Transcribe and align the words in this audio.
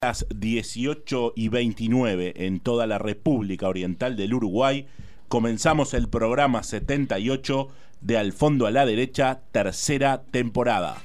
las 0.00 0.26
18 0.32 1.32
y 1.34 1.48
29 1.48 2.46
en 2.46 2.60
toda 2.60 2.86
la 2.86 2.98
República 2.98 3.66
Oriental 3.66 4.14
del 4.14 4.32
Uruguay, 4.32 4.86
comenzamos 5.26 5.92
el 5.92 6.08
programa 6.08 6.62
78 6.62 7.68
de 8.00 8.16
Al 8.16 8.32
Fondo 8.32 8.66
a 8.66 8.70
la 8.70 8.86
Derecha, 8.86 9.40
tercera 9.50 10.22
temporada. 10.30 10.98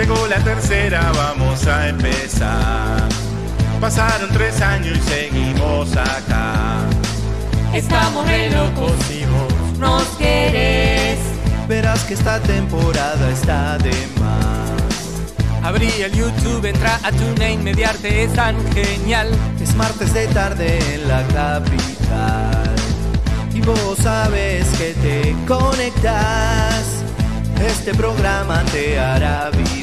Llegó 0.00 0.26
la 0.28 0.38
tercera, 0.42 1.12
vamos 1.14 1.66
a 1.66 1.90
empezar. 1.90 3.06
Pasaron 3.82 4.30
tres 4.32 4.58
años 4.62 4.96
y 4.96 5.00
seguimos 5.02 5.94
acá. 5.94 6.78
Estamos 7.74 8.26
re 8.26 8.50
locos 8.50 8.94
y 9.10 9.26
vos 9.26 9.78
nos 9.78 10.04
querés. 10.16 11.18
Verás 11.68 12.02
que 12.04 12.14
esta 12.14 12.40
temporada 12.40 13.30
está 13.30 13.76
de 13.76 13.92
más. 14.18 15.62
Abrí 15.62 15.90
el 16.00 16.12
YouTube, 16.12 16.64
entra 16.64 16.98
a 17.02 17.12
TuneIn, 17.12 17.62
mediarte 17.62 18.24
es 18.24 18.32
tan 18.32 18.56
genial. 18.72 19.28
Es 19.60 19.74
martes 19.74 20.14
de 20.14 20.26
tarde 20.28 20.78
en 20.94 21.08
la 21.08 21.22
capital. 21.24 22.74
Y 23.52 23.60
vos 23.60 23.98
sabes 23.98 24.66
que 24.78 24.94
te 24.94 25.36
conectas. 25.46 27.04
Este 27.62 27.92
programa 27.92 28.64
te 28.72 28.98
hará 28.98 29.50
vibrar. 29.50 29.79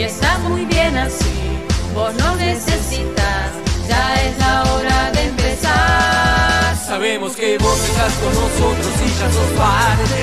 Y 0.00 0.04
está 0.04 0.38
muy 0.38 0.64
bien 0.64 0.96
así, 0.96 1.60
vos 1.94 2.14
no 2.14 2.34
necesitas, 2.36 3.50
ya 3.86 4.14
es 4.22 4.38
la 4.38 4.62
hora 4.72 5.10
de 5.10 5.24
empezar. 5.24 6.74
Sabemos 6.86 7.36
que 7.36 7.58
vos 7.58 7.78
estás 7.84 8.10
con 8.14 8.32
nosotros 8.32 8.92
y 9.04 9.08
ya 9.20 9.30
sos 9.30 9.52
parte. 9.60 10.22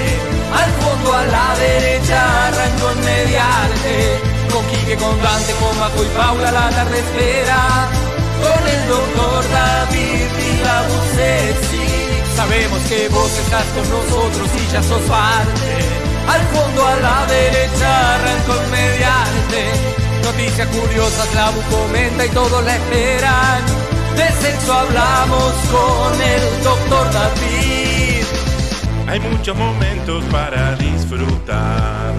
Al 0.62 0.72
fondo, 0.82 1.14
a 1.14 1.26
la 1.28 1.56
derecha, 1.60 2.48
arrancó 2.48 2.90
en 2.90 3.06
mediarte. 3.06 4.20
Con 4.52 4.66
Quique, 4.66 4.96
con 4.96 5.22
Dante, 5.22 5.54
con 5.62 5.78
Majo 5.78 6.04
y 6.04 6.08
Paula, 6.18 6.52
la 6.52 6.70
tarde 6.72 6.98
espera. 6.98 7.88
Con 8.42 8.68
el 8.68 8.88
doctor 8.88 9.44
David 9.52 10.28
y 10.42 10.66
la 10.66 10.82
Bucetzi. 10.90 12.36
Sabemos 12.36 12.80
que 12.90 13.10
vos 13.10 13.32
estás 13.46 13.66
con 13.76 13.88
nosotros 13.92 14.50
y 14.58 14.74
ya 14.74 14.82
sos 14.82 15.02
parte. 15.02 15.97
Al 16.28 16.42
fondo, 16.54 16.86
a 16.86 16.96
la 16.98 17.26
derecha, 17.26 18.16
arrancó 18.16 18.54
en 18.64 18.72
mediarte. 18.72 19.98
Noticias 20.24 20.68
curiosas, 20.68 21.34
la 21.36 21.50
Bu 21.52 21.62
comenta 21.72 22.26
y 22.26 22.30
todos 22.30 22.64
la 22.64 22.76
esperan. 22.76 23.64
De 24.16 24.28
sexo 24.42 24.74
hablamos 24.74 25.54
con 25.72 26.22
el 26.22 26.64
doctor 26.64 27.12
David. 27.14 28.26
Hay 29.08 29.20
muchos 29.22 29.56
momentos 29.56 30.24
para 30.26 30.76
disfrutar. 30.76 32.14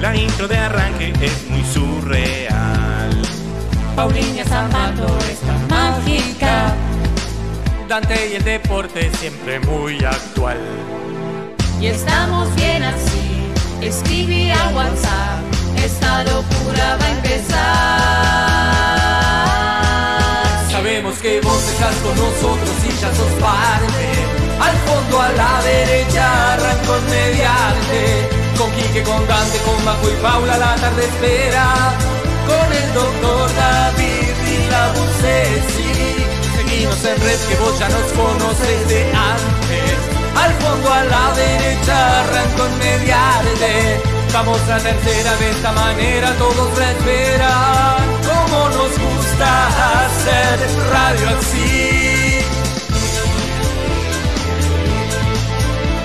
La 0.00 0.16
intro 0.16 0.48
de 0.48 0.56
arranque 0.56 1.12
es 1.20 1.46
muy 1.48 1.62
surreal. 1.62 3.22
Paulinha 3.94 4.44
Zapato 4.44 5.06
está 5.30 5.52
mágica. 5.68 6.74
Dante 7.86 8.30
y 8.30 8.34
el 8.36 8.44
deporte 8.44 9.10
siempre 9.18 9.60
muy 9.60 10.02
actual. 10.04 10.58
Y 11.80 11.86
estamos 11.86 12.54
bien 12.56 12.82
así, 12.82 13.50
escribí 13.80 14.50
a 14.50 14.68
WhatsApp, 14.74 15.40
esta 15.82 16.24
locura 16.24 16.98
va 17.00 17.04
a 17.06 17.10
empezar. 17.10 17.60
Sabemos 20.70 21.16
que 21.20 21.40
vos 21.40 21.62
estás 21.72 21.94
con 22.04 22.14
nosotros 22.16 22.76
y 22.84 22.90
ya 23.00 23.14
sos 23.14 23.32
parte. 23.40 24.12
Al 24.60 24.76
fondo, 24.84 25.22
a 25.22 25.32
la 25.32 25.62
derecha, 25.62 26.52
arrancó 26.52 26.96
en 26.96 27.06
mediante. 27.08 28.28
Con 28.58 28.70
Quique, 28.72 29.02
con 29.02 29.26
Dante, 29.26 29.58
con 29.60 29.82
Majo 29.82 30.06
y 30.10 30.16
Paula, 30.20 30.58
la 30.58 30.74
tarde 30.74 31.02
espera. 31.02 31.96
Con 32.46 32.72
el 32.76 32.92
doctor 32.92 33.50
David 33.56 34.36
y 34.52 34.70
la 34.70 34.92
Bucesi. 34.92 36.26
Seguimos 36.56 37.02
en 37.06 37.16
red 37.22 37.40
que 37.48 37.56
vos 37.56 37.78
ya 37.78 37.88
nos 37.88 38.12
conoces 38.12 38.86
de 38.86 39.00
antes. 39.14 40.19
Al 40.42 40.52
fondo, 40.62 40.92
a 40.92 41.04
la 41.04 41.32
derecha, 41.34 42.20
arrancó 42.20 42.66
en 42.66 42.78
mediante. 42.78 44.00
Vamos 44.32 44.60
a 44.68 44.78
tercera 44.78 45.36
de 45.36 45.50
esta 45.50 45.72
manera, 45.72 46.32
todos 46.38 46.78
la 46.78 46.90
esperan. 46.92 47.96
Como 48.28 48.68
nos 48.68 48.92
gusta 48.98 49.48
hacer 50.04 50.58
radio 50.92 51.28
así. 51.38 52.38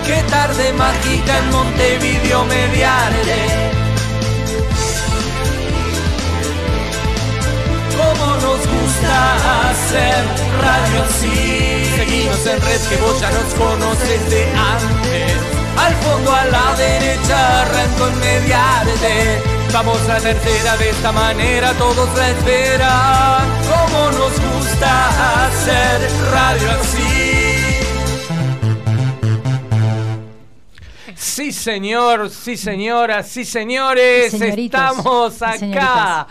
Qué 0.05 0.23
tarde 0.29 0.73
mágica 0.73 1.37
en 1.39 1.49
Montevideo 1.51 2.45
mediarte. 2.45 3.41
Como 7.97 8.25
nos 8.45 8.59
gusta 8.73 9.69
hacer 9.69 10.25
radio 10.61 11.03
así. 11.03 11.74
Seguimos 12.25 12.47
en 12.47 12.61
red 12.61 12.81
que 12.89 12.97
vos 12.97 13.21
ya 13.21 13.29
nos 13.29 13.53
conoces 13.53 14.29
de 14.31 14.45
antes. 14.45 15.33
Al 15.77 15.93
fondo, 15.97 16.31
a 16.31 16.45
la 16.45 16.75
derecha, 16.75 17.61
arrancó 17.61 18.07
en 18.07 18.19
mediarte. 18.19 19.43
Vamos 19.71 19.99
a 20.09 20.17
tercera 20.17 20.75
de 20.77 20.89
esta 20.89 21.11
manera, 21.11 21.71
todos 21.73 22.09
la 22.17 22.29
esperan. 22.31 23.45
Como 23.69 24.11
nos 24.11 24.39
gusta 24.39 25.45
hacer 25.45 26.09
radio 26.31 26.71
así. 26.81 27.75
Sí, 31.15 31.51
señor, 31.51 32.31
sí, 32.31 32.57
señora, 32.57 33.21
sí, 33.21 33.45
señores, 33.45 34.31
Señoritos 34.31 34.81
estamos 34.81 35.41
acá. 35.43 35.57
señoritas. 35.59 36.25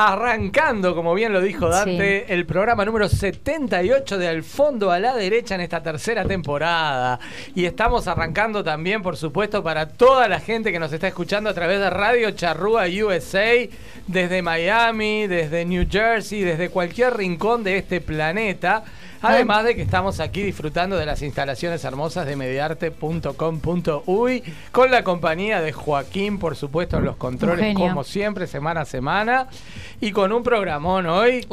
Arrancando, 0.00 0.94
como 0.94 1.12
bien 1.12 1.32
lo 1.32 1.40
dijo 1.40 1.68
Dante, 1.68 2.32
el 2.32 2.46
programa 2.46 2.84
número 2.84 3.08
78 3.08 4.16
de 4.16 4.28
Al 4.28 4.44
Fondo 4.44 4.92
a 4.92 5.00
la 5.00 5.12
Derecha 5.16 5.56
en 5.56 5.60
esta 5.60 5.82
tercera 5.82 6.24
temporada. 6.24 7.18
Y 7.56 7.64
estamos 7.64 8.06
arrancando 8.06 8.62
también, 8.62 9.02
por 9.02 9.16
supuesto, 9.16 9.60
para 9.64 9.88
toda 9.88 10.28
la 10.28 10.38
gente 10.38 10.70
que 10.70 10.78
nos 10.78 10.92
está 10.92 11.08
escuchando 11.08 11.50
a 11.50 11.54
través 11.54 11.80
de 11.80 11.90
Radio 11.90 12.30
Charrúa 12.30 12.84
USA, 12.86 13.68
desde 14.06 14.40
Miami, 14.40 15.26
desde 15.26 15.64
New 15.64 15.88
Jersey, 15.90 16.42
desde 16.42 16.70
cualquier 16.70 17.16
rincón 17.16 17.64
de 17.64 17.78
este 17.78 18.00
planeta. 18.00 18.84
Además 19.22 19.64
de 19.64 19.74
que 19.74 19.82
estamos 19.82 20.20
aquí 20.20 20.42
disfrutando 20.42 20.96
de 20.96 21.06
las 21.06 21.22
instalaciones 21.22 21.82
hermosas 21.84 22.26
de 22.26 22.36
mediarte.com.uy 22.36 24.42
con 24.70 24.90
la 24.90 25.02
compañía 25.04 25.60
de 25.60 25.72
Joaquín, 25.72 26.38
por 26.38 26.56
supuesto, 26.56 26.98
en 26.98 27.04
los 27.04 27.16
controles 27.16 27.74
como 27.74 28.04
siempre, 28.04 28.46
semana 28.46 28.82
a 28.82 28.84
semana. 28.84 29.48
Y 30.00 30.12
con 30.12 30.32
un 30.32 30.44
programón 30.44 31.06
hoy 31.06 31.46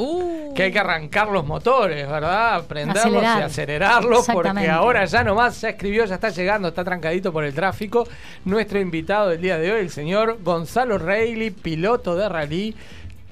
que 0.55 0.63
hay 0.63 0.71
que 0.71 0.79
arrancar 0.79 1.29
los 1.29 1.45
motores, 1.45 2.07
¿verdad? 2.07 2.63
Prenderlos 2.67 3.23
y 3.23 3.25
Acelerar. 3.25 3.43
acelerarlos 3.43 4.27
porque 4.31 4.69
ahora 4.69 5.05
ya 5.05 5.23
nomás 5.23 5.61
ya 5.61 5.69
escribió, 5.69 6.05
ya 6.05 6.15
está 6.15 6.29
llegando, 6.29 6.67
está 6.67 6.83
trancadito 6.83 7.33
por 7.33 7.43
el 7.43 7.53
tráfico. 7.53 8.07
Nuestro 8.45 8.79
invitado 8.79 9.29
del 9.29 9.41
día 9.41 9.57
de 9.57 9.71
hoy, 9.71 9.79
el 9.79 9.89
señor 9.89 10.37
Gonzalo 10.43 10.97
Reilly, 10.97 11.49
piloto 11.49 12.15
de 12.15 12.29
rally 12.29 12.75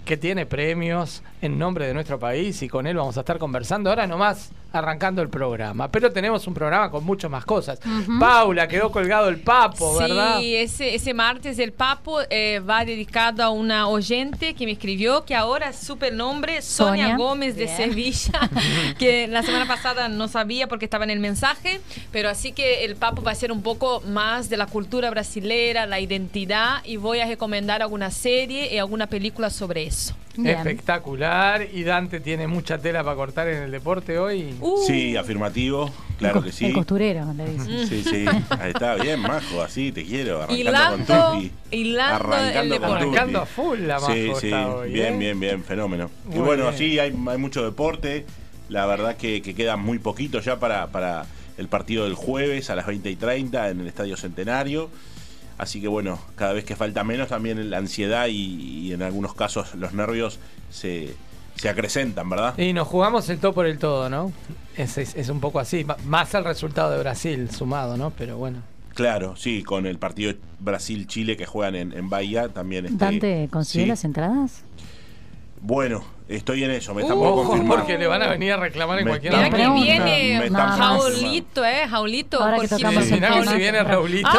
que 0.05 0.17
tiene 0.17 0.45
premios 0.45 1.23
en 1.43 1.59
nombre 1.59 1.85
de 1.85 1.93
nuestro 1.93 2.17
país 2.17 2.61
y 2.61 2.69
con 2.69 2.87
él 2.87 2.95
vamos 2.95 3.17
a 3.17 3.19
estar 3.19 3.37
conversando 3.37 3.89
ahora 3.89 4.07
nomás 4.07 4.51
arrancando 4.71 5.21
el 5.21 5.29
programa. 5.29 5.91
Pero 5.91 6.11
tenemos 6.11 6.47
un 6.47 6.53
programa 6.53 6.89
con 6.89 7.03
muchas 7.03 7.29
más 7.29 7.45
cosas. 7.45 7.79
Paula, 8.19 8.67
quedó 8.67 8.91
colgado 8.91 9.27
el 9.29 9.39
papo, 9.39 9.97
¿verdad? 9.97 10.39
Sí, 10.39 10.55
ese, 10.55 10.95
ese 10.95 11.13
martes 11.13 11.59
el 11.59 11.73
Papo 11.73 12.19
eh, 12.29 12.59
va 12.59 12.83
dedicado 12.83 13.43
a 13.43 13.49
una 13.49 13.87
oyente 13.87 14.55
que 14.55 14.65
me 14.65 14.71
escribió, 14.71 15.25
que 15.25 15.35
ahora 15.35 15.69
es 15.69 15.77
super 15.77 16.13
nombre, 16.13 16.61
Sonia, 16.61 17.09
Sonia. 17.09 17.17
Gómez 17.17 17.55
de. 17.55 17.67
Sevilla, 17.67 18.49
que 18.99 19.27
la 19.27 19.43
semana 19.43 19.67
pasada 19.67 20.07
no 20.07 20.27
sabía 20.27 20.67
porque 20.67 20.85
estaba 20.85 21.03
en 21.03 21.11
el 21.11 21.19
mensaje, 21.19 21.81
pero 22.11 22.29
así 22.29 22.51
que 22.51 22.85
el 22.85 22.95
Papo 22.95 23.21
va 23.21 23.31
a 23.31 23.35
ser 23.35 23.51
un 23.51 23.61
poco 23.61 24.01
más 24.01 24.49
de 24.49 24.57
la 24.57 24.65
cultura 24.65 25.09
brasilera, 25.09 25.85
la 25.85 25.99
identidad, 25.99 26.83
y 26.83 26.97
voy 26.97 27.19
a 27.19 27.25
recomendar 27.25 27.81
alguna 27.81 28.11
serie 28.11 28.73
y 28.73 28.77
alguna 28.77 29.07
película 29.07 29.49
sobre 29.49 29.85
eso. 29.85 30.15
Bien. 30.35 30.57
Espectacular. 30.57 31.32
Y 31.73 31.83
Dante 31.83 32.19
tiene 32.19 32.47
mucha 32.47 32.77
tela 32.77 33.03
para 33.03 33.15
cortar 33.15 33.47
en 33.47 33.63
el 33.63 33.71
deporte 33.71 34.19
hoy. 34.19 34.55
Uh, 34.59 34.85
Sí, 34.85 35.15
afirmativo, 35.17 35.91
claro 36.17 36.39
El 36.39 36.45
que 36.45 36.51
sí. 36.51 36.65
El 36.65 36.73
costurero, 36.73 37.25
le 37.33 37.49
dice. 37.49 37.87
Sí, 37.87 38.03
sí, 38.03 38.25
ahí 38.51 38.71
está 38.71 38.95
bien, 38.95 39.19
majo, 39.19 39.61
así 39.63 39.91
te 39.91 40.03
quiero. 40.05 40.43
Arrancando 40.43 40.71
Hilando- 40.71 41.05
con 41.07 41.33
Tupi. 41.41 41.51
hilando 41.71 42.15
el 42.27 42.33
Arrancando 42.43 42.79
con. 42.81 42.91
Arrancando 42.97 43.41
a 43.41 43.45
full 43.47 43.79
la 43.79 43.99
Majo 43.99 44.13
Sí, 44.13 44.31
sí, 44.41 44.53
hoy, 44.53 44.91
bien, 44.93 45.15
¿eh? 45.15 45.17
bien, 45.17 45.39
bien, 45.39 45.63
fenómeno. 45.63 46.11
y 46.29 46.35
Muy 46.35 46.39
bueno, 46.45 46.63
bien. 46.65 46.77
sí, 46.77 46.99
hay, 46.99 47.09
hay 47.27 47.37
mucho 47.37 47.63
deporte. 47.63 48.25
La 48.69 48.85
verdad 48.85 49.17
que, 49.17 49.41
que 49.41 49.55
queda 49.55 49.75
muy 49.75 49.99
poquito 49.99 50.39
ya 50.39 50.59
para, 50.59 50.87
para 50.87 51.25
el 51.57 51.67
partido 51.67 52.03
del 52.05 52.13
jueves 52.15 52.69
a 52.69 52.75
las 52.75 52.85
20 52.87 53.09
y 53.09 53.15
30 53.15 53.69
en 53.69 53.81
el 53.81 53.87
Estadio 53.87 54.17
Centenario. 54.17 54.89
Así 55.63 55.79
que 55.81 55.87
bueno, 55.87 56.19
cada 56.35 56.51
vez 56.53 56.65
que 56.65 56.75
falta 56.75 57.03
menos 57.03 57.29
también 57.29 57.69
la 57.69 57.77
ansiedad 57.77 58.27
y, 58.27 58.31
y 58.87 58.93
en 58.93 59.01
algunos 59.01 59.33
casos 59.33 59.73
los 59.75 59.93
nervios 59.93 60.37
se, 60.69 61.15
se 61.55 61.69
acrecentan, 61.69 62.29
¿verdad? 62.29 62.57
Y 62.59 62.73
nos 62.73 62.87
jugamos 62.87 63.29
el 63.29 63.39
todo 63.39 63.53
por 63.53 63.65
el 63.65 63.77
todo, 63.79 64.09
¿no? 64.09 64.33
Es, 64.75 64.97
es, 64.97 65.15
es 65.15 65.29
un 65.29 65.39
poco 65.39 65.59
así. 65.61 65.85
Más 66.05 66.33
el 66.33 66.43
resultado 66.43 66.91
de 66.91 66.99
Brasil 66.99 67.49
sumado, 67.49 67.95
¿no? 67.95 68.11
Pero 68.11 68.37
bueno. 68.37 68.59
Claro, 68.93 69.35
sí, 69.37 69.63
con 69.63 69.85
el 69.85 69.97
partido 69.97 70.33
Brasil-Chile 70.59 71.37
que 71.37 71.45
juegan 71.45 71.75
en, 71.75 71.93
en 71.93 72.09
Bahía 72.09 72.49
también. 72.49 72.85
este, 72.85 72.97
Dante, 72.97 73.49
¿consiguió 73.49 73.85
sí. 73.85 73.89
las 73.89 74.03
entradas? 74.03 74.63
Bueno, 75.61 76.03
estoy 76.35 76.63
en 76.63 76.71
eso, 76.71 76.93
me 76.93 77.01
están 77.03 77.17
por 77.17 77.33
confirmar. 77.45 77.77
porque 77.79 77.97
le 77.97 78.07
van 78.07 78.21
a 78.21 78.27
venir 78.27 78.51
a 78.53 78.57
reclamar 78.57 78.99
en 78.99 79.05
Me 79.05 79.11
cualquier 79.11 79.33
Mira 79.33 79.49
que 79.49 79.69
viene 79.69 80.49
Jaulito, 80.49 81.65
¿eh? 81.65 81.87
Jaulito. 81.89 82.41
Ahora 82.41 82.59
que 82.59 82.67
tocamos 82.67 83.03
el 83.03 83.09
que 83.09 83.19
tema. 83.19 83.45
si 83.45 83.57
viene 83.57 83.83
Raulito. 83.83 84.29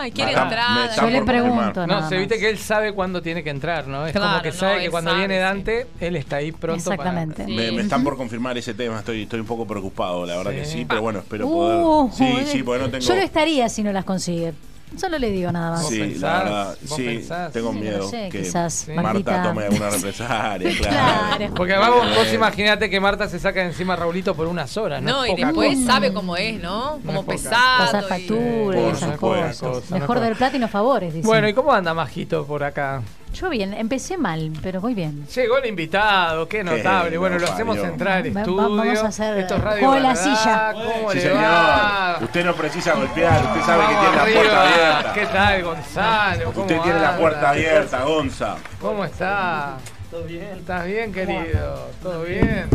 Ay, 0.00 0.12
quiere 0.12 0.32
entrar. 0.32 0.90
Yo 0.96 1.10
le 1.10 1.22
pregunto. 1.22 1.86
No, 1.86 2.08
se 2.08 2.16
viste 2.18 2.38
que 2.38 2.48
él 2.50 2.58
sabe 2.58 2.92
cuándo 2.92 3.20
tiene 3.22 3.42
que 3.42 3.50
entrar, 3.50 3.86
¿no? 3.88 4.06
Es 4.06 4.12
como 4.12 4.42
que 4.42 4.50
no, 4.50 4.54
sabe 4.54 4.80
que 4.82 4.90
cuando 4.90 5.10
sabe, 5.10 5.20
viene 5.26 5.34
sí. 5.36 5.40
Dante, 5.40 5.86
él 6.00 6.16
está 6.16 6.36
ahí 6.36 6.52
pronto 6.52 6.84
para- 6.84 6.94
Exactamente. 6.94 7.44
Sí. 7.46 7.52
Me, 7.52 7.72
me 7.72 7.82
están 7.82 8.04
por 8.04 8.16
confirmar 8.16 8.56
ese 8.58 8.74
tema, 8.74 8.98
estoy, 9.00 9.22
estoy 9.22 9.40
un 9.40 9.46
poco 9.46 9.66
preocupado, 9.66 10.24
la 10.26 10.36
verdad 10.36 10.52
que 10.52 10.64
Sí. 10.64 10.78
sí, 10.78 10.84
pero 10.84 11.02
bueno, 11.02 11.18
espero 11.20 11.46
Uh, 11.46 12.08
poder. 12.08 12.12
Sí, 12.16 12.32
joder. 12.32 12.46
sí, 12.46 12.62
porque 12.62 12.82
no 12.84 12.90
tengo. 12.90 13.04
Yo 13.04 13.14
lo 13.14 13.22
estaría 13.22 13.68
si 13.68 13.82
no 13.82 13.92
las 13.92 14.04
consigue. 14.04 14.52
Solo 14.96 15.18
le 15.18 15.30
digo 15.30 15.52
nada 15.52 15.72
más. 15.72 15.82
¿Vos 15.82 15.90
Sí, 15.92 16.00
pensás? 16.00 16.20
la 16.22 16.38
verdad, 16.44 16.78
¿Vos 16.88 16.96
sí, 16.96 17.04
pensás? 17.04 17.52
tengo 17.52 17.70
Sí, 17.70 17.74
no 17.76 17.80
miedo 17.82 18.08
sé, 18.08 18.28
que 18.30 18.42
quizás, 18.42 18.72
Sí. 18.74 18.92
Marta 18.92 19.42
tome 19.42 19.64
alguna 19.64 19.90
represalia, 19.90 20.70
claro. 20.78 21.36
Claro. 21.38 21.54
Porque 21.54 21.72
además 21.74 21.90
vos, 21.90 22.16
vos 22.16 22.32
imaginate 22.34 22.90
que 22.90 23.00
Marta 23.00 23.28
se 23.28 23.38
saca 23.38 23.60
de 23.60 23.66
encima 23.66 23.92
a 23.92 23.96
Raulito 23.96 24.34
por 24.34 24.46
unas 24.46 24.76
horas, 24.76 25.02
¿no? 25.02 25.10
No, 25.10 25.26
y 25.26 25.34
después 25.36 25.74
cosa. 25.78 25.86
sabe 25.92 26.12
cómo 26.12 26.36
es, 26.36 26.60
¿no? 26.60 26.98
Como 27.04 27.22
poca. 27.22 27.32
pesado. 27.36 27.78
Pasar 27.86 28.04
y- 28.04 28.08
factura 28.08 28.78
y 28.78 28.82
Por 28.82 28.94
esas 28.94 29.12
supuesto. 29.14 29.70
cosas. 29.72 29.90
No 29.90 29.98
Mejor 29.98 30.16
puede. 30.16 30.26
del 30.28 30.36
plata 30.36 30.56
y 30.56 30.60
no 30.60 30.68
favores, 30.68 31.14
dice. 31.14 31.26
Bueno, 31.26 31.48
¿y 31.48 31.52
cómo 31.54 31.72
anda 31.72 31.94
Majito 31.94 32.46
por 32.46 32.64
acá? 32.64 33.02
Yo 33.34 33.48
bien, 33.50 33.72
empecé 33.74 34.16
mal, 34.18 34.50
pero 34.62 34.80
voy 34.80 34.94
bien. 34.94 35.26
Llegó 35.32 35.58
el 35.58 35.66
invitado, 35.66 36.48
qué 36.48 36.64
notable. 36.64 37.10
Qué 37.10 37.18
bueno, 37.18 37.38
lo 37.38 37.46
lo 37.46 37.52
hacemos 37.52 37.76
entrar 37.78 38.24
Va- 38.34 38.40
estudio. 38.40 38.76
vamos 38.76 38.98
a 38.98 39.06
hacer 39.08 39.38
Esto 39.38 39.54
es 39.56 39.60
Radio 39.62 39.78
juego 39.78 39.94
de 39.94 40.00
la 40.00 40.16
silla. 40.16 40.72
¿Cómo 40.72 41.12
Sí, 41.12 41.18
le 41.20 41.30
va? 41.34 42.10
señor. 42.16 42.24
Usted 42.24 42.44
no 42.46 42.54
precisa 42.54 42.94
golpear, 42.94 43.44
usted 43.44 43.60
sabe 43.62 43.86
que 43.86 43.92
Vamos 43.94 44.00
tiene 44.00 44.16
la 44.16 44.22
puerta 44.40 44.62
arriba. 44.62 44.88
abierta. 44.98 45.12
¿Qué 45.12 45.26
tal, 45.26 45.62
Gonzalo? 45.62 46.44
¿Cómo 46.46 46.60
Usted 46.62 46.80
tiene 46.82 47.00
la 47.00 47.08
anda? 47.10 47.20
puerta 47.20 47.50
abierta, 47.50 48.02
Gonza. 48.04 48.56
¿Cómo 48.80 49.04
está? 49.04 49.76
¿Todo 50.10 50.22
bien? 50.22 50.42
¿Estás 50.58 50.86
bien, 50.86 51.12
querido? 51.12 51.90
¿Todo 52.02 52.22
bien? 52.22 52.66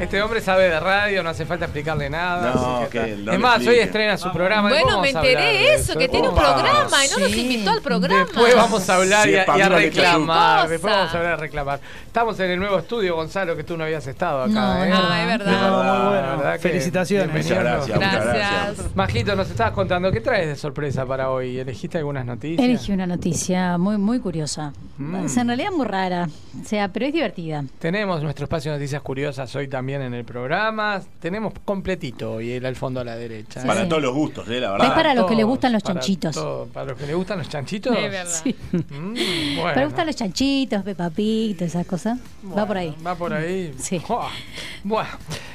Este 0.00 0.20
hombre 0.20 0.40
sabe 0.40 0.64
de 0.64 0.80
radio, 0.80 1.22
no 1.22 1.30
hace 1.30 1.46
falta 1.46 1.66
explicarle 1.66 2.10
nada. 2.10 2.52
No, 2.52 2.76
así 2.78 2.90
que 2.90 3.16
no 3.16 3.32
es 3.32 3.38
más, 3.38 3.54
explique. 3.56 3.70
hoy 3.80 3.86
estrena 3.86 4.18
su 4.18 4.32
programa. 4.32 4.68
Bueno, 4.68 5.00
me 5.00 5.10
enteré 5.10 5.40
de 5.40 5.74
eso, 5.74 5.96
que 5.96 6.08
tiene 6.08 6.28
un 6.28 6.34
programa 6.34 7.06
y 7.06 7.08
no 7.10 7.18
nos 7.20 7.30
Sí. 7.30 7.40
invitó 7.42 7.70
al 7.70 7.80
programa. 7.80 8.24
Después 8.24 8.56
vamos 8.56 8.90
a 8.90 8.96
hablar 8.96 9.28
y, 9.28 9.36
a, 9.36 9.44
y 9.56 9.62
reclamar. 9.62 10.68
Después 10.68 10.92
vamos 10.92 11.14
a 11.14 11.16
hablar 11.18 11.32
a 11.34 11.36
reclamar. 11.36 11.80
Estamos 12.16 12.40
en 12.40 12.50
el 12.50 12.58
nuevo 12.58 12.78
estudio, 12.78 13.14
Gonzalo, 13.14 13.54
que 13.54 13.62
tú 13.62 13.76
no 13.76 13.84
habías 13.84 14.06
estado 14.06 14.44
acá. 14.44 14.52
No, 14.54 14.84
¿eh? 14.84 14.88
es 14.88 14.94
Ah, 14.98 15.20
es 15.20 15.26
verdad. 15.38 15.52
No, 15.52 15.84
La 15.84 16.36
bueno. 16.38 16.58
Felicitaciones. 16.60 17.28
Muchas 17.30 17.58
gracias, 17.62 17.94
muchas 17.98 18.24
Gracias. 18.24 18.96
Majito, 18.96 19.36
nos 19.36 19.50
estabas 19.50 19.74
contando, 19.74 20.10
¿qué 20.10 20.22
traes 20.22 20.48
de 20.48 20.56
sorpresa 20.56 21.04
para 21.04 21.30
hoy? 21.30 21.58
¿Elegiste 21.58 21.98
algunas 21.98 22.24
noticias? 22.24 22.66
Elegí 22.66 22.92
una 22.92 23.06
noticia 23.06 23.76
muy, 23.76 23.98
muy 23.98 24.18
curiosa. 24.20 24.72
Mm. 24.96 25.26
Es 25.26 25.36
en 25.36 25.48
realidad 25.48 25.72
muy 25.76 25.84
rara, 25.84 26.30
o 26.58 26.64
sea, 26.64 26.88
pero 26.88 27.04
es 27.04 27.12
divertida. 27.12 27.62
Tenemos 27.78 28.22
nuestro 28.22 28.44
espacio 28.44 28.72
de 28.72 28.78
noticias 28.78 29.02
curiosas 29.02 29.54
hoy 29.54 29.68
también 29.68 30.00
en 30.00 30.14
el 30.14 30.24
programa. 30.24 31.02
Tenemos 31.20 31.52
completito 31.66 32.32
hoy 32.36 32.52
el 32.52 32.64
al 32.64 32.76
fondo 32.76 33.00
a 33.00 33.04
la 33.04 33.16
derecha. 33.16 33.60
Sí. 33.60 33.66
Para 33.66 33.86
todos 33.86 34.00
los 34.00 34.14
gustos, 34.14 34.48
¿eh? 34.48 34.58
La 34.58 34.70
verdad. 34.70 34.86
Es 34.86 34.92
para 34.94 35.14
los 35.14 35.26
que 35.26 35.34
le 35.34 35.42
todos, 35.42 35.50
gustan 35.50 35.72
los 35.74 35.82
para 35.82 35.94
chanchitos. 35.96 36.34
todo. 36.34 36.66
¿Para 36.68 36.86
los 36.86 36.98
que 36.98 37.06
le 37.06 37.12
gustan 37.12 37.36
los 37.36 37.48
chanchitos? 37.50 37.94
Es 37.94 38.10
verdad. 38.10 38.40
Sí. 38.42 38.56
Mm, 38.72 39.56
bueno. 39.60 39.74
¿Te 39.74 39.84
gustan 39.84 40.06
los 40.06 40.16
chanchitos, 40.16 40.82
Peppa 40.82 41.10
Pig, 41.10 41.58
todas 41.58 41.74
esas 41.74 41.86
cosas? 41.86 42.05
Va 42.12 42.18
Bueno, 42.42 42.66
por 42.66 42.76
ahí. 42.78 42.94
Va 43.06 43.14
por 43.14 43.32
ahí. 43.34 43.74
Sí. 43.78 44.02
Bueno, 44.84 45.08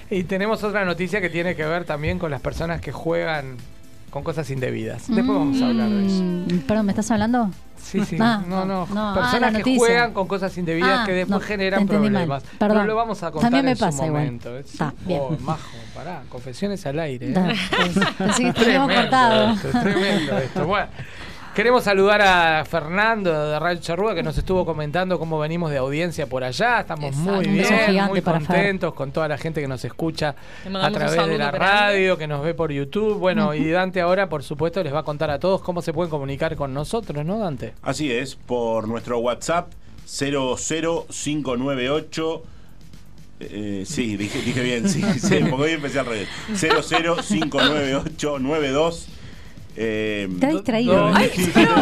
y 0.10 0.24
tenemos 0.24 0.62
otra 0.64 0.84
noticia 0.84 1.22
que 1.22 1.30
tiene 1.30 1.56
que 1.56 1.66
ver 1.66 1.86
también 1.86 2.20
con 2.20 2.30
las 2.32 2.42
personas 2.42 2.82
que 2.82 2.92
juegan 2.92 3.56
con 4.10 4.24
cosas 4.24 4.50
indebidas. 4.50 5.08
Después 5.08 5.26
vamos 5.38 5.62
a 5.62 5.68
hablar 5.68 5.90
de 5.90 6.06
eso. 6.06 6.22
Mm, 6.22 6.60
Perdón, 6.68 6.86
¿me 6.88 6.92
estás 6.92 7.10
hablando? 7.12 7.50
Sí, 7.82 8.04
sí. 8.04 8.18
Ah, 8.20 8.44
no, 8.46 8.66
no. 8.66 8.86
no, 8.94 9.10
ah, 9.10 9.14
Personas 9.32 9.64
que 9.64 9.78
juegan 9.78 10.12
con 10.14 10.28
cosas 10.28 10.56
indebidas 10.58 11.00
Ah, 11.02 11.06
que 11.06 11.14
después 11.14 11.40
no, 11.40 11.48
generan 11.48 11.80
mal. 11.86 11.88
problemas. 11.88 12.44
Perdón. 12.60 12.78
Pero 12.80 12.88
lo 12.88 12.96
vamos 12.96 13.24
a 13.24 13.32
contar 13.32 13.50
También 13.50 13.66
me 13.66 13.72
en 13.72 13.78
su 13.78 13.86
pasa 13.86 14.06
igual. 14.06 14.24
momento. 14.26 14.58
¿eh? 14.58 14.64
Bien. 15.06 15.22
Oh, 15.24 15.38
majo, 15.40 15.78
pará. 15.96 16.24
Confesiones 16.30 16.86
al 16.86 17.00
aire. 17.00 17.30
¿eh? 17.30 17.32
Da, 17.32 17.46
pues, 17.46 18.06
Pensé 18.18 18.44
que 18.44 18.52
Tremendo 18.54 18.94
cortado. 18.94 19.54
esto, 19.54 19.70
tremendo 19.82 20.38
esto. 20.40 20.68
Bueno, 20.68 20.88
queremos 21.56 21.84
saludar 21.84 22.22
a 22.22 22.64
Fernando 22.66 23.50
de 23.50 23.60
Radio 23.60 23.82
Charrúa 23.82 24.16
que 24.16 24.24
nos 24.24 24.38
estuvo 24.38 24.66
comentando 24.66 25.20
cómo 25.20 25.38
venimos 25.40 25.72
de 25.72 25.78
audiencia 25.78 26.28
por 26.28 26.44
allá. 26.44 26.82
Estamos 26.82 27.06
Exacto. 27.08 27.32
muy 27.32 27.48
bien, 27.48 28.06
muy 28.08 28.22
contentos 28.22 28.94
con 28.94 29.12
toda 29.12 29.28
la 29.28 29.38
gente 29.38 29.62
que 29.62 29.68
nos 29.68 29.84
escucha 29.84 30.36
a 30.74 30.92
través 30.92 31.28
de 31.28 31.38
la 31.38 31.52
radio, 31.52 32.18
que 32.18 32.28
nos 32.28 32.42
ve 32.44 32.54
por 32.54 32.72
YouTube. 32.72 33.18
Bueno, 33.18 33.54
y 33.54 33.70
Dante 33.70 34.00
ahora, 34.02 34.30
por 34.30 34.44
supuesto, 34.44 34.82
les 34.84 34.94
va 34.94 35.00
a 35.00 35.04
contar 35.04 35.30
a 35.30 35.40
todos 35.40 35.62
cómo 35.62 35.82
se 35.82 35.92
pueden 35.94 36.10
comunicar 36.10 36.56
con 36.56 36.74
nosotros, 36.74 37.26
¿no, 37.26 37.40
Dante? 37.40 37.74
Así 37.82 38.10
es, 38.12 38.36
por 38.36 38.88
nuestro 38.88 39.20
WhatsApp 39.20 39.72
00598. 40.06 42.44
Eh, 43.44 43.86
sí, 43.88 44.18
dije, 44.18 44.40
dije 44.42 44.62
bien, 44.62 44.88
sí, 44.88 45.02
sí, 45.20 45.40
porque 45.50 45.66
hoy 45.66 45.72
empecé 45.72 45.98
al 46.00 46.06
revés. 46.06 46.30
0059892. 46.54 49.08
Eh, 49.76 50.28
Está 50.34 50.48
distraído. 50.50 51.10
No, 51.10 51.16
Ay, 51.16 51.32
pero, 51.54 51.76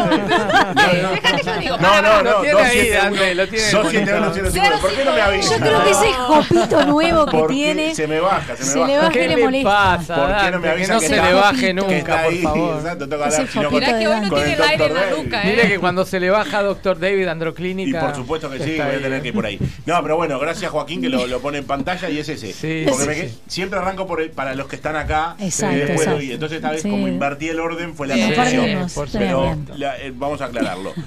yo 1.44 1.60
digo. 1.60 1.76
no, 1.78 2.02
no, 2.02 2.22
Lo 2.22 2.30
no, 2.36 2.40
tiene 2.40 2.60
ahí, 2.60 2.88
Dante, 2.90 3.34
lo 3.34 3.48
tiene 3.48 3.66
271 3.72 4.78
¿Por 4.80 4.90
qué 4.94 5.04
no 5.04 5.12
me 5.12 5.20
avisa? 5.20 5.56
Yo 5.56 5.60
creo 5.60 5.84
que 5.84 5.90
ese 5.90 6.12
jopito 6.12 6.86
nuevo 6.86 7.26
que 7.26 7.42
tiene 7.48 7.94
Se 7.94 8.06
me 8.06 8.20
baja, 8.20 8.56
se 8.56 8.62
me 8.64 8.70
se 8.70 8.78
baja. 8.78 8.90
le 8.92 8.96
baja 8.98 9.10
¿Qué 9.10 9.24
y 9.24 9.28
le 9.28 9.36
le 9.36 9.44
molesta. 9.44 9.68
pasa, 9.70 10.14
¿Por 10.14 10.26
qué 10.44 10.50
no 10.50 10.58
me 10.58 10.62
que 10.64 10.70
avisa 10.70 10.94
no 10.94 11.00
que 11.00 11.06
se 11.08 11.16
le 11.22 11.32
baje 11.32 11.74
nunca, 11.74 12.22
por 12.22 12.34
favor. 12.36 12.76
exacto, 12.78 13.70
Mirá 13.70 13.98
que 13.98 14.08
hoy 14.08 14.20
no 14.20 14.34
tiene 14.34 14.52
el 14.54 14.62
aire 14.62 14.86
en 14.86 14.94
la 14.94 15.10
nuca, 15.10 15.42
¿eh? 15.42 15.46
Mire 15.50 15.68
que 15.68 15.78
cuando 15.78 16.04
se 16.04 16.20
le 16.20 16.30
baja 16.30 16.62
Doctor 16.62 16.98
David 16.98 17.24
Y 17.24 17.28
Androclínica. 17.28 18.00
por 18.00 18.14
supuesto 18.14 18.50
que 18.50 18.58
sí, 18.58 18.76
voy 18.78 18.94
a 18.96 19.00
tener 19.02 19.22
que 19.22 19.28
ir 19.28 19.34
por 19.34 19.46
ahí. 19.46 19.58
No, 19.86 20.00
pero 20.02 20.16
bueno, 20.16 20.38
gracias 20.38 20.70
Joaquín 20.70 21.02
que 21.02 21.08
lo, 21.08 21.40
pone 21.40 21.58
en 21.58 21.64
pantalla 21.66 22.08
y 22.10 22.18
es 22.18 22.28
ese. 22.28 22.52
Sí, 22.52 22.84
Porque 22.88 23.30
siempre 23.46 23.78
arranco 23.78 24.06
por 24.06 24.20
el- 24.20 24.30
para 24.30 24.54
los 24.54 24.66
que 24.68 24.76
están 24.76 24.96
acá. 24.96 25.34
Exacto, 25.40 25.74
y 25.76 25.78
después 25.78 25.98
exacto. 26.00 26.16
doy. 26.18 26.32
Entonces 26.32 26.56
esta 26.56 26.70
vez 26.70 26.82
como 26.82 27.08
invertí 27.08 27.48
el 27.48 27.58
orden 27.60 27.79
fue 27.94 28.06
la. 28.06 28.16
Nos 28.16 28.92
confusión. 28.92 29.64
Pero 29.66 29.76
la- 29.76 29.98
eh, 30.00 30.12
vamos 30.14 30.40
a 30.40 30.46
aclararlo. 30.46 30.92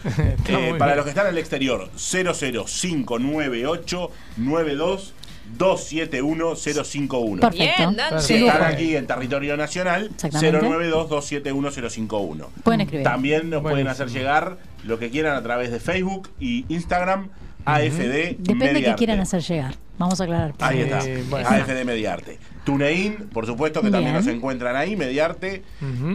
Eh, 0.48 0.76
para 0.78 0.92
bien. 0.92 0.98
los 0.98 1.06
que 1.06 1.10
están 1.10 1.26
en 1.28 1.32
el 1.34 1.38
exterior, 1.38 1.90
00598 1.96 4.12
92 4.38 5.14
271 5.58 6.56
051. 6.56 7.42
Perfecto. 7.42 7.90
Bien. 7.92 8.20
Si 8.20 8.34
están 8.46 8.64
aquí 8.64 8.96
en 8.96 9.08
territorio 9.08 9.58
nacional, 9.58 10.10
Exactamente. 10.14 10.60
092 10.62 11.10
271 11.10 11.90
051. 11.90 12.50
Pueden 12.64 12.82
escribir. 12.82 13.04
También 13.04 13.50
nos 13.50 13.62
pueden 13.62 13.86
Buenísimo. 13.86 13.92
hacer 13.92 14.10
llegar 14.10 14.58
lo 14.84 15.00
que 15.00 15.10
quieran 15.10 15.36
a 15.36 15.44
través 15.44 15.72
de 15.72 15.80
Facebook 15.80 16.30
y 16.40 16.66
Instagram, 16.70 17.30
AFD 17.66 18.38
Depende 18.40 18.40
de 18.40 18.44
qué 18.46 18.56
Mediarte. 18.56 18.96
quieran 18.98 19.20
hacer 19.20 19.42
llegar. 19.42 19.76
Vamos 19.98 20.20
a 20.20 20.24
aclarar. 20.24 20.54
Ahí 20.60 20.78
Sí, 20.78 20.82
está, 20.84 21.00
bueno. 21.30 21.48
AFD 21.50 21.86
Mediarte. 21.86 22.40
TuneIn, 22.64 23.30
por 23.34 23.46
supuesto 23.46 23.82
que 23.82 23.90
también 23.92 24.14
Bien. 24.14 24.26
nos 24.26 24.28
encuentran 24.34 24.76
ahí, 24.76 24.96
Mediarte, 24.96 25.64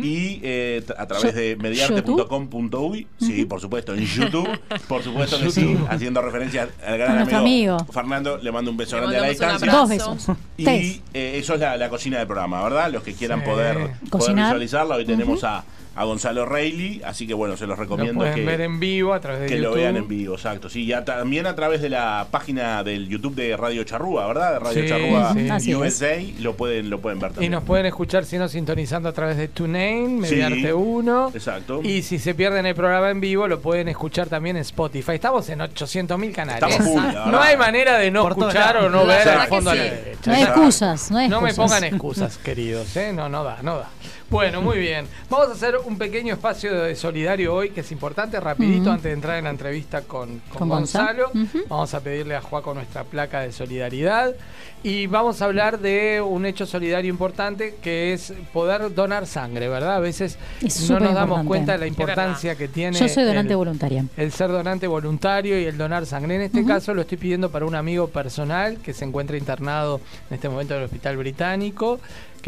y 0.03 0.41
eh, 0.43 0.83
a 0.97 1.07
través 1.07 1.33
Yo- 1.35 1.39
de 1.41 1.57
mediarte.com.uy, 1.57 3.07
sí, 3.21 3.45
por 3.45 3.61
supuesto, 3.61 3.95
en 3.95 4.05
YouTube, 4.05 4.49
por 4.89 5.03
supuesto 5.03 5.39
que 5.41 5.51
sí, 5.51 5.77
haciendo 5.89 6.23
referencia 6.23 6.69
al 6.87 6.99
gran 6.99 7.19
amigo, 7.19 7.37
amigo. 7.39 7.77
Fernando, 7.93 8.39
le 8.39 8.51
mando 8.53 8.71
un 8.71 8.77
beso 8.77 8.97
Le 8.97 9.03
grande 9.03 9.19
a 9.19 9.21
la 9.23 9.29
distancia. 9.29 9.57
abrazo. 9.73 9.79
Dos 9.81 9.89
besos. 10.27 10.37
Y 10.57 10.67
eh, 11.15 11.39
eso 11.39 11.55
es 11.55 11.61
la, 11.61 11.77
la 11.77 11.89
cocina 11.89 12.19
del 12.19 12.27
programa, 12.27 12.63
¿verdad? 12.63 12.91
Los 12.93 13.03
que 13.03 13.13
quieran 13.15 13.41
Sí. 13.41 13.47
poder, 13.47 13.91
poder 14.11 14.35
visualizarla, 14.35 14.97
hoy 14.97 15.05
tenemos 15.05 15.45
a, 15.45 15.65
a 15.99 16.05
Gonzalo 16.05 16.47
Reilly, 16.47 17.03
así 17.05 17.27
que 17.27 17.35
bueno, 17.35 17.57
se 17.57 17.67
los 17.67 17.77
Lo 17.77 17.83
recomiendo 17.83 18.21
pueden 18.21 18.35
que, 18.35 18.45
ver 18.45 18.61
en 18.61 18.79
vivo 18.79 19.13
a 19.15 19.21
través 19.21 19.41
de 19.41 19.47
que 19.47 19.57
YouTube. 19.57 19.71
lo 19.71 19.75
vean 19.75 19.97
en 19.97 20.07
vivo, 20.09 20.35
exacto. 20.35 20.69
Sí, 20.71 20.87
ya 20.87 21.05
también 21.05 21.47
a 21.47 21.55
través 21.55 21.83
de 21.83 21.89
la 21.91 22.27
página 22.31 22.85
del 22.85 23.09
YouTube 23.09 23.35
de 23.35 23.57
Radio 23.57 23.83
Charrúa, 23.85 24.27
¿verdad? 24.29 24.53
De 24.53 24.59
Radio 24.61 24.83
Sí, 24.83 24.89
Charrúa 24.89 25.59
sí. 25.61 25.75
USA, 25.75 26.17
lo 26.41 26.55
pueden, 26.57 26.89
lo 26.91 27.01
pueden 27.01 27.19
ver 27.19 27.31
Y 27.31 27.35
también. 27.35 27.53
nos 27.53 27.65
pueden 27.65 27.87
escuchar 27.87 28.25
si 28.25 28.39
no 28.39 28.49
sintonizando 28.49 29.09
a 29.09 29.13
través 29.13 29.37
de 29.37 29.49
TuneIn, 29.49 30.25
Sí. 30.25 30.37
Mediarte 30.37 30.73
1. 30.73 31.31
Exacto. 31.35 31.81
Y 31.83 32.03
si 32.03 32.19
se 32.19 32.35
pierden 32.35 32.67
el 32.67 32.75
programa 32.75 33.11
en 33.11 33.21
vivo, 33.21 33.49
lo 33.49 33.61
pueden 33.61 33.89
escuchar 33.89 34.29
también 34.29 34.57
en 34.57 34.63
Spotify. 34.63 35.13
Estamos 35.13 35.49
en 35.49 35.59
800.000 35.61 36.33
canales. 36.33 36.63
Estamos 36.63 36.89
full, 36.93 37.31
no 37.31 37.41
hay 37.41 37.57
manera 37.57 37.99
de 37.99 38.11
no 38.11 38.23
Por 38.23 38.33
escuchar 38.33 38.77
o 38.79 38.89
no 38.89 39.05
La 39.05 39.17
ver 39.17 39.29
al 39.29 39.49
fondo 39.49 39.71
a 39.71 39.75
la 39.75 39.83
derecha. 39.83 40.31
No 40.31 40.33
hay 40.35 40.43
excusas, 40.45 41.11
no 41.11 41.19
hay 41.19 41.29
No 41.29 41.41
me 41.41 41.49
excusas. 41.51 41.71
pongan 41.81 41.85
excusas, 41.93 42.39
queridos, 42.39 42.97
¿eh? 42.97 43.13
No, 43.13 43.29
no 43.29 43.43
da, 43.45 43.59
no 43.63 43.79
da. 43.79 43.89
Bueno, 44.31 44.61
muy 44.61 44.77
bien. 44.79 45.07
Vamos 45.31 45.49
a 45.49 45.53
hacer 45.53 45.77
un 45.87 45.97
pequeño 45.97 46.35
espacio 46.35 46.83
de 46.83 46.95
solidario 46.97 47.55
hoy 47.55 47.71
que 47.71 47.81
es 47.81 47.91
importante, 47.93 48.39
rapidito, 48.39 48.91
antes 48.91 49.05
de 49.05 49.13
entrar 49.13 49.39
en 49.39 49.45
la 49.45 49.51
entrevista 49.51 50.03
con, 50.03 50.41
con 50.51 50.59
Con 50.59 50.69
Gonza. 50.69 51.15
Gonzalo. 51.15 51.31
Vamos 51.69 51.95
a 51.95 52.01
pedirle 52.01 52.37
a 52.37 52.43
Juaco 52.43 52.75
nuestra 52.75 53.05
placa 53.05 53.41
de 53.41 53.53
solidaridad 53.53 54.35
y 54.83 55.07
vamos 55.07 55.41
a 55.41 55.47
hablar 55.47 55.79
de 55.79 56.21
un 56.21 56.45
hecho 56.45 56.67
solidario 56.67 57.09
importante 57.11 57.77
que 57.83 58.13
es 58.13 58.35
poder 58.53 58.95
donar 58.95 59.27
sangre, 59.27 59.67
¿verdad? 59.67 59.97
A 59.97 60.01
veces 60.01 60.39
Es 60.61 60.91
no 60.91 61.01
nos 61.01 61.15
damos 61.15 61.47
cuenta 61.47 61.73
de 61.73 61.79
la 61.79 61.87
importancia 61.87 62.55
que 62.55 62.69
tiene 62.69 62.99
Yo 62.99 63.09
soy 63.09 63.25
donante 63.25 63.53
el- 63.55 63.57
voluntaria. 63.57 64.05
el 64.19 64.31
ser 64.31 64.51
donante 64.51 64.87
voluntario 64.87 65.59
y 65.59 65.65
el 65.65 65.79
donar 65.79 66.05
sangre. 66.05 66.35
En 66.37 66.43
este 66.43 66.67
caso 66.67 66.93
lo 66.93 67.01
estoy 67.01 67.17
pidiendo 67.17 67.51
para 67.51 67.65
un 67.65 67.75
amigo 67.75 68.09
personal 68.09 68.77
que 68.77 68.93
se 68.93 69.07
encuentra 69.07 69.39
internado 69.39 70.03
en 70.29 70.35
este 70.35 70.51
momento 70.51 70.75
en 70.75 70.81
el 70.81 70.85
Hospital 70.85 71.17
Británico, 71.17 71.99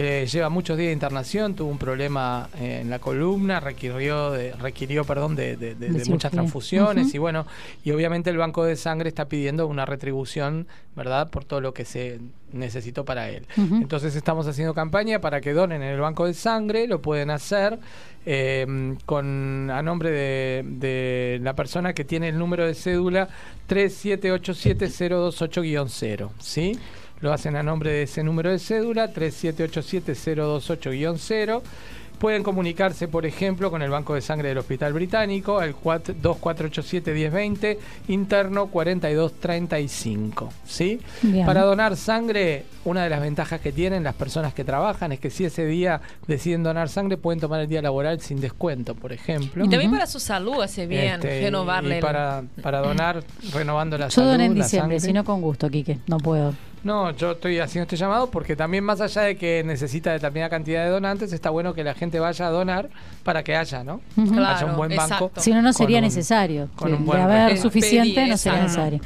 que 0.02 0.26
lleva 0.26 0.48
muchos 0.48 0.76
días 0.78 0.88
de 0.88 0.92
internación, 0.92 1.54
tuvo 1.54 1.70
un 1.70 1.78
problema 1.78 2.48
eh, 2.58 2.80
en 2.82 2.90
la 2.90 2.98
columna, 2.98 3.60
requirió, 3.60 4.30
de, 4.30 4.52
requirió 4.52 5.04
perdón, 5.04 5.36
de, 5.36 5.56
de- 5.56 5.74
de- 5.74 5.88
muchas 6.10 6.32
transfusiones 6.32 7.14
y 7.14 7.18
bueno, 7.18 7.46
y 7.84 7.90
obviamente 7.90 8.30
el 8.30 8.36
Banco 8.36 8.64
de 8.64 8.76
Sangre 8.76 9.08
está 9.08 9.26
pidiendo 9.26 9.66
una 9.66 9.84
retribución, 9.86 10.66
¿verdad?, 10.96 11.30
por 11.30 11.44
todo 11.44 11.60
lo 11.60 11.72
que 11.74 11.84
se 11.84 12.20
necesitó 12.52 13.04
para 13.04 13.28
él. 13.30 13.46
Entonces 13.56 14.14
estamos 14.16 14.46
haciendo 14.46 14.74
campaña 14.74 15.20
para 15.20 15.40
que 15.40 15.52
donen 15.52 15.82
en 15.82 15.88
el 15.90 16.00
Banco 16.00 16.26
de 16.26 16.34
Sangre, 16.34 16.86
lo 16.88 17.00
pueden 17.00 17.30
hacer 17.30 17.78
eh, 18.26 18.96
con 19.06 19.70
a 19.70 19.82
nombre 19.82 20.10
de, 20.10 20.64
de 20.66 21.38
la 21.42 21.54
persona 21.54 21.92
que 21.94 22.04
tiene 22.04 22.28
el 22.28 22.38
número 22.38 22.66
de 22.66 22.74
cédula 22.74 23.28
3787028-0, 23.68 26.30
¿sí? 26.38 26.78
Lo 27.20 27.32
hacen 27.32 27.56
a 27.56 27.62
nombre 27.62 27.90
de 27.92 28.02
ese 28.04 28.22
número 28.22 28.50
de 28.50 28.58
cédula 28.58 29.12
3787028-0. 29.12 31.62
Pueden 32.18 32.42
comunicarse, 32.42 33.08
por 33.08 33.24
ejemplo, 33.24 33.70
con 33.70 33.80
el 33.80 33.88
Banco 33.88 34.14
de 34.14 34.20
Sangre 34.20 34.50
del 34.50 34.58
Hospital 34.58 34.92
Británico 34.92 35.58
al 35.58 35.74
4- 35.74 36.16
2487-1020, 36.20 37.78
interno 38.08 38.66
4235. 38.66 40.52
¿sí? 40.66 41.00
Bien. 41.22 41.46
Para 41.46 41.62
donar 41.62 41.96
sangre, 41.96 42.64
una 42.84 43.04
de 43.04 43.08
las 43.10 43.22
ventajas 43.22 43.62
que 43.62 43.72
tienen 43.72 44.04
las 44.04 44.14
personas 44.14 44.52
que 44.52 44.64
trabajan 44.64 45.12
es 45.12 45.20
que 45.20 45.30
si 45.30 45.46
ese 45.46 45.64
día 45.64 46.02
deciden 46.26 46.62
donar 46.62 46.90
sangre, 46.90 47.16
pueden 47.16 47.40
tomar 47.40 47.62
el 47.62 47.68
día 47.68 47.80
laboral 47.80 48.20
sin 48.20 48.38
descuento, 48.38 48.94
por 48.94 49.14
ejemplo. 49.14 49.64
Y 49.64 49.68
también 49.70 49.90
para 49.90 50.06
su 50.06 50.20
salud 50.20 50.60
hace 50.60 50.86
bien 50.86 51.14
Este, 51.14 51.40
renovarle. 51.40 51.98
y 51.98 52.02
para, 52.02 52.42
para 52.60 52.80
donar, 52.80 53.24
renovando 53.54 53.96
la 53.96 54.08
Yo 54.08 54.10
salud. 54.10 54.32
doné 54.32 54.44
en 54.44 54.54
diciembre, 54.56 55.00
si 55.00 55.14
no 55.14 55.24
con 55.24 55.40
gusto, 55.40 55.70
Quique. 55.70 55.96
No 56.06 56.18
puedo. 56.18 56.52
No, 56.82 57.10
yo 57.10 57.32
estoy 57.32 57.58
haciendo 57.58 57.82
este 57.82 57.96
llamado 57.96 58.30
porque 58.30 58.56
también 58.56 58.82
más 58.84 59.00
allá 59.02 59.22
de 59.22 59.36
que 59.36 59.62
necesita 59.64 60.12
determinada 60.12 60.48
cantidad 60.48 60.82
de 60.84 60.90
donantes, 60.90 61.30
está 61.32 61.50
bueno 61.50 61.74
que 61.74 61.84
la 61.84 61.92
gente 61.94 62.18
vaya 62.20 62.46
a 62.46 62.50
donar 62.50 62.88
para 63.22 63.42
que 63.42 63.54
haya, 63.54 63.84
¿no? 63.84 64.00
Claro, 64.14 64.56
haya 64.56 64.66
un 64.66 64.76
buen 64.76 64.96
banco. 64.96 65.14
exacto. 65.26 65.40
Si 65.42 65.50
no, 65.50 65.56
no 65.60 65.68
con 65.68 65.74
sería 65.74 65.98
un- 65.98 66.04
necesario. 66.04 66.68
con 66.76 66.88
Sí, 66.88 66.94
un 66.94 67.00
de 67.00 67.06
buen 67.06 67.20
haber 67.20 67.36
régimen. 67.50 67.62
suficiente, 67.62 68.14
Pedir, 68.14 68.28
no 68.30 68.36
sería 68.38 68.62
exacto. 68.62 68.90
necesario. 68.92 69.00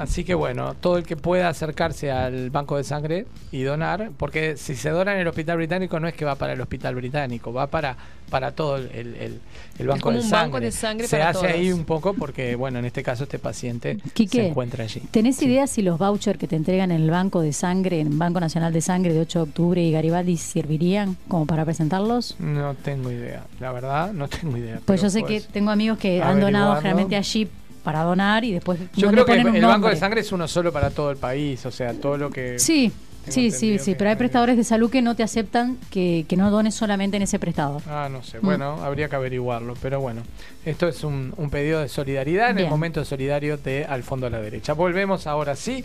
Así 0.00 0.24
que 0.24 0.34
bueno, 0.34 0.74
todo 0.80 0.96
el 0.96 1.04
que 1.04 1.16
pueda 1.16 1.48
acercarse 1.50 2.10
al 2.10 2.48
banco 2.48 2.76
de 2.78 2.84
sangre 2.84 3.26
y 3.52 3.62
donar, 3.64 4.10
porque 4.16 4.56
si 4.56 4.74
se 4.74 4.88
dona 4.88 5.12
en 5.12 5.18
el 5.20 5.28
hospital 5.28 5.58
británico 5.58 6.00
no 6.00 6.08
es 6.08 6.14
que 6.14 6.24
va 6.24 6.36
para 6.36 6.54
el 6.54 6.60
hospital 6.62 6.94
británico, 6.94 7.52
va 7.52 7.66
para, 7.66 7.96
para 8.30 8.52
todo 8.52 8.76
el, 8.76 8.86
el- 8.94 9.40
el 9.78 9.86
banco, 9.86 10.04
como 10.04 10.16
de, 10.18 10.22
un 10.24 10.28
sangre. 10.28 10.46
banco 10.52 10.60
de 10.60 10.72
sangre 10.72 11.06
Se 11.06 11.18
para 11.18 11.30
hace 11.30 11.46
ahí 11.48 11.70
un 11.72 11.84
poco 11.84 12.14
porque, 12.14 12.54
bueno, 12.54 12.78
en 12.78 12.84
este 12.86 13.02
caso 13.02 13.24
este 13.24 13.38
paciente 13.38 13.98
Quique, 14.14 14.38
se 14.38 14.46
encuentra 14.48 14.84
allí. 14.84 15.00
¿Tenés 15.10 15.40
idea 15.42 15.66
si 15.66 15.82
los 15.82 15.98
vouchers 15.98 16.38
que 16.38 16.46
te 16.46 16.56
entregan 16.56 16.90
en 16.92 17.02
el 17.02 17.10
Banco 17.10 17.40
de 17.42 17.52
Sangre, 17.52 18.00
en 18.00 18.06
el 18.08 18.16
Banco 18.18 18.40
Nacional 18.40 18.72
de 18.72 18.80
Sangre 18.80 19.12
de 19.12 19.20
8 19.20 19.38
de 19.38 19.42
octubre 19.42 19.82
y 19.82 19.92
Garibaldi 19.92 20.36
servirían 20.38 21.16
como 21.28 21.44
para 21.46 21.64
presentarlos? 21.66 22.36
No 22.38 22.74
tengo 22.74 23.10
idea, 23.10 23.44
la 23.60 23.72
verdad, 23.72 24.12
no 24.12 24.28
tengo 24.28 24.56
idea. 24.56 24.80
Pues 24.84 25.02
yo 25.02 25.10
sé 25.10 25.20
pues- 25.20 25.46
que 25.46 25.52
tengo 25.52 25.70
amigos 25.70 25.98
que 25.98 26.22
han 26.22 26.40
donado 26.40 26.76
generalmente 26.76 27.16
allí 27.16 27.48
para 27.82 28.02
donar 28.02 28.44
y 28.44 28.52
después 28.52 28.78
Yo 28.96 29.10
creo 29.10 29.24
que 29.24 29.34
el 29.34 29.64
banco 29.64 29.88
de 29.88 29.96
sangre 29.96 30.20
es 30.20 30.32
uno 30.32 30.46
solo 30.48 30.72
para 30.72 30.90
todo 30.90 31.10
el 31.10 31.16
país, 31.16 31.64
o 31.66 31.70
sea, 31.70 31.94
todo 31.94 32.16
lo 32.16 32.30
que... 32.30 32.58
Sí, 32.58 32.92
sí, 33.28 33.50
sí, 33.50 33.78
sí, 33.78 33.94
pero 33.96 34.10
hay 34.10 34.16
prestadores 34.16 34.56
de 34.56 34.64
salud 34.64 34.90
que 34.90 35.02
no 35.02 35.14
te 35.14 35.22
aceptan 35.22 35.78
que, 35.90 36.24
que 36.28 36.36
no 36.36 36.50
dones 36.50 36.74
solamente 36.74 37.16
en 37.16 37.22
ese 37.22 37.38
prestador. 37.38 37.82
Ah, 37.86 38.08
no 38.10 38.22
sé. 38.22 38.38
Mm. 38.38 38.44
Bueno, 38.44 38.82
habría 38.82 39.08
que 39.08 39.16
averiguarlo. 39.16 39.74
Pero 39.80 40.00
bueno, 40.00 40.22
esto 40.64 40.88
es 40.88 41.04
un, 41.04 41.34
un 41.36 41.50
pedido 41.50 41.80
de 41.80 41.88
solidaridad 41.88 42.50
en 42.50 42.58
el 42.58 42.68
momento 42.68 43.04
solidario 43.04 43.56
de 43.56 43.84
Al 43.84 44.02
Fondo 44.02 44.26
a 44.26 44.30
la 44.30 44.40
Derecha. 44.40 44.72
Volvemos 44.72 45.26
ahora 45.26 45.56
sí 45.56 45.84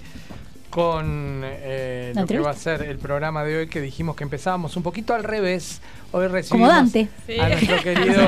con 0.70 1.42
eh, 1.44 2.12
¿La 2.16 2.22
lo 2.22 2.28
que 2.28 2.40
va 2.40 2.52
a 2.52 2.56
ser 2.56 2.82
el 2.84 2.98
programa 2.98 3.44
de 3.44 3.58
hoy 3.60 3.68
que 3.68 3.80
dijimos 3.82 4.16
que 4.16 4.24
empezábamos 4.24 4.76
un 4.76 4.84
poquito 4.84 5.14
al 5.14 5.24
revés. 5.24 5.82
Hoy 6.12 6.28
recibimos 6.28 6.70
Como 6.70 6.80
Dante. 6.82 7.08
A 7.40 7.50
nuestro 7.50 7.82
querido 7.82 8.28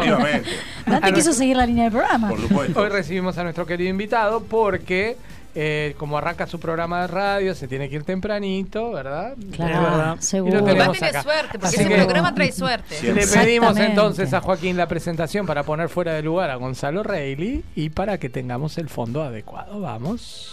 Dante 0.86 1.14
quiso 1.14 1.34
seguir 1.34 1.58
la 1.58 1.66
línea 1.66 1.86
del 1.86 1.94
programa. 1.94 2.30
por 2.30 2.40
supuesto. 2.42 2.80
Hoy 2.82 2.90
recibimos 2.90 3.38
a 3.38 3.44
nuestro 3.44 3.66
querido 3.66 3.90
invitado 3.90 4.44
porque 4.44 5.18
eh, 5.60 5.96
como 5.98 6.18
arranca 6.20 6.46
su 6.46 6.60
programa 6.60 7.02
de 7.02 7.08
radio, 7.08 7.56
se 7.56 7.68
tiene 7.68 7.90
que 7.90 7.96
ir 7.96 8.04
tempranito, 8.04 8.92
¿verdad? 8.92 9.34
Claro, 9.54 9.82
verdad. 9.82 10.16
seguro. 10.20 10.60
Y 10.60 10.76
lo 10.76 10.84
acá. 10.84 11.24
suerte, 11.24 11.54
porque 11.54 11.66
Así 11.68 11.76
ese 11.78 11.88
que- 11.90 11.96
programa 11.96 12.36
trae 12.36 12.52
suerte. 12.52 12.96
Siempre. 12.96 13.26
Le 13.26 13.32
pedimos 13.32 13.76
entonces 13.78 14.34
a 14.36 14.42
Joaquín 14.42 14.78
la 14.78 14.88
presentación 14.88 15.48
para 15.48 15.64
poner 15.64 15.90
fuera 15.90 16.14
de 16.14 16.22
lugar 16.22 16.52
a 16.52 16.56
Gonzalo 16.58 17.02
Reilly 17.02 17.64
y 17.76 17.90
para 17.90 18.20
que 18.20 18.30
tengamos 18.30 18.78
el 18.78 18.88
fondo 18.88 19.24
adecuado. 19.24 19.80
Vamos. 19.80 20.52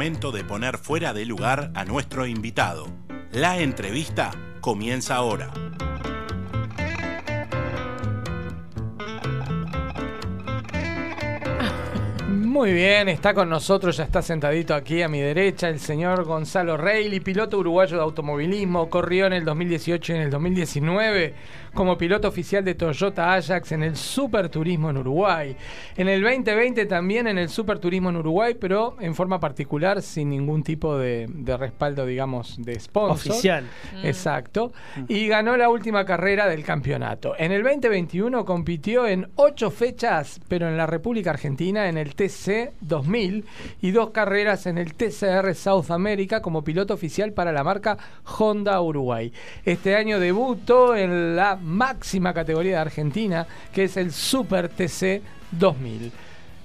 Momento 0.00 0.32
de 0.32 0.44
poner 0.44 0.78
fuera 0.78 1.12
de 1.12 1.26
lugar 1.26 1.72
a 1.74 1.84
nuestro 1.84 2.24
invitado. 2.24 2.86
La 3.32 3.58
entrevista 3.58 4.30
comienza 4.62 5.16
ahora. 5.16 5.52
Muy 12.50 12.72
bien, 12.72 13.08
está 13.08 13.32
con 13.32 13.48
nosotros, 13.48 13.96
ya 13.96 14.02
está 14.02 14.22
sentadito 14.22 14.74
aquí 14.74 15.02
a 15.02 15.08
mi 15.08 15.20
derecha 15.20 15.68
el 15.68 15.78
señor 15.78 16.24
Gonzalo 16.24 16.76
Reilly, 16.76 17.20
piloto 17.20 17.58
uruguayo 17.58 17.96
de 17.96 18.02
automovilismo, 18.02 18.90
corrió 18.90 19.26
en 19.26 19.34
el 19.34 19.44
2018 19.44 20.12
y 20.12 20.16
en 20.16 20.22
el 20.22 20.30
2019 20.30 21.34
como 21.72 21.96
piloto 21.96 22.26
oficial 22.26 22.64
de 22.64 22.74
Toyota 22.74 23.34
Ajax 23.34 23.70
en 23.70 23.84
el 23.84 23.94
Super 23.94 24.48
Turismo 24.48 24.90
en 24.90 24.96
Uruguay. 24.96 25.56
En 25.96 26.08
el 26.08 26.20
2020 26.20 26.86
también 26.86 27.28
en 27.28 27.38
el 27.38 27.48
Super 27.48 27.78
Turismo 27.78 28.08
en 28.08 28.16
Uruguay, 28.16 28.56
pero 28.60 28.96
en 28.98 29.14
forma 29.14 29.38
particular, 29.38 30.02
sin 30.02 30.30
ningún 30.30 30.64
tipo 30.64 30.98
de, 30.98 31.28
de 31.28 31.56
respaldo, 31.56 32.04
digamos, 32.04 32.56
de 32.60 32.80
sponsor. 32.80 33.30
Oficial. 33.32 33.64
Exacto. 34.02 34.72
Y 35.06 35.28
ganó 35.28 35.56
la 35.56 35.68
última 35.68 36.04
carrera 36.04 36.48
del 36.48 36.64
campeonato. 36.64 37.34
En 37.38 37.52
el 37.52 37.62
2021 37.62 38.44
compitió 38.44 39.06
en 39.06 39.28
ocho 39.36 39.70
fechas, 39.70 40.40
pero 40.48 40.68
en 40.68 40.76
la 40.76 40.88
República 40.88 41.30
Argentina, 41.30 41.88
en 41.88 41.96
el 41.96 42.16
TC 42.16 42.39
2000 42.80 43.44
y 43.82 43.90
dos 43.90 44.10
carreras 44.10 44.66
en 44.66 44.78
el 44.78 44.94
TCR 44.94 45.54
South 45.54 45.90
America 45.90 46.40
como 46.40 46.62
piloto 46.64 46.94
oficial 46.94 47.32
para 47.32 47.52
la 47.52 47.62
marca 47.64 47.98
Honda 48.38 48.80
Uruguay. 48.80 49.32
Este 49.64 49.96
año 49.96 50.18
debutó 50.20 50.96
en 50.96 51.36
la 51.36 51.56
máxima 51.56 52.32
categoría 52.32 52.72
de 52.72 52.78
Argentina, 52.78 53.46
que 53.72 53.84
es 53.84 53.96
el 53.96 54.12
Super 54.12 54.68
TC 54.68 55.22
2000. 55.52 56.12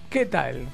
¿Qué 0.09 0.25
tal? 0.25 0.65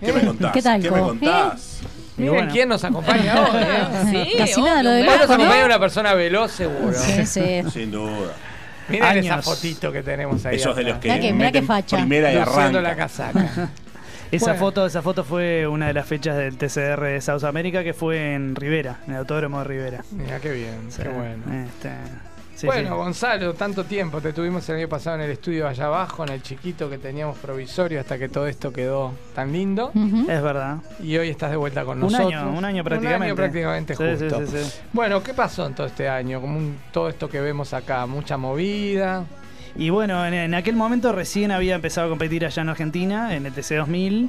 ¿Qué 0.00 0.12
me 0.12 0.20
contás? 0.26 0.52
¿Qué 0.52 0.62
tal, 0.62 0.82
me 0.82 0.88
Co? 0.88 0.98
contás? 0.98 1.80
Miren 2.16 2.34
bueno. 2.34 2.52
quién 2.52 2.68
nos 2.68 2.84
acompaña 2.84 3.40
hoy. 3.50 3.62
¿eh? 3.62 4.26
Sí, 4.30 4.36
Casi 4.36 4.60
nada 4.62 4.82
lo 4.82 4.90
obvio, 4.90 5.02
de 5.04 5.08
Hoy 5.08 5.18
nos 5.18 5.30
acompaña 5.30 5.64
una 5.64 5.78
persona 5.78 6.14
veloz, 6.14 6.52
seguro. 6.52 6.92
Sí, 6.94 7.24
sí. 7.26 7.62
Sin 7.72 7.90
duda. 7.90 8.32
Miren 8.88 9.18
esa 9.18 9.40
fotito 9.40 9.90
que 9.92 10.02
tenemos 10.02 10.44
ahí. 10.44 10.56
Esos 10.56 10.74
de 10.76 10.82
los 10.82 10.98
que 10.98 11.08
que- 11.20 11.32
meten 11.32 11.62
qué 11.62 11.66
facha. 11.66 11.96
primera 11.98 12.32
y 12.32 12.36
Luciendo 12.36 12.80
la 12.80 12.90
arranca. 12.90 13.04
casaca. 13.04 13.70
Esa 14.32 14.46
Bueno. 14.46 14.60
foto, 14.60 14.86
esa 14.86 15.02
foto 15.02 15.24
fue 15.24 15.66
una 15.68 15.86
de 15.88 15.92
las 15.92 16.06
fechas 16.06 16.36
del 16.36 16.56
TCR 16.56 17.00
de 17.04 17.20
South 17.20 17.44
America 17.44 17.84
que 17.84 17.92
fue 17.92 18.32
en 18.34 18.56
Rivera, 18.56 18.98
en 19.06 19.12
el 19.12 19.18
autódromo 19.20 19.58
de 19.58 19.64
Rivera. 19.64 20.04
Mira 20.10 20.40
qué 20.40 20.52
bien, 20.52 20.90
Sí, 20.90 21.02
qué 21.02 21.08
bueno. 21.10 21.42
este, 21.66 21.90
sí, 22.56 22.64
bueno, 22.66 22.88
sí. 22.88 22.94
Gonzalo, 22.96 23.52
tanto 23.52 23.84
tiempo. 23.84 24.22
Te 24.22 24.32
tuvimos 24.32 24.66
el 24.70 24.76
año 24.76 24.88
pasado 24.88 25.16
en 25.16 25.22
el 25.24 25.32
estudio 25.32 25.68
allá 25.68 25.84
abajo, 25.84 26.24
en 26.24 26.30
el 26.30 26.40
chiquito 26.42 26.88
que 26.88 26.96
teníamos 26.96 27.36
provisorio 27.38 28.00
hasta 28.00 28.16
que 28.18 28.30
todo 28.30 28.46
esto 28.46 28.72
quedó 28.72 29.12
tan 29.34 29.52
lindo. 29.52 29.92
Es 30.26 30.42
verdad. 30.42 30.78
Y 31.02 31.14
hoy 31.18 31.28
estás 31.28 31.50
de 31.50 31.58
vuelta 31.58 31.84
con 31.84 31.98
Un 32.02 32.10
nosotros. 32.10 32.32
año, 32.32 32.52
un 32.56 32.64
año 32.64 32.82
prácticamente. 32.82 33.16
Un 33.18 33.22
año 33.24 33.36
prácticamente 33.36 33.94
Sí, 33.96 34.02
sí, 34.18 34.30
justo. 34.30 34.46
sí, 34.46 34.64
sí. 34.64 34.80
Bueno, 34.94 35.22
¿qué 35.22 35.34
pasó 35.34 35.66
en 35.66 35.74
todo 35.74 35.86
este 35.86 36.08
año? 36.08 36.40
Como 36.40 36.56
un- 36.56 36.78
todo 36.90 37.10
esto 37.10 37.28
que 37.28 37.38
vemos 37.38 37.74
acá, 37.74 38.06
mucha 38.06 38.38
movida. 38.38 39.26
Y 39.76 39.90
bueno, 39.90 40.24
en, 40.26 40.34
en 40.34 40.54
aquel 40.54 40.76
momento 40.76 41.12
recién 41.12 41.50
había 41.50 41.74
empezado 41.74 42.06
a 42.06 42.10
competir 42.10 42.44
allá 42.44 42.62
en 42.62 42.68
Argentina, 42.68 43.34
en 43.34 43.46
el 43.46 43.52
TC 43.52 43.76
2000. 43.76 44.28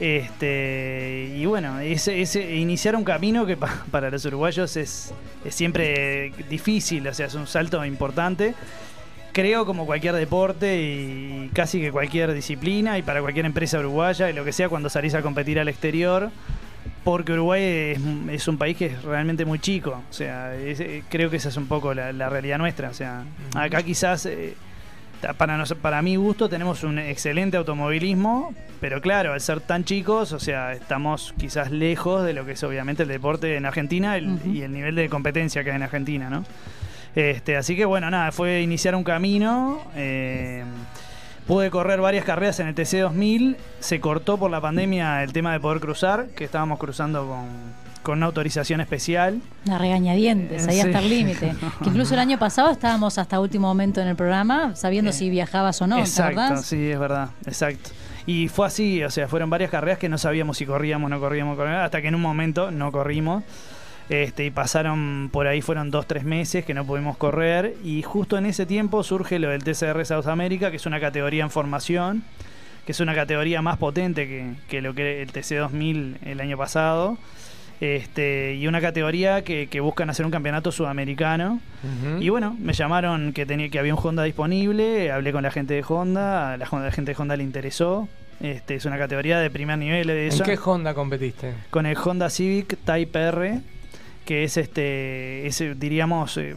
Este, 0.00 1.32
y 1.36 1.44
bueno, 1.46 1.78
ese, 1.78 2.20
ese, 2.22 2.56
iniciar 2.56 2.96
un 2.96 3.04
camino 3.04 3.46
que 3.46 3.56
pa- 3.56 3.84
para 3.90 4.10
los 4.10 4.24
uruguayos 4.24 4.76
es, 4.76 5.12
es 5.44 5.54
siempre 5.54 6.32
difícil, 6.48 7.06
o 7.06 7.14
sea, 7.14 7.26
es 7.26 7.34
un 7.34 7.46
salto 7.46 7.84
importante. 7.84 8.54
creo 9.32 9.64
como 9.66 9.86
cualquier 9.86 10.14
deporte 10.14 10.80
y 10.82 11.50
casi 11.54 11.80
que 11.80 11.92
cualquier 11.92 12.32
disciplina 12.34 12.98
y 12.98 13.02
para 13.02 13.20
cualquier 13.20 13.46
empresa 13.46 13.78
uruguaya 13.78 14.28
y 14.28 14.32
lo 14.32 14.44
que 14.44 14.52
sea 14.52 14.68
cuando 14.68 14.88
salís 14.90 15.14
a 15.14 15.22
competir 15.22 15.60
al 15.60 15.68
exterior, 15.68 16.30
porque 17.04 17.32
Uruguay 17.32 17.62
es, 17.62 18.00
es 18.32 18.48
un 18.48 18.58
país 18.58 18.76
que 18.76 18.86
es 18.86 19.02
realmente 19.02 19.44
muy 19.44 19.58
chico, 19.58 20.02
o 20.10 20.12
sea, 20.12 20.54
es- 20.56 20.80
eh, 20.80 21.04
creo 21.08 21.30
que 21.30 21.36
esa 21.36 21.50
es 21.50 21.56
un 21.56 21.66
poco 21.66 21.94
la, 21.94 22.12
la 22.12 22.28
realidad 22.28 22.58
nuestra, 22.58 22.88
o 22.90 22.94
sea, 22.94 23.24
acá 23.54 23.82
quizás... 23.82 24.26
eh, 24.26 24.54
para, 25.36 25.56
nos- 25.56 25.74
para 25.74 26.02
mi 26.02 26.16
gusto 26.16 26.48
tenemos 26.48 26.82
un 26.84 26.98
excelente 26.98 27.56
automovilismo, 27.56 28.54
pero 28.80 29.00
claro, 29.00 29.32
al 29.34 29.40
ser 29.40 29.60
tan 29.60 29.84
chicos, 29.84 30.32
o 30.32 30.38
sea, 30.38 30.72
estamos 30.72 31.34
quizás 31.38 31.70
lejos 31.70 32.24
de 32.24 32.32
lo 32.32 32.44
que 32.46 32.52
es 32.52 32.62
obviamente 32.64 33.02
el 33.02 33.08
deporte 33.08 33.56
en 33.56 33.66
Argentina 33.66 34.16
el- 34.16 34.38
y 34.46 34.62
el 34.62 34.72
nivel 34.72 34.94
de 34.94 35.08
competencia 35.08 35.62
que 35.64 35.70
hay 35.70 35.76
en 35.76 35.82
Argentina, 35.82 36.30
¿no? 36.30 36.44
Este, 37.14 37.56
así 37.56 37.74
que 37.76 37.84
bueno, 37.84 38.08
nada, 38.10 38.30
fue 38.32 38.60
iniciar 38.62 38.94
un 38.94 39.04
camino. 39.04 39.80
eh, 39.96 40.64
pude 41.46 41.68
correr 41.70 42.00
varias 42.00 42.24
carreras 42.24 42.60
en 42.60 42.68
el 42.68 42.74
TC2000. 42.76 43.56
Se 43.80 43.98
cortó 43.98 44.38
por 44.38 44.50
la 44.52 44.60
pandemia 44.60 45.24
el 45.24 45.32
tema 45.32 45.52
de 45.52 45.58
poder 45.58 45.80
cruzar, 45.80 46.28
que 46.36 46.44
estábamos 46.44 46.78
cruzando 46.78 47.26
con, 47.26 47.46
con 48.02 48.18
una 48.18 48.26
autorización 48.26 48.80
especial. 48.80 49.40
Una 49.66 49.78
regañadientes, 49.78 50.66
ahí 50.68 50.76
Sí. 50.76 50.80
hasta 50.80 50.98
el 51.00 51.08
límite. 51.08 51.54
Que 51.82 51.88
incluso 51.90 52.14
el 52.14 52.20
año 52.20 52.38
pasado 52.38 52.70
estábamos 52.70 53.18
hasta 53.18 53.40
último 53.40 53.68
momento 53.68 54.00
en 54.00 54.08
el 54.08 54.16
programa 54.16 54.74
sabiendo 54.76 55.12
si 55.12 55.30
viajabas 55.30 55.80
o 55.82 55.86
no, 55.86 55.96
¿te 55.96 56.02
exacto, 56.02 56.40
acordás? 56.40 56.66
sí, 56.66 56.90
es 56.90 56.98
verdad, 56.98 57.30
exacto. 57.46 57.90
Y 58.26 58.48
fue 58.48 58.66
así, 58.66 59.02
o 59.02 59.10
sea, 59.10 59.28
fueron 59.28 59.50
varias 59.50 59.70
carreras 59.70 59.98
que 59.98 60.08
no 60.08 60.18
sabíamos 60.18 60.58
si 60.58 60.66
corríamos 60.66 61.06
o 61.06 61.10
no 61.10 61.20
corríamos, 61.20 61.56
corríamos, 61.56 61.84
hasta 61.84 62.00
que 62.02 62.08
en 62.08 62.14
un 62.14 62.20
momento 62.22 62.70
no 62.70 62.92
corrimos. 62.92 63.42
Este, 64.08 64.44
y 64.44 64.50
pasaron 64.50 65.30
por 65.32 65.46
ahí, 65.46 65.60
fueron 65.62 65.90
dos, 65.92 66.04
tres 66.06 66.24
meses 66.24 66.64
que 66.64 66.74
no 66.74 66.84
pudimos 66.84 67.16
correr. 67.16 67.76
Y 67.84 68.02
justo 68.02 68.36
en 68.38 68.46
ese 68.46 68.66
tiempo 68.66 69.02
surge 69.04 69.38
lo 69.38 69.48
del 69.50 69.62
TCR 69.62 70.04
South 70.04 70.26
America, 70.26 70.70
que 70.70 70.76
es 70.78 70.86
una 70.86 70.98
categoría 71.00 71.44
en 71.44 71.50
formación, 71.50 72.24
que 72.84 72.92
es 72.92 72.98
una 73.00 73.14
categoría 73.14 73.62
más 73.62 73.78
potente 73.78 74.26
que, 74.26 74.54
que 74.68 74.82
lo 74.82 74.94
que 74.94 75.22
el 75.22 75.32
TC2000 75.32 76.16
el 76.24 76.40
año 76.40 76.56
pasado. 76.58 77.18
Este, 77.80 78.54
y 78.56 78.66
una 78.66 78.80
categoría 78.80 79.42
que, 79.42 79.66
que 79.68 79.80
buscan 79.80 80.10
hacer 80.10 80.26
un 80.26 80.30
campeonato 80.32 80.70
sudamericano. 80.70 81.60
Y 82.20 82.28
bueno, 82.28 82.54
me 82.60 82.74
llamaron 82.74 83.32
que 83.32 83.46
tenía 83.46 83.70
que 83.70 83.78
había 83.78 83.94
un 83.94 84.00
Honda 84.02 84.22
disponible, 84.24 85.10
hablé 85.10 85.32
con 85.32 85.42
la 85.42 85.50
gente 85.50 85.72
de 85.74 85.84
Honda, 85.88 86.52
a 86.52 86.56
la, 86.58 86.66
Honda- 86.66 86.86
la 86.86 86.92
gente 86.92 87.14
de 87.14 87.22
Honda 87.22 87.36
le 87.36 87.42
interesó. 87.44 88.08
Este, 88.40 88.74
es 88.74 88.84
una 88.86 88.96
categoría 88.98 89.38
de 89.38 89.50
primer 89.50 89.76
nivel 89.78 90.06
de 90.06 90.28
¿En 90.28 90.38
qué 90.44 90.58
Honda 90.62 90.94
competiste? 90.94 91.52
Con 91.70 91.84
el 91.86 91.96
Honda 91.96 92.28
Civic 92.30 92.76
Type 92.84 93.18
R, 93.18 93.60
que 94.26 94.44
es 94.44 94.56
este, 94.58 95.46
es, 95.46 95.62
diríamos, 95.78 96.36
eh, 96.38 96.54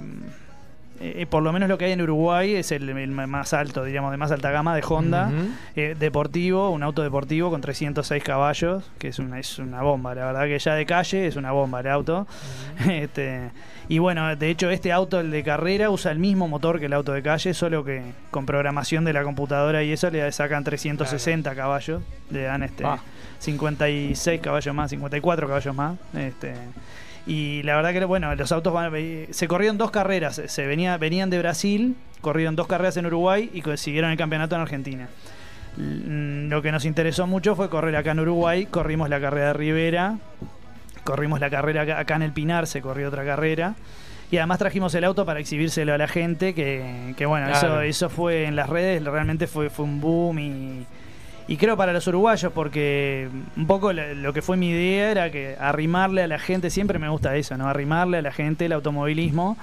eh, 0.99 1.25
por 1.29 1.43
lo 1.43 1.51
menos 1.51 1.69
lo 1.69 1.77
que 1.77 1.85
hay 1.85 1.91
en 1.91 2.01
Uruguay 2.01 2.55
es 2.55 2.71
el, 2.71 2.87
el 2.89 3.11
más 3.11 3.53
alto, 3.53 3.83
diríamos, 3.83 4.11
de 4.11 4.17
más 4.17 4.31
alta 4.31 4.51
gama 4.51 4.75
de 4.75 4.83
Honda. 4.87 5.31
Eh, 5.75 5.95
deportivo, 5.99 6.69
un 6.69 6.83
auto 6.83 7.01
deportivo 7.01 7.49
con 7.49 7.61
306 7.61 8.23
caballos, 8.23 8.89
que 8.99 9.09
es 9.09 9.19
una, 9.19 9.39
es 9.39 9.59
una 9.59 9.81
bomba, 9.81 10.15
la 10.15 10.25
verdad 10.25 10.43
que 10.45 10.59
ya 10.59 10.75
de 10.75 10.85
calle 10.85 11.27
es 11.27 11.35
una 11.35 11.51
bomba 11.51 11.79
el 11.81 11.87
auto. 11.87 12.27
este, 12.89 13.51
y 13.89 13.99
bueno, 13.99 14.35
de 14.35 14.49
hecho 14.49 14.69
este 14.69 14.91
auto, 14.91 15.19
el 15.19 15.31
de 15.31 15.43
carrera, 15.43 15.89
usa 15.89 16.11
el 16.11 16.19
mismo 16.19 16.47
motor 16.47 16.79
que 16.79 16.85
el 16.85 16.93
auto 16.93 17.11
de 17.11 17.21
calle, 17.21 17.53
solo 17.53 17.83
que 17.83 18.01
con 18.31 18.45
programación 18.45 19.03
de 19.03 19.13
la 19.13 19.23
computadora 19.23 19.83
y 19.83 19.91
eso 19.91 20.09
le 20.09 20.31
sacan 20.31 20.63
360 20.63 21.55
caballos, 21.55 22.01
le 22.29 22.43
dan 22.43 22.63
este 22.63 22.83
Ah. 22.85 22.99
56 23.39 24.39
caballos 24.41 24.73
más, 24.73 24.89
54 24.89 25.47
caballos 25.47 25.75
más. 25.75 25.97
Este, 26.15 26.53
y 27.25 27.63
la 27.63 27.75
verdad 27.75 27.93
que 27.93 28.03
bueno, 28.05 28.33
los 28.35 28.51
autos 28.51 28.73
van, 28.73 28.91
se 29.31 29.47
corrieron 29.47 29.77
dos 29.77 29.91
carreras, 29.91 30.41
se 30.45 30.67
venía, 30.67 30.97
venían 30.97 31.29
de 31.29 31.39
Brasil, 31.39 31.95
corrieron 32.21 32.55
dos 32.55 32.67
carreras 32.67 32.97
en 32.97 33.05
Uruguay 33.05 33.49
y 33.53 33.61
consiguieron 33.61 34.11
el 34.11 34.17
campeonato 34.17 34.55
en 34.55 34.61
Argentina. 34.61 35.07
Mm, 35.77 36.49
Lo 36.49 36.61
que 36.61 36.71
nos 36.71 36.85
interesó 36.85 37.25
mucho 37.27 37.55
fue 37.55 37.69
correr 37.69 37.95
acá 37.95 38.11
en 38.11 38.19
Uruguay, 38.19 38.65
corrimos 38.65 39.09
la 39.09 39.19
carrera 39.19 39.47
de 39.47 39.53
Rivera, 39.53 40.17
corrimos 41.03 41.39
la 41.39 41.49
carrera 41.49 41.81
acá, 41.83 41.99
acá 41.99 42.15
en 42.15 42.21
el 42.23 42.31
Pinar, 42.31 42.67
se 42.67 42.81
corrió 42.81 43.07
otra 43.07 43.23
carrera. 43.25 43.75
Y 44.31 44.37
además 44.37 44.57
trajimos 44.57 44.95
el 44.95 45.03
auto 45.03 45.25
para 45.25 45.39
exhibírselo 45.39 45.93
a 45.93 45.97
la 45.97 46.07
gente, 46.07 46.53
que, 46.55 47.13
que 47.17 47.25
bueno, 47.25 47.47
Claro. 47.47 47.67
eso, 47.67 47.81
eso 47.81 48.09
fue 48.09 48.45
en 48.45 48.55
las 48.55 48.67
redes, 48.69 49.03
realmente 49.03 49.45
fue, 49.47 49.69
fue 49.69 49.85
un 49.85 50.01
boom 50.01 50.39
y, 50.39 50.85
y 51.47 51.57
creo 51.57 51.75
para 51.75 51.93
los 51.93 52.07
uruguayos, 52.07 52.51
porque 52.53 53.29
un 53.57 53.67
poco 53.67 53.91
lo, 53.91 54.33
que 54.33 54.41
fue 54.41 54.57
mi 54.57 54.69
idea 54.69 55.11
era 55.11 55.31
que 55.31 55.55
arrimarle 55.59 56.23
a 56.23 56.27
la 56.27 56.39
gente, 56.39 56.69
siempre 56.69 56.99
me 56.99 57.09
gusta 57.09 57.35
eso, 57.35 57.57
¿no? 57.57 57.67
Arrimarle 57.67 58.17
a 58.17 58.21
la 58.21 58.31
gente 58.31 58.65
el 58.65 58.71
automovilismo. 58.71 59.57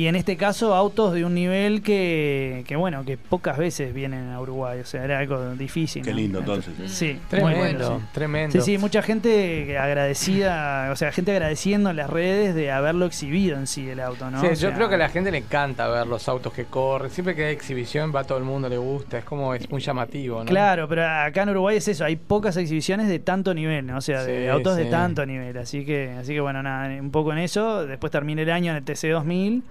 Y 0.00 0.06
en 0.06 0.16
este 0.16 0.38
caso, 0.38 0.74
autos 0.74 1.12
de 1.12 1.26
un 1.26 1.34
nivel 1.34 1.82
que, 1.82 2.64
que 2.66 2.74
bueno, 2.74 3.04
que 3.04 3.18
pocas 3.18 3.58
veces 3.58 3.92
vienen 3.92 4.30
a 4.30 4.40
Uruguay, 4.40 4.80
o 4.80 4.84
sea, 4.86 5.04
era 5.04 5.18
algo 5.18 5.54
difícil. 5.56 6.02
Qué 6.02 6.12
¿no? 6.12 6.16
lindo, 6.16 6.38
entonces. 6.38 6.72
Sí, 6.90 7.12
muy 7.12 7.20
Tremendo, 7.28 7.58
bueno, 7.58 7.98
sí. 8.00 8.06
tremendo. 8.14 8.52
Sí, 8.52 8.60
sí, 8.64 8.78
mucha 8.78 9.02
gente 9.02 9.76
agradecida, 9.76 10.88
o 10.90 10.96
sea, 10.96 11.12
gente 11.12 11.32
agradeciendo 11.32 11.90
en 11.90 11.96
las 11.96 12.08
redes 12.08 12.54
de 12.54 12.70
haberlo 12.70 13.04
exhibido 13.04 13.58
en 13.58 13.66
sí 13.66 13.90
el 13.90 14.00
auto, 14.00 14.30
¿no? 14.30 14.40
Sí, 14.40 14.46
O 14.46 14.52
yo 14.54 14.72
creo 14.72 14.88
que 14.88 14.94
a 14.94 14.98
la 14.98 15.10
gente 15.10 15.30
le 15.30 15.36
encanta 15.36 15.86
ver 15.86 16.06
los 16.06 16.26
autos 16.30 16.54
que 16.54 16.64
corren. 16.64 17.10
Siempre 17.10 17.34
que 17.34 17.44
hay 17.44 17.52
exhibición, 17.52 18.10
va 18.16 18.20
a 18.20 18.24
todo 18.24 18.38
el 18.38 18.44
mundo, 18.44 18.70
le 18.70 18.78
gusta. 18.78 19.18
Es 19.18 19.24
como, 19.26 19.54
es 19.54 19.70
muy 19.70 19.82
llamativo, 19.82 20.38
¿no? 20.38 20.46
Claro, 20.46 20.88
pero 20.88 21.06
acá 21.06 21.42
en 21.42 21.50
Uruguay 21.50 21.76
es 21.76 21.86
eso, 21.88 22.06
hay 22.06 22.16
pocas 22.16 22.56
exhibiciones 22.56 23.06
de 23.06 23.18
tanto 23.18 23.52
nivel, 23.52 23.86
¿no? 23.86 23.98
O 23.98 24.00
sea, 24.00 24.24
de 24.24 24.44
Sí, 24.44 24.48
autos 24.48 24.78
de 24.78 24.86
tanto 24.86 25.26
nivel, 25.26 25.58
así 25.58 25.84
que 25.84 26.12
así 26.18 26.32
que 26.32 26.40
bueno, 26.40 26.62
nada, 26.62 26.88
un 26.98 27.10
poco 27.10 27.32
en 27.34 27.38
eso, 27.40 27.86
después 27.86 28.10
terminé 28.10 28.40
el 28.40 28.50
año 28.50 28.70
en 28.70 28.78
el 28.78 28.84
TC2000. 28.86 29.62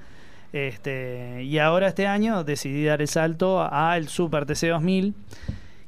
Este, 0.54 1.44
y 1.44 1.60
ahora 1.60 1.88
este 1.88 2.08
año 2.08 2.44
decidí 2.44 2.84
dar 2.86 3.02
el 3.02 3.08
salto 3.08 3.62
al 3.62 4.08
Super 4.08 4.46
TC2000. 4.46 5.14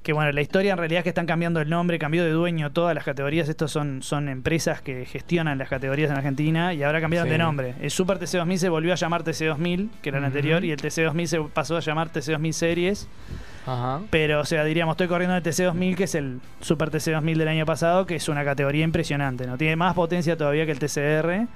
Que 0.03 0.13
bueno, 0.13 0.31
la 0.31 0.41
historia 0.41 0.71
en 0.71 0.79
realidad 0.79 0.99
es 0.99 1.03
que 1.03 1.09
están 1.09 1.27
cambiando 1.27 1.61
el 1.61 1.69
nombre, 1.69 1.99
cambió 1.99 2.23
de 2.23 2.31
dueño 2.31 2.71
todas 2.71 2.95
las 2.95 3.03
categorías. 3.03 3.47
Estos 3.49 3.71
son, 3.71 4.01
son 4.01 4.29
empresas 4.29 4.81
que 4.81 5.05
gestionan 5.05 5.59
las 5.59 5.69
categorías 5.69 6.09
en 6.09 6.17
Argentina 6.17 6.73
y 6.73 6.81
ahora 6.81 7.01
cambiaron 7.01 7.27
Sí. 7.27 7.31
de 7.33 7.37
nombre. 7.37 7.75
El 7.79 7.91
Super 7.91 8.17
TC2000 8.17 8.57
se 8.57 8.69
volvió 8.69 8.93
a 8.93 8.95
llamar 8.95 9.23
TC2000, 9.23 9.89
que 10.01 10.09
era 10.09 10.17
el 10.17 10.25
anterior, 10.25 10.65
y 10.65 10.71
el 10.71 10.79
TC2000 10.79 11.25
se 11.27 11.39
pasó 11.41 11.77
a 11.77 11.81
llamar 11.81 12.11
TC2000 12.11 12.51
Series. 12.51 13.07
Ajá. 13.67 14.01
Pero, 14.09 14.39
o 14.39 14.45
sea, 14.45 14.63
diríamos, 14.63 14.93
estoy 14.93 15.07
corriendo 15.07 15.35
el 15.37 15.43
TC2000, 15.43 15.95
que 15.95 16.05
es 16.05 16.15
el 16.15 16.39
Super 16.61 16.89
TC2000 16.89 17.37
del 17.37 17.47
año 17.47 17.67
pasado, 17.67 18.07
que 18.07 18.15
es 18.15 18.27
una 18.27 18.43
categoría 18.43 18.83
impresionante, 18.83 19.45
¿no? 19.45 19.55
Tiene 19.59 19.75
más 19.75 19.93
potencia 19.93 20.35
todavía 20.35 20.65
que 20.65 20.71
el 20.71 20.79
TCR. 20.79 21.47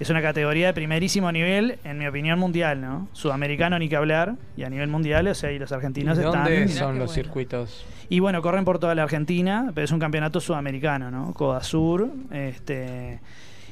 Es 0.00 0.10
una 0.10 0.20
categoría 0.20 0.66
de 0.66 0.74
primerísimo 0.74 1.30
nivel, 1.30 1.78
en 1.84 1.98
mi 1.98 2.06
opinión, 2.06 2.38
mundial, 2.38 2.80
¿no? 2.80 3.08
Sudamericano 3.12 3.78
ni 3.78 3.88
que 3.88 3.96
hablar, 3.96 4.34
y 4.56 4.64
a 4.64 4.70
nivel 4.70 4.88
mundial, 4.88 5.28
o 5.28 5.34
sea, 5.34 5.52
y 5.52 5.58
los 5.58 5.70
¿Y 5.70 5.74
argentinos 5.74 6.18
dónde 6.18 6.64
están... 6.64 6.68
son 6.68 6.92
qué 6.94 6.98
los 6.98 7.08
bueno. 7.10 7.22
circuitos? 7.22 7.86
Y 8.08 8.20
bueno, 8.20 8.42
corren 8.42 8.64
por 8.64 8.78
toda 8.78 8.94
la 8.94 9.04
Argentina, 9.04 9.70
pero 9.74 9.84
es 9.84 9.92
un 9.92 10.00
campeonato 10.00 10.40
sudamericano, 10.40 11.10
¿no? 11.10 11.32
Coda 11.32 11.62
Sur, 11.62 12.08
este... 12.32 13.20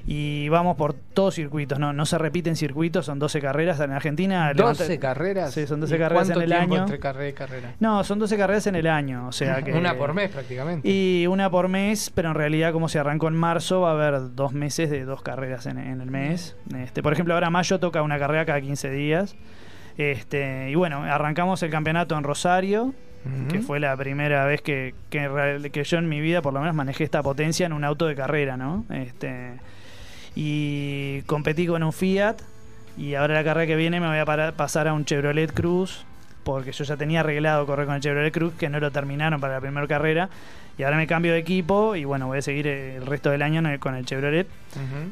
Y 0.04 0.48
vamos 0.48 0.76
por 0.76 0.94
todos 0.94 1.34
circuitos, 1.36 1.78
¿no? 1.78 1.92
No 1.92 2.06
se 2.06 2.18
repiten 2.18 2.56
circuitos, 2.56 3.06
son 3.06 3.20
12 3.20 3.40
carreras 3.40 3.78
en 3.78 3.92
Argentina. 3.92 4.52
12 4.52 4.84
levanta- 4.88 5.00
carreras. 5.00 5.52
Sí, 5.54 5.66
son 5.68 5.80
12 5.80 5.94
¿Y 5.94 5.98
carreras 5.98 6.24
¿Cuánto 6.26 6.40
en 6.40 6.44
el 6.44 6.52
año. 6.52 6.80
entre 6.82 6.98
carrera 6.98 7.28
y 7.28 7.32
carrera? 7.32 7.74
No, 7.78 8.02
son 8.02 8.18
12 8.18 8.36
carreras 8.36 8.66
en 8.66 8.74
el 8.74 8.88
año, 8.88 9.28
o 9.28 9.32
sea 9.32 9.62
que... 9.64 9.72
Una 9.72 9.94
por 9.94 10.12
mes 10.12 10.30
prácticamente. 10.30 10.88
Y 10.88 11.26
una 11.28 11.50
por 11.50 11.68
mes, 11.68 12.10
pero 12.12 12.30
en 12.30 12.34
realidad 12.34 12.72
como 12.72 12.88
se 12.88 12.98
arrancó 12.98 13.28
en 13.28 13.34
marzo 13.36 13.82
va 13.82 13.90
a 13.90 13.92
haber 13.92 14.34
dos 14.34 14.52
meses 14.52 14.90
de 14.90 15.04
dos 15.04 15.22
carreras 15.22 15.66
en, 15.66 15.78
en 15.78 16.00
el 16.00 16.10
mes. 16.10 16.56
Este, 16.76 17.00
por 17.02 17.12
ejemplo, 17.12 17.34
ahora 17.34 17.50
mayo 17.50 17.78
toca 17.78 18.02
una 18.02 18.18
carrera 18.18 18.44
cada 18.44 18.60
15 18.60 18.90
días. 18.90 19.36
Este, 19.98 20.70
y 20.70 20.74
bueno, 20.74 21.02
arrancamos 21.04 21.62
el 21.62 21.70
campeonato 21.70 22.16
en 22.16 22.24
Rosario, 22.24 22.94
que 23.50 23.60
fue 23.60 23.78
la 23.78 23.96
primera 23.96 24.44
vez 24.46 24.62
que, 24.62 24.94
que, 25.08 25.70
que 25.72 25.84
yo 25.84 25.98
en 25.98 26.08
mi 26.08 26.20
vida 26.20 26.42
por 26.42 26.52
lo 26.52 26.58
menos 26.58 26.74
manejé 26.74 27.04
esta 27.04 27.22
potencia 27.22 27.66
en 27.66 27.72
un 27.72 27.84
auto 27.84 28.06
de 28.08 28.16
carrera, 28.16 28.56
¿no? 28.56 28.84
Este, 28.90 29.52
y 30.34 31.22
competí 31.22 31.66
con 31.66 31.82
un 31.82 31.92
Fiat 31.92 32.36
y 32.96 33.14
ahora 33.14 33.34
la 33.34 33.44
carrera 33.44 33.66
que 33.66 33.76
viene 33.76 34.00
me 34.00 34.08
voy 34.08 34.18
a 34.18 34.52
pasar 34.52 34.88
a 34.88 34.92
un 34.92 35.04
Chevrolet 35.04 35.52
Cruz 35.52 36.04
porque 36.44 36.72
yo 36.72 36.84
ya 36.84 36.96
tenía 36.96 37.20
arreglado 37.20 37.66
correr 37.66 37.86
con 37.86 37.94
el 37.94 38.00
Chevrolet 38.00 38.32
Cruz 38.32 38.54
que 38.58 38.68
no 38.68 38.80
lo 38.80 38.90
terminaron 38.90 39.40
para 39.40 39.54
la 39.54 39.60
primera 39.60 39.86
carrera 39.86 40.28
y 40.78 40.84
ahora 40.84 40.96
me 40.96 41.06
cambio 41.06 41.32
de 41.32 41.38
equipo 41.38 41.94
y 41.96 42.04
bueno 42.04 42.26
voy 42.26 42.38
a 42.38 42.42
seguir 42.42 42.66
el 42.66 43.04
resto 43.06 43.30
del 43.30 43.42
año 43.42 43.62
con 43.78 43.94
el 43.94 44.06
Chevrolet 44.06 44.46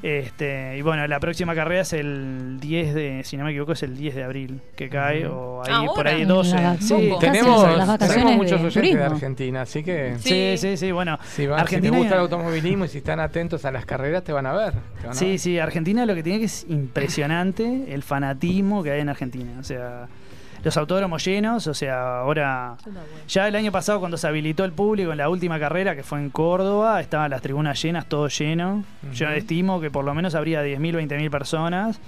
este 0.03 0.77
y 0.79 0.83
bueno 0.83 1.07
la 1.07 1.21
próxima 1.21 1.55
carrera 1.55 1.83
es 1.83 1.93
el 1.93 2.59
10 2.61 2.95
de 2.95 3.21
si 3.25 3.37
no 3.37 3.45
me 3.45 3.51
equivoco 3.51 3.73
es 3.73 3.83
el 3.83 3.97
10 3.97 4.15
de 4.15 4.25
abril 4.25 4.61
que 4.77 4.89
cae 4.89 5.27
o 5.27 5.63
ahí 5.67 5.87
por 5.95 6.07
ahí 6.09 6.25
12 6.25 6.57
La- 6.57 6.77
sí, 6.79 6.95
Poco. 7.11 7.19
Casi 7.21 7.33
Tenemos, 7.33 7.77
las 7.77 7.87
vacaciones 7.89 8.25
tenemos 8.25 8.37
muchos 8.37 8.61
oyentes 8.77 8.99
de. 8.99 9.05
Argentina, 9.05 9.63
así 9.63 9.83
que 9.83 10.17
sí 10.19 10.57
sí 10.57 10.77
sí 10.77 10.93
bueno 10.93 11.19
si, 11.25 11.47
van, 11.47 11.59
si 11.61 11.61
te 11.61 11.77
Argentina 11.77 11.97
gusta 11.99 12.15
el 12.15 12.21
y- 12.21 12.23
automovilismo 12.23 12.85
y 12.85 12.89
si 12.89 12.99
están 12.99 13.21
atentos 13.21 13.65
a 13.65 13.71
las 13.71 13.85
carreras, 13.85 14.25
te 14.25 14.33
van 14.33 14.47
a 14.47 14.53
ver. 14.53 14.75
a 15.09 15.13
Sí, 15.15 15.31
ver. 15.31 15.39
sí, 15.39 15.59
Argentina 15.59 16.07
lo 16.07 16.15
que 16.15 16.23
tiene 16.23 16.39
que 16.39 16.47
es 16.47 16.65
impresionante 16.69 17.93
el 17.93 18.03
fanatismo 18.03 18.83
que 18.83 18.93
hay 18.93 19.01
en 19.01 19.09
Argentina. 19.09 19.53
O 19.61 19.65
sea, 19.65 20.09
los 20.63 20.77
autódromos 20.77 21.25
llenos, 21.25 21.67
o 21.67 21.75
sea, 21.75 22.21
ahora. 22.21 22.77
Ya 23.29 23.49
el 23.49 23.57
año 23.57 23.73
pasado, 23.73 24.01
cuando 24.01 24.17
se 24.17 24.27
habilitó 24.27 24.65
el 24.65 24.73
público 24.73 25.13
en 25.13 25.19
la 25.19 25.29
última 25.29 25.59
carrera, 25.59 25.97
que 25.97 26.03
fue 26.03 26.19
en 26.19 26.31
Córdoba, 26.31 27.01
estaban 27.01 27.31
las 27.31 27.43
tribunas 27.43 27.81
llenas, 27.83 28.07
todo 28.07 28.29
lleno. 28.29 28.85
Yo 29.13 29.29
estimo 29.31 29.81
que 29.81 29.91
por 29.91 30.05
lo 30.05 30.15
menos 30.15 30.35
habría 30.35 30.65
10.000, 30.65 31.09
20.000 31.09 31.31
personas. 31.31 32.01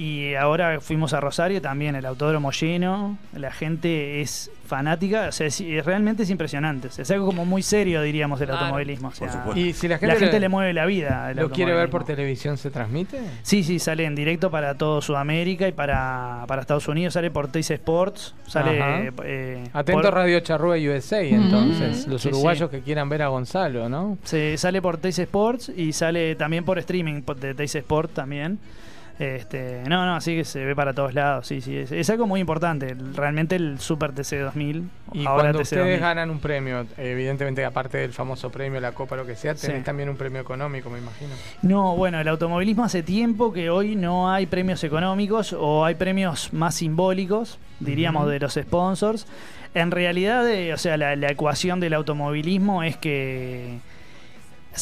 Y 0.00 0.34
ahora 0.34 0.80
fuimos 0.80 1.12
a 1.12 1.20
Rosario 1.20 1.60
también, 1.60 1.94
el 1.94 2.06
autódromo 2.06 2.52
lleno, 2.52 3.18
la 3.34 3.52
gente 3.52 4.22
es 4.22 4.50
fanática, 4.66 5.26
o 5.28 5.32
sea, 5.32 5.46
es- 5.46 5.60
es- 5.60 5.84
realmente 5.84 6.22
es 6.22 6.30
impresionante. 6.30 6.88
O 6.88 6.90
sea, 6.90 7.02
es 7.02 7.10
algo 7.10 7.26
como 7.26 7.44
muy 7.44 7.62
serio, 7.62 8.00
diríamos, 8.00 8.38
del 8.40 8.48
Claro. 8.48 8.62
automovilismo. 8.66 9.08
o 9.08 9.12
Por 9.12 9.28
supuesto. 9.30 9.60
Y 9.60 9.74
si 9.74 9.88
la 9.88 9.98
la 10.00 10.14
gente, 10.16 10.40
le 10.40 10.48
mueve 10.48 10.72
la 10.72 10.86
vida. 10.86 11.30
el 11.32 11.36
lo 11.36 11.50
quiere 11.50 11.74
ver 11.74 11.90
por 11.90 12.04
televisión, 12.04 12.56
¿se 12.56 12.70
transmite? 12.70 13.20
Sí, 13.42 13.62
sí, 13.62 13.78
sale 13.78 14.04
en 14.06 14.14
directo 14.14 14.50
para 14.50 14.74
todo 14.74 15.02
Sudamérica 15.02 15.68
y 15.68 15.72
para, 15.72 16.44
para 16.48 16.62
Estados 16.62 16.88
Unidos, 16.88 17.12
sale 17.12 17.30
por 17.30 17.48
Teis 17.48 17.70
Sports, 17.70 18.34
sale... 18.46 19.10
Eh, 19.24 19.64
Atento 19.74 20.00
por- 20.00 20.14
Radio 20.14 20.40
Charrúa 20.40 20.76
USA, 20.76 21.20
entonces. 21.20 22.06
Los 22.06 22.22
Sí, 22.22 22.28
uruguayos 22.28 22.70
sí. 22.70 22.76
que 22.78 22.82
quieran 22.82 23.10
ver 23.10 23.20
a 23.20 23.28
Gonzalo, 23.28 23.90
¿no? 23.90 24.16
Se 24.24 24.56
sale 24.56 24.80
por 24.80 24.96
Teis 24.96 25.18
Sports 25.18 25.70
y 25.76 25.92
sale 25.92 26.36
también 26.36 26.64
por 26.64 26.78
streaming 26.78 27.20
por- 27.20 27.36
de 27.36 27.54
Teis 27.54 27.74
Sport 27.74 28.12
también. 28.14 28.58
Este, 29.20 29.82
no, 29.86 30.06
no, 30.06 30.14
así 30.16 30.34
que 30.34 30.46
se 30.46 30.64
ve 30.64 30.74
para 30.74 30.94
todos 30.94 31.12
lados, 31.12 31.46
sí, 31.46 31.60
sí, 31.60 31.76
es, 31.76 31.92
es 31.92 32.08
algo 32.08 32.26
muy 32.26 32.40
importante, 32.40 32.96
realmente 33.14 33.54
el 33.54 33.78
Super 33.78 34.12
TC 34.12 34.38
2000, 34.40 34.88
Y 35.12 35.26
ahora 35.26 35.42
cuando 35.42 35.58
TC 35.58 35.62
ustedes 35.64 35.82
2000. 35.84 36.00
ganan 36.00 36.30
un 36.30 36.38
premio, 36.40 36.86
evidentemente 36.96 37.62
aparte 37.66 37.98
del 37.98 38.14
famoso 38.14 38.48
premio, 38.50 38.80
la 38.80 38.92
copa, 38.92 39.16
lo 39.16 39.26
que 39.26 39.36
sea, 39.36 39.54
tenés 39.54 39.76
Sí. 39.80 39.84
también 39.84 40.08
un 40.08 40.16
premio 40.16 40.40
económico, 40.40 40.88
me 40.88 41.00
imagino. 41.00 41.32
No, 41.60 41.96
bueno, 41.96 42.18
el 42.18 42.28
automovilismo 42.28 42.82
hace 42.82 43.02
tiempo 43.02 43.52
que 43.52 43.68
hoy 43.68 43.94
no 43.94 44.32
hay 44.32 44.46
premios 44.46 44.82
económicos 44.84 45.52
o 45.52 45.84
hay 45.84 45.96
premios 45.96 46.54
más 46.54 46.76
simbólicos, 46.76 47.58
diríamos, 47.78 48.26
de 48.26 48.38
los 48.40 48.54
sponsors. 48.54 49.26
En 49.74 49.90
realidad, 49.90 50.48
eh, 50.48 50.72
o 50.72 50.78
sea, 50.78 50.96
la, 50.96 51.14
la 51.14 51.30
ecuación 51.30 51.78
del 51.78 51.92
automovilismo 51.92 52.82
es 52.82 52.96
que 52.96 53.80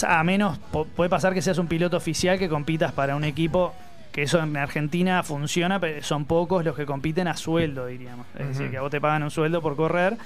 a 0.06 0.22
menos 0.22 0.58
puede 0.94 1.10
pasar 1.10 1.34
que 1.34 1.42
seas 1.42 1.58
un 1.58 1.66
piloto 1.66 1.96
oficial 1.96 2.38
que 2.38 2.48
compitas 2.48 2.92
para 2.92 3.16
un 3.16 3.24
equipo 3.24 3.74
que 4.18 4.24
eso 4.24 4.42
en 4.42 4.56
Argentina 4.56 5.22
funciona, 5.22 5.78
pero 5.78 6.02
son 6.02 6.24
pocos 6.24 6.64
los 6.64 6.74
que 6.74 6.84
compiten 6.86 7.28
a 7.28 7.36
sueldo, 7.36 7.86
diríamos. 7.86 8.26
Es 8.36 8.48
decir, 8.48 8.68
que 8.68 8.76
a 8.76 8.80
vos 8.80 8.90
te 8.90 9.00
pagan 9.00 9.22
un 9.22 9.30
sueldo 9.30 9.62
por 9.62 9.76
correr. 9.76 10.16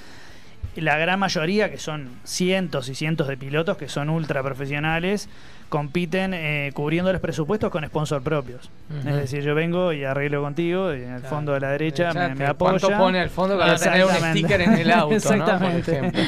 La 0.76 0.96
gran 0.96 1.18
mayoría, 1.18 1.70
que 1.70 1.76
son 1.76 2.08
cientos 2.24 2.88
y 2.88 2.94
cientos 2.94 3.28
de 3.28 3.36
pilotos 3.36 3.76
que 3.76 3.90
son 3.90 4.08
ultra 4.08 4.42
profesionales, 4.42 5.28
compiten 5.72 6.34
eh, 6.34 6.70
cubriendo 6.74 7.10
los 7.14 7.20
presupuestos 7.22 7.70
con 7.70 7.82
sponsor 7.86 8.22
propios. 8.22 8.68
Es 9.06 9.14
decir, 9.16 9.42
yo 9.42 9.54
vengo 9.54 9.90
y 9.94 10.04
arreglo 10.04 10.42
contigo 10.42 10.92
y 10.92 10.98
en 11.02 11.14
el 11.14 11.20
Claro. 11.22 11.34
fondo 11.34 11.52
de 11.54 11.60
la 11.60 11.70
derecha 11.70 12.12
me, 12.12 12.34
me 12.34 12.46
apoya. 12.46 12.78
¿Cuánto 12.78 12.98
pone 12.98 13.20
al 13.20 13.30
fondo 13.30 13.58
para 13.58 13.76
tener 13.76 14.04
un 14.04 14.10
sticker 14.12 14.60
en 14.60 14.72
el 14.74 14.90
auto, 14.90 15.14
Exactamente. 15.14 15.92
¿no? 16.02 16.10
Por 16.10 16.20
ejemplo. 16.20 16.22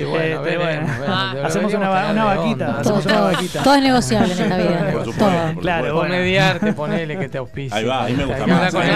Y 0.00 0.04
bueno, 0.04 0.24
Este, 0.24 0.38
veremos, 0.56 0.64
bueno. 0.64 0.80
veremos, 0.86 1.06
Ah, 1.08 1.24
deberíamos 1.34 1.44
hacemos 1.56 1.74
una, 1.74 2.10
una 2.10 2.24
vaquita, 2.24 2.66
hacemos 2.78 2.84
Todo, 3.04 3.12
una 3.12 3.14
todo- 3.20 3.32
vaquita. 3.32 3.62
todo 3.62 3.74
es 3.74 3.82
negociable 3.82 4.32
en 4.32 4.40
esta 4.40 4.56
vida. 4.56 4.78
Por 4.92 5.04
supuesto, 5.04 5.24
todo. 5.26 5.52
por 5.54 5.62
Claro, 5.62 5.82
bueno. 5.94 6.00
Comediarte, 6.00 6.72
ponele 6.72 7.18
que 7.18 7.28
te 7.28 7.36
auspicie. 7.38 7.78
Ahí 7.78 7.84
va, 7.84 8.04
ahí 8.04 8.14
me 8.14 8.24
gusta 8.24 8.44
Hay 8.44 8.50
más, 8.50 8.72
con 8.72 8.82
el 8.82 8.90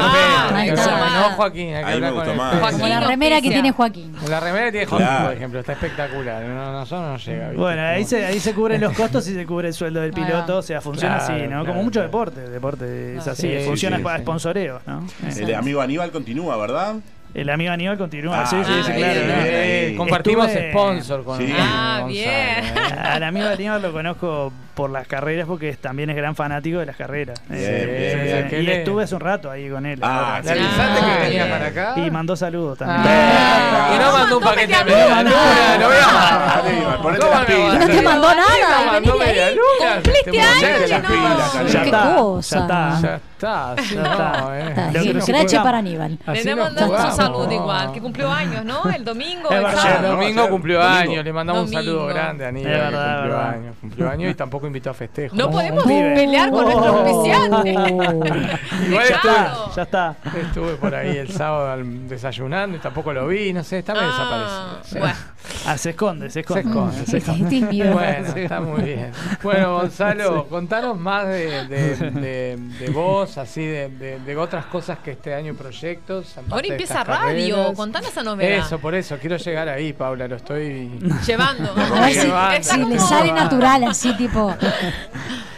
Ahí 0.54 0.68
está. 0.70 1.20
No, 1.20 1.36
Joaquín, 1.36 1.74
hay 1.74 1.84
que 1.84 1.90
Ahí 1.90 2.00
me 2.00 2.06
hablar 2.06 2.10
con 2.10 2.14
gusta 2.14 2.30
el 2.30 2.36
más. 2.62 2.72
Como 2.72 2.86
la 2.88 3.00
remera 3.00 3.40
que 3.42 3.50
tiene 3.50 3.70
Joaquín. 3.72 4.14
La 4.30 4.40
remera 4.40 4.64
que 4.66 4.72
tiene 4.72 4.86
Joaquín, 4.86 5.24
por 5.24 5.32
ejemplo, 5.34 5.60
está 5.60 5.72
espectacular. 5.72 6.42
No, 6.44 6.72
nosotros 6.72 7.02
no 7.10 7.16
llega. 7.32 7.50
Bueno, 7.52 7.82
ahí 7.82 8.04
se, 8.04 8.24
ahí 8.24 8.40
se 8.40 8.54
cubren 8.54 8.80
los 8.80 8.92
costos 8.94 9.28
y 9.28 9.34
se 9.34 9.44
cubre 9.44 9.68
el 9.68 9.74
sueldo 9.74 9.89
del 9.94 10.04
Ahí 10.04 10.10
va. 10.10 10.26
piloto. 10.26 10.58
O 10.58 10.62
sea, 10.62 10.80
funciona 10.80 11.18
Claro, 11.18 11.34
así, 11.34 11.42
¿no? 11.42 11.48
claro, 11.48 11.66
Como 11.66 11.82
mucho 11.82 11.94
claro. 12.00 12.08
deporte. 12.08 12.40
Deporte 12.48 13.16
es 13.16 13.26
así. 13.26 13.48
Sí, 13.58 13.64
funciona 13.66 13.96
sí, 13.96 14.02
para 14.02 14.16
sí. 14.18 14.22
sponsoreos, 14.22 14.82
¿no? 14.86 15.06
El 15.36 15.54
amigo 15.54 15.80
Aníbal 15.80 16.10
continúa, 16.12 16.56
¿verdad? 16.56 16.96
El 17.32 17.48
amigo 17.48 17.72
Aníbal 17.72 17.96
continúa. 17.96 18.42
Ah, 18.42 18.46
sí, 18.46 18.56
sí, 18.64 18.72
sí, 18.84 18.92
ah, 18.92 18.96
claro. 18.96 19.96
compartimos 19.96 20.48
Estuve- 20.48 20.70
sponsor 20.72 21.24
con 21.24 21.40
Ah, 21.58 22.04
bien. 22.08 22.28
¿eh? 22.28 22.62
Al 23.04 23.22
amigo 23.22 23.46
Aníbal 23.48 23.82
lo 23.82 23.92
conozco 23.92 24.52
por 24.74 24.90
las 24.90 25.06
carreras 25.06 25.46
porque 25.46 25.74
también 25.76 26.10
es 26.10 26.16
gran 26.16 26.34
fanático 26.34 26.78
de 26.78 26.86
las 26.86 26.96
carreras. 26.96 27.40
Bien, 27.48 27.60
Eh, 27.62 28.14
bien, 28.14 28.24
bien. 28.24 28.48
¿Qué 28.48 28.62
Y 28.62 28.70
estuve 28.70 29.04
hace 29.04 29.14
un 29.14 29.20
rato 29.20 29.50
ahí 29.50 29.68
con 29.68 29.84
él. 29.86 29.98
Ah, 30.02 30.36
ahora. 30.36 30.42
¿Le 30.42 30.50
avisaste 30.52 31.00
Ah, 31.02 31.16
que 31.16 31.22
venía 31.24 31.50
para 31.50 31.66
acá? 31.66 31.94
Y 31.96 32.10
mandó 32.10 32.36
saludos 32.36 32.78
también. 32.78 33.00
Ah, 33.06 33.92
y 33.94 33.98
no 33.98 34.12
mandó 34.12 34.38
un 34.38 34.44
paquete 34.44 34.76
de 34.76 34.84
media 34.84 35.22
luna, 35.22 35.78
lo 35.78 35.86
voy 35.86 35.96
a 35.96 36.06
mandar. 36.06 36.62
Aníbal, 36.66 36.98
ponete 37.02 37.22
¿Cómo 37.22 37.34
las 37.34 37.44
pilas. 37.44 37.78
No 37.78 37.86
te 37.86 38.02
mandó 38.02 38.28
No 38.28 38.34
nada, 38.36 38.86
mandó 38.92 39.18
media 39.18 39.50
luna. 39.50 39.94
Cumpliste 39.94 40.40
años, 40.40 41.02
no. 41.02 41.66
Ya 41.66 41.80
Qué 41.82 41.86
está, 41.88 42.14
cosa. 42.14 42.56
ya 42.56 42.62
está. 42.62 43.00
Ya 43.00 43.14
está, 43.16 43.82
sí, 43.82 43.94
Ya 43.94 44.02
no, 44.02 44.10
está. 44.12 44.58
eh. 44.58 44.70
Está, 44.70 45.00
jugamos. 45.00 45.54
para 45.64 45.78
Aníbal. 45.78 46.18
Le 46.44 46.54
mandamos 46.54 47.04
un 47.04 47.12
saludo 47.12 47.52
igual, 47.52 47.92
que 47.92 48.00
cumplió 48.00 48.30
años, 48.30 48.64
¿no? 48.64 48.84
El 48.90 49.04
domingo. 49.04 49.48
El 49.50 50.02
domingo 50.02 50.48
cumplió 50.48 50.82
años, 50.82 51.24
le 51.24 51.32
mandamos 51.32 51.62
un 51.68 51.72
saludo 51.72 52.06
grande 52.06 52.44
a 52.44 52.48
Aníbal, 52.48 52.72
Es 52.72 52.78
que 52.78 52.84
verdad, 52.90 53.16
cumplió 53.20 53.38
años, 53.40 53.76
cumplió 53.80 54.10
años 54.10 54.30
y 54.30 54.34
tampoco 54.34 54.59
invitó 54.66 54.90
a 54.90 54.94
festejo. 54.94 55.34
No 55.36 55.50
podemos 55.50 55.84
pelear 55.84 56.50
con 56.50 56.64
nuestro 56.64 56.86
auspiciante. 56.86 57.70
Igual 57.70 58.58
Ya 59.08 59.16
está, 59.16 59.54
ya 59.76 59.82
está. 59.82 60.16
estuve 60.40 60.74
por 60.76 60.94
ahí 60.94 61.16
el 61.18 61.30
sábado 61.30 61.82
desayunando 62.08 62.76
y 62.76 62.80
tampoco 62.80 63.12
lo 63.12 63.26
vi, 63.28 63.52
no 63.52 63.62
sé, 63.64 63.78
está 63.78 63.94
medio 63.94 64.08
Ah, 64.10 64.78
desaparecido. 64.82 65.00
Bueno. 65.00 65.29
Ah, 65.66 65.76
se 65.76 65.90
esconde, 65.90 66.30
se 66.30 66.40
esconde. 66.40 66.64
Se 67.06 67.18
esconde, 67.18 67.48
se 67.50 67.56
invivo. 67.56 67.92
Bueno, 67.92 68.26
está 68.36 68.60
muy 68.60 68.82
bien. 68.82 69.12
Bueno, 69.42 69.74
Gonzalo, 69.74 70.46
contanos 70.48 70.98
más 70.98 71.26
de, 71.28 71.66
de, 71.68 71.96
de- 72.10 72.56
de 72.56 72.90
vos, 72.90 73.36
así 73.38 73.64
de, 73.64 73.88
de- 73.90 74.20
de 74.20 74.36
otras 74.36 74.64
cosas 74.66 74.98
que 75.00 75.12
este 75.12 75.34
año 75.34 75.54
proyectos. 75.54 76.34
Ahora 76.50 76.66
empieza 76.66 77.04
radio, 77.04 77.56
carreras. 77.56 77.76
contanos 77.76 78.10
esa 78.10 78.22
novedad. 78.22 78.66
Eso, 78.66 78.78
por 78.78 78.94
eso, 78.94 79.18
quiero 79.18 79.36
llegar 79.36 79.68
ahí, 79.68 79.92
Paula, 79.92 80.26
lo 80.28 80.36
estoy... 80.36 80.90
Llevando. 81.26 81.72
A 81.72 82.00
ver 82.00 82.14
si, 82.14 82.20
Llevando. 82.26 82.56
Está 82.56 82.74
si 82.76 82.84
le 82.84 82.98
sale 82.98 83.32
natural, 83.32 83.84
así 83.84 84.16
tipo. 84.16 84.54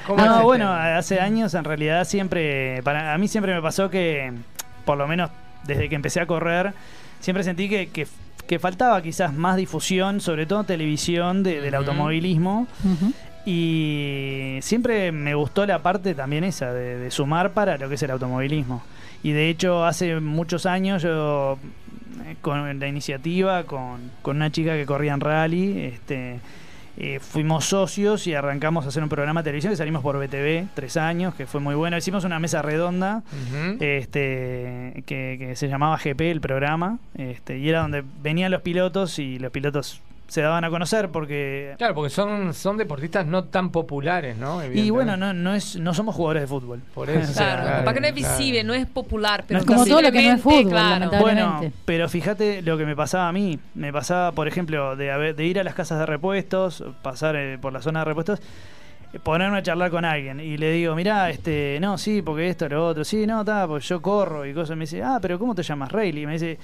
¿Cómo 0.07 0.19
es 0.19 0.25
No, 0.27 0.33
este? 0.35 0.45
bueno, 0.45 0.73
hace 0.73 1.21
años 1.21 1.55
en 1.55 1.65
realidad 1.65 2.05
siempre, 2.05 2.83
para 2.83 3.15
a 3.15 3.19
mí 3.19 3.29
siempre 3.29 3.55
me 3.55 3.62
pasó 3.62 3.88
que, 3.88 4.33
por 4.85 4.99
lo 4.99 5.07
menos 5.07 5.31
desde 5.65 5.88
que 5.88 5.95
empecé 5.95 6.21
a 6.21 6.27
correr, 6.27 6.73
siempre 7.21 7.45
sentí 7.45 7.69
que, 7.69 7.88
que, 7.91 8.09
que 8.53 8.59
faltaba 8.59 9.01
quizás 9.01 9.33
más 9.33 9.57
difusión, 9.57 10.21
sobre 10.21 10.45
todo 10.45 10.61
en 10.61 10.67
televisión, 10.67 11.43
de- 11.43 11.61
del 11.62 11.75
automovilismo. 11.75 12.67
Y 13.45 14.59
siempre 14.62 15.11
me 15.11 15.35
gustó 15.35 15.67
la 15.67 15.81
parte 15.81 16.15
también 16.15 16.45
esa, 16.45 16.73
de, 16.73 16.99
de 16.99 17.11
sumar 17.11 17.53
para 17.53 17.77
lo 17.79 17.88
que 17.88 17.97
es 17.97 18.03
el 18.03 18.11
automovilismo. 18.11 18.83
Y 19.23 19.33
de 19.33 19.49
hecho, 19.49 19.85
hace 19.85 20.21
muchos 20.21 20.67
años 20.67 21.03
yo, 21.03 21.59
eh, 22.27 22.37
con 22.41 22.79
la 22.79 22.87
iniciativa, 22.88 23.65
con, 23.65 24.11
con 24.23 24.37
una 24.37 24.51
chica 24.53 24.75
que 24.75 24.87
corría 24.87 25.15
en 25.15 25.21
rally, 25.21 25.79
este, 25.95 26.41
eh, 26.98 27.20
fuimos 27.20 27.64
socios 27.64 28.26
y 28.26 28.35
arrancamos 28.35 28.85
a 28.85 28.88
hacer 28.88 29.02
un 29.02 29.09
programa 29.09 29.40
de 29.40 29.44
televisión 29.46 29.72
que 29.72 29.76
salimos 29.76 30.02
por 30.02 30.18
BTV, 30.18 30.68
tres 30.74 30.96
años, 30.96 31.35
que 31.35 31.46
fue 31.46 31.61
muy 31.61 31.74
bueno. 31.74 31.96
Hicimos 31.96 32.24
una 32.24 32.38
mesa 32.38 32.61
redonda 32.61 33.22
este 33.81 35.02
que, 35.07 35.37
que 35.38 35.57
se 35.57 35.68
llamaba 35.68 35.96
GP 35.96 36.20
el 36.20 36.40
programa 36.40 36.98
este 37.16 37.59
y 37.59 37.68
era 37.68 37.81
donde 37.81 38.05
venían 38.22 38.50
los 38.50 38.62
pilotos 38.62 39.18
y 39.18 39.38
los 39.38 39.50
pilotos 39.50 40.00
se 40.33 40.40
daban 40.40 40.64
a 40.64 40.71
conocer 40.71 41.11
porque 41.11 41.75
Claro, 41.77 41.95
porque 41.95 42.09
son, 42.09 42.55
son 42.55 42.79
deportistas 42.79 43.27
no 43.27 43.45
tan 43.45 43.68
populares, 43.71 44.35
¿no? 44.38 44.64
y 44.64 44.88
bueno 44.88 45.14
no 45.14 45.35
no 45.35 45.55
es 45.55 45.77
no 45.77 45.92
somos 45.92 46.14
jugadores 46.14 46.45
de 46.45 46.47
fútbol 46.47 46.81
Por 46.95 47.11
eso. 47.11 47.33
Claro, 47.37 47.62
Claro, 47.64 47.85
para 47.85 47.95
que 47.95 48.01
no 48.01 48.07
es 48.07 48.14
claro. 48.14 48.38
visible, 48.38 48.64
no 48.64 48.73
es 48.73 48.87
popular, 48.87 49.45
pero 49.47 49.61
es 49.61 49.66
como 49.66 49.85
todo 49.85 50.01
lo 50.01 50.11
que 50.11 50.23
no 50.23 50.35
es 50.35 50.40
fútbol, 50.40 50.68
claro. 50.71 51.11
bueno 51.21 51.61
pero 51.85 52.09
fíjate 52.09 52.62
lo 52.62 52.79
que 52.79 52.87
me 52.87 52.97
pasaba 52.97 53.29
a 53.29 53.33
mí 53.33 53.59
me 53.75 53.92
pasaba 53.92 54.33
por 54.33 54.49
ejemplo 54.49 54.97
de, 54.97 55.11
haber- 55.12 55.37
de 55.37 55.45
ir 55.45 55.61
a 55.61 55.64
las 55.64 55.75
casas 55.75 55.99
de 55.99 56.07
repuestos 56.07 56.83
pasar 57.03 57.37
eh, 57.37 57.59
por 57.61 57.75
la 57.75 57.83
zona 57.83 57.99
de 57.99 58.05
repuestos 58.07 58.40
eh, 59.12 59.18
ponerme 59.23 59.59
a 59.59 59.62
charlar 59.62 59.90
con 59.90 60.07
alguien 60.07 60.40
y 60.40 60.57
le 60.57 60.73
digo, 60.73 60.95
mirá, 60.95 61.29
este, 61.29 61.77
no, 61.79 61.99
sí, 61.99 62.23
porque 62.23 62.49
esto, 62.49 62.66
lo 62.71 62.87
otro, 62.87 63.05
sí, 63.05 63.27
no, 63.27 63.40
está, 63.40 63.66
pues 63.68 63.87
yo 63.87 64.01
corro 64.01 64.47
y 64.47 64.55
cosas. 64.55 64.75
Me 64.79 64.85
dice, 64.85 65.03
ah, 65.03 65.18
pero 65.21 65.38
¿cómo 65.38 65.55
te 65.55 65.62
llamas, 65.62 65.92
Rayleigh? 65.92 66.23
Y 66.23 66.27
me 66.27 66.33
dice, 66.33 66.59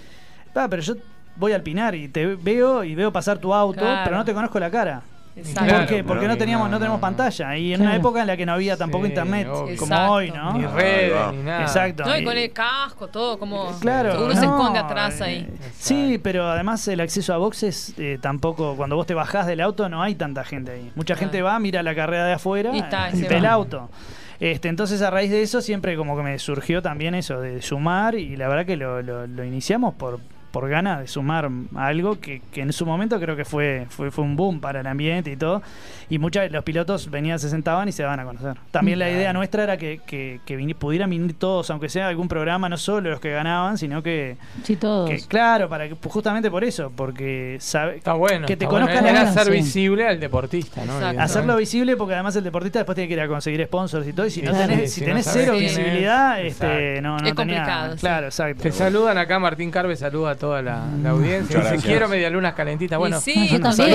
ah, 0.54 0.66
pero 0.70 0.80
yo 0.80 0.94
voy 1.38 1.52
al 1.52 1.62
Pinar 1.62 1.94
y 1.94 2.08
te 2.08 2.26
veo 2.26 2.84
y 2.84 2.94
veo 2.94 3.12
pasar 3.12 3.38
tu 3.38 3.54
auto, 3.54 3.80
Claro. 3.80 4.00
pero 4.04 4.16
no 4.16 4.24
te 4.24 4.34
conozco 4.34 4.58
la 4.60 4.70
cara. 4.70 5.02
Exacto. 5.36 5.72
¿Por 5.72 5.86
qué? 5.86 6.02
Porque 6.02 6.26
no 6.26 6.36
teníamos, 6.36 6.66
no, 6.66 6.72
no, 6.72 6.78
tenemos 6.80 7.00
pantalla. 7.00 7.56
Y 7.56 7.72
en 7.72 7.76
Claro. 7.78 7.90
una 7.92 7.96
época 7.96 8.20
en 8.22 8.26
la 8.26 8.36
que 8.36 8.44
no 8.44 8.54
había 8.54 8.76
tampoco 8.76 9.04
Sí, 9.04 9.10
internet 9.10 9.46
obvio. 9.48 9.76
como 9.76 9.92
Exacto. 9.94 10.12
hoy, 10.14 10.30
¿no? 10.32 10.52
Ni 10.54 10.66
redes, 10.66 11.12
ahí 11.16 11.36
ni 11.36 11.42
nada. 11.44 11.62
Exacto. 11.62 12.04
No, 12.06 12.18
y 12.18 12.24
con 12.24 12.36
el 12.36 12.52
casco, 12.52 13.06
todo, 13.06 13.38
como. 13.38 13.70
Claro, 13.78 14.24
Uno 14.24 14.34
se 14.34 14.44
no, 14.44 14.56
esconde 14.56 14.80
atrás 14.80 15.20
ahí. 15.20 15.46
eh, 15.48 15.70
Sí, 15.78 16.18
pero 16.20 16.48
además 16.50 16.88
el 16.88 16.98
acceso 17.00 17.32
a 17.32 17.36
boxes 17.36 17.94
eh, 17.98 18.18
tampoco, 18.20 18.74
cuando 18.76 18.96
vos 18.96 19.06
te 19.06 19.14
bajás 19.14 19.46
del 19.46 19.60
auto 19.60 19.88
no 19.88 20.02
hay 20.02 20.16
tanta 20.16 20.42
gente 20.42 20.72
ahí. 20.72 20.90
Mucha 20.96 21.14
Ah. 21.14 21.18
gente 21.18 21.40
va, 21.40 21.56
mira 21.60 21.84
la 21.84 21.94
carrera 21.94 22.24
de 22.26 22.32
afuera 22.32 22.74
Y 22.74 22.80
está, 22.80 23.10
y 23.10 23.18
y 23.18 23.20
se 23.22 23.28
ve 23.28 23.36
el 23.36 23.44
va. 23.44 23.52
auto. 23.52 23.88
Este, 24.40 24.68
entonces 24.68 25.02
a 25.02 25.10
raíz 25.10 25.30
de 25.30 25.42
eso 25.42 25.60
siempre 25.60 25.96
como 25.96 26.16
que 26.16 26.22
me 26.24 26.36
surgió 26.40 26.82
también 26.82 27.14
eso 27.14 27.40
de 27.40 27.62
sumar 27.62 28.16
y 28.16 28.36
la 28.36 28.48
verdad 28.48 28.66
que 28.66 28.76
lo, 28.76 29.02
lo- 29.02 29.28
lo 29.28 29.44
iniciamos 29.44 29.94
por, 29.94 30.18
por 30.50 30.68
ganas 30.68 31.00
de 31.00 31.06
sumar 31.08 31.50
algo 31.74 32.20
que, 32.20 32.40
que 32.52 32.62
en 32.62 32.72
su 32.72 32.86
momento 32.86 33.20
creo 33.20 33.36
que 33.36 33.44
fue, 33.44 33.86
fue, 33.90 34.10
fue 34.10 34.24
un 34.24 34.36
boom 34.36 34.60
para 34.60 34.80
el 34.80 34.86
ambiente 34.86 35.30
y 35.30 35.36
todo. 35.36 35.62
Y 36.10 36.18
muchos 36.18 36.42
de 36.42 36.50
los 36.50 36.64
pilotos 36.64 37.10
venían, 37.10 37.38
se 37.38 37.50
sentaban 37.50 37.88
y 37.88 37.92
se 37.92 38.02
daban 38.02 38.20
a 38.20 38.24
conocer. 38.24 38.56
También 38.70 38.98
la 38.98 39.10
idea 39.10 39.32
nuestra 39.32 39.64
era 39.64 39.76
que, 39.76 40.00
que, 40.06 40.40
que 40.46 40.56
vini- 40.56 40.74
pudieran 40.74 41.10
venir 41.10 41.38
todos, 41.38 41.68
aunque 41.70 41.88
sea 41.88 42.08
algún 42.08 42.28
programa, 42.28 42.68
no 42.68 42.76
solo 42.78 43.10
los 43.10 43.20
que 43.20 43.30
ganaban, 43.30 43.76
sino 43.78 44.02
que, 44.02 44.36
Sí, 44.62 44.76
todos. 44.76 45.10
que 45.10 45.18
claro, 45.26 45.68
para 45.68 45.88
que, 45.88 45.96
pues, 45.96 46.12
justamente 46.12 46.50
por 46.50 46.64
eso, 46.64 46.90
porque 46.96 47.58
sabe, 47.60 47.96
Está 47.96 48.14
bueno. 48.14 48.46
que 48.46 48.56
te 48.56 48.64
está 48.64 48.70
bueno. 48.70 48.86
conozcan 48.86 49.06
Era 49.14 49.20
a- 49.20 49.30
hacer 49.30 49.44
sí. 49.44 49.50
visible 49.50 50.06
al 50.08 50.18
deportista, 50.18 50.82
¿no? 50.84 50.94
Hacerlo 51.20 51.56
visible 51.56 51.96
porque 51.96 52.14
además 52.14 52.34
el 52.36 52.44
deportista 52.44 52.78
después 52.78 52.94
tiene 52.96 53.08
que 53.08 53.14
ir 53.14 53.20
a 53.20 53.28
conseguir 53.28 53.64
sponsors 53.66 54.06
y 54.06 54.12
todo. 54.14 54.26
Y 54.26 54.30
si 54.30 54.40
no 54.42 54.52
Sí, 54.52 54.58
tenés, 54.58 54.92
si 54.92 55.04
tenés 55.04 55.28
cero 55.30 55.52
es. 55.54 55.60
visibilidad, 55.60 56.40
este, 56.40 57.00
no, 57.02 57.10
no 57.10 57.16
Es 57.16 57.22
tenía- 57.22 57.34
complicado, 57.34 57.92
sí. 57.94 58.00
Claro, 58.00 58.26
exacto. 58.28 58.62
Te 58.62 58.72
saludan 58.72 59.18
acá, 59.18 59.38
Martín 59.38 59.70
Carve 59.70 59.94
saluda 59.96 60.30
a 60.30 60.34
toda 60.36 60.62
la, 60.62 60.84
la 61.02 61.10
audiencia. 61.10 61.60
Dice, 61.60 61.86
quiero 61.86 62.08
medialunas 62.08 62.54
calentitas. 62.54 62.98
Bueno, 62.98 63.20
sí, 63.20 63.48
yo 63.48 63.60
también 63.60 63.92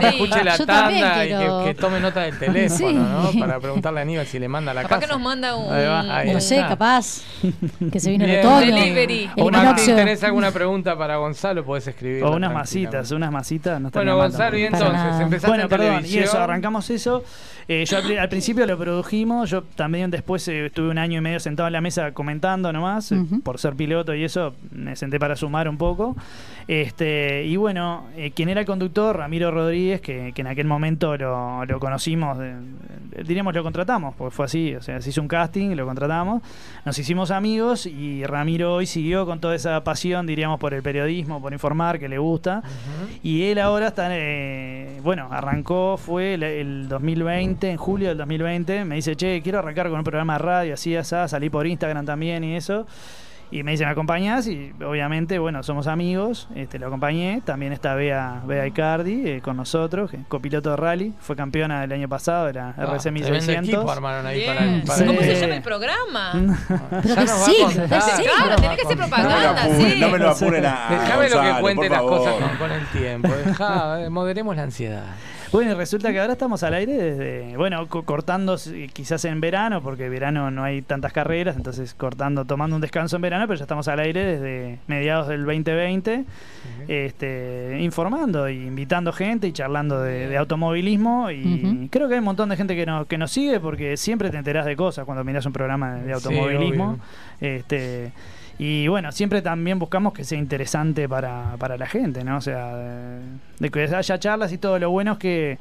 Sí. 0.00 0.06
escuche 0.16 0.44
la 0.44 0.56
Yo 0.56 0.66
también 0.66 1.00
tanda 1.00 1.21
que, 1.28 1.64
que 1.66 1.74
tome 1.74 2.00
nota 2.00 2.20
del 2.22 2.38
teléfono, 2.38 2.76
Sí. 2.78 2.94
¿no? 2.94 3.30
Para 3.40 3.58
preguntarle 3.60 4.00
a 4.00 4.02
Aníbal 4.02 4.26
si 4.26 4.38
le 4.38 4.48
manda 4.48 4.70
a 4.72 4.74
la 4.74 4.82
Capaz 4.82 4.96
casa. 4.96 5.06
que 5.06 5.12
nos 5.12 5.22
manda 5.22 5.56
un, 5.56 5.72
Ahí 5.72 5.86
va, 5.86 6.16
ahí 6.18 6.32
no 6.32 6.38
está. 6.38 6.56
sé, 6.56 6.60
capaz. 6.68 7.22
Que 7.92 8.00
se 8.00 8.10
vino 8.10 8.24
el 8.24 8.38
otoño. 8.40 8.74
Delivery. 8.74 9.30
El 9.36 9.42
O 9.42 9.50
Martín, 9.50 9.60
equinoccio. 9.60 9.96
¿tenés 9.96 10.24
alguna 10.24 10.50
pregunta 10.50 10.96
para 10.96 11.16
Gonzalo? 11.16 11.64
Podés 11.64 11.86
escribir. 11.88 12.24
O 12.24 12.32
unas 12.36 12.52
masitas, 12.52 13.10
unas 13.10 13.30
masitas. 13.32 13.80
No 13.80 13.90
Bueno, 13.90 14.16
Gonzalo, 14.16 14.56
y 14.58 14.64
entonces, 14.64 15.20
empezaste 15.20 15.46
Bueno, 15.48 15.62
en 15.64 15.68
perdón, 15.68 16.02
y 16.06 16.18
eso, 16.18 16.40
arrancamos 16.40 16.88
eso. 16.90 17.22
Eh, 17.68 17.84
yo 17.86 17.96
al, 17.98 18.02
pri- 18.02 18.16
al 18.18 18.28
principio 18.28 18.66
lo 18.66 18.76
produjimos, 18.76 19.48
yo 19.48 19.62
también 19.62 20.10
después 20.10 20.46
eh, 20.48 20.66
estuve 20.66 20.88
un 20.90 20.98
año 20.98 21.18
y 21.18 21.20
medio 21.20 21.38
sentado 21.38 21.68
en 21.68 21.72
la 21.72 21.80
mesa 21.80 22.10
comentando 22.12 22.72
nomás, 22.72 23.12
Ujú. 23.12 23.40
por 23.40 23.58
ser 23.60 23.74
piloto 23.76 24.14
y 24.16 24.24
eso, 24.24 24.54
me 24.72 24.96
senté 24.96 25.20
para 25.20 25.36
sumar 25.36 25.68
un 25.68 25.78
poco. 25.78 26.16
Este, 26.68 27.44
y 27.44 27.56
bueno, 27.56 28.06
eh, 28.16 28.32
quien 28.34 28.48
era 28.48 28.60
el 28.60 28.66
conductor, 28.66 29.16
Ramiro 29.16 29.50
Rodríguez, 29.50 30.00
que, 30.00 30.32
que 30.34 30.40
en 30.40 30.46
aquel 30.48 30.66
momento 30.66 31.11
lo, 31.16 31.64
lo 31.64 31.80
conocimos, 31.80 32.38
eh, 32.40 32.54
diríamos 33.24 33.54
lo 33.54 33.62
contratamos, 33.62 34.14
porque 34.14 34.34
fue 34.34 34.44
así, 34.46 34.74
o 34.74 34.82
sea, 34.82 35.00
se 35.00 35.10
hizo 35.10 35.20
un 35.20 35.28
casting, 35.28 35.74
lo 35.74 35.86
contratamos, 35.86 36.42
nos 36.84 36.98
hicimos 36.98 37.30
amigos 37.30 37.86
y 37.86 38.24
Ramiro 38.24 38.74
hoy 38.74 38.86
siguió 38.86 39.26
con 39.26 39.40
toda 39.40 39.54
esa 39.54 39.82
pasión, 39.84 40.26
diríamos, 40.26 40.58
por 40.58 40.74
el 40.74 40.82
periodismo, 40.82 41.40
por 41.40 41.52
informar, 41.52 41.98
que 41.98 42.08
le 42.08 42.18
gusta. 42.18 42.62
Y 43.22 43.44
él 43.44 43.58
ahora 43.58 43.88
está, 43.88 44.08
eh, 44.10 45.00
bueno, 45.02 45.28
arrancó, 45.30 45.96
fue 45.96 46.34
el, 46.34 46.42
el 46.42 46.88
2020, 46.88 47.70
en 47.70 47.76
julio 47.76 48.08
del 48.08 48.18
2020, 48.18 48.84
me 48.84 48.96
dice, 48.96 49.16
che, 49.16 49.40
quiero 49.42 49.58
arrancar 49.58 49.88
con 49.88 49.98
un 49.98 50.04
programa 50.04 50.34
de 50.34 50.38
radio, 50.38 50.74
así, 50.74 50.96
así, 50.96 51.14
salí 51.26 51.50
por 51.50 51.66
Instagram 51.66 52.04
también 52.04 52.44
y 52.44 52.56
eso. 52.56 52.86
Y 53.52 53.62
me 53.64 53.72
dice, 53.72 53.84
¿me 53.84 53.90
acompañás? 53.90 54.46
Y 54.46 54.72
obviamente, 54.82 55.38
bueno, 55.38 55.62
somos 55.62 55.86
amigos, 55.86 56.48
este, 56.54 56.78
lo 56.78 56.86
acompañé. 56.86 57.42
También 57.44 57.74
está 57.74 57.94
Bea, 57.94 58.40
Bea 58.46 58.66
Icardi 58.66 59.28
eh, 59.28 59.40
con 59.42 59.58
nosotros, 59.58 60.10
que 60.10 60.16
copiloto 60.26 60.70
de 60.70 60.76
rally, 60.78 61.12
fue 61.20 61.36
campeona 61.36 61.82
del 61.82 61.92
año 61.92 62.08
pasado 62.08 62.46
de 62.46 62.54
la 62.54 62.70
Ah, 62.70 62.84
RC 62.94 63.02
tremendo 63.10 63.30
1600. 63.30 63.68
equipo 63.74 63.90
armaron 63.92 64.24
ahí 64.26 64.46
para, 64.46 64.60
para 64.86 65.06
¿Cómo 65.06 65.20
se 65.20 65.34
Sí. 65.36 65.40
llama 65.42 65.56
el 65.56 65.62
programa? 65.62 66.32
Pero 66.32 67.02
Ya 67.04 67.14
que 67.14 67.20
nos 67.26 67.30
va 67.40 67.44
a 67.44 67.44
sí, 67.44 68.22
Claro, 68.22 68.56
tiene 68.56 68.76
que 68.76 68.84
ser. 68.86 68.96
No 68.98 69.06
propaganda, 69.06 69.62
apuren, 69.64 69.90
sí. 69.92 70.00
no 70.00 70.08
me 70.08 70.18
lo 70.18 70.30
apuren 70.30 70.64
a 70.66 70.86
Dejame 70.90 71.28
lo 71.28 71.40
que 71.42 71.60
cuente 71.60 71.88
las 71.90 72.00
cosas 72.02 72.34
con, 72.34 72.56
con 72.56 72.72
el 72.72 72.86
tiempo. 72.86 73.28
Dejá, 73.44 74.02
eh, 74.02 74.08
moderemos 74.10 74.56
la 74.56 74.62
ansiedad. 74.62 75.04
Bueno, 75.52 75.72
y 75.72 75.74
resulta 75.74 76.10
que 76.12 76.18
ahora 76.20 76.32
estamos 76.32 76.62
al 76.62 76.72
aire 76.72 76.94
desde, 76.94 77.56
bueno, 77.58 77.86
co- 77.88 78.04
cortando 78.04 78.56
eh, 78.68 78.88
quizás 78.92 79.24
en 79.26 79.40
verano, 79.42 79.82
porque 79.82 80.08
verano 80.08 80.50
no 80.50 80.64
hay 80.64 80.80
tantas 80.80 81.12
carreras, 81.12 81.56
entonces 81.56 81.92
cortando, 81.92 82.46
tomando 82.46 82.74
un 82.74 82.80
descanso 82.80 83.16
en 83.16 83.22
verano, 83.22 83.46
pero 83.46 83.58
ya 83.58 83.64
estamos 83.64 83.86
al 83.88 84.00
aire 84.00 84.24
desde 84.24 84.78
mediados 84.86 85.28
del 85.28 85.44
2020, 85.44 86.24
este, 86.88 87.78
informando 87.80 88.46
e 88.46 88.54
invitando 88.54 89.12
gente 89.12 89.46
y 89.46 89.52
charlando 89.52 90.00
de, 90.00 90.28
de 90.28 90.36
automovilismo. 90.38 91.30
Y 91.30 91.88
creo 91.90 92.08
que 92.08 92.14
hay 92.14 92.18
un 92.20 92.24
montón 92.24 92.48
de 92.48 92.56
gente 92.56 92.74
que 92.74 92.86
nos, 92.86 93.06
que 93.06 93.18
nos 93.18 93.30
sigue 93.30 93.60
porque 93.60 93.96
siempre 93.98 94.30
te 94.30 94.38
enterás 94.38 94.64
de 94.64 94.74
cosas 94.74 95.04
cuando 95.04 95.22
miras 95.22 95.44
un 95.46 95.52
programa 95.52 95.96
de, 95.96 96.06
Sí, 96.06 96.12
automovilismo. 96.12 96.98
este, 97.40 98.12
y 98.64 98.86
bueno, 98.86 99.10
siempre 99.10 99.42
también 99.42 99.80
buscamos 99.80 100.12
que 100.12 100.22
sea 100.22 100.38
interesante 100.38 101.08
para, 101.08 101.56
para 101.58 101.76
la 101.76 101.86
gente, 101.86 102.22
¿no? 102.22 102.36
O 102.36 102.40
sea, 102.40 102.76
de, 103.58 103.70
que 103.72 103.82
haya 103.82 104.18
charlas 104.20 104.52
y 104.52 104.58
todo. 104.58 104.78
Lo 104.78 104.88
bueno 104.88 105.14
es 105.14 105.18
que 105.18 105.58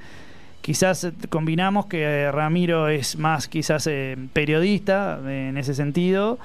quizás 0.62 1.12
combinamos 1.30 1.88
que 1.88 2.32
Ramiro 2.32 2.90
es 2.90 3.18
más 3.18 3.48
quizás 3.48 3.88
eh, 3.88 4.16
periodista 4.34 5.20
en 5.26 5.58
ese 5.58 5.74
sentido. 5.74 6.38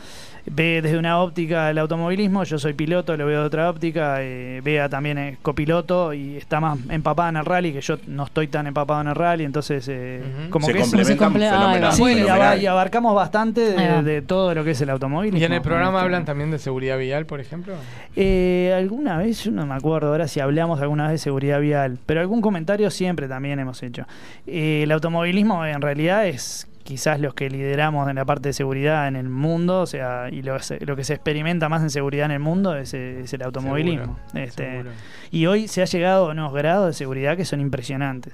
Ve 0.49 0.81
desde 0.81 0.97
una 0.97 1.19
óptica 1.19 1.71
el 1.71 1.79
automovilismo, 1.79 2.45
yo 2.45 2.57
soy 2.59 2.73
piloto, 2.73 3.17
lo 3.17 3.27
veo 3.27 3.41
de 3.41 3.47
otra 3.47 3.69
óptica, 3.69 4.19
eh, 4.23 4.61
Vea 4.65 4.89
también 4.89 5.19
es 5.19 5.39
copiloto 5.39 6.15
y 6.15 6.37
está 6.37 6.61
más 6.61 6.79
empapada 6.89 7.31
en 7.31 7.37
el 7.39 7.45
rally, 7.45 7.73
que 7.73 7.81
yo 7.81 7.97
no 8.07 8.25
estoy 8.25 8.47
tan 8.47 8.67
empapado 8.69 9.01
en 9.01 9.09
el 9.09 9.15
rally, 9.17 9.43
entonces 9.45 9.87
eh, 9.91 10.23
como 10.51 10.67
Se 10.67 10.73
que 10.73 10.79
es- 10.79 10.85
complementan 10.91 11.33
comple- 11.35 11.51
ah, 11.51 11.71
ahí 11.73 11.81
va. 11.81 11.93
Sí, 11.93 12.03
y, 12.03 12.07
fenomenal. 12.15 12.41
aba- 12.43 12.57
y 12.59 12.67
abarcamos 12.67 13.15
bastante 13.15 13.61
de, 13.73 14.03
de 14.05 14.23
todo 14.23 14.55
lo 14.55 14.63
que 14.63 14.71
es 14.71 14.81
el 14.81 14.91
automovilismo. 14.91 15.39
¿Y 15.41 15.45
en 15.45 15.53
el 15.53 15.63
programa 15.63 15.99
Este, 15.99 16.05
hablan 16.05 16.25
también 16.25 16.51
de 16.53 16.59
seguridad 16.61 16.97
vial, 16.97 17.27
por 17.27 17.41
ejemplo? 17.41 17.75
eh, 18.15 18.73
alguna 18.77 19.19
vez, 19.19 19.43
yo 19.43 19.51
no 19.51 19.67
me 19.67 19.75
acuerdo 19.75 20.09
ahora 20.09 20.29
si 20.29 20.39
hablamos 20.41 20.81
alguna 20.81 21.05
vez 21.05 21.13
de 21.13 21.19
seguridad 21.19 21.61
vial, 21.61 21.99
pero 22.07 22.21
algún 22.21 22.41
comentario 22.41 22.89
siempre 22.91 23.27
también 23.27 23.59
hemos 23.59 23.83
hecho. 23.83 24.05
Eh, 24.47 24.83
el 24.85 24.93
automovilismo 24.93 25.67
en 25.67 25.83
realidad 25.83 26.27
es 26.27 26.69
quizás 26.87 27.21
los 27.21 27.35
que 27.35 27.51
lideramos 27.51 28.09
en 28.09 28.17
la 28.17 28.25
parte 28.25 28.49
de 28.49 28.53
seguridad 28.55 29.09
en 29.09 29.17
el 29.17 29.29
mundo, 29.29 29.81
o 29.83 29.87
sea, 29.87 30.29
y 30.31 30.41
lo, 30.43 30.59
se- 30.61 30.79
lo 30.87 30.97
que 30.97 31.05
se 31.05 31.13
experimenta 31.15 31.69
más 31.69 31.83
en 31.83 31.91
seguridad 31.91 32.25
en 32.27 32.33
el 32.33 32.39
mundo 32.41 32.75
es, 32.75 32.95
es 32.95 33.33
el 33.35 33.43
automovilismo. 33.43 34.17
Seguro, 34.29 34.45
Este, 34.47 34.71
seguro. 34.71 34.91
y 35.31 35.47
hoy 35.47 35.69
se 35.69 35.83
ha 35.83 35.85
llegado 35.85 36.29
a 36.29 36.33
unos 36.33 36.55
grados 36.55 36.87
de 36.87 36.93
seguridad 36.95 37.37
que 37.37 37.45
son 37.45 37.61
impresionantes. 37.61 38.33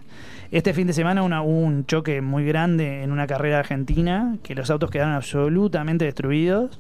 Este 0.53 0.75
fin 0.75 0.87
de 0.87 0.93
semana 0.93 1.23
una- 1.23 1.43
hubo 1.43 1.59
un 1.61 1.87
choque 1.87 2.21
muy 2.21 2.45
grande 2.45 3.03
en 3.03 3.11
una 3.11 3.27
carrera 3.27 3.59
argentina, 3.59 4.37
que 4.43 4.55
los 4.55 4.71
autos 4.71 4.91
quedaron 4.91 5.15
absolutamente 5.15 6.05
destruidos 6.05 6.79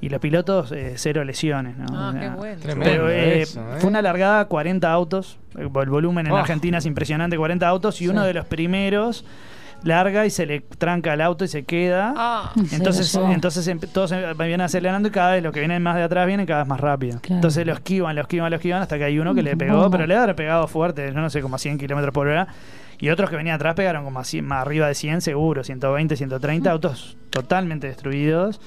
y 0.00 0.08
los 0.08 0.20
pilotos 0.20 0.72
eh, 0.72 0.94
cero 0.96 1.22
lesiones. 1.24 1.76
¿no? 1.78 1.86
Ah, 1.92 2.12
O 2.16 2.18
qué 2.18 2.28
bueno. 2.30 2.60
Pero 2.82 3.08
eh, 3.08 3.42
eso, 3.42 3.60
¿eh? 3.60 3.76
fue 3.78 3.88
una 3.88 4.02
largada 4.02 4.44
40 4.46 4.90
autos. 4.92 5.38
El 5.56 5.68
volumen 5.68 6.26
en 6.26 6.32
Oh. 6.32 6.36
Argentina 6.38 6.78
es 6.78 6.86
impresionante, 6.86 7.36
40 7.38 7.68
autos. 7.68 8.00
Y 8.00 8.06
Sí. 8.06 8.10
uno 8.10 8.24
de 8.24 8.34
los 8.34 8.44
primeros 8.46 9.24
larga 9.84 10.24
y 10.26 10.30
se 10.30 10.46
le 10.46 10.60
tranca 10.60 11.14
el 11.14 11.20
auto 11.20 11.44
y 11.44 11.48
se 11.48 11.64
queda. 11.64 12.14
Ah, 12.16 12.52
Entonces, 12.72 13.08
Se 13.08 13.18
lo 13.18 13.24
llevó. 13.24 13.34
entonces 13.34 13.66
em- 13.68 13.78
todos 13.80 14.12
em- 14.12 14.36
vienen 14.38 14.60
acelerando 14.62 15.08
y 15.08 15.10
cada 15.12 15.32
vez 15.32 15.42
los 15.42 15.52
que 15.52 15.60
vienen 15.60 15.82
más 15.82 15.96
de 15.96 16.02
atrás 16.02 16.26
vienen 16.26 16.46
cada 16.46 16.60
vez 16.60 16.68
más 16.68 16.80
rápido. 16.80 17.18
Claro. 17.20 17.36
Entonces 17.36 17.66
los 17.66 17.76
esquivan, 17.78 18.14
los 18.16 18.24
esquivan, 18.24 18.50
los 18.50 18.58
esquivan 18.58 18.82
hasta 18.82 18.98
que 18.98 19.04
hay 19.04 19.18
uno 19.18 19.34
que 19.34 19.42
le 19.42 19.56
pegó, 19.56 19.90
pero 19.90 20.06
le 20.06 20.16
haber 20.16 20.34
pegado 20.36 20.66
fuerte, 20.68 21.10
no 21.12 21.28
sé, 21.30 21.40
como 21.42 21.56
a 21.56 21.58
100 21.58 21.78
kilómetros 21.78 22.12
por 22.14 22.26
hora. 22.28 22.48
Y 22.98 23.10
otros 23.10 23.30
que 23.30 23.36
venían 23.36 23.56
atrás 23.56 23.74
pegaron 23.74 24.04
como 24.04 24.20
a 24.20 24.24
100, 24.24 24.44
más 24.46 24.62
arriba 24.62 24.86
de 24.86 24.94
100 24.94 25.20
seguro, 25.22 25.64
120, 25.64 26.14
130, 26.16 26.70
autos 26.70 27.16
totalmente 27.30 27.88
destruidos. 27.88 28.60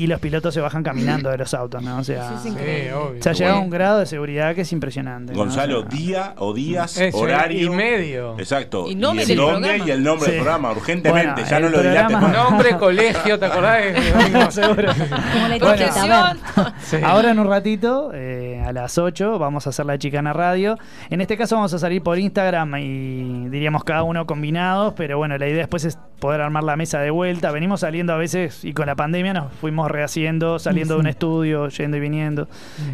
Y 0.00 0.06
los 0.06 0.18
pilotos 0.18 0.54
se 0.54 0.60
bajan 0.62 0.82
caminando 0.82 1.28
de 1.30 1.36
los 1.36 1.52
autos, 1.52 1.82
¿no? 1.82 1.98
O 1.98 2.04
sea, 2.04 2.38
Sí, 2.42 2.48
obvio. 2.50 3.22
se 3.22 3.28
ha 3.28 3.32
llegado 3.34 3.58
a 3.58 3.60
un 3.60 3.68
grado 3.70 3.98
de 3.98 4.06
seguridad 4.06 4.54
que 4.54 4.62
es 4.62 4.72
impresionante. 4.72 5.32
¿no? 5.34 5.38
Gonzalo, 5.38 5.80
O 5.80 5.82
sea, 5.82 5.90
día 5.90 6.34
o 6.38 6.54
días, 6.54 6.96
Eso, 6.96 7.18
horario. 7.18 7.66
y 7.66 7.68
medio. 7.76 8.38
Exacto. 8.38 8.86
Y 8.88 8.94
nombre 8.94 9.22
el 9.24 9.28
del 9.28 9.36
nombre 9.36 9.60
programa. 9.68 9.84
y 9.86 9.90
el 9.90 10.02
nombre 10.02 10.24
Sí. 10.26 10.30
del 10.32 10.40
programa, 10.42 10.72
urgentemente. 10.72 11.32
Bueno, 11.42 11.48
ya 11.50 11.60
no 11.60 11.66
el 11.66 11.72
lo 11.72 11.78
dilates 11.82 12.02
programa- 12.16 12.28
más. 12.28 12.50
Nombre, 12.50 12.76
colegio, 12.78 13.38
¿te 13.38 13.44
acordás? 13.46 13.82
Seguro. 14.54 14.92
Como 14.94 15.48
la 15.48 15.58
Bueno. 15.58 15.72
etiqueta, 15.74 16.02
a 16.02 16.32
ver. 16.32 16.40
Profesión. 16.54 16.74
Sí. 16.80 16.96
Ahora 17.04 17.30
en 17.32 17.38
un 17.38 17.46
ratito, 17.48 18.10
eh, 18.14 18.62
a 18.66 18.72
las 18.72 18.96
8, 18.96 19.38
vamos 19.38 19.66
a 19.66 19.70
hacer 19.70 19.84
la 19.86 19.98
chicana 19.98 20.32
radio. 20.32 20.78
En 21.10 21.20
este 21.20 21.36
caso 21.36 21.56
vamos 21.56 21.74
a 21.74 21.78
salir 21.78 22.02
por 22.02 22.18
Instagram 22.18 22.74
y 22.78 23.48
diríamos 23.50 23.84
cada 23.84 24.02
uno 24.02 24.26
combinados, 24.26 24.94
pero 24.96 25.18
bueno, 25.18 25.36
la 25.36 25.46
idea 25.46 25.58
después 25.58 25.84
es 25.84 25.98
poder 26.20 26.40
armar 26.40 26.64
la 26.64 26.76
mesa 26.76 27.00
de 27.00 27.10
vuelta. 27.10 27.50
Venimos 27.50 27.80
saliendo 27.80 28.12
a 28.12 28.16
veces 28.16 28.64
y 28.64 28.72
con 28.74 28.86
la 28.86 28.94
pandemia 28.94 29.32
nos 29.34 29.52
fuimos 29.54 29.89
rehaciendo, 29.92 30.58
saliendo 30.58 30.94
de 30.94 31.00
un 31.00 31.06
estudio, 31.06 31.68
yendo 31.68 31.96
y 31.96 32.00
viniendo, 32.00 32.48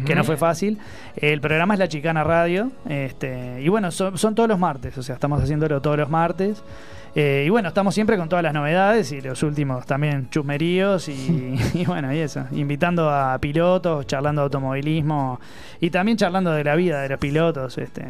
que 0.05 0.15
no 0.15 0.23
fue 0.23 0.37
fácil. 0.37 0.77
El 1.15 1.41
programa 1.41 1.73
es 1.73 1.79
la 1.79 1.87
chicana 1.87 2.23
radio 2.23 2.71
este, 2.87 3.61
y 3.61 3.69
bueno, 3.69 3.91
son, 3.91 4.17
son 4.17 4.35
todos 4.35 4.49
los 4.49 4.59
martes, 4.59 4.97
o 4.97 5.03
sea, 5.03 5.15
estamos 5.15 5.41
haciéndolo 5.41 5.81
todos 5.81 5.97
los 5.97 6.09
martes. 6.09 6.63
Eh, 7.19 7.45
y 7.47 7.49
bueno, 7.49 7.69
estamos 7.69 7.95
siempre 7.95 8.15
con 8.15 8.29
todas 8.29 8.43
las 8.43 8.53
novedades 8.53 9.11
y 9.11 9.21
los 9.21 9.41
últimos 9.41 9.87
también 9.87 10.29
chusmeríos 10.29 11.09
y, 11.09 11.55
y 11.73 11.83
bueno, 11.85 12.13
y 12.13 12.19
eso. 12.19 12.45
Invitando 12.51 13.09
a 13.09 13.39
pilotos, 13.39 14.05
charlando 14.05 14.41
de 14.41 14.43
automovilismo 14.43 15.39
y 15.81 15.89
también 15.89 16.15
charlando 16.15 16.51
de 16.51 16.63
la 16.63 16.75
vida 16.75 17.01
de 17.01 17.09
los 17.09 17.17
pilotos 17.19 17.75
este, 17.79 18.05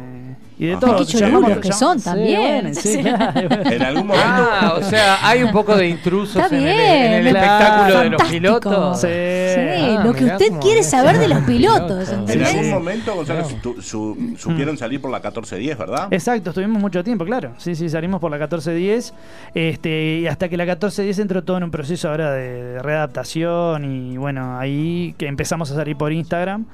y 0.58 0.66
de 0.66 0.72
Ajá. 0.72 0.80
todo. 0.80 0.96
Qué 0.98 1.04
cholulos 1.06 1.56
que 1.58 1.72
son 1.72 1.98
también. 2.02 2.74
Sí, 2.74 2.96
Sí. 2.96 3.02
claro. 3.02 3.48
En 3.64 3.82
algún 3.82 4.08
momento. 4.08 4.26
Ah, 4.28 4.74
o 4.78 4.82
sea, 4.82 5.26
hay 5.26 5.42
un 5.42 5.52
poco 5.52 5.74
de 5.74 5.88
intrusos 5.88 6.42
Está 6.42 6.54
en 6.54 6.62
el, 6.68 6.74
bien, 6.76 6.80
en 7.12 7.26
el 7.28 7.30
claro. 7.30 7.46
espectáculo 7.46 8.00
de 8.00 8.10
los 8.10 8.22
pilotos. 8.24 9.00
Sí. 9.00 9.06
Sí, 9.08 9.94
Ah, 9.96 10.02
lo 10.04 10.12
que 10.12 10.24
usted 10.26 10.52
quiere 10.60 10.82
saber 10.82 11.16
de 11.18 11.28
los 11.28 11.38
pilotos. 11.44 12.10
Pilotos. 12.10 12.30
En 12.30 12.44
algún 12.44 12.70
momento, 12.70 13.14
Gonzalo, 13.14 13.42
Claro. 13.46 13.58
su- 13.62 13.82
su- 13.82 14.34
supieron 14.36 14.76
salir 14.76 15.00
por 15.00 15.10
la 15.10 15.16
1410, 15.18 15.78
¿verdad? 15.78 16.08
Exacto, 16.10 16.50
estuvimos 16.50 16.78
mucho 16.82 17.02
tiempo, 17.02 17.24
claro. 17.24 17.54
Sí, 17.56 17.74
sí, 17.74 17.88
salimos 17.88 18.20
por 18.20 18.30
la 18.30 18.36
1410 18.36 18.97
1410. 18.98 19.14
Este, 19.54 20.18
y 20.20 20.26
hasta 20.26 20.48
que 20.48 20.56
la 20.56 20.64
1410 20.64 21.18
entró 21.18 21.44
todo 21.44 21.56
en 21.56 21.64
un 21.64 21.70
proceso 21.70 22.08
ahora 22.08 22.32
de, 22.32 22.62
de 22.64 22.82
readaptación 22.82 23.84
y 23.84 24.16
bueno, 24.16 24.58
ahí 24.58 25.14
que 25.18 25.26
empezamos 25.26 25.70
a 25.70 25.74
salir 25.74 25.96
por 25.96 26.12
Instagram. 26.12 26.66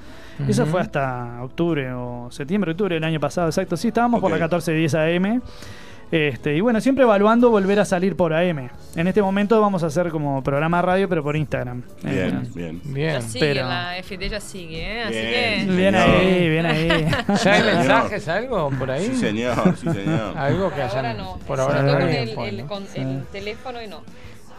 Eso 0.48 0.66
fue 0.66 0.80
hasta 0.80 1.42
octubre 1.42 1.92
o 1.92 2.28
septiembre, 2.30 2.72
octubre 2.72 2.96
del 2.96 3.04
año 3.04 3.20
pasado, 3.20 3.46
exacto. 3.48 3.76
Sí, 3.76 3.88
estábamos 3.88 4.20
por 4.20 4.30
la 4.30 4.36
1410 4.36 4.94
AM. 4.94 5.42
Este, 6.10 6.54
y 6.56 6.60
bueno, 6.60 6.80
siempre 6.80 7.02
evaluando 7.04 7.50
volver 7.50 7.80
a 7.80 7.84
salir 7.84 8.14
por 8.16 8.32
AM. 8.32 8.70
En 8.94 9.06
este 9.08 9.20
momento 9.20 9.60
vamos 9.60 9.82
a 9.82 9.86
hacer 9.86 10.10
como 10.10 10.42
programa 10.44 10.80
radio, 10.80 11.08
pero 11.08 11.22
por 11.24 11.34
Instagram. 11.36 11.82
Bien, 12.02 12.42
Eh, 12.44 12.48
bien. 12.54 12.80
Bien. 12.84 13.12
Ya 13.14 13.20
sigue, 13.22 13.40
pero- 13.54 13.68
la 13.68 13.96
FD 13.98 14.28
ya 14.28 14.40
sigue, 14.40 14.82
¿eh? 14.82 15.02
Así 15.02 15.12
Bien. 15.14 15.66
que... 15.68 15.74
Bien 15.76 15.94
ahí, 15.96 16.48
bien 16.48 16.66
ahí. 16.66 16.88
¿Ya 17.44 17.52
hay 17.54 17.62
mensajes, 17.62 18.28
algo 18.28 18.70
por 18.78 18.90
ahí? 18.90 19.06
Sí, 19.06 19.16
señor, 19.16 19.76
sí, 19.76 19.90
señor. 19.90 20.36
Algo 20.38 20.64
Por 20.68 20.74
que 20.74 20.82
ahora 20.82 21.00
hayan. 21.00 21.16
no. 21.16 21.38
Por 21.46 21.60
ahora 21.60 21.82
no. 21.82 21.92
con 21.92 22.02
el, 22.02 22.28
el- 22.38 22.64
con 22.66 22.84
el 22.94 23.24
teléfono 23.32 23.82
y 23.82 23.88
no. 23.88 24.02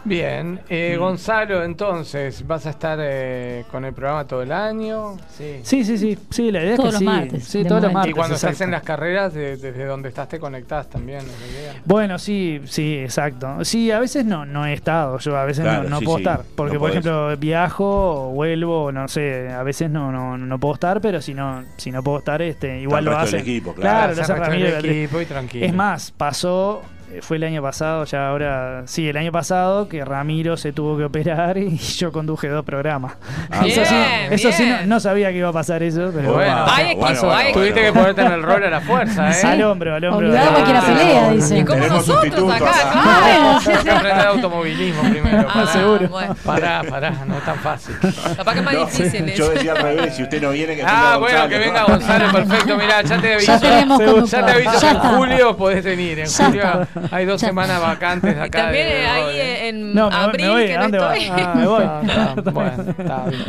Bien, 0.06 0.60
eh, 0.68 0.94
Mm. 0.96 1.00
Gonzalo, 1.00 1.64
entonces, 1.64 2.46
¿vas 2.46 2.64
a 2.66 2.70
estar 2.70 2.98
eh, 3.02 3.64
con 3.70 3.84
el 3.84 3.92
programa 3.92 4.24
todo 4.26 4.42
el 4.42 4.52
año? 4.52 5.16
Sí. 5.36 5.60
Sí, 5.62 5.84
sí, 5.84 5.98
sí, 5.98 6.18
sí, 6.30 6.50
la 6.52 6.62
idea 6.62 6.76
Todos 6.76 6.88
es 6.88 6.92
los 6.94 6.98
que 7.00 7.04
sí. 7.04 7.04
martes, 7.20 7.44
Sí, 7.44 7.64
todos 7.64 7.82
los 7.82 7.92
martes. 7.92 8.10
y 8.10 8.14
cuando 8.14 8.34
estás 8.36 8.50
exacto. 8.52 8.64
en 8.64 8.70
las 8.70 8.82
carreras, 8.82 9.34
de- 9.34 9.56
desde 9.56 9.84
donde 9.84 10.08
estás 10.08 10.28
te 10.28 10.38
conectás 10.38 10.88
también, 10.88 11.18
es 11.18 11.26
la 11.40 11.46
idea. 11.46 11.82
Bueno, 11.84 12.18
sí, 12.18 12.60
sí, 12.66 12.98
exacto. 12.98 13.64
Sí, 13.64 13.90
a 13.90 13.98
veces 13.98 14.24
no, 14.24 14.46
no 14.46 14.64
he 14.64 14.72
estado, 14.72 15.18
yo 15.18 15.36
a 15.36 15.44
veces 15.44 15.64
Claro, 15.64 15.82
no, 15.84 15.88
no 15.90 15.98
sí, 15.98 16.04
puedo 16.04 16.18
sí, 16.18 16.22
estar. 16.22 16.40
Porque, 16.54 16.74
no 16.74 16.80
por 16.80 16.90
podés. 16.90 17.04
ejemplo, 17.04 17.36
viajo 17.36 18.28
o 18.28 18.30
vuelvo, 18.30 18.92
no 18.92 19.08
sé, 19.08 19.48
a 19.50 19.62
veces 19.62 19.90
no, 19.90 20.12
no, 20.12 20.38
no 20.38 20.58
puedo 20.60 20.74
estar, 20.74 21.00
pero 21.00 21.20
si 21.20 21.34
no, 21.34 21.64
si 21.76 21.90
no 21.90 22.02
puedo 22.02 22.18
estar, 22.18 22.40
este, 22.42 22.80
igual 22.80 23.04
Está 23.04 23.10
el 23.10 23.16
lo 23.16 23.20
hacen. 23.22 23.32
del 23.32 23.40
equipo, 23.48 23.74
claro. 23.74 23.80
claro, 23.80 24.14
lo 24.14 24.22
hace 24.22 24.34
Ramiro 24.34 24.68
equipo 24.78 25.20
y 25.20 25.26
tranquilo. 25.26 25.66
Es 25.66 25.74
más, 25.74 26.10
pasó, 26.12 26.82
fue 27.22 27.36
el 27.38 27.44
año 27.44 27.62
pasado, 27.62 28.04
ya 28.04 28.28
ahora, 28.28 28.82
sí, 28.86 29.08
el 29.08 29.16
año 29.16 29.32
pasado 29.32 29.88
que 29.88 30.04
Ramiro 30.04 30.56
se 30.56 30.72
tuvo 30.72 30.98
que 30.98 31.04
operar 31.04 31.56
y 31.58 31.76
yo 31.78 32.12
conduje 32.12 32.48
dos 32.48 32.64
programas. 32.64 33.14
Ah, 33.50 33.66
eso 33.66 33.84
sí, 33.84 33.94
bien, 33.94 34.32
eso 34.32 34.52
sí 34.52 34.66
no, 34.68 34.86
no 34.86 35.00
sabía 35.00 35.30
que 35.30 35.38
iba 35.38 35.48
a 35.48 35.52
pasar 35.52 35.82
eso, 35.82 36.10
pero 36.14 36.34
Bueno, 36.34 36.62
Opa, 36.62 36.76
Hay 36.76 36.84
equipo, 36.86 37.00
bueno, 37.00 37.20
bueno, 37.20 37.34
hay 37.36 37.44
bueno. 37.52 37.58
Tuviste 37.60 37.80
que 37.82 37.92
ponerte 37.92 38.22
en 38.22 38.32
el 38.32 38.42
rol 38.42 38.64
a 38.64 38.70
la 38.70 38.80
fuerza, 38.80 39.30
¿eh? 39.30 39.46
al 39.46 39.62
hombro, 39.62 39.94
al 39.94 40.04
hombro. 40.04 40.28
Obligado 40.28 40.48
a 40.50 40.52
cualquiera 40.52 40.80
Ah, 40.80 40.86
pelea, 40.86 41.30
dice. 41.32 41.58
Y 41.58 41.64
como 41.64 41.74
Tenemos 41.80 42.06
nosotros 42.08 42.22
sustituto 42.22 42.52
acá, 42.52 42.70
acá. 42.70 43.62
claro. 43.62 43.82
Que 43.84 43.90
aprender 43.90 44.26
automovilismo 44.26 45.02
primero. 45.10 45.46
Ah, 45.48 45.52
pará. 45.54 45.66
seguro. 45.68 46.08
bueno. 46.08 46.36
Pará, 46.44 46.82
pará, 46.88 47.10
no 47.26 47.36
es 47.38 47.44
tan 47.44 47.58
fácil. 47.60 47.96
Capaz 48.36 48.52
que 48.52 48.58
es 48.58 48.64
más 48.64 48.74
No, 48.74 48.80
difícil 48.86 49.26
yo 49.34 49.44
eso. 49.44 49.50
decía 49.52 49.72
al 49.72 49.82
revés, 49.82 50.16
si 50.16 50.22
usted 50.22 50.42
no 50.42 50.50
viene, 50.50 50.76
que 50.76 50.82
Ah, 50.84 51.16
bueno, 51.18 51.38
Gonzalo. 51.38 51.48
que 51.48 51.58
venga 51.58 51.82
Gonzalo, 51.84 52.32
perfecto. 52.32 52.76
Mirá, 52.76 53.02
ya 53.02 53.20
te 53.20 53.34
aviso. 53.34 54.26
Ya 54.26 54.46
te 54.46 54.52
aviso 54.52 54.80
que 54.80 54.88
en 54.88 54.98
julio 54.98 55.56
podés 55.56 55.84
venir. 55.84 56.18
En 56.20 56.26
julio. 56.30 56.86
Hay 57.10 57.24
dos 57.26 57.40
semanas 57.42 57.80
vacantes 57.80 58.34
Y 58.36 58.38
acá. 58.38 58.62
también 58.64 58.86
de- 58.88 59.02
eh, 59.02 59.06
ahí 59.06 59.40
en 59.68 59.94
No, 59.94 60.08
abril 60.08 60.46
me 60.46 60.52
voy, 60.52 60.66
que 60.66 60.74
¿a 60.76 60.78
no 60.78 60.84
estoy. 60.86 61.28
Ah, 61.30 61.52
me 61.54 61.66
voy. 61.66 61.82
Está, 61.84 62.34
está, 62.36 62.50
bueno, 62.50 62.84
está 62.98 63.24
bien. 63.26 63.44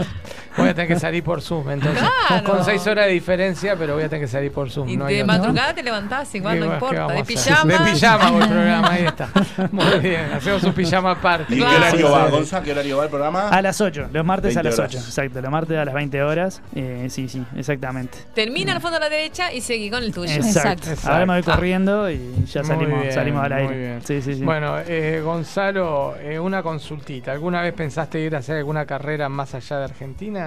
Voy 0.57 0.69
a 0.69 0.73
tener 0.73 0.87
que 0.87 0.99
salir 0.99 1.23
por 1.23 1.41
Zoom, 1.41 1.69
entonces. 1.69 2.03
Claro. 2.27 2.43
Con 2.43 2.63
seis 2.65 2.85
horas 2.87 3.05
de 3.05 3.11
diferencia, 3.11 3.75
pero 3.77 3.93
voy 3.95 4.03
a 4.03 4.09
tener 4.09 4.25
que 4.25 4.31
salir 4.31 4.51
por 4.51 4.69
Zoom. 4.69 4.89
Y 4.89 4.97
no 4.97 5.05
de 5.05 5.23
madrugada 5.23 5.73
te 5.73 5.83
levantás, 5.83 6.33
igual 6.35 6.59
¿Qué 6.59 6.65
no 6.65 6.73
importa. 6.73 7.07
De 7.07 7.23
pijama. 7.23 7.73
De 7.85 7.91
pijama 7.91 8.29
el 8.43 8.49
programa, 8.49 8.91
ahí 8.91 9.05
está. 9.05 9.29
Muy 9.71 9.99
bien, 9.99 10.31
hacemos 10.33 10.63
un 10.63 10.73
pijama 10.73 11.11
aparte. 11.11 11.53
¿Y 11.55 11.59
qué 11.59 11.63
horario 11.65 12.11
va, 12.11 12.25
sí. 12.25 12.31
Gonzalo? 12.31 12.63
¿Qué 12.65 12.71
horario 12.71 12.97
va 12.97 13.03
el 13.03 13.09
programa? 13.09 13.49
A 13.49 13.61
las 13.61 13.79
8, 13.81 14.09
los 14.11 14.25
martes 14.25 14.57
a 14.57 14.61
20 14.61 14.69
las 14.69 14.79
horas. 14.79 14.95
8, 14.95 15.05
exacto, 15.07 15.41
los 15.41 15.51
martes 15.51 15.77
a 15.77 15.85
las 15.85 15.93
20 15.93 16.23
horas. 16.23 16.61
Eh, 16.75 17.07
sí, 17.09 17.29
sí, 17.29 17.43
exactamente. 17.55 18.17
Termina 18.33 18.73
al 18.73 18.81
fondo 18.81 18.97
a 18.97 18.99
la 18.99 19.09
derecha 19.09 19.53
y 19.53 19.61
seguí 19.61 19.89
con 19.89 20.03
el 20.03 20.13
tuyo. 20.13 20.31
Exacto. 20.33 20.89
Exacto. 20.89 21.11
Ahora 21.11 21.25
me 21.25 21.33
voy 21.33 21.43
Ah. 21.47 21.55
corriendo 21.55 22.09
y 22.09 22.45
ya 22.45 22.61
Muy 22.61 22.67
salimos, 22.69 23.01
bien, 23.01 23.13
salimos 23.13 23.43
al 23.43 23.51
muy 23.53 23.61
aire. 23.61 23.77
bien. 23.77 24.01
Sí, 24.03 24.21
sí, 24.21 24.35
sí. 24.35 24.43
Bueno, 24.43 24.75
eh, 24.85 25.21
Gonzalo, 25.23 26.15
eh, 26.21 26.39
una 26.39 26.61
consultita. 26.63 27.31
¿Alguna 27.31 27.61
vez 27.61 27.73
pensaste 27.73 28.19
ir 28.19 28.35
a 28.35 28.39
hacer 28.39 28.57
alguna 28.57 28.85
carrera 28.85 29.29
más 29.29 29.53
allá 29.55 29.77
de 29.79 29.83
Argentina? 29.85 30.46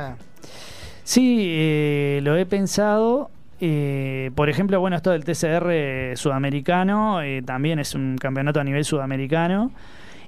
Sí, 1.05 1.47
eh, 1.49 2.21
lo 2.23 2.37
he 2.37 2.47
pensado. 2.47 3.31
eh, 3.61 4.31
por 4.35 4.49
ejemplo, 4.49 4.81
bueno, 4.81 4.97
esto 4.97 5.11
del 5.11 5.25
TCR 5.25 6.17
sudamericano 6.17 7.21
eh, 7.23 7.43
también 7.45 7.79
es 7.79 7.95
un 7.95 8.17
campeonato 8.19 8.61
a 8.61 8.65
nivel 8.65 8.85
sudamericano. 8.85 9.71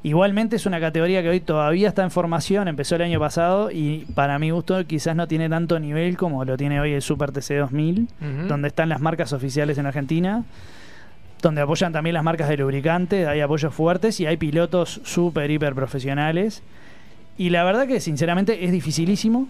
Igualmente 0.04 0.56
es 0.56 0.66
una 0.66 0.80
categoría 0.80 1.22
que 1.22 1.28
hoy 1.28 1.40
todavía 1.40 1.88
está 1.88 2.02
en 2.02 2.10
formación, 2.10 2.66
empezó 2.66 2.96
el 2.96 3.02
año 3.02 3.20
pasado 3.20 3.70
y 3.70 4.04
para 4.16 4.36
mi 4.40 4.50
gusto 4.50 4.84
quizás 4.84 5.14
no 5.14 5.28
tiene 5.28 5.48
tanto 5.48 5.78
nivel 5.78 6.16
como 6.16 6.44
lo 6.44 6.56
tiene 6.56 6.80
hoy 6.80 6.92
el 6.92 7.02
Super 7.02 7.30
TC 7.30 7.54
2000, 7.58 8.00
Ujú. 8.20 8.48
donde 8.48 8.66
están 8.68 8.88
las 8.88 9.00
marcas 9.00 9.32
oficiales 9.32 9.78
en 9.78 9.86
Argentina, 9.86 10.42
donde 11.40 11.60
apoyan 11.60 11.92
también 11.92 12.14
las 12.14 12.24
marcas 12.24 12.48
de 12.48 12.56
lubricantes, 12.56 13.28
hay 13.28 13.40
apoyos 13.40 13.72
fuertes 13.72 14.18
y 14.18 14.26
hay 14.26 14.36
pilotos 14.36 15.00
súper, 15.04 15.50
hiper 15.52 15.74
profesionales. 15.76 16.64
Y 17.38 17.50
la 17.50 17.62
verdad 17.62 17.86
que 17.86 18.00
sinceramente 18.00 18.64
es 18.64 18.72
dificilísimo. 18.72 19.48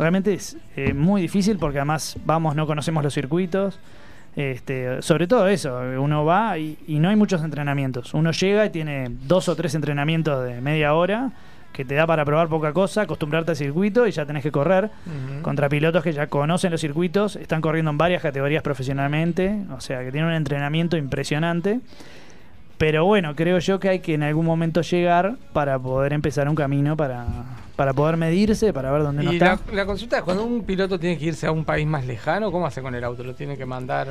Realmente 0.00 0.32
es 0.32 0.56
eh, 0.76 0.94
muy 0.94 1.20
difícil 1.20 1.58
porque 1.58 1.76
además 1.76 2.16
vamos, 2.24 2.56
no 2.56 2.66
conocemos 2.66 3.04
los 3.04 3.12
circuitos. 3.12 3.78
Este, 4.34 5.02
sobre 5.02 5.26
todo 5.26 5.46
eso, 5.46 5.78
uno 5.98 6.24
va 6.24 6.56
y, 6.56 6.78
y 6.86 7.00
no 7.00 7.10
hay 7.10 7.16
muchos 7.16 7.42
entrenamientos. 7.44 8.14
Uno 8.14 8.30
llega 8.30 8.64
y 8.64 8.70
tiene 8.70 9.08
dos 9.26 9.50
o 9.50 9.56
tres 9.56 9.74
entrenamientos 9.74 10.42
de 10.46 10.62
media 10.62 10.94
hora 10.94 11.32
que 11.74 11.84
te 11.84 11.96
da 11.96 12.06
para 12.06 12.24
probar 12.24 12.48
poca 12.48 12.72
cosa, 12.72 13.02
acostumbrarte 13.02 13.50
al 13.50 13.56
circuito 13.58 14.06
y 14.06 14.10
ya 14.10 14.24
tenés 14.24 14.42
que 14.42 14.50
correr 14.50 14.90
contra 15.42 15.68
pilotos 15.68 16.02
que 16.02 16.12
ya 16.12 16.28
conocen 16.28 16.72
los 16.72 16.80
circuitos, 16.80 17.36
están 17.36 17.60
corriendo 17.60 17.90
en 17.90 17.98
varias 17.98 18.22
categorías 18.22 18.62
profesionalmente, 18.62 19.64
o 19.70 19.80
sea 19.80 20.02
que 20.02 20.10
tienen 20.10 20.30
un 20.30 20.34
entrenamiento 20.34 20.96
impresionante. 20.96 21.80
Pero 22.78 23.04
bueno, 23.04 23.36
creo 23.36 23.58
yo 23.58 23.78
que 23.78 23.90
hay 23.90 23.98
que 24.00 24.14
en 24.14 24.22
algún 24.22 24.46
momento 24.46 24.80
llegar 24.80 25.36
para 25.52 25.78
poder 25.78 26.14
empezar 26.14 26.48
un 26.48 26.54
camino 26.54 26.96
para, 26.96 27.26
para 27.80 27.94
poder 27.94 28.18
medirse, 28.18 28.74
para 28.74 28.90
ver 28.92 29.02
dónde 29.02 29.22
uno 29.22 29.32
Y 29.32 29.36
está. 29.36 29.58
la, 29.68 29.74
la 29.74 29.86
consulta 29.86 30.18
es, 30.18 30.22
cuando 30.22 30.44
un 30.44 30.64
piloto 30.64 31.00
tiene 31.00 31.16
que 31.16 31.24
irse 31.24 31.46
a 31.46 31.50
un 31.50 31.64
país 31.64 31.86
más 31.86 32.04
lejano, 32.04 32.52
¿cómo 32.52 32.66
hace 32.66 32.82
con 32.82 32.94
el 32.94 33.02
auto? 33.02 33.24
¿Lo 33.24 33.34
tiene 33.34 33.56
que 33.56 33.64
mandar? 33.64 34.08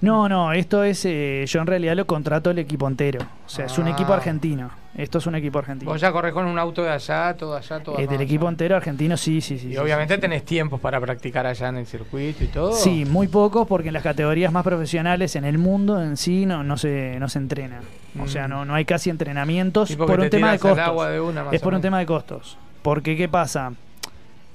No, 0.00 0.26
no, 0.26 0.54
esto 0.54 0.82
es, 0.84 1.04
eh, 1.04 1.44
yo 1.46 1.60
en 1.60 1.66
realidad 1.66 1.94
lo 1.96 2.06
contrato 2.06 2.48
el 2.50 2.58
equipo 2.58 2.88
entero. 2.88 3.20
O 3.44 3.48
sea, 3.50 3.66
es 3.66 3.76
un 3.76 3.88
Ah. 3.88 3.90
equipo 3.90 4.14
argentino. 4.14 4.70
Esto 4.94 5.18
es 5.18 5.26
un 5.26 5.34
equipo 5.34 5.58
argentino. 5.58 5.90
Vos 5.90 6.00
ya 6.00 6.10
corres 6.12 6.32
con 6.32 6.46
un 6.46 6.58
auto 6.58 6.82
de 6.82 6.88
allá, 6.92 7.36
todo 7.36 7.54
allá, 7.54 7.80
todo 7.82 7.96
Eh, 7.98 8.04
acá, 8.04 8.10
del 8.12 8.20
allá. 8.20 8.24
equipo 8.24 8.48
entero 8.48 8.74
argentino, 8.74 9.18
sí, 9.18 9.42
sí, 9.42 9.58
sí. 9.58 9.68
Y 9.68 9.72
sí, 9.72 9.76
obviamente 9.76 10.14
sí. 10.14 10.20
tenés 10.22 10.42
tiempos 10.46 10.80
para 10.80 10.98
practicar 10.98 11.44
allá 11.46 11.68
en 11.68 11.76
el 11.76 11.86
circuito 11.86 12.42
y 12.42 12.46
todo. 12.46 12.72
Sí, 12.72 13.04
muy 13.04 13.28
pocos 13.28 13.68
porque 13.68 13.88
en 13.88 13.94
las 13.94 14.02
categorías 14.02 14.50
más 14.50 14.64
profesionales 14.64 15.36
en 15.36 15.44
el 15.44 15.58
mundo 15.58 16.02
en 16.02 16.16
sí 16.16 16.46
no, 16.46 16.64
no, 16.64 16.78
se, 16.78 17.18
no 17.20 17.28
se 17.28 17.38
entrena. 17.38 17.80
O 18.18 18.26
sea, 18.28 18.46
Mm. 18.46 18.50
no, 18.50 18.64
no 18.64 18.74
hay 18.74 18.86
casi 18.86 19.10
entrenamientos 19.10 19.90
Sí, 19.90 19.96
por 19.96 20.18
un 20.18 20.30
tema 20.30 20.52
de 20.52 20.58
costos. 20.58 20.78
agua 20.80 21.10
de 21.10 21.20
una, 21.20 21.44
más 21.44 21.52
es 21.52 21.60
por 21.60 21.74
un 21.74 21.82
tema 21.82 21.98
de 21.98 22.06
costos. 22.06 22.56
Porque, 22.82 23.16
¿qué 23.16 23.28
pasa? 23.28 23.72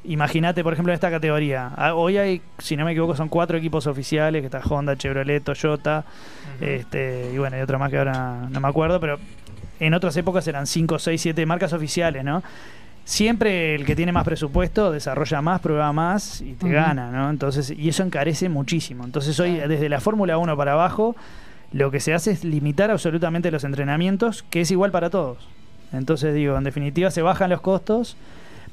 Imagínate, 0.04 0.64
por 0.64 0.74
ejemplo, 0.74 0.94
en 0.94 0.96
esta 0.96 1.10
categoría. 1.10 1.72
Ah, 1.76 1.96
Hoy 1.96 2.18
hay, 2.18 2.42
si 2.60 2.78
no 2.78 2.86
me 2.86 2.92
equivoco, 2.92 3.16
son 3.16 3.28
cuatro 3.28 3.58
equipos 3.58 3.88
oficiales, 3.88 4.42
que 4.42 4.46
está 4.46 4.62
Honda, 4.68 4.96
Chevrolet, 4.96 5.44
Toyota, 5.44 6.06
este, 6.62 7.32
y 7.34 7.38
bueno, 7.38 7.56
hay 7.56 7.64
otra 7.64 7.78
más 7.78 7.90
que 7.90 7.98
ahora 7.98 8.48
no 8.50 8.60
me 8.60 8.68
acuerdo, 8.68 9.00
pero 9.00 9.18
en 9.80 9.94
otras 9.94 10.16
épocas 10.18 10.48
eran 10.48 10.68
5, 10.68 11.00
6, 11.00 11.22
7 11.22 11.46
marcas 11.46 11.74
oficiales, 11.74 12.24
¿no? 12.24 12.44
Siempre 13.04 13.76
el 13.76 13.86
que 13.86 13.96
tiene 13.96 14.12
más 14.12 14.24
presupuesto 14.24 14.92
desarrolla 14.92 15.42
más, 15.42 15.62
prueba 15.62 15.94
más 15.94 16.42
y 16.42 16.54
te 16.54 16.70
gana, 16.70 17.12
¿no? 17.12 17.30
Entonces, 17.30 17.70
y 17.70 17.90
eso 17.90 18.02
encarece 18.04 18.50
muchísimo. 18.50 19.04
Entonces 19.04 19.40
hoy, 19.40 19.58
desde 19.58 19.90
la 19.90 20.00
Fórmula 20.02 20.40
1 20.40 20.58
para 20.58 20.74
abajo, 20.74 21.16
lo 21.72 21.92
que 21.92 22.00
se 22.00 22.14
hace 22.14 22.32
es 22.32 22.44
limitar 22.44 22.90
absolutamente 22.90 23.52
los 23.52 23.64
entrenamientos, 23.64 24.44
que 24.50 24.62
es 24.62 24.72
igual 24.72 24.92
para 24.92 25.10
todos. 25.10 25.48
Entonces 25.96 26.34
digo, 26.36 26.58
en 26.58 26.64
definitiva 26.64 27.12
se 27.12 27.22
bajan 27.22 27.50
los 27.50 27.62
costos, 27.62 28.16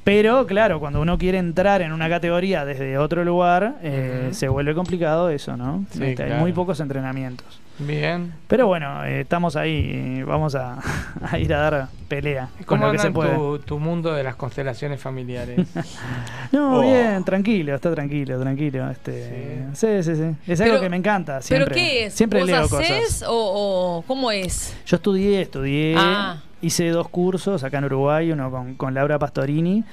pero 0.05 0.47
claro, 0.47 0.81
cuando 0.81 1.01
uno 1.01 1.17
quiere 1.17 1.39
entrar 1.39 1.81
en 1.83 1.93
una 1.93 2.09
categoría 2.09 2.65
desde 2.65 2.99
otro 2.99 3.25
lugar, 3.25 3.77
eh, 3.83 4.31
se 4.33 4.49
vuelve 4.49 4.75
complicado 4.75 5.31
eso, 5.31 5.57
¿no? 5.57 5.85
Sí, 5.93 6.03
Este, 6.05 6.23
Hay 6.25 6.29
claro. 6.29 6.41
muy 6.43 6.53
pocos 6.53 6.81
entrenamientos. 6.81 7.61
Bien. 7.79 8.35
Pero 8.49 8.67
bueno, 8.67 9.03
eh, 9.05 9.23
estamos 9.23 9.57
ahí, 9.57 10.23
vamos 10.25 10.55
a, 10.55 10.79
a 11.31 11.39
ir 11.39 11.55
a 11.55 11.59
dar 11.59 11.89
pelea 12.07 12.49
¿Y 12.61 12.65
con 12.65 12.79
¿Cómo 12.79 12.87
lo 12.87 12.93
que 12.93 12.99
anda 12.99 13.09
se 13.09 13.11
puede. 13.15 13.35
tu, 13.35 13.59
tu 13.61 13.79
mundo 13.79 14.13
de 14.13 14.23
las 14.25 14.35
constelaciones 14.37 15.01
familiares? 15.01 15.59
No, 16.53 16.79
Oh. 16.79 16.83
bien, 16.83 17.25
tranquilo, 17.25 17.75
está 17.75 17.91
tranquilo, 17.95 18.39
tranquilo. 18.39 18.91
Este, 18.91 19.65
sí, 19.73 20.03
sí, 20.03 20.17
sí. 20.17 20.37
Es 20.47 20.59
Pero- 20.59 20.73
algo 20.73 20.83
que 20.83 20.91
me 20.91 20.97
encanta. 20.99 21.35
¿Pero 21.49 21.65
Siempre, 21.67 21.75
qué 21.75 22.05
es? 22.07 22.15
Siempre 22.15 22.41
¿Vos 22.41 22.49
leo 22.51 22.69
cosas. 22.69 23.25
o, 23.27 23.99
o 23.99 24.03
cómo 24.07 24.31
es? 24.31 24.77
Yo 24.85 24.97
estudié, 24.97 25.41
estudié, 25.43 25.95
Ah. 25.97 26.43
Hice 26.63 26.89
dos 26.89 27.09
cursos 27.09 27.65
acá 27.65 27.79
en 27.79 27.85
Uruguay, 27.85 28.33
uno 28.33 28.51
con, 28.51 28.75
con 28.75 28.95
Laura 28.95 29.19
Pastorini 29.19 29.85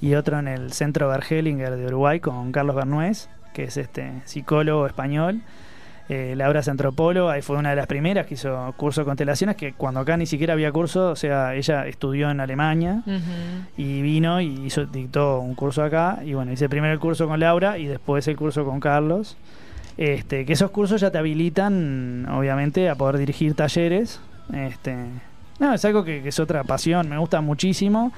y 0.00 0.14
otro 0.14 0.38
en 0.38 0.46
el 0.46 0.72
Centro 0.72 1.08
Bergelinger 1.08 1.76
de 1.76 1.86
Uruguay 1.86 2.20
con 2.20 2.52
Carlos 2.52 2.76
Bernués, 2.76 3.28
que 3.52 3.64
es 3.64 3.76
este 3.76 4.12
psicólogo 4.24 4.86
español. 4.86 5.40
Eh, 6.10 6.34
Laura 6.36 6.60
es 6.60 6.68
antropóloga 6.68 7.36
y 7.38 7.42
fue 7.42 7.56
una 7.58 7.70
de 7.70 7.76
las 7.76 7.86
primeras 7.86 8.26
que 8.26 8.34
hizo 8.34 8.72
curso 8.78 9.02
de 9.02 9.04
constelaciones, 9.04 9.56
que 9.56 9.74
cuando 9.74 10.00
acá 10.00 10.16
ni 10.16 10.24
siquiera 10.24 10.54
había 10.54 10.72
curso, 10.72 11.10
o 11.10 11.16
sea, 11.16 11.54
ella 11.54 11.86
estudió 11.86 12.30
en 12.30 12.40
Alemania 12.40 13.02
y 13.76 14.00
vino 14.00 14.40
y 14.40 14.66
hizo, 14.66 14.86
dictó 14.86 15.40
un 15.40 15.54
curso 15.54 15.82
acá. 15.82 16.20
Y 16.24 16.32
bueno, 16.32 16.52
hice 16.52 16.68
primero 16.70 16.94
el 16.94 16.98
curso 17.00 17.28
con 17.28 17.40
Laura 17.40 17.76
y 17.76 17.86
después 17.86 18.26
el 18.28 18.36
curso 18.36 18.64
con 18.64 18.80
Carlos. 18.80 19.36
Este, 19.98 20.46
que 20.46 20.52
esos 20.52 20.70
cursos 20.70 21.00
ya 21.00 21.10
te 21.10 21.18
habilitan, 21.18 22.26
obviamente, 22.30 22.88
a 22.88 22.94
poder 22.94 23.18
dirigir 23.18 23.54
talleres 23.54 24.20
Este, 24.54 24.94
no, 25.58 25.74
es 25.74 25.84
algo 25.84 26.04
que, 26.04 26.22
que 26.22 26.28
es 26.30 26.38
otra 26.40 26.64
pasión, 26.64 27.08
me 27.08 27.18
gusta 27.18 27.40
muchísimo. 27.40 28.12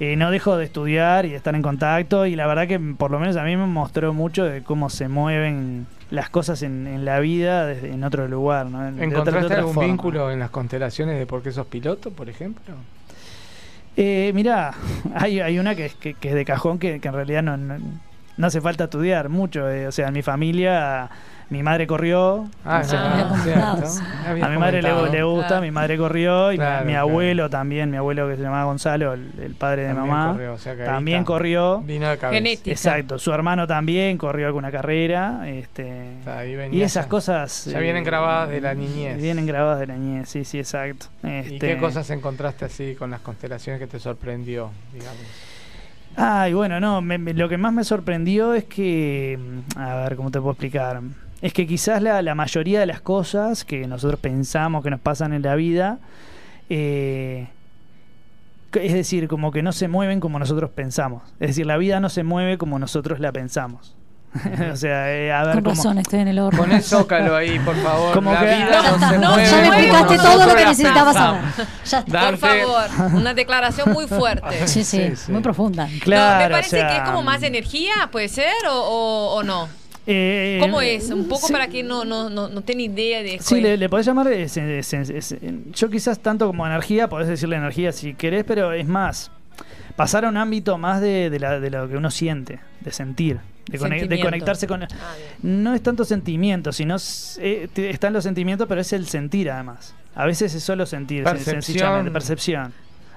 Eh, 0.00 0.16
no 0.16 0.32
dejo 0.32 0.56
de 0.56 0.64
estudiar 0.64 1.24
y 1.24 1.30
de 1.30 1.36
estar 1.36 1.54
en 1.54 1.62
contacto 1.62 2.26
y 2.26 2.34
la 2.34 2.48
verdad 2.48 2.66
que 2.66 2.80
por 2.80 3.12
lo 3.12 3.20
menos 3.20 3.36
a 3.36 3.44
mí 3.44 3.56
me 3.56 3.66
mostró 3.66 4.12
mucho 4.12 4.42
de 4.44 4.62
cómo 4.62 4.90
se 4.90 5.06
mueven 5.06 5.86
las 6.10 6.30
cosas 6.30 6.62
en, 6.64 6.88
en 6.88 7.04
la 7.04 7.20
vida 7.20 7.64
desde, 7.64 7.92
en 7.92 8.02
otro 8.02 8.26
lugar. 8.26 8.66
¿no? 8.66 8.84
¿Encontraste 8.88 9.44
otra 9.44 9.58
algún 9.58 9.74
forma. 9.74 9.86
vínculo 9.86 10.32
en 10.32 10.40
las 10.40 10.50
constelaciones 10.50 11.16
de 11.16 11.26
por 11.26 11.44
qué 11.44 11.52
sos 11.52 11.66
piloto, 11.66 12.10
por 12.10 12.28
ejemplo? 12.28 12.74
Eh, 13.96 14.32
mirá, 14.34 14.74
hay, 15.14 15.38
hay 15.38 15.60
una 15.60 15.76
que 15.76 15.86
es, 15.86 15.94
que, 15.94 16.14
que 16.14 16.30
es 16.30 16.34
de 16.34 16.44
cajón 16.44 16.80
que, 16.80 16.98
que 16.98 17.06
en 17.06 17.14
realidad 17.14 17.44
no, 17.44 17.56
no, 17.56 17.76
no 18.36 18.46
hace 18.48 18.60
falta 18.60 18.84
estudiar 18.84 19.28
mucho. 19.28 19.70
eh, 19.70 19.86
o 19.86 19.92
sea, 19.92 20.08
en 20.08 20.14
mi 20.14 20.22
familia, 20.22 21.08
mi 21.50 21.62
madre 21.62 21.86
corrió. 21.86 22.48
Ah, 22.64 22.80
o 22.82 22.88
sea, 22.88 23.36
cierto. 23.44 24.44
a 24.44 24.48
mi 24.48 24.56
madre 24.58 24.82
le, 24.82 25.22
gusta, 25.22 25.46
Claro. 25.48 25.62
mi 25.62 25.70
madre 25.70 25.96
corrió 25.98 26.50
y 26.50 26.54
mi- 26.54 26.58
Claro, 26.58 26.84
mi, 26.86 26.92
claro. 26.92 27.08
abuelo 27.08 27.50
también, 27.50 27.90
mi 27.90 27.96
abuelo 27.98 28.28
que 28.28 28.36
se 28.36 28.42
llamaba 28.42 28.64
Gonzalo, 28.64 29.12
el, 29.12 29.30
el 29.40 29.54
padre 29.54 29.82
de 29.82 29.88
También 29.94 30.08
mamá, 30.08 30.32
corrió, 30.32 30.52
o 30.54 30.58
sea 30.58 30.74
que 30.74 30.82
ahí 30.82 30.88
también 30.88 31.18
está. 31.18 31.26
corrió. 31.26 31.80
Vino 31.82 32.08
de. 32.08 32.16
Genética. 32.16 32.70
Exacto, 32.70 33.18
su 33.18 33.32
hermano 33.32 33.66
también 33.66 34.16
corrió 34.18 34.46
alguna 34.46 34.70
carrera. 34.70 35.48
Este, 35.48 36.18
Está, 36.18 36.38
ahí 36.38 36.56
venía 36.56 36.78
y 36.78 36.82
esas 36.82 37.04
ya. 37.04 37.08
cosas... 37.10 37.64
Ya 37.66 37.78
eh, 37.78 37.82
vienen 37.82 38.04
grabadas 38.04 38.48
de 38.48 38.60
la 38.60 38.74
niñez. 38.74 39.20
Vienen 39.20 39.46
grabadas 39.46 39.80
de 39.80 39.86
la 39.86 39.96
niñez, 39.96 40.28
sí, 40.28 40.44
sí, 40.44 40.58
exacto. 40.58 41.06
¿Y 41.22 41.28
Este, 41.28 41.58
qué 41.58 41.76
cosas 41.78 42.08
encontraste 42.10 42.64
así 42.64 42.94
con 42.94 43.10
las 43.10 43.20
constelaciones 43.20 43.80
que 43.80 43.86
te 43.86 43.98
sorprendió, 44.00 44.70
digamos? 44.92 45.20
Ay, 46.16 46.52
bueno, 46.54 46.78
no, 46.78 47.00
me- 47.00 47.18
me- 47.18 47.34
lo 47.34 47.48
que 47.48 47.58
más 47.58 47.72
me 47.72 47.82
sorprendió 47.82 48.54
es 48.54 48.64
que, 48.64 49.36
mm, 49.76 49.78
a 49.80 49.94
ver, 49.96 50.14
¿cómo 50.16 50.30
te 50.30 50.38
puedo 50.38 50.52
explicar? 50.52 51.00
Es 51.44 51.52
que 51.52 51.66
quizás 51.66 52.00
la, 52.00 52.22
la 52.22 52.34
mayoría 52.34 52.80
de 52.80 52.86
las 52.86 53.02
cosas 53.02 53.64
que 53.66 53.86
nosotros 53.86 54.18
pensamos 54.18 54.82
que 54.82 54.88
nos 54.88 55.00
pasan 55.00 55.34
en 55.34 55.42
la 55.42 55.54
vida, 55.56 55.98
eh, 56.70 57.48
es 58.72 58.92
decir, 58.94 59.28
como 59.28 59.52
que 59.52 59.62
no 59.62 59.72
se 59.72 59.86
mueven 59.88 60.20
como 60.20 60.38
nosotros 60.38 60.70
pensamos. 60.70 61.22
Es 61.40 61.48
decir, 61.48 61.66
la 61.66 61.76
vida 61.76 62.00
no 62.00 62.08
se 62.08 62.22
mueve 62.24 62.56
como 62.56 62.78
nosotros 62.78 63.20
la 63.20 63.30
pensamos. 63.30 63.94
o 64.72 64.76
sea, 64.76 65.12
eh, 65.14 65.30
a 65.32 65.44
ver 65.44 65.54
Con 65.56 65.64
cómo... 65.64 65.76
razón, 65.76 65.98
estoy 65.98 66.20
en 66.20 66.28
el 66.28 66.38
horno. 66.38 66.58
Poné 66.58 66.80
zócalo 66.80 67.36
ahí, 67.36 67.58
por 67.60 67.76
favor. 67.76 68.14
Como 68.14 68.32
la 68.32 68.40
que- 68.40 68.46
vida 68.46 68.68
Ya 68.70 68.82
no 68.82 68.94
está, 68.94 69.10
se 69.10 69.18
no, 69.18 69.28
mueve 69.30 69.44
ya 69.50 69.56
me 69.58 69.66
explicaste 69.68 70.16
todo 70.16 70.46
lo 70.46 70.54
que 70.54 70.62
la 70.62 70.68
necesitaba 70.70 71.12
saber. 71.12 71.40
Ya 71.84 71.98
está. 71.98 72.20
Por 72.30 72.36
favor, 72.38 72.84
una 73.14 73.34
declaración 73.34 73.92
muy 73.92 74.06
fuerte. 74.08 74.66
Sí, 74.66 74.82
sí, 74.82 75.08
Sí, 75.10 75.16
sí. 75.16 75.30
muy 75.32 75.42
profunda. 75.42 75.88
Claro, 76.00 76.38
no, 76.42 76.44
me 76.48 76.50
parece 76.50 76.70
sea, 76.78 76.88
que 76.88 76.96
es 76.96 77.02
como 77.02 77.22
más 77.22 77.42
energía, 77.44 77.92
¿puede 78.10 78.28
ser? 78.28 78.54
¿O, 78.70 78.74
o, 78.74 79.34
o 79.36 79.42
no? 79.44 79.68
Eh, 80.06 80.58
¿Cómo 80.60 80.80
es? 80.80 81.10
Un 81.10 81.28
poco 81.28 81.46
sí. 81.46 81.52
para 81.52 81.68
quien 81.68 81.86
no, 81.88 82.04
no, 82.04 82.28
no, 82.30 82.48
no 82.48 82.60
tiene 82.62 82.84
idea 82.84 83.22
de 83.22 83.38
Sí, 83.40 83.60
le, 83.60 83.76
le 83.76 83.88
podés 83.88 84.06
llamar. 84.06 84.28
es- 84.32 84.56
es- 84.56 84.92
es- 84.92 85.10
es- 85.10 85.36
yo 85.72 85.88
quizás 85.90 86.18
tanto 86.20 86.46
como 86.46 86.66
energía, 86.66 87.08
podés 87.08 87.28
decirle 87.28 87.56
energía 87.56 87.92
si 87.92 88.14
querés, 88.14 88.44
pero 88.44 88.72
es 88.72 88.86
más. 88.86 89.30
Pasar 89.96 90.24
a 90.24 90.28
un 90.28 90.36
ámbito 90.36 90.76
más 90.76 91.00
de, 91.00 91.30
de 91.30 91.38
la- 91.38 91.60
de 91.60 91.70
lo 91.70 91.88
que 91.88 91.96
uno 91.96 92.10
siente, 92.10 92.58
de 92.80 92.90
sentir, 92.92 93.38
de, 93.68 93.78
conec- 93.78 94.08
de 94.08 94.20
conectarse 94.20 94.66
con. 94.66 94.82
Ah. 94.82 94.88
No 95.42 95.72
es 95.74 95.82
tanto 95.82 96.04
sentimiento, 96.04 96.72
sino. 96.72 96.96
eh, 97.38 97.68
están 97.76 98.12
los 98.12 98.24
sentimientos, 98.24 98.66
pero 98.68 98.80
es 98.80 98.92
el 98.92 99.06
sentir 99.06 99.50
además. 99.50 99.94
A 100.16 100.26
veces 100.26 100.54
es 100.54 100.62
solo 100.62 100.84
sentir, 100.86 101.20
sen- 101.22 101.30
Percepción. 101.30 101.62
sencillamente, 101.62 102.10
percepción. 102.10 102.72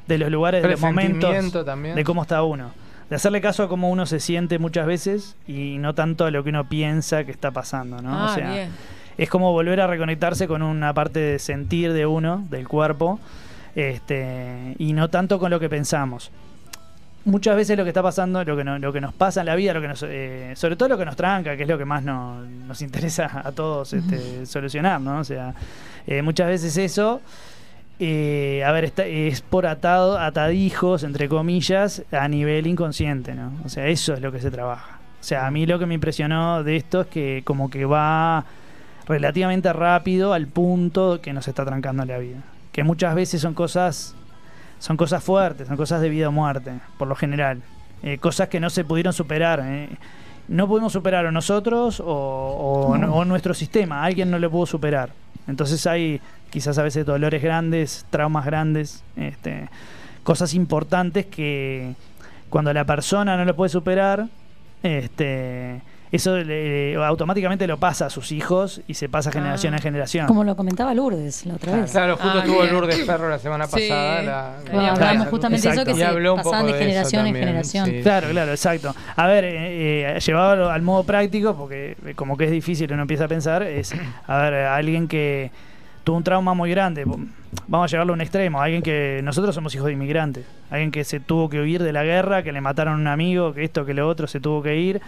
De 0.07 0.17
los 0.17 0.31
lugares, 0.31 0.61
de 0.63 0.69
los 0.69 0.79
momentos, 0.79 1.65
también. 1.65 1.95
de 1.95 2.03
cómo 2.05 2.21
está 2.21 2.41
uno. 2.43 2.71
De 3.09 3.15
hacerle 3.15 3.39
caso 3.41 3.63
a 3.63 3.69
cómo 3.69 3.89
uno 3.89 4.05
se 4.05 4.19
siente 4.19 4.59
muchas 4.59 4.85
veces 4.85 5.35
y 5.47 5.77
no 5.77 5.95
tanto 5.95 6.25
a 6.25 6.31
lo 6.31 6.43
que 6.43 6.49
uno 6.49 6.67
piensa 6.67 7.23
que 7.23 7.31
está 7.31 7.51
pasando, 7.51 8.01
¿no? 8.01 8.09
Ah, 8.11 8.31
o 8.31 8.35
sea, 8.35 8.51
bien. 8.51 8.69
es 9.17 9.29
como 9.29 9.51
volver 9.53 9.79
a 9.79 9.87
reconectarse 9.87 10.47
con 10.47 10.61
una 10.61 10.93
parte 10.93 11.19
de 11.19 11.39
sentir 11.39 11.93
de 11.93 12.05
uno, 12.05 12.45
del 12.49 12.67
cuerpo, 12.67 13.19
este, 13.75 14.75
y 14.77 14.91
no 14.93 15.09
tanto 15.09 15.39
con 15.39 15.51
lo 15.51 15.59
que 15.59 15.69
pensamos. 15.69 16.31
Muchas 17.25 17.55
veces 17.55 17.77
lo 17.77 17.83
que 17.83 17.89
está 17.89 18.01
pasando, 18.03 18.43
lo 18.43 18.55
que, 18.57 18.63
no- 18.63 18.79
lo 18.79 18.91
que 18.91 19.01
nos 19.01 19.13
pasa 19.13 19.41
en 19.41 19.45
la 19.47 19.55
vida, 19.55 19.73
lo 19.73 19.81
que 19.81 19.87
nos, 19.89 20.03
eh, 20.07 20.53
sobre 20.55 20.75
todo 20.75 20.89
lo 20.89 20.97
que 20.97 21.05
nos 21.05 21.15
tranca, 21.15 21.55
que 21.57 21.63
es 21.63 21.69
lo 21.69 21.77
que 21.77 21.85
más 21.85 22.03
no- 22.03 22.41
nos 22.43 22.81
interesa 22.81 23.41
a 23.43 23.51
todos 23.51 23.93
este, 23.93 24.45
solucionar, 24.45 24.99
¿no? 25.01 25.19
O 25.19 25.23
sea, 25.23 25.53
eh, 26.07 26.21
muchas 26.21 26.47
veces 26.47 26.75
eso, 26.77 27.21
eh, 27.99 28.63
a 28.65 28.71
ver, 28.71 28.85
está- 28.85 29.05
es 29.05 29.41
por 29.41 29.65
atado, 29.65 30.19
atadijos, 30.19 31.03
entre 31.03 31.27
comillas, 31.29 32.03
a 32.11 32.27
nivel 32.27 32.67
inconsciente, 32.67 33.33
¿no? 33.33 33.51
O 33.65 33.69
sea, 33.69 33.87
eso 33.87 34.13
es 34.13 34.21
lo 34.21 34.31
que 34.31 34.39
se 34.39 34.51
trabaja. 34.51 34.99
O 35.19 35.23
sea, 35.23 35.47
a 35.47 35.51
mí 35.51 35.65
lo 35.65 35.79
que 35.79 35.85
me 35.87 35.95
impresionó 35.95 36.63
de 36.63 36.75
esto 36.75 37.01
es 37.01 37.07
que 37.07 37.41
como 37.43 37.69
que 37.69 37.85
va 37.85 38.45
relativamente 39.07 39.71
rápido 39.73 40.33
al 40.33 40.47
punto 40.47 41.19
que 41.21 41.33
nos 41.33 41.47
está 41.47 41.65
trancando 41.65 42.05
la 42.05 42.17
vida. 42.17 42.37
Que 42.71 42.83
muchas 42.83 43.15
veces 43.15 43.41
son 43.41 43.53
cosas 43.53 44.13
son 44.79 44.95
cosas 44.95 45.23
fuertes, 45.23 45.67
son 45.67 45.75
cosas 45.75 46.01
de 46.01 46.09
vida 46.09 46.29
o 46.29 46.31
muerte, 46.31 46.71
por 46.99 47.07
lo 47.07 47.15
general. 47.15 47.61
Eh, 48.03 48.19
cosas 48.19 48.47
que 48.47 48.59
no 48.59 48.69
se 48.69 48.83
pudieron 48.85 49.11
superar. 49.11 49.59
eh. 49.65 49.89
No 50.49 50.67
pudimos 50.67 50.93
superar 50.93 51.25
o 51.25 51.31
nosotros 51.31 51.99
o, 51.99 52.05
o- 52.05 52.91
o 52.91 53.25
nuestro 53.25 53.55
sistema. 53.55 54.03
Alguien 54.03 54.29
no 54.29 54.37
lo 54.37 54.51
pudo 54.51 54.67
superar. 54.67 55.09
Entonces 55.47 55.87
hay 55.87 56.21
quizás 56.57 56.75
a 56.79 56.81
veces 56.81 57.05
dolores 57.05 57.43
grandes, 57.43 58.03
traumas 58.09 58.43
grandes, 58.43 59.03
este, 59.15 59.69
cosas 60.23 60.55
importantes 60.55 61.27
que 61.27 61.93
cuando 62.49 62.73
la 62.73 62.83
persona 62.83 63.37
no 63.37 63.45
lo 63.45 63.55
puede 63.55 63.69
superar, 63.69 64.25
este, 64.81 65.81
eso 66.11 66.37
le- 66.37 66.95
automáticamente 66.95 67.67
lo 67.67 67.77
pasa 67.77 68.07
a 68.07 68.09
sus 68.09 68.31
hijos 68.31 68.81
y 68.87 68.95
se 68.95 69.07
pasa 69.07 69.31
generación 69.31 69.73
Ah. 69.73 69.77
en 69.77 69.83
generación. 69.83 70.25
Como 70.25 70.43
lo 70.43 70.55
comentaba 70.55 70.93
Lourdes 70.95 71.45
la 71.45 71.55
otra 71.55 71.75
vez. 71.75 71.91
Claro, 71.91 72.15
justo 72.17 72.37
Ah, 72.37 72.39
estuvo 72.39 72.61
bien. 72.61 72.73
Lourdes 72.73 72.99
Perro 73.05 73.29
la 73.29 73.37
semana 73.37 73.67
Sí. 73.67 73.71
pasada. 73.87 74.21
La, 74.23 74.53
Bueno, 74.63 74.81
la- 74.81 74.91
hablamos 74.93 75.25
la- 75.25 75.29
justamente 75.29 75.67
de 75.67 75.73
eso, 75.75 75.83
que 75.85 75.91
Exacto. 75.91 75.97
Se 75.97 76.05
habló 76.05 76.33
un 76.33 76.37
pasaban 76.37 76.61
poco 76.65 76.73
de 76.73 76.79
generación 76.79 77.27
en 77.27 77.35
generación. 77.35 77.85
sí. 77.85 77.99
Claro, 78.01 78.29
claro, 78.29 78.51
exacto. 78.51 78.95
A 79.15 79.27
ver, 79.27 79.43
eh, 79.43 80.15
eh, 80.15 80.19
llevado 80.21 80.71
al 80.71 80.81
modo 80.81 81.03
práctico, 81.03 81.55
porque 81.55 81.95
como 82.15 82.35
que 82.35 82.45
es 82.45 82.51
difícil, 82.51 82.91
uno 82.93 83.01
empieza 83.03 83.25
a 83.25 83.27
pensar, 83.27 83.61
es, 83.63 83.93
a 84.25 84.37
ver, 84.39 84.53
alguien 84.55 85.07
que 85.07 85.51
tuvo 86.07 86.15
un 86.15 86.23
trauma 86.23 86.53
muy 86.53 86.69
grande, 86.69 87.03
vamos 87.67 87.91
a 87.91 87.91
llevarlo 87.91 88.13
a 88.13 88.15
un 88.15 88.21
extremo, 88.21 88.61
alguien 88.61 88.81
que 88.81 89.19
nosotros 89.25 89.53
somos 89.53 89.75
hijos 89.75 89.87
de 89.87 89.91
inmigrantes, 89.91 90.45
alguien 90.69 90.89
que 90.89 91.03
se 91.03 91.19
tuvo 91.19 91.49
que 91.49 91.59
huir 91.59 91.83
de 91.83 91.91
la 91.91 92.05
guerra, 92.05 92.43
que 92.43 92.53
le 92.53 92.61
mataron 92.61 92.93
a 92.93 92.97
un 92.97 93.07
amigo, 93.07 93.53
que 93.53 93.65
esto, 93.65 93.85
que 93.85 93.93
lo 93.93 94.07
otro, 94.07 94.25
se 94.25 94.39
tuvo 94.39 94.63
que 94.63 94.77
ir. 94.77 95.01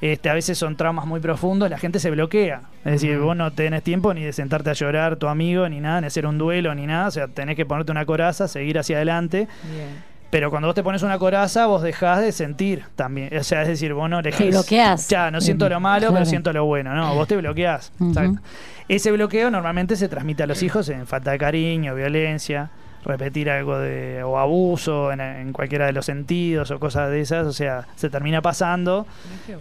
Este, 0.00 0.30
a 0.30 0.34
veces 0.34 0.56
son 0.56 0.76
traumas 0.76 1.04
muy 1.04 1.18
profundos, 1.18 1.68
la 1.68 1.78
gente 1.78 1.98
se 1.98 2.12
bloquea. 2.12 2.60
Es 2.84 2.92
decir, 2.92 3.18
vos 3.18 3.36
no 3.36 3.50
tenés 3.54 3.82
tiempo 3.82 4.14
ni 4.14 4.22
de 4.22 4.32
sentarte 4.32 4.70
a 4.70 4.74
llorar 4.74 5.16
tu 5.16 5.26
amigo, 5.26 5.68
ni 5.68 5.80
nada, 5.80 6.00
ni 6.00 6.06
hacer 6.06 6.26
un 6.26 6.38
duelo, 6.38 6.72
ni 6.76 6.86
nada. 6.86 7.08
O 7.08 7.10
sea, 7.10 7.26
tenés 7.26 7.56
que 7.56 7.66
ponerte 7.66 7.90
una 7.90 8.06
coraza, 8.06 8.46
seguir 8.46 8.78
hacia 8.78 8.98
adelante. 8.98 9.48
Bien. 9.64 10.15
Pero 10.36 10.50
cuando 10.50 10.68
vos 10.68 10.74
te 10.74 10.82
pones 10.82 11.02
una 11.02 11.18
coraza, 11.18 11.64
vos 11.64 11.80
dejás 11.80 12.20
de 12.20 12.30
sentir 12.30 12.84
también. 12.94 13.34
O 13.38 13.42
sea, 13.42 13.62
es 13.62 13.68
decir, 13.68 13.94
vos 13.94 14.10
no 14.10 14.18
elegís. 14.18 14.50
bloqueás. 14.50 15.08
Ya, 15.08 15.30
no 15.30 15.40
siento 15.40 15.66
lo 15.66 15.80
malo, 15.80 16.00
Claro. 16.00 16.12
pero 16.12 16.26
siento 16.26 16.52
lo 16.52 16.66
bueno. 16.66 16.94
No, 16.94 17.14
vos 17.14 17.26
te 17.26 17.38
bloqueás. 17.38 17.90
Exacto. 17.98 18.42
Ese 18.86 19.12
bloqueo 19.12 19.50
normalmente 19.50 19.96
se 19.96 20.08
transmite 20.10 20.42
a 20.42 20.46
los 20.46 20.62
hijos 20.62 20.90
en 20.90 21.06
falta 21.06 21.30
de 21.30 21.38
cariño, 21.38 21.94
violencia, 21.94 22.68
repetir 23.02 23.48
algo 23.48 23.78
de 23.78 24.22
o 24.24 24.36
abuso 24.38 25.10
en, 25.10 25.22
en 25.22 25.52
cualquiera 25.54 25.86
de 25.86 25.92
los 25.92 26.04
sentidos 26.04 26.70
o 26.70 26.78
cosas 26.78 27.08
de 27.08 27.22
esas. 27.22 27.46
O 27.46 27.54
sea, 27.54 27.86
se 27.96 28.10
termina 28.10 28.42
pasando 28.42 29.06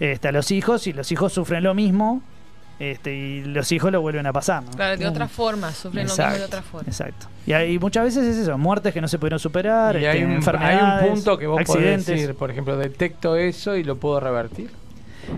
este, 0.01 0.27
a 0.27 0.33
los 0.33 0.51
hijos 0.51 0.87
y 0.87 0.91
los 0.91 1.09
hijos 1.09 1.31
sufren 1.31 1.63
lo 1.63 1.73
mismo 1.73 2.21
este, 2.79 3.15
y 3.15 3.43
los 3.45 3.71
hijos 3.71 3.91
lo 3.91 4.01
vuelven 4.01 4.25
a 4.25 4.33
pasar. 4.33 4.63
¿no? 4.63 4.71
Claro, 4.71 4.97
de 4.97 5.07
otra 5.07 5.27
forma, 5.27 5.71
sufren 5.71 6.07
lo 6.07 6.15
mismo 6.15 6.37
de 6.37 6.43
otra 6.43 6.61
forma. 6.61 6.87
Exacto. 6.87 7.27
Y, 7.45 7.53
hay, 7.53 7.79
muchas 7.79 8.03
veces 8.03 8.25
es 8.25 8.37
eso, 8.37 8.57
muertes 8.57 8.93
que 8.93 9.01
no 9.01 9.07
se 9.07 9.17
pudieron 9.17 9.39
superar, 9.39 9.95
Y 9.95 10.05
este, 10.05 10.09
hay 10.09 10.23
un, 10.23 10.31
hay 10.31 10.35
enfermedades, 10.37 11.09
un 11.09 11.15
punto 11.15 11.37
que 11.37 11.47
vos 11.47 11.61
podés 11.65 12.05
decir, 12.05 12.35
por 12.35 12.51
ejemplo, 12.51 12.77
detecto 12.77 13.35
eso 13.35 13.75
y 13.75 13.83
lo 13.83 13.97
puedo 13.97 14.19
revertir. 14.19 14.69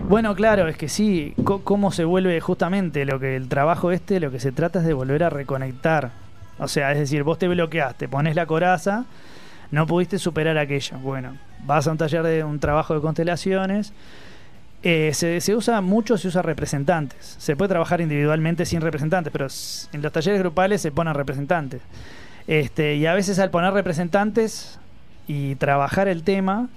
Bueno, 0.08 0.34
claro, 0.34 0.68
es 0.68 0.76
que 0.76 0.88
sí, 0.88 1.34
cómo 1.44 1.92
se 1.92 2.04
vuelve 2.04 2.40
justamente 2.40 3.04
lo 3.04 3.18
que 3.18 3.36
el 3.36 3.48
trabajo 3.48 3.90
este, 3.90 4.20
lo 4.20 4.30
que 4.30 4.40
se 4.40 4.52
trata 4.52 4.80
es 4.80 4.84
de 4.84 4.92
volver 4.92 5.24
a 5.24 5.30
reconectar. 5.30 6.10
O 6.58 6.68
sea, 6.68 6.92
es 6.92 6.98
decir, 6.98 7.22
vos 7.22 7.38
te 7.38 7.48
bloqueaste, 7.48 8.08
pones 8.08 8.34
la 8.34 8.46
coraza, 8.46 9.04
no 9.70 9.86
pudiste 9.86 10.18
superar 10.18 10.58
aquello. 10.58 10.98
Bueno, 10.98 11.36
vas 11.64 11.86
a 11.86 11.92
un 11.92 11.98
taller 11.98 12.22
de 12.22 12.44
un 12.44 12.58
trabajo 12.58 12.94
de 12.94 13.00
constelaciones. 13.00 13.92
Eh, 14.82 15.10
se, 15.12 15.40
se 15.40 15.56
usa 15.56 15.80
mucho, 15.80 16.16
se 16.18 16.28
usa 16.28 16.42
representantes. 16.42 17.36
Se 17.38 17.56
puede 17.56 17.70
trabajar 17.70 18.00
individualmente 18.00 18.64
sin 18.64 18.80
representantes, 18.80 19.32
pero 19.32 19.46
en 19.92 20.02
los 20.02 20.12
talleres 20.12 20.40
grupales 20.40 20.80
se 20.80 20.92
ponen 20.92 21.14
representantes. 21.14 21.82
Este, 22.46 22.96
y 22.96 23.06
a 23.06 23.14
veces 23.14 23.38
al 23.38 23.50
poner 23.50 23.74
representantes 23.74 24.78
y 25.26 25.56
trabajar 25.56 26.08
el 26.08 26.22
tema, 26.22 26.68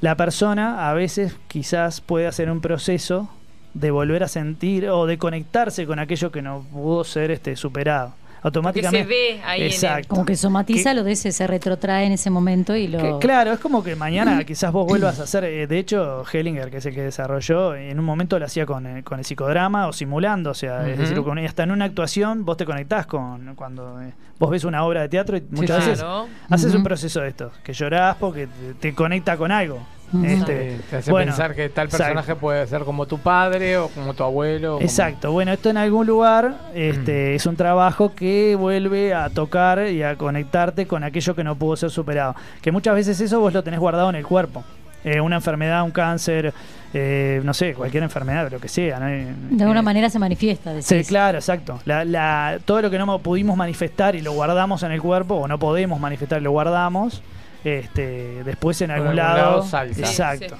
la 0.00 0.16
persona 0.16 0.90
a 0.90 0.94
veces 0.94 1.36
quizás 1.48 2.00
puede 2.00 2.26
hacer 2.26 2.50
un 2.50 2.60
proceso 2.60 3.30
de 3.74 3.90
volver 3.90 4.24
a 4.24 4.28
sentir 4.28 4.88
o 4.88 5.06
de 5.06 5.18
conectarse 5.18 5.86
con 5.86 5.98
aquello 5.98 6.32
que 6.32 6.42
no 6.42 6.64
pudo 6.72 7.04
ser 7.04 7.30
este, 7.30 7.56
superado. 7.56 8.14
Automáticamente. 8.46 9.06
ve 9.08 9.40
ahí 9.44 9.60
en 9.60 9.66
el- 9.66 9.72
Exacto. 9.72 10.08
Como 10.08 10.24
que 10.24 10.36
somatiza 10.36 10.90
Que- 10.90 10.94
lo 10.96 11.04
de 11.04 11.12
ese, 11.12 11.32
se 11.32 11.46
retrotrae 11.46 12.06
en 12.06 12.12
ese 12.12 12.30
momento 12.30 12.74
y 12.76 12.86
lo... 12.88 12.98
Que, 12.98 13.26
claro, 13.26 13.52
es 13.52 13.58
como 13.58 13.82
que 13.82 13.96
mañana 13.96 14.42
quizás 14.44 14.72
vos 14.72 14.86
vuelvas 14.86 15.18
a 15.20 15.24
hacer. 15.24 15.44
eh, 15.44 15.66
de 15.66 15.78
hecho, 15.78 16.24
Hellinger, 16.32 16.70
que 16.70 16.78
es 16.78 16.86
el 16.86 16.94
que 16.94 17.02
desarrolló, 17.02 17.74
en 17.74 17.98
un 17.98 18.04
momento 18.04 18.38
lo 18.38 18.46
hacía 18.46 18.64
con, 18.66 18.86
eh, 18.86 19.02
con 19.02 19.18
el 19.18 19.24
psicodrama 19.24 19.88
o 19.88 19.92
simulando. 19.92 20.50
O 20.50 20.54
sea, 20.54 20.88
es 20.88 20.98
decir, 20.98 21.20
con- 21.22 21.38
hasta 21.38 21.64
en 21.64 21.70
una 21.72 21.84
actuación 21.86 22.44
vos 22.44 22.56
te 22.56 22.64
conectás 22.64 23.06
con. 23.06 23.54
Cuando 23.56 24.00
eh, 24.00 24.12
vos 24.38 24.50
ves 24.50 24.64
una 24.64 24.84
obra 24.84 25.02
de 25.02 25.08
teatro 25.08 25.36
y 25.36 25.44
muchas 25.50 25.82
sí. 25.82 25.90
veces 25.90 26.04
Claro. 26.04 26.28
haces 26.50 26.74
un 26.74 26.82
proceso 26.82 27.20
de 27.20 27.28
esto, 27.28 27.50
que 27.64 27.72
llorás 27.72 28.16
porque 28.16 28.46
te, 28.46 28.74
te 28.74 28.94
conecta 28.94 29.36
con 29.36 29.50
algo. 29.52 29.80
Este, 30.24 30.76
Sí, 30.76 30.82
te 30.90 30.96
hace 30.96 31.10
bueno, 31.10 31.32
pensar 31.32 31.54
que 31.54 31.68
tal 31.68 31.86
exacto. 31.86 32.04
personaje 32.04 32.36
puede 32.36 32.66
ser 32.68 32.82
como 32.82 33.06
tu 33.06 33.18
padre 33.18 33.76
o 33.78 33.88
como 33.88 34.14
tu 34.14 34.22
abuelo. 34.22 34.74
como- 34.74 34.84
Exacto, 34.84 35.32
bueno, 35.32 35.52
esto 35.52 35.68
en 35.70 35.76
algún 35.76 36.06
lugar 36.06 36.54
este, 36.74 37.34
es 37.34 37.44
un 37.46 37.56
trabajo 37.56 38.14
que 38.14 38.54
vuelve 38.56 39.12
a 39.14 39.28
tocar 39.30 39.88
y 39.88 40.02
a 40.02 40.16
conectarte 40.16 40.86
con 40.86 41.02
aquello 41.04 41.34
que 41.34 41.42
no 41.44 41.56
pudo 41.56 41.76
ser 41.76 41.90
superado. 41.90 42.34
Que 42.62 42.70
muchas 42.72 42.94
veces 42.94 43.20
eso 43.20 43.40
vos 43.40 43.52
lo 43.52 43.62
tenés 43.64 43.80
guardado 43.80 44.08
en 44.10 44.16
el 44.16 44.24
cuerpo. 44.26 44.62
Eh, 45.04 45.20
una 45.20 45.36
enfermedad, 45.36 45.84
un 45.84 45.92
cáncer, 45.92 46.52
eh, 46.92 47.40
no 47.44 47.54
sé, 47.54 47.74
cualquier 47.74 48.02
enfermedad, 48.02 48.50
lo 48.50 48.58
que 48.58 48.66
sea. 48.68 48.98
¿no? 48.98 49.06
De 49.06 49.62
alguna 49.62 49.80
Eh, 49.80 49.82
manera 49.84 50.10
se 50.10 50.18
manifiesta. 50.18 50.70
Sí, 50.82 50.94
decís. 50.96 51.08
claro, 51.08 51.38
exacto. 51.38 51.78
La, 51.84 52.04
la- 52.04 52.58
todo 52.64 52.82
lo 52.82 52.90
que 52.90 52.98
no 52.98 53.06
mo- 53.06 53.18
pudimos 53.20 53.56
manifestar 53.56 54.16
y 54.16 54.20
lo 54.22 54.32
guardamos 54.32 54.82
en 54.82 54.90
el 54.90 55.00
cuerpo, 55.00 55.34
o 55.36 55.46
no 55.48 55.58
podemos 55.60 56.00
manifestar 56.00 56.40
y 56.40 56.44
lo 56.44 56.50
guardamos, 56.50 57.22
este, 57.66 58.42
después 58.44 58.80
en 58.82 58.90
algún, 58.90 59.08
algún 59.08 59.16
lado. 59.16 59.36
lado 59.36 59.62
salta. 59.66 59.94
Sí, 59.94 60.00
Exacto. 60.02 60.56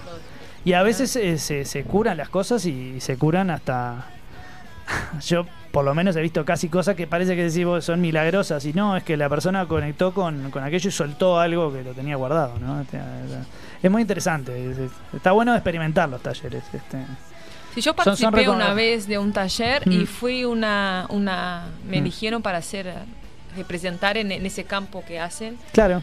Y 0.65 0.73
a 0.73 0.83
veces 0.83 1.15
eh, 1.17 1.39
se, 1.39 1.65
se 1.65 1.85
curan 1.85 2.17
las 2.17 2.29
cosas 2.29 2.65
y, 2.67 3.01
se 3.01 3.17
curan 3.17 3.51
hasta. 3.51 4.07
Yo, 5.27 5.47
por 5.73 5.85
lo 5.85 5.95
menos, 5.95 6.17
he 6.17 6.21
visto 6.21 6.45
casi 6.45 6.69
cosas 6.69 6.95
que 6.97 7.07
parece 7.07 7.37
que 7.37 7.45
decís 7.45 7.65
vos 7.65 7.85
son 7.85 8.01
milagrosas. 8.01 8.65
Y 8.65 8.73
no, 8.73 8.97
es 8.97 9.05
que 9.05 9.17
la 9.17 9.29
persona 9.29 9.67
conectó 9.67 10.13
con, 10.13 10.51
con 10.51 10.65
aquello 10.65 10.89
y 10.89 10.93
soltó 10.93 11.39
algo 11.39 11.73
que 11.73 11.83
lo 11.83 11.93
tenía 11.93 12.17
guardado. 12.17 12.59
¿no? 12.59 12.85
Es 13.83 13.91
muy 13.91 14.03
interesante. 14.03 14.71
es- 14.73 14.79
es- 14.79 14.91
está 15.15 15.33
bueno 15.33 15.55
experimentar 15.55 16.09
los 16.09 16.21
talleres. 16.23 16.63
Este. 16.73 16.99
Sí, 17.75 17.81
yo 17.83 17.93
Son- 18.03 18.17
son 18.17 18.31
participé 18.33 18.49
una 18.49 18.73
vez 18.75 19.07
de 19.07 19.19
un 19.19 19.33
taller 19.33 19.87
Mm. 19.87 19.93
y 19.93 20.07
fui 20.07 20.45
una, 20.45 21.07
una 21.11 21.67
me 21.89 21.97
Mm. 21.99 22.01
eligieron 22.01 22.43
para 22.43 22.59
hacer 22.59 22.93
representar 23.57 24.17
en, 24.17 24.33
en 24.33 24.45
ese 24.47 24.65
campo 24.65 25.05
que 25.07 25.19
hacen 25.21 25.57
Claro. 25.73 26.03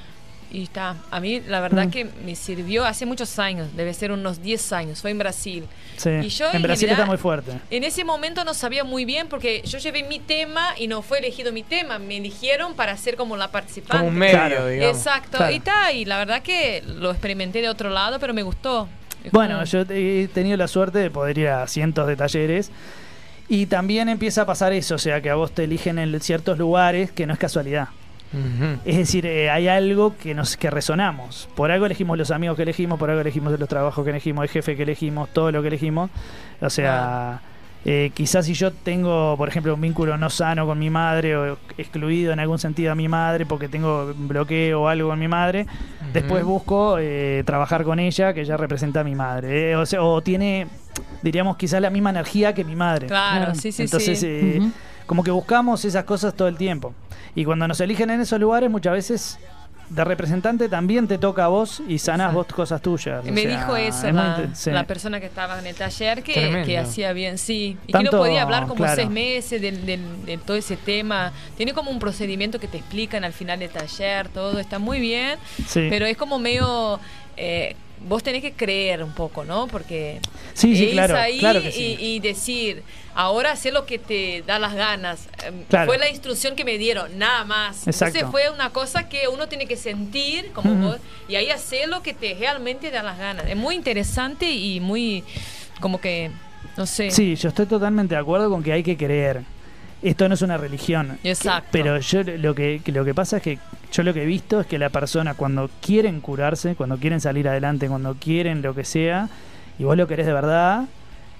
Y 0.53 0.63
está 0.63 0.95
a 1.11 1.19
mí 1.19 1.41
la 1.47 1.59
verdad 1.59 1.87
Mm. 1.87 1.89
que 1.91 2.05
me 2.25 2.35
sirvió 2.35 2.85
hace 2.85 3.05
muchos 3.05 3.37
años 3.39 3.67
debe 3.75 3.93
ser 3.93 4.11
unos 4.11 4.41
10 4.41 4.71
años 4.71 5.01
fue 5.01 5.11
en 5.11 5.17
Brasil 5.17 5.65
Sí. 5.97 6.09
Y 6.23 6.29
yo, 6.29 6.49
en 6.49 6.57
en 6.57 6.61
Brasil 6.63 6.87
general- 6.87 7.01
está 7.01 7.05
muy 7.05 7.17
fuerte. 7.17 7.51
en 7.69 7.83
ese 7.83 8.03
momento 8.05 8.43
no 8.45 8.53
sabía 8.53 8.83
muy 8.83 9.03
bien 9.03 9.27
porque 9.27 9.61
yo 9.65 9.77
llevé 9.79 10.03
mi 10.03 10.19
tema 10.19 10.69
y 10.77 10.87
no 10.87 11.01
fue 11.01 11.19
elegido 11.19 11.51
mi 11.51 11.63
tema 11.63 11.99
me 11.99 12.17
eligieron 12.17 12.75
para 12.75 12.95
ser 12.97 13.15
como 13.15 13.35
la 13.35 13.49
participante 13.51 13.97
Como 13.97 14.09
un 14.09 14.15
medio, 14.15 14.33
Claro. 14.37 14.67
digamos. 14.67 14.97
exacto 14.97 15.37
Claro. 15.37 15.51
y 15.51 15.55
está 15.57 15.91
y 15.91 16.05
la 16.05 16.17
verdad 16.19 16.41
que 16.41 16.83
lo 16.85 17.11
experimenté 17.11 17.61
de 17.61 17.69
otro 17.69 17.89
lado 17.89 18.19
pero 18.19 18.33
me 18.33 18.43
gustó 18.43 18.87
Es 19.23 19.31
Bueno, 19.31 19.55
como- 19.55 19.65
yo 19.65 19.81
he 19.89 20.27
tenido 20.33 20.57
la 20.57 20.67
suerte 20.67 20.99
de 20.99 21.09
poder 21.09 21.37
ir 21.37 21.47
a 21.47 21.65
cientos 21.67 22.07
de 22.07 22.17
talleres. 22.17 22.71
Y 23.47 23.67
también 23.67 24.09
empieza 24.09 24.41
a 24.41 24.45
pasar 24.45 24.73
eso, 24.73 24.95
o 24.95 24.97
sea, 24.97 25.21
que 25.21 25.29
a 25.29 25.35
vos 25.35 25.53
te 25.53 25.63
eligen 25.63 25.97
en 25.97 26.19
ciertos 26.19 26.57
lugares 26.57 27.09
que 27.13 27.25
no 27.25 27.31
es 27.33 27.39
casualidad. 27.39 27.87
Es 28.85 28.97
decir, 28.97 29.25
eh, 29.25 29.49
hay 29.49 29.67
algo 29.67 30.15
que 30.17 30.33
nos 30.33 30.57
que 30.57 30.69
resonamos. 30.69 31.47
Por 31.55 31.71
algo 31.71 31.85
elegimos 31.85 32.17
los 32.17 32.31
amigos 32.31 32.55
que 32.55 32.63
elegimos, 32.63 32.99
por 32.99 33.09
algo 33.09 33.21
elegimos 33.21 33.57
los 33.59 33.69
trabajos 33.69 34.03
que 34.03 34.09
elegimos, 34.09 34.43
el 34.43 34.49
jefe 34.49 34.75
que 34.75 34.83
elegimos, 34.83 35.29
todo 35.29 35.51
lo 35.51 35.61
que 35.61 35.67
elegimos. 35.67 36.09
O 36.61 36.69
sea, 36.69 37.41
eh, 37.85 38.11
quizás 38.13 38.45
si 38.45 38.53
yo 38.53 38.71
tengo, 38.71 39.35
por 39.37 39.49
ejemplo, 39.49 39.73
un 39.73 39.81
vínculo 39.81 40.17
no 40.17 40.29
sano 40.29 40.65
con 40.65 40.79
mi 40.79 40.89
madre 40.89 41.35
o 41.35 41.57
excluido 41.77 42.31
en 42.31 42.39
algún 42.39 42.57
sentido 42.57 42.93
a 42.93 42.95
mi 42.95 43.09
madre 43.09 43.45
porque 43.45 43.67
tengo 43.67 44.13
un 44.17 44.27
bloqueo 44.29 44.83
o 44.83 44.87
algo 44.87 45.09
con 45.09 45.19
mi 45.19 45.27
madre, 45.27 45.67
después 46.13 46.45
busco 46.45 46.97
eh, 46.99 47.43
trabajar 47.45 47.83
con 47.83 47.99
ella, 47.99 48.33
que 48.33 48.41
ella 48.41 48.55
representa 48.55 49.01
a 49.01 49.03
mi 49.03 49.15
madre. 49.15 49.71
eh, 49.71 49.75
o, 49.75 49.85
sea, 49.85 50.01
o 50.01 50.21
tiene, 50.21 50.67
diríamos, 51.21 51.57
quizás 51.57 51.81
la 51.81 51.89
misma 51.89 52.11
energía 52.11 52.53
que 52.53 52.63
mi 52.63 52.75
madre. 52.75 53.07
claro, 53.07 53.53
sí 53.53 53.73
sí 53.73 53.83
Entonces, 53.83 54.19
sí 54.19 54.27
eh. 54.29 54.61
Como 55.05 55.23
que 55.23 55.31
buscamos 55.31 55.83
esas 55.85 56.03
cosas 56.05 56.33
todo 56.33 56.47
el 56.47 56.57
tiempo. 56.57 56.93
Y 57.35 57.45
cuando 57.45 57.67
nos 57.67 57.79
eligen 57.81 58.09
en 58.09 58.21
esos 58.21 58.39
lugares, 58.39 58.69
muchas 58.69 58.93
veces 58.93 59.39
de 59.89 60.03
representante 60.05 60.69
también 60.69 61.07
te 61.07 61.17
toca 61.17 61.45
a 61.45 61.47
vos 61.49 61.83
y 61.87 61.99
sanás 61.99 62.33
vos 62.33 62.47
cosas 62.47 62.81
tuyas. 62.81 63.23
o 63.27 63.31
Me 63.31 63.41
sea, 63.43 63.59
dijo 63.59 63.75
eso 63.75 64.07
es 64.07 64.13
la, 64.15 64.49
sí. 64.55 64.71
la 64.71 64.85
persona 64.85 65.19
que 65.19 65.25
estaba 65.27 65.59
en 65.59 65.67
el 65.67 65.75
taller 65.75 66.23
que, 66.23 66.63
que 66.65 66.77
hacía 66.79 67.11
bien, 67.13 67.37
sí. 67.37 67.77
Y 67.85 67.91
que 67.93 68.03
no 68.03 68.09
podía 68.11 68.41
hablar 68.43 68.63
como 68.63 68.75
claro. 68.75 68.95
seis 68.95 69.09
meses 69.09 69.61
del- 69.61 69.85
de, 69.85 70.37
todo 70.45 70.55
ese 70.57 70.77
tema. 70.77 71.31
Tiene 71.57 71.73
como 71.73 71.91
un 71.91 71.99
procedimiento 71.99 72.59
que 72.59 72.67
te 72.67 72.77
explican 72.77 73.23
al 73.23 73.33
final 73.33 73.59
del 73.59 73.69
taller, 73.69 74.29
todo 74.29 74.57
está 74.59 74.79
muy 74.79 74.99
bien, 74.99 75.37
Sí. 75.67 75.87
pero 75.89 76.05
es 76.05 76.17
como 76.17 76.39
medio... 76.39 76.99
eh, 77.37 77.75
vos 78.01 78.21
tenés 78.23 78.41
que 78.41 78.51
creer 78.53 79.03
un 79.03 79.13
poco, 79.13 79.45
¿no? 79.45 79.67
Porque 79.67 80.19
Sí, 80.53 80.75
sí, 80.75 80.85
es 80.87 80.91
claro, 80.91 81.17
ahí 81.17 81.39
claro 81.39 81.61
que 81.61 81.71
sí. 81.71 81.97
y, 81.99 82.05
y 82.15 82.19
decir, 82.19 82.83
ahora 83.15 83.55
sé 83.55 83.71
lo 83.71 83.85
que 83.85 83.97
te 83.99 84.43
da 84.45 84.59
las 84.59 84.73
ganas. 84.75 85.27
Em, 85.45 85.63
Claro. 85.69 85.87
Fue 85.87 85.97
la 85.97 86.09
instrucción 86.09 86.55
que 86.55 86.65
me 86.65 86.77
dieron, 86.77 87.17
nada 87.17 87.45
más. 87.45 87.87
Exacto. 87.87 88.17
Entonces 88.17 88.31
fue 88.31 88.53
una 88.53 88.69
cosa 88.71 89.07
que 89.09 89.27
uno 89.27 89.47
tiene 89.47 89.65
que 89.67 89.77
sentir 89.77 90.51
como 90.53 90.73
vos 90.75 90.97
y 91.27 91.35
ahí 91.35 91.49
hacer 91.49 91.87
lo 91.87 92.03
que 92.03 92.13
te 92.13 92.33
realmente 92.33 92.91
da 92.91 93.03
las 93.03 93.17
ganas. 93.17 93.45
Es 93.47 93.55
muy 93.55 93.75
interesante 93.75 94.51
y 94.51 94.79
muy 94.79 95.23
como 95.79 95.99
que, 96.01 96.29
no 96.77 96.85
sé. 96.85 97.09
Sí, 97.11 97.35
yo 97.35 97.49
estoy 97.49 97.65
totalmente 97.65 98.15
de 98.15 98.21
acuerdo 98.21 98.49
con 98.49 98.61
que 98.63 98.73
hay 98.73 98.83
que 98.83 98.97
creer. 98.97 99.41
Esto 100.01 100.27
no 100.27 100.35
es 100.35 100.41
una 100.41 100.57
religión. 100.57 101.17
Exacto. 101.23 101.69
Pero 101.71 101.97
yo 101.99 102.23
lo 102.23 102.53
que 102.53 102.81
lo 102.87 103.05
que 103.05 103.13
pasa 103.13 103.37
es 103.37 103.43
que 103.43 103.59
yo 103.93 104.01
lo 104.01 104.13
que 104.13 104.23
he 104.23 104.25
visto 104.25 104.59
es 104.59 104.67
que 104.67 104.79
la 104.79 104.89
persona 104.89 105.35
cuando 105.35 105.69
quieren 105.79 106.19
curarse, 106.19 106.75
cuando 106.75 106.97
quieren 106.97 107.21
salir 107.21 107.47
adelante, 107.47 107.87
cuando 107.87 108.15
quieren 108.15 108.63
lo 108.63 108.73
que 108.73 108.85
sea, 108.85 109.29
y 109.77 109.83
vos 109.83 109.95
lo 109.95 110.07
querés 110.07 110.25
de 110.25 110.33
verdad, 110.33 110.85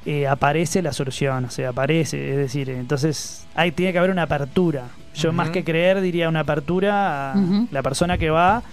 eh, 0.05 0.27
aparece 0.27 0.83
la 0.83 0.93
solución, 0.93 1.45
o 1.45 1.49
sea, 1.49 1.69
aparece, 1.69 2.31
es 2.31 2.37
decir, 2.37 2.69
entonces 2.69 3.47
hay, 3.55 3.71
tiene 3.71 3.91
que 3.91 3.97
haber 3.97 4.11
una 4.11 4.23
apertura. 4.23 4.83
Yo 5.15 5.31
más 5.33 5.49
que 5.49 5.63
creer 5.63 6.01
diría 6.01 6.29
una 6.29 6.41
apertura 6.41 7.33
a 7.33 7.35
la 7.71 7.83
persona 7.83 8.17
que 8.17 8.29
va 8.29 8.63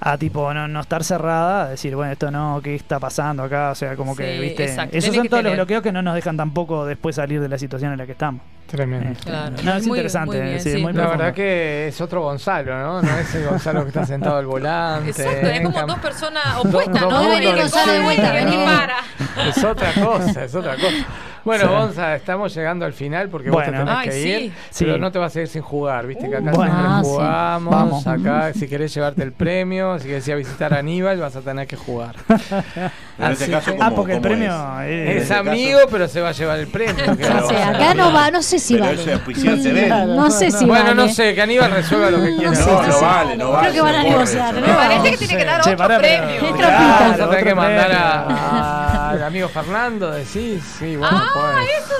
a 0.00 0.18
tipo 0.18 0.52
no, 0.52 0.68
no 0.68 0.80
estar 0.80 1.02
cerrada, 1.04 1.64
a 1.64 1.68
decir, 1.70 1.94
bueno, 1.94 2.12
esto 2.12 2.30
no, 2.30 2.60
¿qué 2.62 2.74
está 2.74 2.98
pasando 2.98 3.42
acá? 3.42 3.70
O 3.70 3.74
sea, 3.74 3.96
como 3.96 4.14
que, 4.14 4.38
viste, 4.38 4.64
exacto. 4.64 4.96
esos 4.96 5.10
Tenés 5.10 5.22
son 5.22 5.28
todos 5.28 5.44
los 5.44 5.54
bloqueos 5.54 5.82
que 5.82 5.92
no 5.92 6.02
nos 6.02 6.14
dejan 6.14 6.36
tampoco 6.36 6.84
después 6.84 7.16
salir 7.16 7.40
de 7.40 7.48
la 7.48 7.58
situación 7.58 7.92
en 7.92 7.98
la 7.98 8.06
que 8.06 8.12
estamos. 8.12 8.42
Tremendo. 8.66 9.10
Este, 9.12 9.24
Claro. 9.30 9.54
No, 9.62 9.74
es 9.74 9.86
Muy- 9.86 9.98
interesante, 9.98 10.36
muy 10.36 10.46
bien, 10.46 10.60
sí, 10.60 10.72
sí. 10.72 10.82
muy 10.82 10.92
La 10.92 11.06
verdad 11.08 11.34
que 11.34 11.88
es 11.88 12.00
otro 12.00 12.22
Gonzalo, 12.22 12.76
¿no? 12.78 13.02
No 13.02 13.18
es 13.18 13.34
el 13.34 13.46
Gonzalo 13.46 13.82
que 13.82 13.88
está 13.88 14.04
sentado 14.06 14.36
al 14.38 14.46
volante. 14.46 15.10
Exacto, 15.10 15.46
es 15.46 15.60
como 15.60 15.82
dos 15.86 15.98
personas 15.98 16.44
opuestas, 16.58 17.02
¿no? 17.02 17.08
corre 17.10 17.44
y 17.44 17.46
el 17.46 17.54
que 17.54 17.68
para. 18.64 18.96
Es 19.48 19.62
otra 19.64 19.92
cosa, 19.92 20.44
es 20.44 20.54
otra 20.54 20.74
cosa. 20.74 20.88
Bueno, 21.44 21.64
Sí. 21.64 21.70
Gonza, 21.74 22.14
estamos 22.16 22.54
llegando 22.54 22.86
al 22.86 22.94
final 22.94 23.28
porque 23.28 23.50
vos 23.50 23.62
Bueno. 23.62 23.72
te 23.72 23.78
tenés 23.84 23.94
Ay, 23.98 24.08
que 24.08 24.20
ir. 24.46 24.52
Sí. 24.70 24.84
Pero 24.86 24.96
no 24.96 25.12
te 25.12 25.18
vas 25.18 25.36
a 25.36 25.42
ir 25.42 25.46
sin 25.48 25.60
jugar, 25.60 26.06
viste 26.06 26.30
que 26.30 26.36
acá 26.36 26.50
Bueno. 26.52 26.72
siempre 26.72 26.88
Ah, 26.90 27.00
sí. 27.04 27.10
jugamos. 27.10 27.70
Vamos. 27.74 28.06
Acá, 28.06 28.52
si 28.54 28.66
querés 28.66 28.94
llevarte 28.94 29.22
el 29.22 29.32
premio, 29.32 29.98
si 29.98 30.06
querés 30.08 30.26
ir 30.26 30.32
a 30.32 30.36
visitar 30.38 30.72
a 30.72 30.78
Aníbal, 30.78 31.18
vas 31.20 31.36
a 31.36 31.42
tener 31.42 31.66
que 31.66 31.76
jugar. 31.76 32.14
En 33.16 33.30
este 33.30 33.44
Así 33.44 33.52
caso, 33.52 33.70
que- 33.70 33.76
¿cómo- 33.78 33.88
ah, 33.88 33.94
porque 33.94 34.14
el 34.14 34.20
premio 34.20 34.52
es? 34.82 34.88
es- 34.90 35.08
Es 35.16 35.22
ese 35.24 35.34
caso- 35.34 35.50
amigo, 35.50 35.78
pero 35.88 36.08
se 36.08 36.20
va 36.20 36.30
a 36.30 36.32
llevar 36.32 36.58
el 36.58 36.66
premio. 36.66 37.04
lo 37.06 37.12
O 37.44 37.48
sea, 37.48 37.68
acá 37.68 37.94
no 37.94 38.12
va, 38.12 38.30
no 38.32 38.42
sé 38.42 38.53
si 38.58 38.74
Pero 38.74 38.86
vale. 38.86 39.12
auspiciante. 39.12 39.88
No 40.06 40.30
sé 40.30 40.50
si 40.50 40.64
Bueno, 40.64 40.84
vale. 40.84 40.94
no 40.94 41.08
sé, 41.08 41.34
que 41.34 41.42
Aníbal 41.42 41.70
resuelva 41.70 42.10
lo 42.10 42.22
que 42.22 42.36
quiera. 42.36 42.50
No 42.50 42.56
sé, 42.56 42.70
No, 42.70 43.00
vale, 43.00 43.36
no 43.36 43.50
vale. 43.50 43.68
Creo 43.70 43.74
que 43.74 43.80
van 43.92 43.94
a 43.94 44.02
negociar. 44.02 44.54
Me 44.54 44.62
parece 44.74 45.10
que 45.10 45.16
tiene 45.18 45.36
que 45.36 45.44
dar 45.44 45.60
Che, 45.62 45.72
otro 45.74 45.86
premio. 45.98 46.56
Claro, 46.56 47.24
otro 47.26 47.38
que 47.44 47.54
mandar 47.54 47.92
a- 47.92 49.10
al 49.10 49.22
amigo 49.22 49.48
Fernando, 49.48 50.10
decís. 50.10 50.62
Sí, 50.78 50.96
bueno, 50.96 51.16
Ah. 51.20 51.54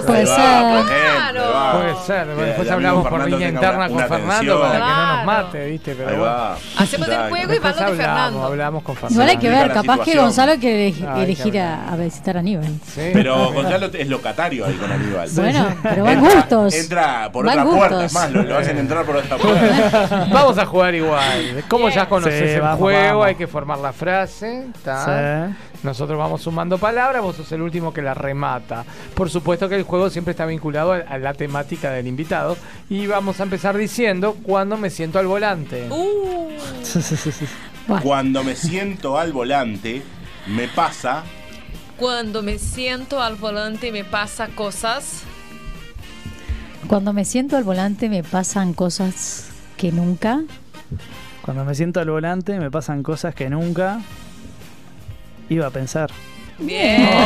Puede 0.07 0.27
ser. 0.27 0.37
va. 0.37 1.73
Puede 1.73 1.95
ser, 2.07 2.27
después 2.27 2.71
hablamos 2.71 3.07
por 3.09 3.29
línea 3.29 3.49
interna 3.49 3.89
con 3.89 3.99
Fernando 4.09 4.61
para 4.61 4.73
que 4.73 4.79
no 4.79 4.87
nos 4.87 4.97
Claro. 5.07 5.25
mate, 5.27 5.67
¿viste? 5.69 5.95
Pero 5.95 6.09
bueno. 6.11 6.23
va. 6.25 6.57
Hacemos 6.79 7.09
el 7.09 7.29
juego 7.29 7.55
y 7.55 7.59
van 7.59 7.73
de 7.75 7.81
hablamos, 7.81 7.97
Fernando. 7.97 8.45
hablamos 8.45 8.83
con 8.83 8.95
Igual 8.97 9.11
Fernando. 9.11 9.31
hay 9.33 9.39
que 9.39 9.49
ver, 9.51 9.73
capaz 9.73 9.99
que. 10.05 10.15
Gonzalo 10.17 10.53
quiere 10.59 10.89
elegir, 10.89 11.53
qué 11.53 11.61
a, 11.61 11.97
visitar 11.97 12.37
a 12.37 12.41
Aníbal. 12.41 12.73
Pero 12.95 13.53
Gonzalo 13.53 13.87
es 13.93 14.09
locatario 14.09 14.67
ahí 14.67 14.75
con 14.75 14.91
Aníbal. 14.93 15.29
Bueno, 15.35 15.67
pero 15.83 16.05
van 16.05 16.19
Entra- 16.25 16.44
gustos. 16.49 16.75
Entra 16.75 17.31
por 17.33 17.47
Van 17.47 17.59
otra 17.61 17.77
puerta, 17.79 18.05
es 18.05 18.13
más, 18.13 18.31
lo, 18.33 18.43
lo 18.43 18.57
hacen 18.59 18.79
entrar 18.79 19.05
por 19.05 19.17
otra 19.17 19.37
puerta. 19.39 20.29
Vamos 20.33 20.59
a 20.59 20.67
jugar 20.67 20.95
igual. 20.95 21.65
Como 21.69 21.89
ya 21.89 22.09
conoces 22.09 22.39
Sí, 22.39 22.55
el 22.55 22.61
vamos, 22.61 22.79
juego, 22.79 23.09
vamos. 23.09 23.27
hay 23.27 23.35
que 23.35 23.47
formar 23.47 23.79
la 23.79 23.93
frase. 23.93 24.67
Nosotros 25.83 26.19
vamos 26.19 26.41
sumando 26.43 26.79
palabras, 26.79 27.23
vos 27.23 27.37
sos 27.37 27.53
el 27.53 27.61
último 27.61 27.93
que 27.93 28.01
la 28.01 28.15
remata. 28.15 28.85
Por 29.15 29.29
supuesto 29.29 29.69
que 29.69 29.77
el 29.77 29.83
juego 29.83 30.09
siempre 30.09 30.31
está 30.33 30.47
vinculado 30.47 30.93
a, 30.93 30.97
a 30.97 31.19
la 31.19 31.35
temática 31.35 31.91
del 31.91 32.07
invitado. 32.07 32.57
Y 32.89 33.07
vamos 33.07 33.41
a 33.41 33.43
empezar 33.43 33.77
diciendo 33.77 34.37
cuando 34.43 34.77
me 34.77 34.89
siento 34.91 35.19
al 35.19 35.27
volante. 35.27 35.87
Uh, 35.91 36.49
Cuando 38.03 38.43
me 38.43 38.57
siento 38.57 39.19
al 39.19 39.33
volante, 39.35 40.03
me 40.47 40.69
pasa 40.69 41.23
cuando 41.99 42.43
me 42.43 42.59
siento 42.59 43.23
al 43.23 43.37
volante 43.37 43.93
me 43.93 44.05
pasa 44.05 44.49
cosas. 44.49 45.23
Cuando 46.89 47.13
me 47.13 47.25
siento 47.25 47.57
al 47.57 47.65
volante 47.65 48.09
me 48.09 48.23
pasan 48.23 48.75
cosas 48.75 49.47
que 49.77 49.91
nunca. 49.93 50.41
Cuando 51.43 51.65
me 51.65 51.75
siento 51.75 52.01
al 52.01 52.11
volante 52.11 52.59
me 52.59 52.71
pasan 52.71 53.03
cosas 53.03 53.35
que 53.35 53.49
nunca 53.51 54.01
iba 55.49 55.67
a 55.67 55.71
pensar. 55.71 56.11
Bien. 56.59 57.09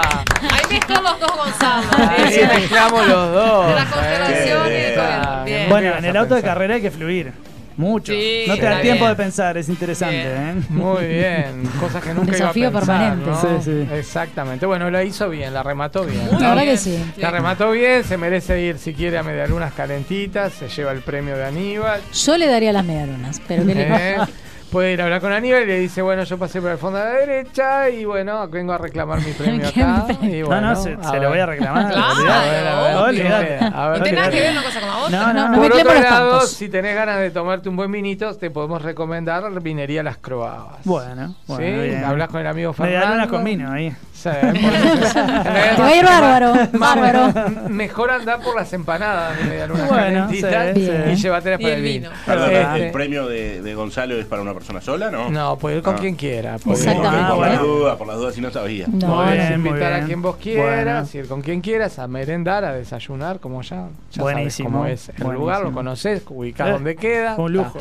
Ah. 0.00 0.24
Ahí 0.52 0.62
mezcló 0.70 1.00
los 1.02 1.18
dos 1.18 1.36
Gonzalo. 1.36 1.88
Ahí 2.10 2.46
mezclamos 2.46 3.08
los 3.08 3.32
dos. 3.32 3.66
De 3.66 3.74
la 3.74 3.84
constelación 3.86 4.66
y 4.66 4.70
Bien. 4.70 4.82
de 4.82 4.94
todo. 4.94 5.44
Bien. 5.44 5.68
Bueno, 5.68 5.96
en 5.98 6.04
el 6.04 6.16
auto 6.16 6.34
de 6.36 6.42
carrera 6.42 6.74
hay 6.76 6.80
que 6.82 6.90
fluir. 6.92 7.32
Mucho. 7.78 8.12
Sí, 8.12 8.42
no 8.48 8.56
te 8.56 8.62
da 8.62 8.80
tiempo 8.82 9.04
bien. 9.04 9.16
de 9.16 9.22
pensar, 9.22 9.56
es 9.56 9.68
interesante. 9.68 10.24
¿eh? 10.26 10.54
Muy 10.68 11.06
bien, 11.06 11.62
cosas 11.80 12.02
que 12.02 12.12
nunca 12.12 12.32
Desafío 12.32 12.68
iba 12.68 12.68
a 12.68 12.80
pensar, 12.80 12.98
permanente. 13.14 13.30
¿no? 13.30 13.62
Sí, 13.62 13.64
sí. 13.64 13.94
Exactamente. 13.94 14.66
Bueno, 14.66 14.90
la 14.90 15.04
hizo 15.04 15.30
bien, 15.30 15.54
la 15.54 15.62
remató 15.62 16.04
bien. 16.04 16.24
Muy 16.32 16.42
La 16.42 16.48
verdad 16.50 16.62
bien. 16.64 16.74
que 16.74 16.76
sí. 16.76 17.12
La 17.18 17.30
remató 17.30 17.70
bien, 17.70 18.02
se 18.02 18.16
merece 18.16 18.60
ir 18.60 18.78
si 18.78 18.92
quiere 18.94 19.16
a 19.16 19.22
medialunas 19.22 19.72
calentitas, 19.74 20.52
se 20.54 20.68
lleva 20.68 20.90
el 20.90 21.02
premio 21.02 21.36
de 21.36 21.44
Aníbal. 21.46 22.00
Yo 22.12 22.36
le 22.36 22.46
daría 22.48 22.72
las 22.72 22.84
medialunas, 22.84 23.40
pero 23.46 23.64
¿qué 23.64 23.74
le 23.74 23.82
¿eh? 23.82 24.14
pasa? 24.18 24.32
Puede 24.70 24.92
ir 24.92 25.00
a 25.00 25.04
hablar 25.04 25.20
con 25.22 25.32
Aníbal 25.32 25.62
y 25.62 25.66
le 25.66 25.78
dice, 25.80 26.02
bueno, 26.02 26.24
yo 26.24 26.36
pasé 26.38 26.60
por 26.60 26.70
el 26.70 26.76
fondo 26.78 26.98
de 26.98 27.04
la 27.06 27.10
derecha 27.12 27.88
y 27.88 28.04
bueno, 28.04 28.46
vengo 28.48 28.74
a 28.74 28.78
reclamar 28.78 29.18
mi 29.20 29.32
premio 29.32 29.66
¿Qué 29.74 29.82
acá. 29.82 30.06
Y 30.20 30.40
No, 30.42 30.46
bueno, 30.46 30.60
no, 30.74 30.76
se, 30.76 30.90
lo 31.20 31.28
voy 31.30 31.38
a 31.38 31.46
reclamar. 31.46 31.90
Claro, 31.92 32.12
olvidate. 32.14 32.28
A 32.38 32.50
ver, 32.50 32.66
a 32.66 32.80
ver, 32.82 32.96
Olvidate. 32.96 33.46
¿qué 33.48 33.58
queda? 33.58 33.66
A 33.68 33.88
ver, 33.88 33.98
No 33.98 34.02
tiene 34.04 34.18
nada 34.18 34.30
¿qué 34.30 34.36
que 34.36 34.42
ver 34.42 34.52
una 34.52 34.62
cosa 34.62 34.80
con 34.80 34.88
la 34.88 34.96
otra. 34.98 35.18
No, 35.18 35.26
no, 35.26 35.32
No, 35.32 35.48
no. 35.48 35.56
no 35.56 35.62
Por 35.62 35.72
otro 35.72 35.94
lado, 36.00 36.40
si 36.42 36.68
tenés 36.68 36.94
ganas 36.94 37.18
de 37.20 37.30
tomarte 37.30 37.68
un 37.70 37.76
buen 37.76 37.90
vinito, 37.90 38.34
te 38.36 38.50
podemos 38.50 38.82
recomendar 38.82 39.50
Vinería 39.62 40.02
Las 40.02 40.18
Croabas. 40.18 40.84
Bueno, 40.84 41.34
bueno. 41.46 42.06
Hablas 42.06 42.28
con 42.28 42.40
el 42.42 42.46
amigo 42.46 42.72
Fernando. 42.74 42.98
Medialunas 42.98 43.28
con 43.28 43.44
vino 43.44 43.72
ahí. 43.72 43.94
Sí, 44.12 44.28
Te 44.30 45.80
va 45.80 45.86
a 45.86 45.94
ir 45.96 46.04
bárbaro, 46.04 46.52
bárbaro. 46.72 47.68
Mejor 47.68 48.10
andar 48.10 48.40
por 48.40 48.56
las 48.56 48.72
empanadas 48.72 49.38
de 49.38 49.44
medialunas 49.44 49.88
Bueno, 49.88 50.28
sí, 50.28 50.38
y 50.38 51.14
llévatelas 51.14 51.60
para 51.60 51.74
el 51.74 51.82
vino. 51.82 52.10
vino. 52.10 52.20
Perdón, 52.26 52.50
Este, 52.52 52.86
¿el 52.86 52.92
premio 52.92 53.28
de, 53.28 53.62
de 53.62 53.74
Gonzalo 53.76 54.16
es 54.16 54.26
para 54.26 54.42
una 54.42 54.54
persona 54.58 54.80
sola, 54.80 55.10
no? 55.10 55.30
No, 55.30 55.56
puede 55.58 55.76
ir 55.78 55.82
con 55.82 55.94
Ah. 55.94 55.98
quien 55.98 56.14
quiera. 56.16 56.58
puede 56.58 56.80
ir 56.82 56.88
Exactamente. 56.88 57.28
con 57.28 57.36
por 57.36 57.46
quien 57.46 57.58
quiera. 57.58 57.62
dudas, 57.74 57.96
por 57.96 58.06
las 58.06 58.16
dudas, 58.16 58.34
si 58.34 58.40
no 58.40 58.50
sabía. 58.50 58.86
No. 58.88 59.06
Podés 59.14 59.48
bien, 59.48 59.52
invitar 59.66 59.92
a 59.92 60.04
quien 60.04 60.22
vos 60.22 60.36
quieras, 60.36 61.10
Bueno. 61.12 61.24
ir 61.24 61.28
con 61.28 61.42
quien 61.42 61.60
quieras, 61.60 61.98
a 61.98 62.06
merendar, 62.08 62.64
a 62.64 62.72
desayunar, 62.72 63.40
como 63.40 63.62
ya, 63.62 63.76
ya 63.76 63.86
sabes 64.10 64.18
Buenísimo, 64.34 64.70
cómo 64.70 64.86
es 64.86 65.08
el 65.08 65.14
buenísimo. 65.16 65.32
lugar, 65.32 65.62
lo 65.62 65.72
conoces, 65.72 66.22
ubicás 66.28 66.68
Eh, 66.68 66.72
dónde 66.72 66.96
queda. 66.96 67.34
Un 67.36 67.52
lujo. 67.52 67.78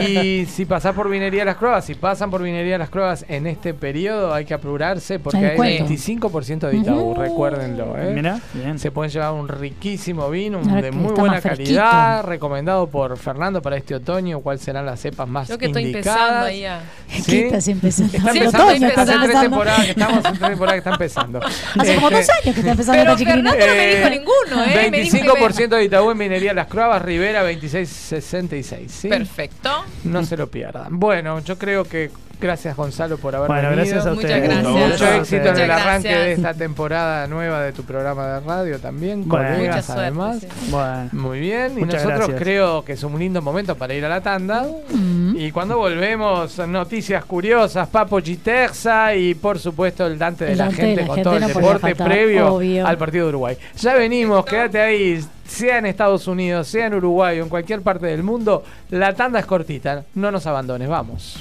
Y 0.00 0.46
si 0.46 0.64
pasás 0.64 0.94
por 0.94 1.08
Vinería 1.08 1.44
Las 1.44 1.56
Croabas, 1.56 1.84
si 1.84 1.94
pasan 1.94 2.30
por 2.30 2.42
Vinería 2.42 2.78
Las 2.78 2.90
Croabas 2.90 3.24
en 3.28 3.46
este 3.46 3.74
periodo, 3.74 4.32
hay 4.34 4.44
que 4.44 4.54
apurarse 4.54 5.18
porque 5.18 5.38
Hay 5.38 5.44
hay 5.44 5.50
descuento. 5.78 6.28
25% 6.28 6.68
de 6.68 6.76
Itaú, 6.76 7.14
recuérdenlo. 7.14 7.96
¿eh? 7.98 8.12
Mirá, 8.14 8.40
bien. 8.52 8.78
Se 8.78 8.90
pueden 8.90 9.10
llevar 9.10 9.32
un 9.32 9.48
riquísimo 9.48 10.30
vino, 10.30 10.58
un 10.58 10.80
de 10.80 10.90
muy 10.90 11.12
buena 11.12 11.40
calidad, 11.40 12.24
recomendado 12.24 12.86
por 12.88 13.16
Fernando 13.16 13.60
para 13.62 13.76
este 13.76 13.94
otoño. 13.94 14.40
¿Cuáles 14.40 14.62
serán 14.62 14.86
las 14.86 15.00
cepas 15.00 15.28
más 15.28 15.48
Yo 15.48 15.58
que 15.58 15.68
estoy 15.78 15.86
empezando 15.94 16.46
ahí 16.46 16.64
a... 16.64 16.80
¿Sí? 17.08 17.22
¿Qué 17.26 17.46
estás 17.46 17.68
empezando? 17.68 18.16
Está 18.16 18.32
Sí, 18.32 18.38
empezando, 18.38 18.68
hace 18.70 18.78
tres 18.80 19.12
empezando. 19.12 19.40
temporadas 19.42 19.84
que 19.84 19.90
estamos, 19.90 20.18
hace 20.24 20.38
tres 20.38 20.50
temporadas 20.50 20.72
que 20.74 20.78
está 20.78 20.90
empezando. 20.90 21.40
Hace 21.78 21.94
como 21.94 22.10
dos 22.10 22.28
años 22.30 22.42
que 22.42 22.50
está 22.50 22.70
empezando 22.72 23.02
Pero. 23.04 23.16
Fernando 23.18 23.50
no 23.50 23.56
me 23.56 23.86
dijo 23.96 24.10
ninguno, 24.10 24.64
¿eh? 24.64 24.90
Me 24.90 25.00
dijo 25.00 25.16
que 25.16 25.22
25% 25.24 25.68
de 25.68 25.84
Itaú 25.84 26.10
en 26.10 26.18
Minería 26.18 26.54
Las 26.54 26.66
Croabas, 26.66 27.02
Rivera 27.02 27.42
2666. 27.42 28.90
¿sí? 28.92 29.08
Perfecto. 29.08 29.84
No 30.04 30.24
se 30.24 30.36
lo 30.36 30.48
pierdan. 30.50 30.98
Bueno, 30.98 31.38
yo 31.40 31.56
creo 31.58 31.84
que 31.84 32.10
gracias 32.40 32.76
Gonzalo 32.76 33.16
por 33.16 33.34
haber 33.34 33.46
Bueno, 33.48 33.70
venido. 33.70 33.86
gracias 33.86 34.06
a 34.06 34.10
Muchas 34.14 34.24
ustedes. 34.30 34.42
gracias. 34.48 34.72
Mucho 34.72 34.88
Muchas 34.88 35.14
éxito 35.20 35.36
en 35.36 35.46
el 35.46 35.52
Muchas 35.52 35.70
arranque 35.80 36.08
gracias. 36.08 36.24
de 36.26 36.32
esta 36.32 36.54
temporada 36.54 37.26
nueva 37.26 37.62
de 37.62 37.72
tu 37.72 37.84
programa 37.84 38.26
de 38.26 38.40
radio 38.40 38.78
también, 38.80 39.26
Bueno. 39.26 39.54
Colegas 39.54 39.86
suerte. 39.86 40.02
además. 40.02 40.38
sí. 40.40 40.46
Bueno. 40.70 41.08
Muy 41.12 41.40
bien, 41.40 41.72
y 41.78 41.80
Muchas 41.80 42.02
nosotros 42.04 42.18
gracias. 42.28 42.40
creo 42.42 42.84
que 42.84 42.92
es 42.92 43.02
un 43.02 43.18
lindo 43.18 43.40
momento 43.40 43.76
para 43.76 43.94
ir 43.94 44.04
a 44.04 44.08
la 44.10 44.20
tanda. 44.20 44.66
Mm. 44.90 45.36
Y 45.36 45.52
cuando 45.52 45.63
volvemos, 45.72 46.58
noticias 46.68 47.24
curiosas, 47.24 47.88
Papo 47.88 48.20
Giterza 48.20 49.14
y 49.14 49.34
por 49.34 49.58
supuesto 49.58 50.06
el 50.06 50.18
Dante 50.18 50.44
de 50.44 50.52
El 50.52 50.58
la 50.58 50.68
de 50.68 50.72
gente 50.74 51.00
la 51.02 51.06
con 51.06 51.14
gente 51.16 51.22
todo 51.30 51.36
el 51.36 51.40
no 51.40 51.48
podía 51.48 51.60
deporte 51.60 51.94
faltar, 51.94 52.08
previo 52.08 52.54
obvio. 52.54 52.86
al 52.86 52.98
partido 52.98 53.24
de 53.24 53.28
Uruguay. 53.30 53.56
Ya 53.76 53.94
venimos, 53.94 54.44
quédate 54.44 54.80
ahí, 54.80 55.24
sea 55.46 55.78
en 55.78 55.86
Estados 55.86 56.26
Unidos, 56.26 56.68
sea 56.68 56.86
en 56.86 56.94
Uruguay 56.94 57.40
o 57.40 57.44
en 57.44 57.48
cualquier 57.48 57.82
parte 57.82 58.06
del 58.06 58.22
mundo, 58.22 58.64
la 58.90 59.14
tanda 59.14 59.38
es 59.38 59.46
cortita, 59.46 60.04
no 60.14 60.30
nos 60.30 60.46
abandones, 60.46 60.88
vamos. 60.88 61.38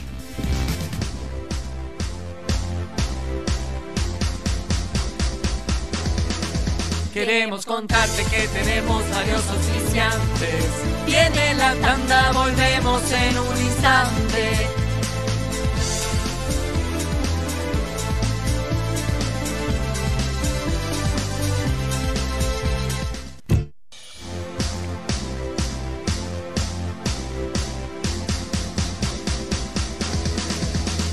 Queremos 7.13 7.63
contarte 7.67 8.23
que 8.25 8.47
tenemos 8.47 9.07
varios 9.11 9.43
oficiantes. 9.47 10.65
Viene 11.05 11.53
la 11.53 11.75
tanda, 11.75 12.31
volvemos 12.31 13.03
en 13.11 13.37
un 13.37 13.57
instante. 13.61 14.67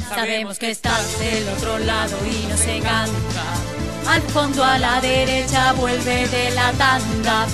Sabemos 0.09 0.59
que 0.59 0.71
estás 0.71 1.19
del 1.19 1.47
otro 1.51 1.79
lado 1.79 2.17
y 2.27 2.47
nos 2.47 2.61
encanta. 2.63 3.80
Al 4.11 4.23
fondo 4.23 4.65
a 4.65 4.77
la 4.77 5.01
derecha 5.01 5.73
vuelve 5.75 6.27
de 6.27 6.51
la 6.51 6.73
tanda. 6.73 7.47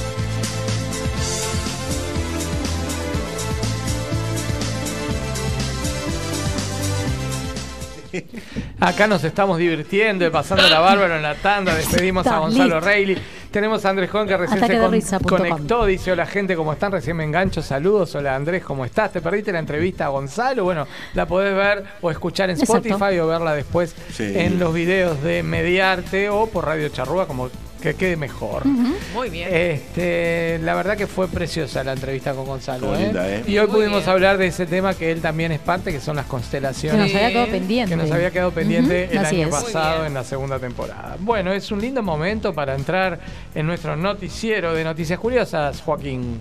Acá 8.81 9.07
nos 9.07 9.23
estamos 9.25 9.59
divirtiendo 9.59 10.25
y 10.25 10.31
pasando 10.31 10.67
la 10.67 10.81
bárbara 10.81 11.17
en 11.17 11.23
la 11.23 11.35
tanda. 11.35 11.75
Despedimos 11.75 12.27
a 12.27 12.39
Gonzalo. 12.39 12.81
Reilly. 12.81 13.19
Tenemos 13.51 13.85
a 13.85 13.91
Andrés 13.91 14.11
Juan 14.11 14.27
que 14.27 14.37
recién 14.37 14.59
Ataque 14.59 15.01
se 15.01 15.19
con- 15.19 15.29
com. 15.29 15.39
conectó. 15.39 15.87
Dice: 15.87 16.13
Hola, 16.13 16.27
gente, 16.27 16.57
¿cómo 16.57 16.73
están? 16.73 16.93
Recién 16.93 17.17
me 17.17 17.25
engancho. 17.25 17.63
Saludos. 17.63 18.15
Hola, 18.15 18.35
Andrés, 18.37 18.63
¿cómo 18.65 18.85
estás? 18.85 19.13
¿Te 19.13 19.21
perdiste 19.21 19.53
la 19.53 19.59
entrevista 19.61 20.07
a 20.07 20.09
Gonzalo? 20.09 20.65
Bueno, 20.65 20.87
la 21.15 21.27
podés 21.27 21.55
ver 21.55 21.85
o 22.03 22.11
escuchar 22.11 22.51
en 22.51 22.59
Exacto. 22.59 22.89
Spotify 22.89 23.19
o 23.19 23.27
verla 23.27 23.55
después 23.55 23.95
Sí. 24.13 24.33
en 24.37 24.59
los 24.59 24.75
videos 24.75 25.23
de 25.23 25.43
Mediarte 25.43 26.29
o 26.29 26.47
por 26.47 26.67
Radio 26.67 26.89
Charrúa, 26.91 27.27
como 27.27 27.49
que 27.93 27.95
quede 27.95 28.17
mejor. 28.17 28.65
Muy 28.67 29.31
bien. 29.31 29.49
Este, 29.53 30.59
la 30.63 30.75
verdad 30.75 30.97
que 30.97 31.07
fue 31.07 31.29
preciosa 31.29 31.85
la 31.85 31.93
entrevista 31.93 32.35
con 32.35 32.45
Gonzalo. 32.47 32.95
¿eh? 32.97 33.05
linda, 33.05 33.29
¿eh? 33.29 33.45
Y 33.47 33.59
hoy 33.59 33.67
Muy 33.69 33.77
pudimos 33.77 33.99
bien. 34.01 34.11
hablar 34.11 34.39
de 34.39 34.49
ese 34.49 34.67
tema 34.67 34.95
que 34.95 35.13
él 35.13 35.21
también 35.21 35.53
es 35.53 35.61
parte, 35.61 35.93
que 35.93 36.01
son 36.01 36.17
las 36.17 36.25
Que 36.25 36.31
constelaciones 36.33 37.01
nos 37.01 37.15
había 37.15 37.29
quedado 37.31 37.47
pendiente. 37.47 37.91
que 37.91 37.97
nos 38.03 38.11
había 38.11 38.31
quedado 38.33 38.51
pendiente 38.51 39.09
el 39.13 39.19
así 39.19 39.37
año 39.43 39.49
es. 39.49 39.55
Pasado 39.55 40.05
en 40.05 40.15
la 40.15 40.25
segunda 40.25 40.59
temporada. 40.59 41.17
Bueno, 41.21 41.53
es 41.53 41.71
un 41.71 41.81
lindo 41.81 42.03
momento 42.03 42.53
para 42.53 42.75
entrar 42.75 43.21
en 43.55 43.67
nuestro 43.67 43.95
noticiero 43.97 44.75
de 44.75 44.83
noticias 44.83 45.19
curiosas, 45.21 45.81
Joaquín. 45.83 46.41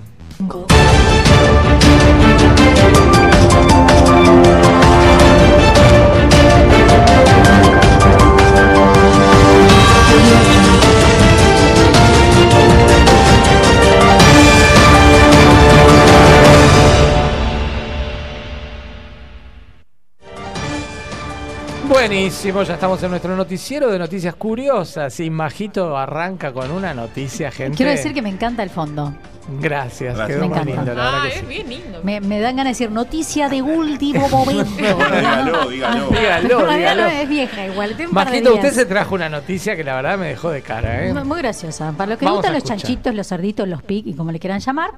Buenísimo, 22.08 22.62
ya 22.62 22.76
estamos 22.76 23.02
en 23.02 23.10
nuestro 23.10 23.36
noticiero 23.36 23.90
de 23.90 23.98
noticias 23.98 24.36
curiosas. 24.36 25.20
Y 25.20 25.32
Majito 25.32 25.98
arranca 25.98 26.54
con 26.54 26.70
una 26.70 26.94
noticia, 26.94 27.50
gente. 27.50 27.78
Quiero 27.78 27.92
decir 27.92 28.14
que 28.14 28.22
me 28.22 28.30
encanta 28.30 28.62
el 28.62 28.70
fondo. 28.70 29.12
Gracias, 29.60 30.16
Gracias. 30.16 30.28
quedó 30.28 30.48
Me 30.48 30.48
muy 30.50 30.72
encanta. 30.72 30.76
lindo, 30.84 30.94
la 30.94 31.04
verdad 31.04 31.20
Ah, 31.20 31.28
que 31.28 31.34
es 31.34 31.40
sí. 31.40 31.46
bien 31.48 31.68
lindo. 31.70 32.02
Me, 32.04 32.22
me 32.22 32.40
dan 32.40 32.58
ganas 32.58 32.78
de 32.78 32.84
decir 32.86 32.92
noticia 32.92 33.50
de 33.50 33.64
último 33.64 34.30
momento. 34.30 34.66
Dígalo, 34.78 35.68
dígalo. 35.70 36.10
Dígalo, 36.12 36.48
Todavía 36.60 36.78
dígalo. 36.78 37.02
no 37.02 37.08
es 37.10 37.28
vieja 37.30 37.66
igual. 37.66 37.90
tiene 37.96 38.08
un 38.10 38.14
par 38.14 38.26
de 38.28 38.32
Majito, 38.34 38.54
usted 38.54 38.72
se 38.74 38.86
trajo 38.86 39.16
una 39.16 39.28
noticia 39.30 39.76
que 39.76 39.84
la 39.84 39.96
verdad 39.96 40.20
me 40.20 40.28
dejó 40.28 40.52
de 40.52 40.62
cara, 40.62 41.08
¿eh? 41.08 41.12
Muy, 41.12 41.24
muy 41.24 41.40
graciosa. 41.40 41.92
Para 41.98 42.12
los 42.12 42.20
que 42.20 42.26
Vamos 42.26 42.38
gustan 42.42 42.52
a 42.52 42.54
los 42.54 42.64
escuchar. 42.64 42.78
chanchitos, 42.82 43.16
los 43.16 43.28
cerditos, 43.28 43.68
los 43.68 43.82
pig 43.82 44.06
y 44.06 44.14
como 44.14 44.32
le 44.32 44.40
quieran 44.40 44.60
llamar, 44.60 44.92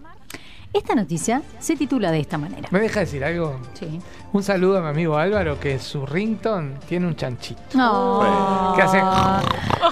esta 0.73 0.93
noticia 0.95 1.41
se 1.59 1.75
titula 1.75 2.11
de 2.11 2.19
esta 2.19 2.37
manera. 2.37 2.67
¿Me 2.71 2.79
deja 2.79 2.99
decir 3.01 3.23
algo? 3.23 3.59
Sí. 3.73 3.99
Un 4.33 4.43
saludo 4.43 4.77
a 4.77 4.81
mi 4.81 4.89
amigo 4.89 5.17
Álvaro, 5.17 5.59
que 5.59 5.79
su 5.79 6.05
rington 6.05 6.75
tiene 6.87 7.07
un 7.07 7.15
chanchito. 7.15 7.61
No. 7.73 8.73
¿Qué 8.75 8.81
hace? 8.83 8.99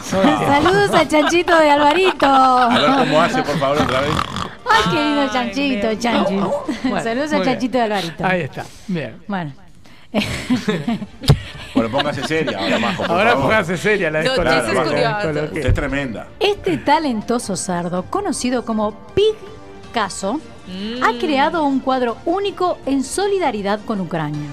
Saludos 0.04 0.92
al 0.94 1.08
chanchito 1.08 1.58
de 1.58 1.70
Alvarito. 1.72 2.26
A 2.28 2.70
ver 2.70 2.92
cómo 3.08 3.22
hace, 3.22 3.42
por 3.42 3.58
favor, 3.58 3.82
otra 3.82 4.02
vez. 4.02 4.12
Ay, 4.70 4.84
qué 4.92 4.96
lindo 5.04 5.22
Ay, 5.22 5.30
chanchito, 5.32 5.88
bien. 5.88 6.00
chanchi. 6.00 6.36
Bueno, 6.84 7.04
Saludos 7.04 7.34
al 7.34 7.46
chanchito 7.46 7.72
bien. 7.78 7.90
de 7.90 7.94
Alvarito. 7.96 8.26
Ahí 8.26 8.42
está. 8.42 8.66
Bien. 8.88 9.24
Bueno. 9.28 9.54
Bueno, 11.74 11.90
póngase 11.92 12.24
seria 12.26 12.58
ahora, 12.58 12.80
Majo, 12.80 13.04
por 13.04 13.12
Ahora 13.12 13.30
favor. 13.32 13.44
póngase 13.46 13.78
seria 13.78 14.10
la 14.12 14.20
curiosas. 14.24 14.66
descoloqué. 14.68 15.44
Usted 15.46 15.66
es 15.66 15.74
tremenda. 15.74 16.28
Este 16.40 16.78
talentoso 16.78 17.56
cerdo, 17.58 18.04
conocido 18.04 18.64
como 18.64 18.94
Picasso, 19.96 20.42
ha 21.02 21.18
creado 21.18 21.64
un 21.64 21.80
cuadro 21.80 22.18
único 22.26 22.78
en 22.86 23.02
solidaridad 23.02 23.80
con 23.86 24.02
Ucrania. 24.02 24.50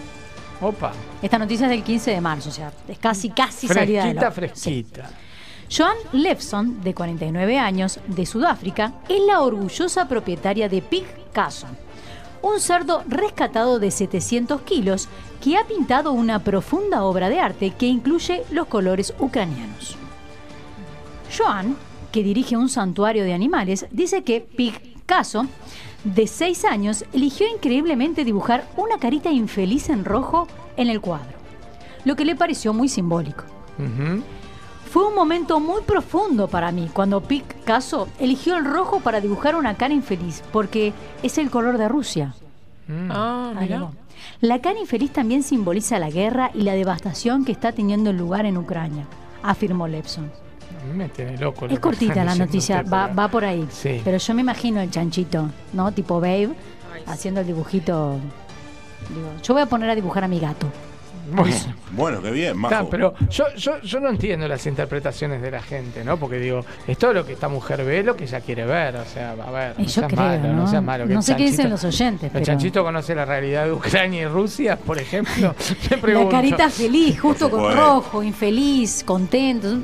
Opa. 0.60 0.92
Esta 1.20 1.36
noticia 1.36 1.66
es 1.66 1.70
del 1.70 1.82
15 1.82 2.12
de 2.12 2.20
marzo, 2.20 2.50
o 2.50 2.52
sea, 2.52 2.72
es 2.86 2.96
casi, 2.98 3.28
casi 3.30 3.66
salida 3.66 4.04
del 4.04 4.16
Fresquita, 4.16 4.28
horno. 4.28 4.34
fresquita. 4.34 5.10
Joan 5.68 5.96
Levson, 6.12 6.80
de 6.84 6.94
49 6.94 7.58
años, 7.58 7.98
de 8.06 8.24
Sudáfrica, 8.24 8.92
es 9.08 9.20
la 9.26 9.40
orgullosa 9.40 10.06
propietaria 10.06 10.68
de 10.68 10.80
Picasso, 10.80 11.66
un 12.42 12.60
cerdo 12.60 13.02
rescatado 13.08 13.80
de 13.80 13.90
700 13.90 14.60
kilos 14.60 15.08
que 15.42 15.56
ha 15.56 15.66
pintado 15.66 16.12
una 16.12 16.38
profunda 16.44 17.02
obra 17.02 17.28
de 17.28 17.40
arte 17.40 17.72
que 17.76 17.86
incluye 17.86 18.44
los 18.52 18.68
colores 18.68 19.12
ucranianos. 19.18 19.96
Joan, 21.36 21.76
que 22.12 22.22
dirige 22.22 22.56
un 22.56 22.68
santuario 22.68 23.24
de 23.24 23.32
animales, 23.32 23.86
dice 23.90 24.22
que 24.22 24.40
Picasso, 25.12 25.46
de 26.04 26.26
6 26.26 26.64
años, 26.64 27.04
eligió 27.12 27.46
increíblemente 27.46 28.24
dibujar 28.24 28.66
una 28.78 28.96
carita 28.96 29.30
infeliz 29.30 29.90
en 29.90 30.06
rojo 30.06 30.48
en 30.78 30.88
el 30.88 31.02
cuadro, 31.02 31.36
lo 32.06 32.16
que 32.16 32.24
le 32.24 32.34
pareció 32.34 32.72
muy 32.72 32.88
simbólico. 32.88 33.44
Fue 34.90 35.06
un 35.06 35.14
momento 35.14 35.60
muy 35.60 35.82
profundo 35.82 36.48
para 36.48 36.72
mí 36.72 36.88
cuando 36.90 37.20
Picasso 37.20 38.08
eligió 38.18 38.56
el 38.56 38.64
rojo 38.64 39.00
para 39.00 39.20
dibujar 39.20 39.54
una 39.54 39.74
cara 39.74 39.92
infeliz, 39.92 40.42
porque 40.50 40.94
es 41.22 41.36
el 41.36 41.50
color 41.50 41.76
de 41.76 41.88
Rusia. 41.88 42.34
Ah, 43.10 43.50
mira. 43.50 43.60
agregó. 43.60 43.92
La 44.40 44.62
cara 44.62 44.80
infeliz 44.80 45.12
también 45.12 45.42
simboliza 45.42 45.98
la 45.98 46.08
guerra 46.08 46.50
y 46.54 46.62
la 46.62 46.72
devastación 46.72 47.44
que 47.44 47.52
está 47.52 47.72
teniendo 47.72 48.14
lugar 48.14 48.46
en 48.46 48.56
Ucrania, 48.56 49.06
afirmó 49.42 49.88
Lepson. 49.88 50.32
Me 50.94 51.08
tiene 51.08 51.36
loco. 51.38 51.66
Es 51.66 51.78
cortita 51.80 52.24
la 52.24 52.34
noticia, 52.34 52.82
va, 52.82 53.06
va 53.08 53.28
por 53.28 53.44
ahí. 53.44 53.66
Sí. 53.70 54.00
Pero 54.04 54.18
yo 54.18 54.34
me 54.34 54.42
imagino 54.42 54.80
el 54.80 54.90
chanchito, 54.90 55.48
¿no? 55.72 55.92
Tipo 55.92 56.20
Babe, 56.20 56.50
haciendo 57.06 57.40
el 57.40 57.46
dibujito. 57.46 58.18
Digo, 59.08 59.28
yo 59.42 59.54
voy 59.54 59.62
a 59.62 59.66
poner 59.66 59.90
a 59.90 59.94
dibujar 59.94 60.24
a 60.24 60.28
mi 60.28 60.38
gato. 60.38 60.66
Bueno, 61.34 61.54
Bueno, 61.92 62.20
qué 62.20 62.30
bien, 62.32 62.56
está, 62.56 62.78
Majo. 62.80 62.90
pero 62.90 63.14
yo, 63.30 63.44
yo, 63.56 63.80
yo 63.80 64.00
no 64.00 64.08
entiendo 64.10 64.46
las 64.48 64.66
interpretaciones 64.66 65.40
de 65.40 65.52
la 65.52 65.62
gente, 65.62 66.04
¿no? 66.04 66.16
Porque 66.16 66.36
digo, 66.38 66.64
es 66.86 66.98
todo 66.98 67.12
lo 67.12 67.24
que 67.24 67.34
esta 67.34 67.48
mujer 67.48 67.84
ve, 67.84 68.02
lo 68.02 68.16
que 68.16 68.24
ella 68.24 68.40
quiere 68.40 68.66
ver. 68.66 68.96
O 68.96 69.04
sea, 69.04 69.30
a 69.32 69.50
ver, 69.52 69.78
no 69.78 69.84
yo 69.84 69.88
seas 69.90 70.06
creo, 70.08 70.20
malo, 70.20 70.52
¿no? 70.52 70.66
seas 70.66 70.82
malo. 70.82 71.06
que 71.06 71.12
No 71.14 71.20
el 71.20 71.24
sé 71.24 71.36
qué 71.36 71.44
dicen 71.44 71.70
los 71.70 71.84
oyentes, 71.84 72.24
El 72.24 72.30
pero- 72.32 72.44
chanchito 72.44 72.82
conoce 72.82 73.14
la 73.14 73.24
realidad 73.24 73.66
de 73.66 73.72
Ucrania 73.72 74.22
y 74.22 74.26
Rusia, 74.26 74.76
por 74.76 74.98
ejemplo. 74.98 75.54
La 76.02 76.28
carita 76.28 76.68
feliz, 76.68 77.20
justo 77.20 77.48
con 77.48 77.72
rojo, 77.74 78.22
infeliz, 78.22 79.04
contento. 79.04 79.78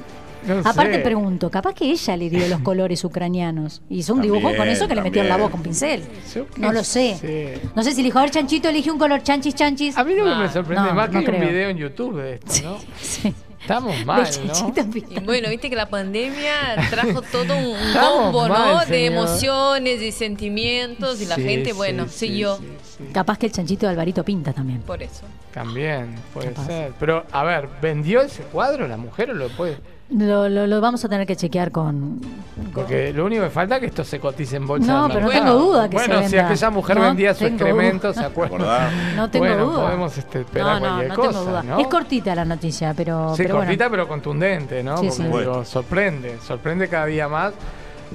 No 0.48 0.60
Aparte 0.60 0.94
sé. 0.94 0.98
pregunto, 1.00 1.50
capaz 1.50 1.74
que 1.74 1.84
ella 1.90 2.16
le 2.16 2.30
dio 2.30 2.48
los 2.48 2.60
colores 2.60 3.04
ucranianos. 3.04 3.82
Hizo 3.90 4.14
un 4.14 4.22
dibujo 4.22 4.42
También, 4.42 4.58
con 4.62 4.68
eso 4.68 4.88
que 4.88 4.94
le 4.94 5.02
metió 5.02 5.22
en 5.22 5.28
la 5.28 5.36
boca 5.36 5.54
un 5.56 5.62
pincel. 5.62 6.02
Yo 6.34 6.46
No 6.56 6.72
lo 6.72 6.82
sé. 6.84 7.16
sé. 7.20 7.60
No 7.74 7.82
sé 7.82 7.92
si 7.92 7.98
le 7.98 8.04
dijo, 8.04 8.18
a 8.18 8.22
ver, 8.22 8.30
chanchito, 8.30 8.68
elige 8.68 8.90
un 8.90 8.98
color 8.98 9.22
chanchis, 9.22 9.54
chanchis. 9.54 9.96
A 9.96 10.04
mí 10.04 10.14
lo 10.14 10.24
que 10.24 10.34
me 10.34 10.48
sorprende 10.50 10.88
No, 10.88 10.94
más 10.94 11.10
que 11.10 11.18
un 11.18 11.40
video 11.40 11.68
en 11.68 11.76
YouTube 11.76 12.20
de 12.22 12.34
esto, 12.34 12.52
¿no? 12.62 12.78
Sí. 13.00 13.34
Estamos 13.60 14.06
mal, 14.06 14.24
¿no? 14.46 14.72
Y 15.10 15.20
bueno, 15.24 15.50
viste 15.50 15.68
que 15.68 15.74
la 15.76 15.90
pandemia 15.90 16.54
trajo 16.88 17.20
todo 17.22 17.54
un, 17.56 17.76
combo, 17.92 18.48
mal, 18.48 18.76
¿no? 18.76 18.86
De 18.86 19.06
emociones 19.06 20.00
y 20.00 20.12
sentimientos 20.12 21.20
y 21.20 21.26
la 21.26 21.34
gente, 21.34 21.70
sí, 21.70 21.72
bueno, 21.76 22.04
sí, 22.08 22.28
siguió 22.28 22.56
sí, 22.56 22.62
sí. 22.98 23.04
Capaz 23.12 23.36
que 23.36 23.46
el 23.46 23.52
chanchito 23.52 23.84
de 23.86 23.90
Alvarito 23.92 24.24
pinta 24.24 24.52
también. 24.52 24.80
por 24.82 25.02
eso. 25.02 25.22
También, 25.52 26.14
puede 26.32 26.50
Capaz. 26.52 26.66
ser. 26.66 26.92
Pero, 27.00 27.24
a 27.32 27.42
ver, 27.44 27.68
¿vendió 27.82 28.20
ese 28.22 28.42
cuadro 28.44 28.86
la 28.86 28.96
mujer 28.96 29.30
o 29.32 29.34
lo 29.34 29.48
puede? 29.48 29.76
Lo, 30.10 30.48
lo- 30.48 30.66
lo 30.66 30.80
vamos 30.80 31.04
a 31.04 31.08
tener 31.08 31.26
que 31.26 31.36
chequear 31.36 31.70
con... 31.70 32.18
Porque 32.74 33.12
lo 33.12 33.26
único 33.26 33.42
que 33.42 33.50
falta 33.50 33.74
es 33.74 33.80
que 33.80 33.86
esto 33.88 34.04
se 34.04 34.18
cotice 34.18 34.56
en 34.56 34.66
bolsa. 34.66 34.90
No, 34.90 35.08
pero 35.08 35.20
no 35.20 35.28
tengo 35.30 35.52
duda 35.54 35.88
que 35.88 35.96
bueno, 35.96 36.14
se 36.22 36.28
si 36.30 36.36
venda. 36.36 36.46
aquella 36.48 36.70
mujer 36.70 36.96
No 36.96 37.02
vendía 37.02 37.34
su 37.34 37.44
excremento, 37.44 38.08
duda. 38.12 38.20
¿se 38.22 38.26
acuerdan? 38.26 39.16
No 39.16 39.30
tengo 39.30 39.44
bueno, 39.46 39.66
duda. 39.66 39.82
podemos 39.84 40.16
este, 40.16 40.40
esperar 40.40 40.80
No, 40.80 40.88
cualquier 40.88 41.08
no 41.08 41.14
cosa, 41.14 41.28
tengo 41.30 41.44
duda. 41.44 41.62
¿no? 41.62 41.78
Es 41.78 41.86
cortita 41.88 42.34
la 42.34 42.44
noticia, 42.46 42.94
pero, 42.96 43.34
Sí, 43.36 43.42
pero 43.42 43.54
bueno. 43.56 43.66
cortita 43.68 43.90
pero 43.90 44.08
contundente, 44.08 44.82
¿no? 44.82 44.96
Sí, 44.96 45.08
Porque 45.08 45.22
sí. 45.22 45.38
digo, 45.38 45.64
sorprende, 45.66 46.38
sorprende 46.40 46.88
cada 46.88 47.04
día 47.06 47.28
más 47.28 47.52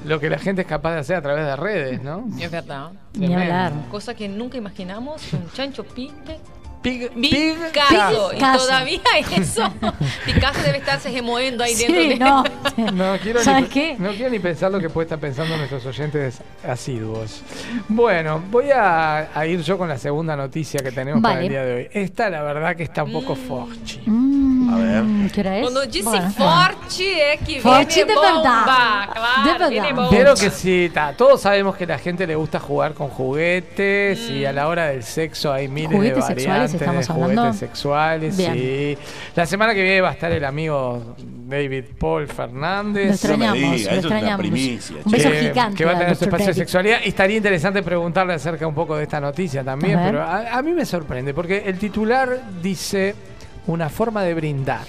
lo 0.04 0.18
que 0.18 0.28
la 0.28 0.38
gente 0.38 0.62
es 0.62 0.66
capaz 0.68 0.94
de 0.94 0.98
hacer 1.00 1.16
a 1.16 1.22
través 1.22 1.44
de 1.46 1.54
redes, 1.54 2.02
¿no? 2.02 2.24
Es 2.40 2.50
verdad. 2.50 2.88
Ni 3.16 3.32
hablar. 3.32 3.72
Cosa 3.90 4.14
que 4.14 4.28
nunca 4.28 4.56
imaginamos, 4.58 5.32
un 5.32 5.48
chancho 5.52 5.84
pinte. 5.84 6.38
Pig, 6.84 7.10
Picasso. 7.12 8.30
Y 8.34 8.38
todavía 8.38 9.00
eso. 9.36 9.72
Picasso 10.26 10.60
debe 10.62 10.78
estarse 10.78 11.10
gemoendo 11.10 11.64
ahí 11.64 11.74
Sí, 11.74 11.86
dentro 11.90 12.42
de 12.42 12.84
no. 12.84 12.92
No 12.92 13.18
quiero, 13.18 13.42
¿Sabes 13.42 13.62
ni, 13.62 13.68
qué? 13.68 13.96
no 13.98 14.10
quiero 14.10 14.30
ni 14.30 14.38
pensar 14.38 14.70
lo 14.70 14.78
que 14.78 14.90
puede 14.90 15.06
estar 15.06 15.18
pensando 15.18 15.56
nuestros 15.56 15.86
oyentes 15.86 16.40
asiduos. 16.68 17.42
Bueno, 17.88 18.42
voy 18.50 18.70
a, 18.70 19.30
a 19.34 19.46
ir 19.46 19.62
yo 19.62 19.78
con 19.78 19.88
la 19.88 19.96
segunda 19.96 20.36
noticia 20.36 20.80
que 20.80 20.92
tenemos 20.92 21.22
para 21.22 21.40
el 21.40 21.48
día 21.48 21.64
de 21.64 21.74
hoy. 21.74 21.88
Esta, 21.92 22.28
la 22.28 22.42
verdad, 22.42 22.76
que 22.76 22.82
está 22.82 23.02
un 23.04 23.12
poco 23.12 23.34
forchi. 23.34 24.00
Mm, 24.04 24.33
A 24.70 24.76
ver. 24.76 25.30
¿Qué 25.32 25.40
hora 25.40 25.56
es? 25.56 25.62
Cuando 25.62 25.86
dice 25.86 26.02
Bueno. 26.04 26.30
forte 26.30 27.34
es 27.34 27.40
que 27.40 27.60
Forte 27.60 27.94
viene 27.94 28.10
de 28.12 28.14
bomba. 28.14 28.64
verdad. 28.64 29.42
Claro, 29.44 29.64
De 29.64 29.70
viene 29.70 29.86
verdad. 29.88 30.02
bomba. 30.02 30.10
Pero 30.16 30.34
que 30.34 30.50
sí, 30.50 30.90
ta, 30.92 31.12
todos 31.16 31.40
sabemos 31.40 31.76
que 31.76 31.84
a 31.84 31.86
la 31.88 31.98
gente 31.98 32.26
le 32.26 32.34
gusta 32.36 32.58
jugar 32.60 32.94
con 32.94 33.08
juguetes 33.08 34.18
y 34.30 34.44
a 34.44 34.52
la 34.52 34.68
hora 34.68 34.86
del 34.88 35.02
sexo 35.02 35.52
hay 35.52 35.68
miles 35.68 35.92
¿Juguetes 35.92 36.16
de 36.16 36.34
sexuales 36.34 36.72
variantes 36.72 36.80
estamos 36.80 37.06
de 37.06 37.12
hablando? 37.12 37.42
juguetes 37.42 37.60
sexuales. 37.60 38.36
Bien. 38.36 38.52
Sí. 38.54 38.98
La 39.36 39.46
semana 39.46 39.74
que 39.74 39.82
viene 39.82 40.00
va 40.00 40.10
a 40.10 40.12
estar 40.12 40.32
el 40.32 40.44
amigo 40.44 41.14
David 41.46 41.84
Paul 41.98 42.26
Fernández. 42.26 43.06
Lo 43.06 43.12
extrañamos, 43.12 43.54
diga, 43.54 43.68
lo 43.68 43.74
eso 43.74 43.84
es 43.84 43.90
una 43.90 43.98
extrañamos. 43.98 44.38
primicia, 44.38 44.96
Un 45.04 45.12
beso 45.12 45.30
que, 45.30 45.40
gigante. 45.40 45.76
que 45.76 45.84
va 45.84 45.92
a 45.92 45.98
tener 45.98 46.16
su 46.16 46.24
Dr. 46.24 46.28
espacio 46.28 46.46
de 46.46 46.52
David. 46.52 46.58
sexualidad. 46.62 46.98
Y 47.04 47.08
estaría 47.08 47.36
interesante 47.36 47.82
preguntarle 47.82 48.34
acerca 48.34 48.66
un 48.66 48.74
poco 48.74 48.96
de 48.96 49.02
esta 49.04 49.20
noticia 49.20 49.62
también, 49.62 49.98
A 49.98 50.02
ver. 50.02 50.10
pero 50.12 50.22
a, 50.22 50.56
a 50.58 50.62
mí 50.62 50.72
me 50.72 50.84
sorprende, 50.86 51.34
porque 51.34 51.62
el 51.66 51.78
titular 51.78 52.28
dice 52.62 53.14
una 53.66 53.88
forma 53.88 54.22
de 54.22 54.34
brindar. 54.34 54.86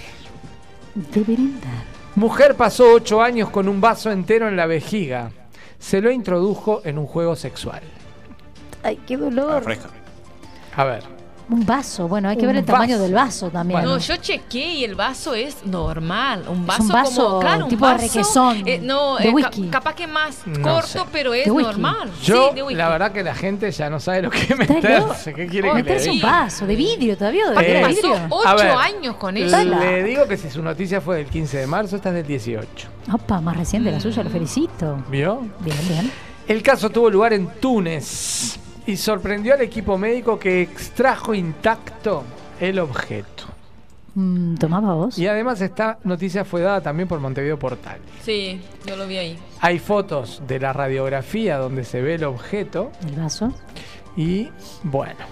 De 0.95 1.21
brindar. 1.21 1.83
Mujer 2.15 2.55
pasó 2.55 2.93
ocho 2.93 3.21
años 3.21 3.49
con 3.49 3.67
un 3.67 3.81
vaso 3.81 4.11
entero 4.11 4.47
en 4.47 4.55
la 4.55 4.65
vejiga. 4.65 5.31
Se 5.79 6.01
lo 6.01 6.11
introdujo 6.11 6.81
en 6.85 6.97
un 6.97 7.05
juego 7.05 7.35
sexual. 7.35 7.81
Ay, 8.83 8.99
qué 9.05 9.15
Ah, 9.15 9.17
dolor. 9.17 9.63
fresca. 9.63 9.89
A 10.75 10.83
ver. 10.85 11.03
Un 11.47 11.63
vaso. 11.65 12.07
Bueno, 12.07 12.27
hay 12.29 12.35
que 12.37 12.41
Un 12.41 12.47
ver 12.47 12.55
el 12.57 12.65
tamaño 12.65 12.93
vaso. 12.95 13.03
del 13.03 13.13
vaso 13.13 13.49
también. 13.51 13.83
No, 13.83 13.97
yo 13.99 14.15
chequeé 14.17 14.73
y 14.77 14.83
el 14.83 14.95
vaso 14.95 15.35
es 15.35 15.63
normal. 15.65 16.43
Un 16.49 16.65
vaso, 16.65 16.81
un 16.83 16.89
vaso 16.89 17.25
como, 17.27 17.39
claro, 17.39 17.63
un 17.65 17.69
tipo 17.69 17.85
de 17.85 17.93
vaso, 17.93 18.03
requesón, 18.07 18.63
eh, 18.67 18.79
no, 18.81 19.17
de 19.17 19.23
eh, 19.23 19.27
ca- 19.29 19.33
whisky. 19.35 19.67
capaz 19.69 19.93
que 19.93 20.07
más 20.07 20.39
No 20.47 20.61
corto, 20.73 20.87
sé. 20.87 20.99
pero 21.11 21.33
es 21.35 21.45
De 21.45 21.51
normal. 21.51 22.09
Yo, 22.23 22.49
sí, 22.49 22.55
de 22.55 22.63
whisky. 22.63 22.75
la 22.75 22.89
verdad 22.89 23.11
que 23.11 23.23
la 23.23 23.35
gente 23.35 23.69
ya 23.71 23.89
no 23.91 23.99
sabe 23.99 24.23
lo 24.23 24.31
que 24.31 24.55
meterse. 24.55 25.33
¿Qué 25.35 25.45
quiere 25.47 25.69
que 25.69 25.75
le 25.75 25.83
Meterse 25.83 26.09
un 26.09 26.21
vaso 26.21 26.65
de 26.65 26.75
vidrio 26.75 27.15
todavía. 27.15 27.51
¿De 27.51 27.71
Eh, 27.71 27.73
de 27.75 27.81
pasó 27.81 28.27
ocho 28.29 28.55
ver, 28.55 28.71
años 28.71 29.15
con 29.17 29.37
eso. 29.37 29.63
Le 29.63 30.03
digo 30.03 30.27
que 30.27 30.37
si 30.37 30.49
su 30.49 30.63
noticia 30.63 30.99
fue 30.99 31.17
del 31.17 31.27
15 31.27 31.57
de 31.59 31.67
marzo, 31.67 31.95
esta 31.97 32.09
es 32.09 32.15
del 32.15 32.25
18. 32.27 32.87
Opa, 33.13 33.39
más 33.39 33.55
reciente 33.55 33.91
la 33.91 33.99
suya, 33.99 34.23
lo 34.23 34.31
felicito. 34.31 34.97
¿Vio? 35.09 35.41
Bien, 35.59 35.77
bien. 35.87 36.11
El 36.47 36.63
caso 36.63 36.89
tuvo 36.89 37.09
lugar 37.09 37.33
en 37.33 37.47
Túnez 37.59 38.57
y 38.87 38.97
sorprendió 38.97 39.53
al 39.53 39.61
equipo 39.61 39.97
médico 39.97 40.37
que 40.39 40.61
extrajo 40.61 41.33
intacto 41.33 42.23
el 42.59 42.79
objeto. 42.79 43.43
Mm, 44.13 44.55
¿Tomaba 44.55 44.93
vos? 44.93 45.17
Y 45.17 45.27
además 45.27 45.59
esta 45.59 45.97
noticia 46.03 46.45
fue 46.45 46.61
dada 46.61 46.79
también 46.81 47.07
por 47.07 47.19
Montevideo 47.19 47.59
Portal. 47.59 47.97
Sí, 48.23 48.61
yo 48.85 48.95
lo 48.95 49.07
vi 49.07 49.17
ahí. 49.17 49.39
Hay 49.59 49.79
fotos 49.79 50.41
de 50.47 50.59
la 50.59 50.71
radiografía 50.71 51.57
donde 51.57 51.83
se 51.83 52.01
ve 52.01 52.15
el 52.15 52.23
objeto 52.23 52.91
El 53.05 53.15
vaso. 53.15 53.51
y 54.15 54.49
bueno, 54.83 55.25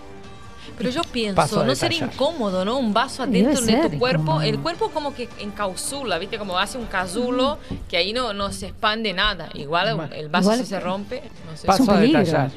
Pero 0.77 0.89
yo 0.89 1.01
pienso, 1.03 1.63
¿no 1.63 1.75
sería 1.75 2.05
incómodo, 2.05 2.65
no? 2.65 2.77
Un 2.77 2.93
vaso 2.93 3.25
Debe 3.25 3.45
adentro 3.53 3.65
de 3.65 3.89
tu 3.91 3.99
cuerpo. 3.99 4.21
incómodo. 4.23 4.41
El 4.41 4.59
cuerpo 4.59 4.89
como 4.89 5.13
que 5.13 5.29
encausula, 5.39 6.17
¿viste? 6.17 6.37
Como 6.37 6.57
hace 6.59 6.77
un 6.77 6.87
casulo 6.87 7.59
que 7.87 7.95
ahí 7.95 8.11
no, 8.11 8.33
no 8.33 8.51
se 8.51 8.67
expande 8.67 9.13
nada. 9.13 9.47
Igual 9.53 10.09
el 10.13 10.27
vaso 10.27 10.47
Igual- 10.49 10.59
si 10.59 10.65
se 10.65 10.79
rompe, 10.81 11.21
no 11.49 11.55
sé. 11.55 11.67
Pa- 11.67 11.77
paso 11.77 11.91
a 11.91 11.99
detallar. 11.99 12.51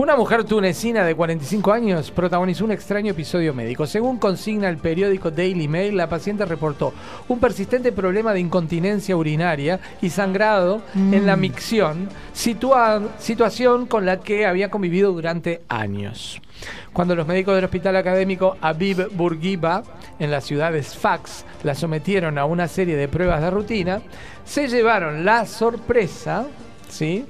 Una 0.00 0.16
mujer 0.16 0.44
tunecina 0.44 1.04
de 1.04 1.14
45 1.14 1.72
años 1.74 2.10
protagonizó 2.10 2.64
un 2.64 2.72
extraño 2.72 3.10
episodio 3.10 3.52
médico. 3.52 3.86
Según 3.86 4.16
consigna 4.16 4.70
el 4.70 4.78
periódico 4.78 5.30
Daily 5.30 5.68
Mail, 5.68 5.94
la 5.94 6.08
paciente 6.08 6.46
reportó 6.46 6.94
un 7.28 7.38
persistente 7.38 7.92
problema 7.92 8.32
de 8.32 8.40
incontinencia 8.40 9.14
urinaria 9.14 9.78
y 10.00 10.08
sangrado 10.08 10.80
en 10.94 11.26
la 11.26 11.36
micción, 11.36 12.08
situa- 12.34 13.10
situación 13.18 13.84
con 13.84 14.06
la 14.06 14.20
que 14.20 14.46
había 14.46 14.70
convivido 14.70 15.12
durante 15.12 15.60
años. 15.68 16.40
Cuando 16.94 17.14
los 17.14 17.26
médicos 17.26 17.54
del 17.54 17.66
hospital 17.66 17.96
académico 17.96 18.56
Aviv 18.62 19.10
Bourguiba, 19.14 19.82
en 20.18 20.30
la 20.30 20.40
ciudad 20.40 20.72
de 20.72 20.82
Sfax, 20.82 21.44
la 21.62 21.74
sometieron 21.74 22.38
a 22.38 22.46
una 22.46 22.68
serie 22.68 22.96
de 22.96 23.06
pruebas 23.06 23.42
de 23.42 23.50
rutina, 23.50 24.00
se 24.46 24.66
llevaron 24.66 25.26
la 25.26 25.44
sorpresa, 25.44 26.46
¿sí? 26.88 27.26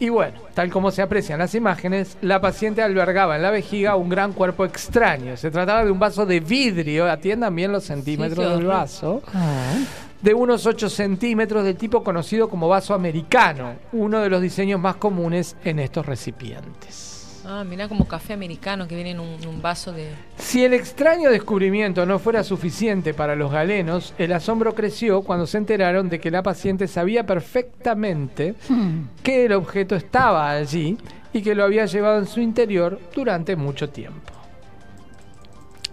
Y 0.00 0.08
bueno, 0.08 0.40
tal 0.54 0.70
como 0.70 0.90
se 0.90 1.02
aprecian 1.02 1.38
las 1.38 1.54
imágenes, 1.54 2.16
la 2.22 2.40
paciente 2.40 2.82
albergaba 2.82 3.36
en 3.36 3.42
la 3.42 3.50
vejiga 3.50 3.96
un 3.96 4.08
gran 4.08 4.32
cuerpo 4.32 4.64
extraño. 4.64 5.36
Se 5.36 5.50
trataba 5.50 5.84
de 5.84 5.90
un 5.90 5.98
vaso 5.98 6.24
de 6.24 6.40
vidrio, 6.40 7.08
atiendan 7.10 7.54
bien 7.54 7.70
los 7.70 7.84
centímetros 7.84 8.56
del 8.56 8.66
vaso, 8.66 9.22
de 10.22 10.32
unos 10.32 10.64
8 10.64 10.88
centímetros 10.88 11.64
del 11.64 11.76
tipo 11.76 12.02
conocido 12.02 12.48
como 12.48 12.66
vaso 12.66 12.94
americano, 12.94 13.74
uno 13.92 14.20
de 14.20 14.30
los 14.30 14.40
diseños 14.40 14.80
más 14.80 14.96
comunes 14.96 15.54
en 15.64 15.78
estos 15.78 16.06
recipientes. 16.06 17.09
Ah, 17.52 17.64
mira 17.64 17.88
como 17.88 18.06
café 18.06 18.32
americano 18.32 18.86
que 18.86 18.94
viene 18.94 19.10
en 19.10 19.18
un, 19.18 19.30
en 19.42 19.48
un 19.48 19.60
vaso 19.60 19.92
de... 19.92 20.12
Si 20.36 20.64
el 20.64 20.72
extraño 20.72 21.30
descubrimiento 21.30 22.06
no 22.06 22.20
fuera 22.20 22.44
suficiente 22.44 23.12
para 23.12 23.34
los 23.34 23.50
galenos, 23.50 24.14
el 24.18 24.32
asombro 24.32 24.72
creció 24.72 25.22
cuando 25.22 25.48
se 25.48 25.58
enteraron 25.58 26.08
de 26.08 26.20
que 26.20 26.30
la 26.30 26.44
paciente 26.44 26.86
sabía 26.86 27.26
perfectamente 27.26 28.54
que 29.24 29.46
el 29.46 29.52
objeto 29.54 29.96
estaba 29.96 30.48
allí 30.52 30.96
y 31.32 31.42
que 31.42 31.56
lo 31.56 31.64
había 31.64 31.86
llevado 31.86 32.20
en 32.20 32.26
su 32.26 32.40
interior 32.40 33.00
durante 33.12 33.56
mucho 33.56 33.90
tiempo. 33.90 34.32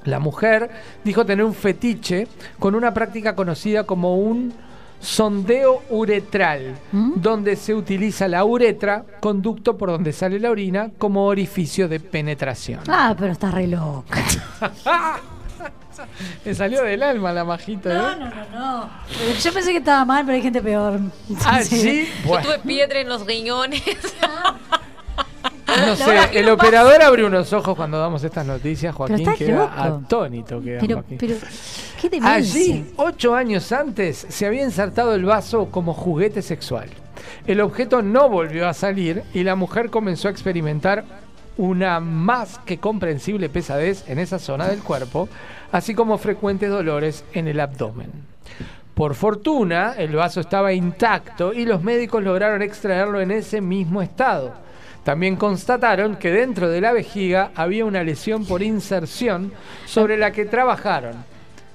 La 0.03 0.19
mujer 0.19 0.69
dijo 1.03 1.25
tener 1.25 1.43
un 1.43 1.55
fetiche 1.55 2.27
con 2.59 2.75
una 2.75 2.93
práctica 2.93 3.35
conocida 3.35 3.83
como 3.83 4.15
un 4.15 4.53
sondeo 4.99 5.83
uretral, 5.89 6.75
donde 6.91 7.55
se 7.55 7.73
utiliza 7.73 8.27
la 8.27 8.43
uretra, 8.45 9.05
conducto 9.19 9.77
por 9.77 9.89
donde 9.89 10.13
sale 10.13 10.39
la 10.39 10.49
orina, 10.49 10.91
como 10.97 11.25
orificio 11.25 11.87
de 11.87 11.99
penetración. 11.99 12.81
Ah, 12.87 13.15
pero 13.17 13.31
está 13.31 13.51
re 13.51 13.67
loca. 13.67 14.23
Me 16.45 16.53
salió 16.53 16.83
del 16.83 17.01
alma 17.03 17.33
la 17.33 17.43
majita. 17.43 17.93
No, 17.93 18.11
¿eh? 18.11 18.15
no, 18.19 18.29
no, 18.29 18.59
no. 18.83 18.89
Yo 19.41 19.53
pensé 19.53 19.71
que 19.71 19.79
estaba 19.79 20.05
mal, 20.05 20.23
pero 20.25 20.35
hay 20.35 20.41
gente 20.41 20.61
peor. 20.61 20.99
Ah, 21.43 21.61
sí. 21.63 22.07
Yo 22.23 22.27
Bueno, 22.29 22.45
tuve 22.45 22.59
piedra 22.59 22.99
en 22.99 23.09
los 23.09 23.25
riñones. 23.25 23.81
No 25.67 25.95
sé, 25.95 26.39
el 26.39 26.49
operador 26.49 27.01
abre 27.01 27.25
unos 27.25 27.51
ojos 27.53 27.75
cuando 27.75 27.99
damos 27.99 28.23
estas 28.23 28.45
noticias, 28.45 28.95
Joaquín 28.95 29.25
queda 29.37 29.59
loco. 29.59 29.73
atónito. 29.75 30.61
Queda 30.61 30.79
Pero, 30.79 30.95
Joaquín. 30.95 31.17
pero, 31.19 31.35
qué. 32.01 32.19
Allí, 32.23 32.93
ocho 32.95 33.35
años 33.35 33.71
antes, 33.71 34.25
se 34.29 34.45
había 34.45 34.63
insertado 34.63 35.13
el 35.13 35.25
vaso 35.25 35.69
como 35.71 35.93
juguete 35.93 36.41
sexual. 36.41 36.89
El 37.45 37.61
objeto 37.61 38.01
no 38.01 38.29
volvió 38.29 38.67
a 38.67 38.73
salir 38.73 39.23
y 39.33 39.43
la 39.43 39.55
mujer 39.55 39.89
comenzó 39.89 40.27
a 40.27 40.31
experimentar 40.31 41.05
una 41.57 41.99
más 41.99 42.59
que 42.59 42.77
comprensible 42.77 43.49
pesadez 43.49 44.07
en 44.07 44.19
esa 44.19 44.39
zona 44.39 44.67
del 44.67 44.83
cuerpo, 44.83 45.27
así 45.71 45.95
como 45.95 46.17
frecuentes 46.17 46.69
dolores 46.69 47.25
en 47.33 47.47
el 47.47 47.59
abdomen. 47.59 48.11
Por 48.93 49.15
fortuna, 49.15 49.93
el 49.97 50.15
vaso 50.15 50.39
estaba 50.39 50.73
intacto 50.73 51.53
y 51.53 51.65
los 51.65 51.83
médicos 51.83 52.23
lograron 52.23 52.61
extraerlo 52.61 53.21
en 53.21 53.31
ese 53.31 53.61
mismo 53.61 54.01
estado. 54.01 54.53
También 55.07 55.37
constataron 55.37 56.17
que 56.17 56.29
dentro 56.31 56.67
de 56.67 56.81
la 56.81 56.91
vejiga 56.91 57.51
había 57.55 57.85
una 57.85 58.03
lesión 58.03 58.45
por 58.45 58.61
inserción 58.61 59.53
sobre 59.85 60.17
la 60.17 60.33
que 60.33 60.43
trabajaron. 60.43 61.13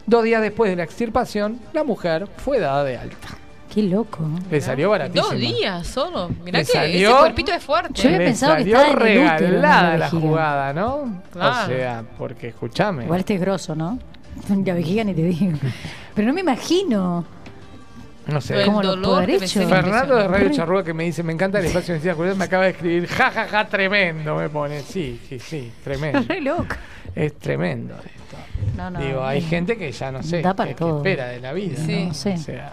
Dos 0.05 0.23
días 0.25 0.43
después 0.43 0.69
de 0.71 0.77
la 0.77 0.83
extirpación, 0.83 1.59
la 1.73 1.83
mujer 1.83 2.27
fue 2.37 2.59
dada 2.61 2.85
de 2.85 2.99
alta. 2.99 3.29
Qué 3.73 3.85
loco. 3.85 4.19
Le 4.51 4.61
salió 4.61 4.91
baratísimo. 4.91 5.31
Dos 5.31 5.39
días 5.41 5.87
solo. 5.87 6.29
Mirá 6.45 6.59
Le 6.59 6.67
que 6.67 6.73
salió- 6.73 7.09
ese 7.09 7.19
cuerpito 7.21 7.53
es 7.55 7.65
fuerte. 7.65 8.03
Yo 8.03 8.09
había 8.09 8.19
Le 8.19 8.25
pensado 8.27 8.53
que 8.57 8.61
salió 8.65 8.77
estaba 8.83 8.93
en 8.93 9.17
el 9.17 9.25
útero, 9.25 9.47
en 9.47 9.63
la 9.63 9.71
regalada 9.71 9.97
la 9.97 10.05
vejiga. 10.11 10.21
jugada, 10.29 10.73
¿no? 10.75 11.23
Claro. 11.33 11.63
O 11.63 11.67
sea, 11.75 12.05
porque 12.19 12.49
escúchame. 12.49 13.05
Igual 13.05 13.21
este 13.21 13.35
es 13.37 13.41
grosso, 13.41 13.75
¿no? 13.75 13.99
La 14.67 14.75
vejiga 14.75 15.05
ni 15.05 15.15
te 15.15 15.23
digo. 15.23 15.57
Pero 16.15 16.29
no 16.29 16.35
me 16.35 16.43
imagino. 16.43 17.25
No 18.27 18.41
sé. 18.41 18.61
El 18.61 18.67
¿Cómo 18.67 18.83
lo 18.83 19.17
haber 19.17 19.31
hecho? 19.31 19.69
Fernando 19.69 20.17
de 20.17 20.29
Radio 20.29 20.51
Charrúa 20.51 20.85
que 20.85 20.95
me 20.95 21.05
dice, 21.05 21.23
me 21.23 21.33
encanta 21.33 21.59
el 21.59 21.67
espacio 21.67 21.95
de 21.95 21.99
noticias 21.99 22.17
curiosas, 22.17 22.39
me 22.39 22.45
acaba 22.45 22.65
de 22.65 22.71
escribir, 22.71 23.09
ja, 23.09 23.31
ja, 23.31 23.49
ja, 23.49 23.69
tremendo, 23.69 24.37
me 24.37 24.49
pone. 24.49 24.81
Sí, 24.83 25.21
sí, 25.29 25.39
sí, 25.39 25.73
tremendo. 25.83 26.23
Re 26.29 26.41
loco. 26.41 26.75
es 27.15 27.37
tremendo 27.39 27.95
esto. 27.95 28.37
No, 28.77 28.91
no. 28.91 29.01
Digo, 29.01 29.25
hay 29.25 29.41
no. 29.41 29.49
gente 29.49 29.77
que 29.77 29.91
ya 29.91 30.13
no 30.13 30.23
sé, 30.23 30.41
Da 30.41 30.55
para 30.55 30.75
que, 30.75 30.89
espera 30.89 31.29
de 31.29 31.41
la 31.41 31.53
vida. 31.53 31.77
Sí. 31.85 32.03
¿no? 32.03 32.09
No 32.09 32.15
sé. 32.15 32.35
O 32.35 32.39
sea, 32.39 32.73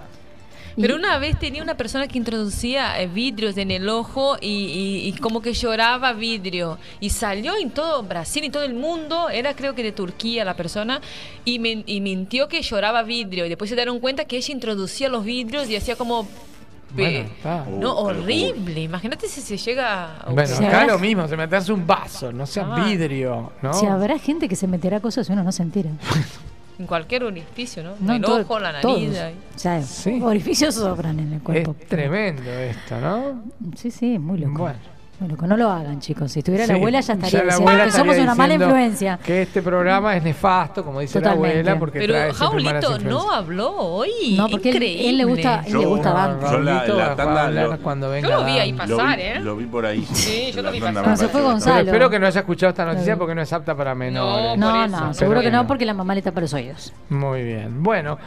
Pero 0.76 0.96
una 0.96 1.18
vez 1.18 1.38
tenía 1.40 1.62
una 1.64 1.76
persona 1.76 2.08
que 2.08 2.18
introducía 2.18 3.02
eh, 3.02 3.08
vidrios 3.08 3.58
en 3.58 3.72
el 3.72 3.88
ojo 3.90 4.38
y, 4.40 4.48
y- 4.48 5.08
y 5.08 5.14
como 5.20 5.42
que 5.42 5.54
lloraba 5.54 6.14
vidrio. 6.14 6.78
Y 7.00 7.10
salió 7.10 7.56
en 7.58 7.72
todo 7.72 8.04
Brasil 8.04 8.44
y 8.44 8.50
todo 8.50 8.64
el 8.64 8.74
mundo, 8.74 9.30
era 9.30 9.54
creo 9.56 9.76
que 9.76 9.84
de 9.84 9.92
Turquía 9.92 10.46
la 10.46 10.56
persona, 10.56 11.02
y, 11.46 11.60
men- 11.60 11.84
y 11.86 12.02
mintió 12.02 12.48
que 12.48 12.62
lloraba 12.62 13.04
vidrio. 13.04 13.46
Y 13.46 13.50
después 13.50 13.70
se 13.70 13.76
dieron 13.76 14.00
cuenta 14.00 14.26
que 14.26 14.38
ella 14.38 14.54
introducía 14.54 15.10
los 15.10 15.24
vidrios 15.24 15.70
y 15.70 15.76
hacía 15.76 15.96
como... 15.96 16.28
bueno, 16.92 17.20
está. 17.20 17.66
no, 17.66 17.94
Uh, 17.94 18.06
horrible. 18.08 18.82
Imagínate 18.82 19.28
si 19.28 19.42
se 19.42 19.58
llega 19.58 20.22
a... 20.22 20.30
Bueno, 20.32 20.56
acá 20.56 20.82
habrá- 20.82 20.88
lo 20.94 21.00
mismo, 21.00 21.28
se 21.28 21.38
meterse 21.38 21.72
un 21.74 21.86
vaso, 21.86 22.32
no 22.32 22.46
sea 22.46 22.68
Ah. 22.72 22.84
vidrio, 22.86 23.52
¿no? 23.62 23.74
Si 23.74 23.86
habrá 23.86 24.18
gente 24.20 24.48
que 24.50 24.56
se 24.56 24.68
meterá 24.68 25.00
cosas 25.00 25.30
y 25.30 25.34
uno 25.34 25.44
no 25.44 25.52
se 25.52 25.64
entera. 25.64 25.90
En 26.80 26.88
cualquier 26.88 27.26
orificio, 27.26 27.84
¿no? 27.84 27.92
No, 28.00 28.14
el 28.14 28.22
todo- 28.22 28.40
ojo, 28.42 28.58
la 28.60 28.72
nariz. 28.72 29.10
O 29.56 29.60
sea, 29.60 29.82
Sí. 29.84 30.20
orificios 30.24 30.76
sobran 30.76 31.20
en 31.20 31.28
el 31.28 31.34
es 31.36 31.42
cuerpo. 31.44 31.76
tremendo 31.90 32.50
esto, 32.50 33.00
¿no? 33.02 33.44
Sí, 33.76 33.92
sí, 33.92 34.18
muy 34.18 34.40
loco. 34.40 34.60
Bueno. 34.60 34.80
Muy 35.20 35.28
loco. 35.30 35.46
No 35.48 35.58
lo 35.58 35.70
hagan, 35.70 36.00
chicos. 36.00 36.32
Si 36.32 36.40
estuviera 36.40 36.66
la 36.66 36.76
abuela 36.76 37.02
ya 37.02 37.14
estaría 37.14 37.44
la 37.44 37.58
diciendo 37.58 37.84
que 37.84 37.92
somos 37.92 38.18
una 38.18 38.36
mala 38.36 38.54
influencia. 38.54 39.20
Que 39.22 39.42
este 39.42 39.62
programa 39.62 40.16
es 40.16 40.24
nefasto, 40.24 40.86
como 40.86 41.02
dice 41.02 41.20
Totalmente. 41.20 41.56
la 41.56 41.72
abuela, 41.74 41.80
porque 41.80 42.00
Pero 42.00 42.14
trae 42.14 42.34
Jaulito 42.34 43.00
no 43.00 43.30
habló 43.32 43.76
hoy. 43.76 44.36
No, 44.38 44.48
porque 44.48 44.70
él, 44.70 44.76
Increíble. 44.76 45.10
él 45.10 45.18
le 45.18 45.26
gusta, 45.26 45.64
él 45.66 45.74
le 45.74 45.82
Yo- 45.84 45.90
gusta 45.90 46.10
no, 46.12 46.16
Dante. 46.16 46.46
Yo 46.52 46.60
la- 46.60 46.86
la 46.88 47.16
tanda 47.18 47.50
lo- 47.50 47.78
cuando 47.80 48.10
venga 48.10 48.30
Yo 48.30 48.38
lo 48.40 48.46
vi 48.46 48.60
ahí 48.60 48.72
pasar, 48.74 49.18
vi, 49.18 49.24
¿eh? 49.24 49.40
lo 49.42 49.56
vi 49.58 49.66
por 49.66 49.86
ahí. 49.86 50.06
Sí, 50.14 50.52
yo 50.56 50.62
lo 50.62 50.72
vi 50.72 50.80
pasar. 50.80 51.18
Se 51.18 51.28
fue 51.28 51.42
Gonzalo. 51.42 51.76
Pero 51.80 51.88
espero 51.90 52.10
que 52.10 52.20
no 52.20 52.28
haya 52.28 52.40
escuchado 52.40 52.70
esta 52.70 52.86
noticia 52.86 53.18
porque 53.18 53.36
no 53.36 53.42
es 53.42 53.52
apta 53.52 53.76
para 53.76 53.94
menores. 53.94 54.58
No, 54.58 54.88
No, 54.88 54.88
no, 54.88 55.14
seguro 55.14 55.42
que 55.42 55.52
no, 55.52 55.68
porque 55.68 55.86
la 55.86 55.94
mamá 55.94 56.16
le 56.16 56.22
tapa 56.22 56.40
los 56.40 56.54
oídos. 56.54 56.94
Muy 57.10 57.44
bien. 57.44 57.84
Bueno, 57.84 58.18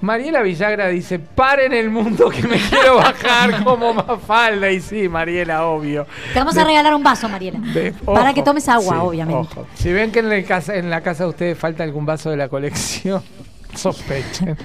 Mariela 0.00 0.40
Villagra 0.42 0.88
dice, 0.88 1.18
paren 1.18 1.72
el 1.72 1.90
mundo 1.90 2.30
que 2.30 2.42
me 2.46 2.56
quiero 2.56 2.96
bajar 2.96 3.62
como 3.64 3.92
Mafalda. 3.92 4.70
Y 4.70 4.80
sí, 4.80 5.08
Mariela, 5.08 5.66
obvio. 5.66 6.06
Te 6.32 6.38
vamos 6.38 6.56
a 6.56 6.64
regalar 6.64 6.94
un 6.94 7.02
vaso, 7.02 7.28
Mariela. 7.28 7.58
De- 7.58 7.92
Para 8.04 8.32
que 8.32 8.42
tomes 8.42 8.68
agua, 8.68 8.94
sí, 8.94 9.00
obviamente. 9.02 9.40
ojo. 9.40 9.66
Si 9.74 9.92
ven 9.92 10.10
que 10.10 10.20
en 10.20 10.28
la, 10.30 10.42
casa, 10.42 10.74
en 10.76 10.88
la 10.88 11.02
casa 11.02 11.24
de 11.24 11.30
ustedes 11.30 11.58
falta 11.58 11.84
algún 11.84 12.06
vaso 12.06 12.30
de 12.30 12.36
la 12.38 12.48
colección, 12.48 13.22
sospechen. 13.74 14.56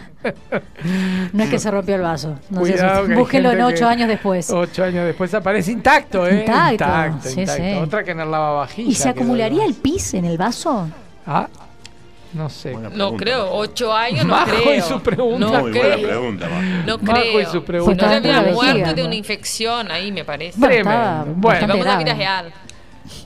No 1.33 1.43
es 1.43 1.49
que 1.49 1.59
se 1.59 1.69
rompió 1.69 1.95
el 1.95 2.01
vaso. 2.01 2.39
No 2.49 2.61
Cuidado 2.61 3.05
que 3.05 3.15
Búsquelo 3.15 3.51
en 3.51 3.61
ocho 3.61 3.87
años 3.87 4.07
después. 4.07 4.49
Ocho 4.49 4.83
años 4.85 5.05
después 5.05 5.33
aparece 5.33 5.71
intacto, 5.71 6.25
¿eh? 6.27 6.39
Intacto, 6.39 6.71
intacto. 6.73 7.29
sí, 7.29 7.41
intacto. 7.41 7.63
sí. 7.63 7.73
Otra 7.75 8.03
que 8.03 8.11
en 8.11 8.21
el 8.21 8.31
lavavajillas. 8.31 8.91
¿Y 8.91 8.95
se 8.95 9.09
acumularía 9.09 9.65
el 9.65 9.73
pis 9.75 10.13
en 10.13 10.25
el 10.25 10.37
vaso? 10.37 10.87
Ah, 11.27 11.47
no 12.35 12.49
sé. 12.49 12.71
Buena 12.73 12.89
No 12.89 12.95
pregunta, 12.95 13.23
creo, 13.23 13.43
Majo. 13.45 13.57
ocho 13.57 13.93
años 13.93 14.25
no 14.25 14.31
Majo 14.35 14.51
y 14.55 14.63
creo. 14.63 14.87
su 14.87 14.99
pregunta. 15.01 15.39
No 15.39 15.61
Muy 15.61 15.71
buena 15.71 15.95
creo. 15.95 16.07
pregunta, 16.07 16.49
Majo. 16.49 16.61
No 16.85 16.97
Majo 16.99 17.21
y 17.25 17.31
creo. 17.33 17.45
su 17.51 17.51
Si 17.51 17.59
pregunta. 17.65 18.05
no 18.05 18.11
se 18.11 18.15
había 18.17 18.41
muerto 18.53 18.93
de 18.93 19.01
¿no? 19.01 19.07
una 19.07 19.15
infección 19.15 19.91
ahí, 19.91 20.11
me 20.11 20.23
parece. 20.25 20.59
Tremendo. 20.59 21.33
Bueno. 21.37 21.67
Vamos 21.67 21.87
a 21.87 21.97
vida 21.97 22.13
real. 22.13 22.53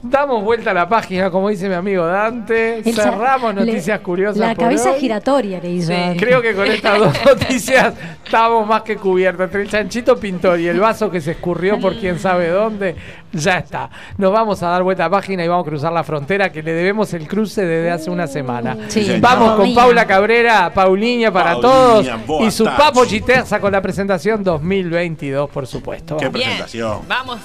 Damos 0.03 0.43
vuelta 0.43 0.71
a 0.71 0.73
la 0.73 0.87
página, 0.89 1.29
como 1.31 1.49
dice 1.49 1.67
mi 1.69 1.75
amigo 1.75 2.05
Dante. 2.05 2.81
Cerramos 2.93 3.55
le- 3.55 3.65
noticias 3.65 3.99
curiosas. 4.01 4.37
La 4.37 4.55
por 4.55 4.65
cabeza 4.65 4.91
hoy. 4.91 4.99
giratoria 4.99 5.59
le 5.59 5.69
hizo. 5.71 5.91
Sí. 5.91 6.17
Creo 6.17 6.41
que 6.41 6.53
con 6.53 6.67
estas 6.67 6.99
dos 6.99 7.13
noticias 7.25 7.93
estamos 8.23 8.67
más 8.67 8.81
que 8.83 8.95
cubiertos. 8.97 9.45
Entre 9.45 9.61
el 9.63 9.69
chanchito 9.69 10.17
pintor 10.19 10.59
y 10.59 10.67
el 10.67 10.79
vaso 10.79 11.09
que 11.09 11.21
se 11.21 11.31
escurrió 11.31 11.79
por 11.79 11.95
quién 11.95 12.19
sabe 12.19 12.49
dónde, 12.49 12.95
ya 13.33 13.57
está. 13.59 13.89
Nos 14.17 14.31
vamos 14.31 14.61
a 14.63 14.69
dar 14.69 14.83
vuelta 14.83 15.05
a 15.05 15.09
página 15.09 15.43
y 15.43 15.47
vamos 15.47 15.65
a 15.65 15.69
cruzar 15.69 15.91
la 15.93 16.03
frontera 16.03 16.51
que 16.51 16.61
le 16.63 16.73
debemos 16.73 17.13
el 17.13 17.27
cruce 17.27 17.65
desde 17.65 17.91
hace 17.91 18.09
una 18.09 18.27
semana. 18.27 18.77
Sí, 18.87 19.03
Sí, 19.03 19.19
Vamos 19.19 19.55
con. 19.55 19.73
Paula 19.73 20.05
Cabrera, 20.05 20.71
Pauliña 20.73 21.31
para 21.31 21.59
todos 21.59 22.05
y 22.41 22.51
su 22.51 22.65
papo 22.65 23.05
Giterza 23.05 23.59
con 23.59 23.71
la 23.71 23.81
presentación 23.81 24.43
2022, 24.43 25.49
por 25.49 25.65
supuesto. 25.67 26.17
Qué. 26.17 26.29
Bien, 26.29 26.47
presentación. 26.49 26.99
vamos. 27.07 27.39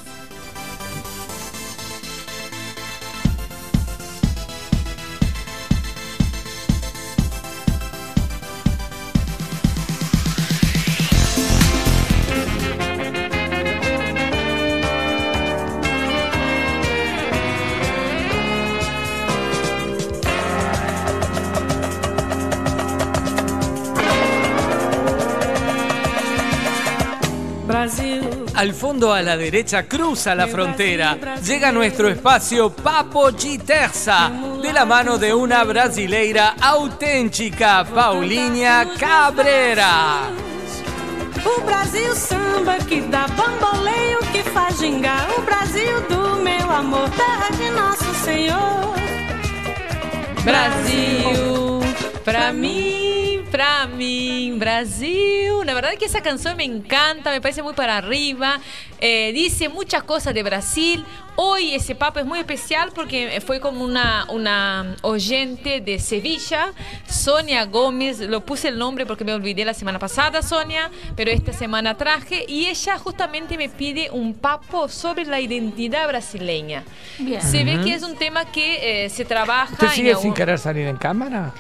Al 28.65 28.73
fondo 28.73 29.13
a 29.13 29.21
la 29.21 29.37
derecha 29.37 29.83
cruza 29.87 30.35
la 30.35 30.47
frontera. 30.47 31.19
Llega 31.43 31.71
nuestro 31.71 32.09
espacio 32.09 32.71
Papo 32.71 33.31
Giterza, 33.37 34.33
de 34.63 34.73
la 34.73 34.87
mano 34.87 35.19
de 35.19 35.35
una 35.35 35.65
brasileira 35.65 36.55
auténtica, 36.59 37.85
Paulinha 37.85 38.89
Cabrera. 38.99 40.31
O 41.45 41.61
Brasil 41.67 42.15
samba 42.15 42.79
que 42.79 43.03
dá 43.03 43.27
bamboleio, 43.27 44.19
que 44.33 44.43
faz 44.45 44.79
gingar. 44.79 45.29
O 45.37 45.43
Brasil 45.43 46.01
do 46.09 46.37
meu 46.37 46.71
amor, 46.71 47.11
terra 47.11 47.51
de 47.59 47.71
nosso 47.71 48.15
Senhor. 48.25 48.95
Brasil, 50.43 51.81
pra 52.25 52.51
mí, 52.51 53.24
pra 53.55 53.87
mí, 53.87 54.51
Brasil. 54.57 55.53
La 55.65 55.75
verdad 55.75 55.93
es 55.93 55.99
que 56.01 56.07
esa 56.07 56.23
canción 56.23 56.57
me 56.57 56.65
encanta, 56.65 57.31
me 57.31 57.41
parece 57.41 57.63
muy 57.63 57.73
para 57.73 57.97
arriba. 57.99 58.59
Eh, 59.01 59.31
dice 59.33 59.69
muchas 59.69 60.03
cosas 60.03 60.35
de 60.35 60.43
Brasil. 60.43 61.05
Hoy 61.37 61.73
ese 61.73 61.95
papo 61.95 62.19
es 62.19 62.27
muy 62.27 62.41
especial 62.41 62.91
porque 62.93 63.41
fue 63.47 63.61
como 63.61 63.85
una, 63.85 64.27
una 64.29 64.97
oyente 65.03 65.81
de 65.81 66.01
Sevilla, 66.01 66.73
Sonia 67.09 67.65
Gómez. 67.67 68.19
Lo 68.19 68.45
puse 68.45 68.67
el 68.69 68.77
nombre 68.79 69.07
porque 69.07 69.25
me 69.25 69.33
olvidé 69.33 69.65
la 69.65 69.75
semana 69.75 70.01
pasada, 70.01 70.43
Sonia, 70.43 70.91
pero 71.15 71.31
esta 71.31 71.53
semana 71.53 71.97
traje. 71.97 72.45
Y 72.49 72.67
ella 72.67 72.99
justamente 72.99 73.57
me 73.57 73.69
pide 73.69 74.11
un 74.11 74.35
papo 74.35 74.89
sobre 74.89 75.27
la 75.27 75.39
identidad 75.39 76.09
brasileña. 76.09 76.83
Bien. 77.21 77.41
Se 77.41 77.63
ve 77.63 77.79
que 77.85 77.95
es 77.95 78.03
un 78.03 78.17
tema 78.17 78.47
que 78.47 79.05
eh, 79.05 79.11
se 79.11 79.25
trabaja. 79.25 79.73
¿Usted 79.75 79.87
en 79.87 79.93
sigue 79.93 80.09
algún- 80.11 80.23
sin 80.25 80.35
querer 80.35 80.59
salir 80.59 80.89
en 80.89 80.97
cámara? 80.97 81.55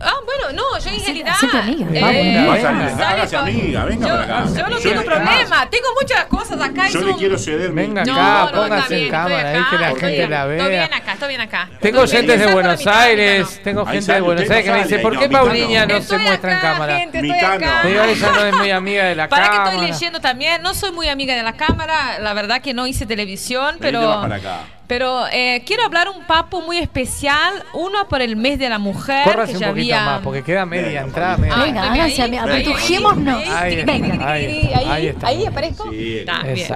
Ah, 0.00 0.14
bueno, 0.24 0.52
no, 0.52 0.78
yo 0.78 0.90
en 0.90 1.00
realidad. 1.04 1.32
hacete 1.32 1.56
amiga. 1.58 2.12
eh, 2.12 2.38
Hágase- 2.38 3.36
amiga, 3.36 3.84
venga 3.84 4.06
yo, 4.08 4.14
para 4.14 4.24
acá. 4.24 4.44
Yo 4.56 4.68
no 4.68 4.78
Yo 4.78 4.82
tengo 4.90 5.00
le- 5.02 5.06
problema, 5.06 5.70
tengo 5.70 5.86
muchas 6.00 6.24
cosas 6.26 6.60
acá. 6.60 6.88
y 6.88 6.92
Yo 6.92 7.00
le 7.00 7.10
son- 7.10 7.18
quiero 7.18 7.38
ceder 7.38 7.72
Venga 7.72 8.04
No, 8.04 8.12
acá, 8.14 8.52
no, 8.54 8.62
póngase 8.62 8.94
bien, 8.94 9.04
en 9.06 9.10
cámara, 9.10 9.36
estoy 9.36 9.56
ahí 9.62 9.64
que 9.70 9.76
la 9.78 9.88
acá, 9.88 10.00
gente 10.00 10.14
estoy- 10.22 10.30
la 10.30 10.40
Estoy 10.42 10.56
vea. 10.56 10.68
bien 10.86 10.94
acá, 10.94 11.12
estoy 11.12 11.28
bien 11.28 11.40
acá. 11.40 11.68
Tengo 11.80 12.04
Estoy 12.04 12.18
oyentes 12.18 12.40
de 12.40 12.52
Buenos 12.52 12.86
Aires, 12.86 13.50
mitad, 13.50 13.62
tengo 13.64 13.86
gente 13.86 14.12
de 14.12 14.20
Buenos 14.20 14.50
Aires 14.50 14.64
que 14.64 14.70
me 14.72 14.82
dice, 14.84 14.98
¿por 15.00 15.18
qué. 15.18 15.28
Paulina 15.28 15.86
no 15.86 15.94
se 15.94 15.98
Estoy 16.00 16.18
muestra 16.18 16.50
en 16.52 16.56
acá, 16.58 16.72
cámara? 16.72 16.98
gente, 16.98 17.18
estoy 17.18 17.38
acá. 17.40 17.82
Digo, 17.84 18.02
ella 18.04 18.30
no 18.32 18.44
es 18.44 18.56
muy 18.56 18.70
amiga 18.70 19.04
de 19.04 19.14
la 19.14 19.28
Para 19.28 19.44
que 19.44 19.50
cámara. 19.56 19.70
estoy 19.72 19.86
leyendo 19.90 20.20
también, 20.20 20.62
no 20.62 20.74
soy 20.74 20.92
muy 20.92 21.08
amiga 21.08 21.34
de 21.34 21.42
la 21.42 21.54
cámara, 21.54 22.18
la 22.20 22.32
verdad 22.34 22.60
que 22.60 22.72
no 22.74 22.86
hice 22.86 23.04
televisión, 23.06 23.76
pero 23.80 24.12
acá. 24.12 24.60
Pero 24.92 25.24
eh, 25.32 25.62
quiero 25.64 25.84
hablar 25.86 26.10
un 26.10 26.22
papo 26.26 26.60
muy 26.60 26.76
especial, 26.76 27.64
uno 27.72 28.06
por 28.08 28.20
el 28.20 28.36
mes 28.36 28.58
de 28.58 28.68
la 28.68 28.78
mujer, 28.78 29.24
Córrase 29.24 29.52
que 29.52 29.56
un 29.56 29.60
ya 29.62 29.68
poquito 29.70 29.94
había 29.94 30.04
más, 30.04 30.20
porque 30.20 30.42
queda 30.42 30.66
media 30.66 30.86
Venga, 30.86 31.00
entrada. 31.00 31.36
Media- 31.38 31.56
Venga, 31.56 31.82
háganse 31.92 32.20
ahí. 32.22 32.30
Venga. 32.30 32.42
apretujémonos. 32.42 33.48
Ahí, 33.48 33.84
Venga. 33.86 34.30
ahí, 34.30 34.70
ahí, 34.74 35.14
ahí 35.22 35.46
aparezco. 35.46 35.90
Sí. 35.90 36.18
Está, 36.18 36.42
bien. 36.42 36.68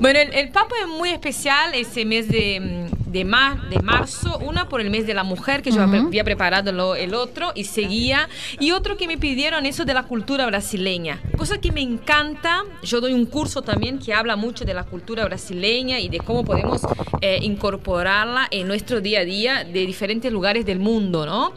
Bueno, 0.00 0.18
el, 0.20 0.34
el 0.34 0.50
Papa 0.50 0.74
es 0.82 0.86
muy 0.86 1.12
especial 1.12 1.72
ese 1.72 2.04
mes 2.04 2.28
de, 2.28 2.90
de, 3.12 3.24
mar- 3.24 3.68
de 3.68 3.78
marzo. 3.80 4.38
Una 4.38 4.68
por 4.68 4.80
el 4.80 4.90
mes 4.90 5.06
de 5.06 5.14
la 5.14 5.22
mujer, 5.24 5.62
que 5.62 5.70
yo 5.70 5.84
Ujú. 5.84 6.06
había 6.08 6.24
preparado 6.24 6.72
lo- 6.72 6.94
el 6.96 7.14
otro 7.14 7.52
y 7.54 7.64
seguía. 7.64 8.28
Y 8.58 8.72
otro 8.72 8.96
que 8.96 9.06
me 9.06 9.18
pidieron 9.18 9.66
eso 9.66 9.84
de 9.84 9.94
la 9.94 10.04
cultura 10.04 10.46
brasileña. 10.46 11.20
Cosa 11.36 11.58
que 11.60 11.70
me 11.72 11.80
encanta. 11.82 12.62
Yo 12.82 13.00
doy 13.00 13.12
un 13.12 13.26
curso 13.26 13.62
también 13.62 13.98
que 13.98 14.14
habla 14.14 14.36
mucho 14.36 14.64
de 14.64 14.74
la 14.74 14.84
cultura 14.84 15.24
brasileña 15.24 16.00
y 16.00 16.08
de 16.08 16.18
cómo 16.18 16.44
podemos 16.44 16.80
eh, 17.20 17.38
incorporarla 17.42 18.48
en 18.50 18.66
nuestro 18.66 19.00
día 19.00 19.20
a 19.20 19.24
día 19.24 19.64
de 19.64 19.86
diferentes 19.86 20.32
lugares 20.32 20.64
del 20.66 20.78
mundo, 20.78 21.24
¿no? 21.26 21.52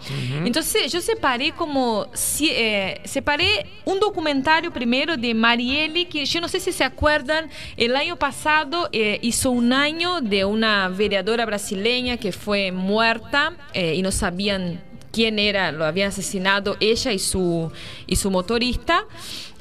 Entonces 0.45 0.91
yo 0.91 1.01
separé 1.01 1.51
como, 1.53 2.07
eh, 2.41 3.01
separé 3.05 3.65
un 3.85 3.99
documentario 3.99 4.71
primero 4.71 5.17
de 5.17 5.33
Marielle, 5.33 6.07
que 6.07 6.25
yo 6.25 6.41
no 6.41 6.47
sé 6.47 6.59
si 6.59 6.71
se 6.71 6.83
acuerdan, 6.83 7.49
el 7.77 7.95
año 7.95 8.15
pasado 8.17 8.89
eh, 8.91 9.19
hizo 9.21 9.51
un 9.51 9.73
año 9.73 10.21
de 10.21 10.45
una 10.45 10.87
vereadora 10.89 11.44
brasileña 11.45 12.17
que 12.17 12.31
fue 12.31 12.71
muerta 12.71 13.53
eh, 13.73 13.95
y 13.95 14.01
no 14.01 14.11
sabían 14.11 14.81
quién 15.11 15.39
era, 15.39 15.71
lo 15.71 15.85
habían 15.85 16.09
asesinado 16.09 16.75
ella 16.79 17.13
y 17.13 17.19
su, 17.19 17.71
y 18.05 18.17
su 18.17 18.29
motorista. 18.31 19.05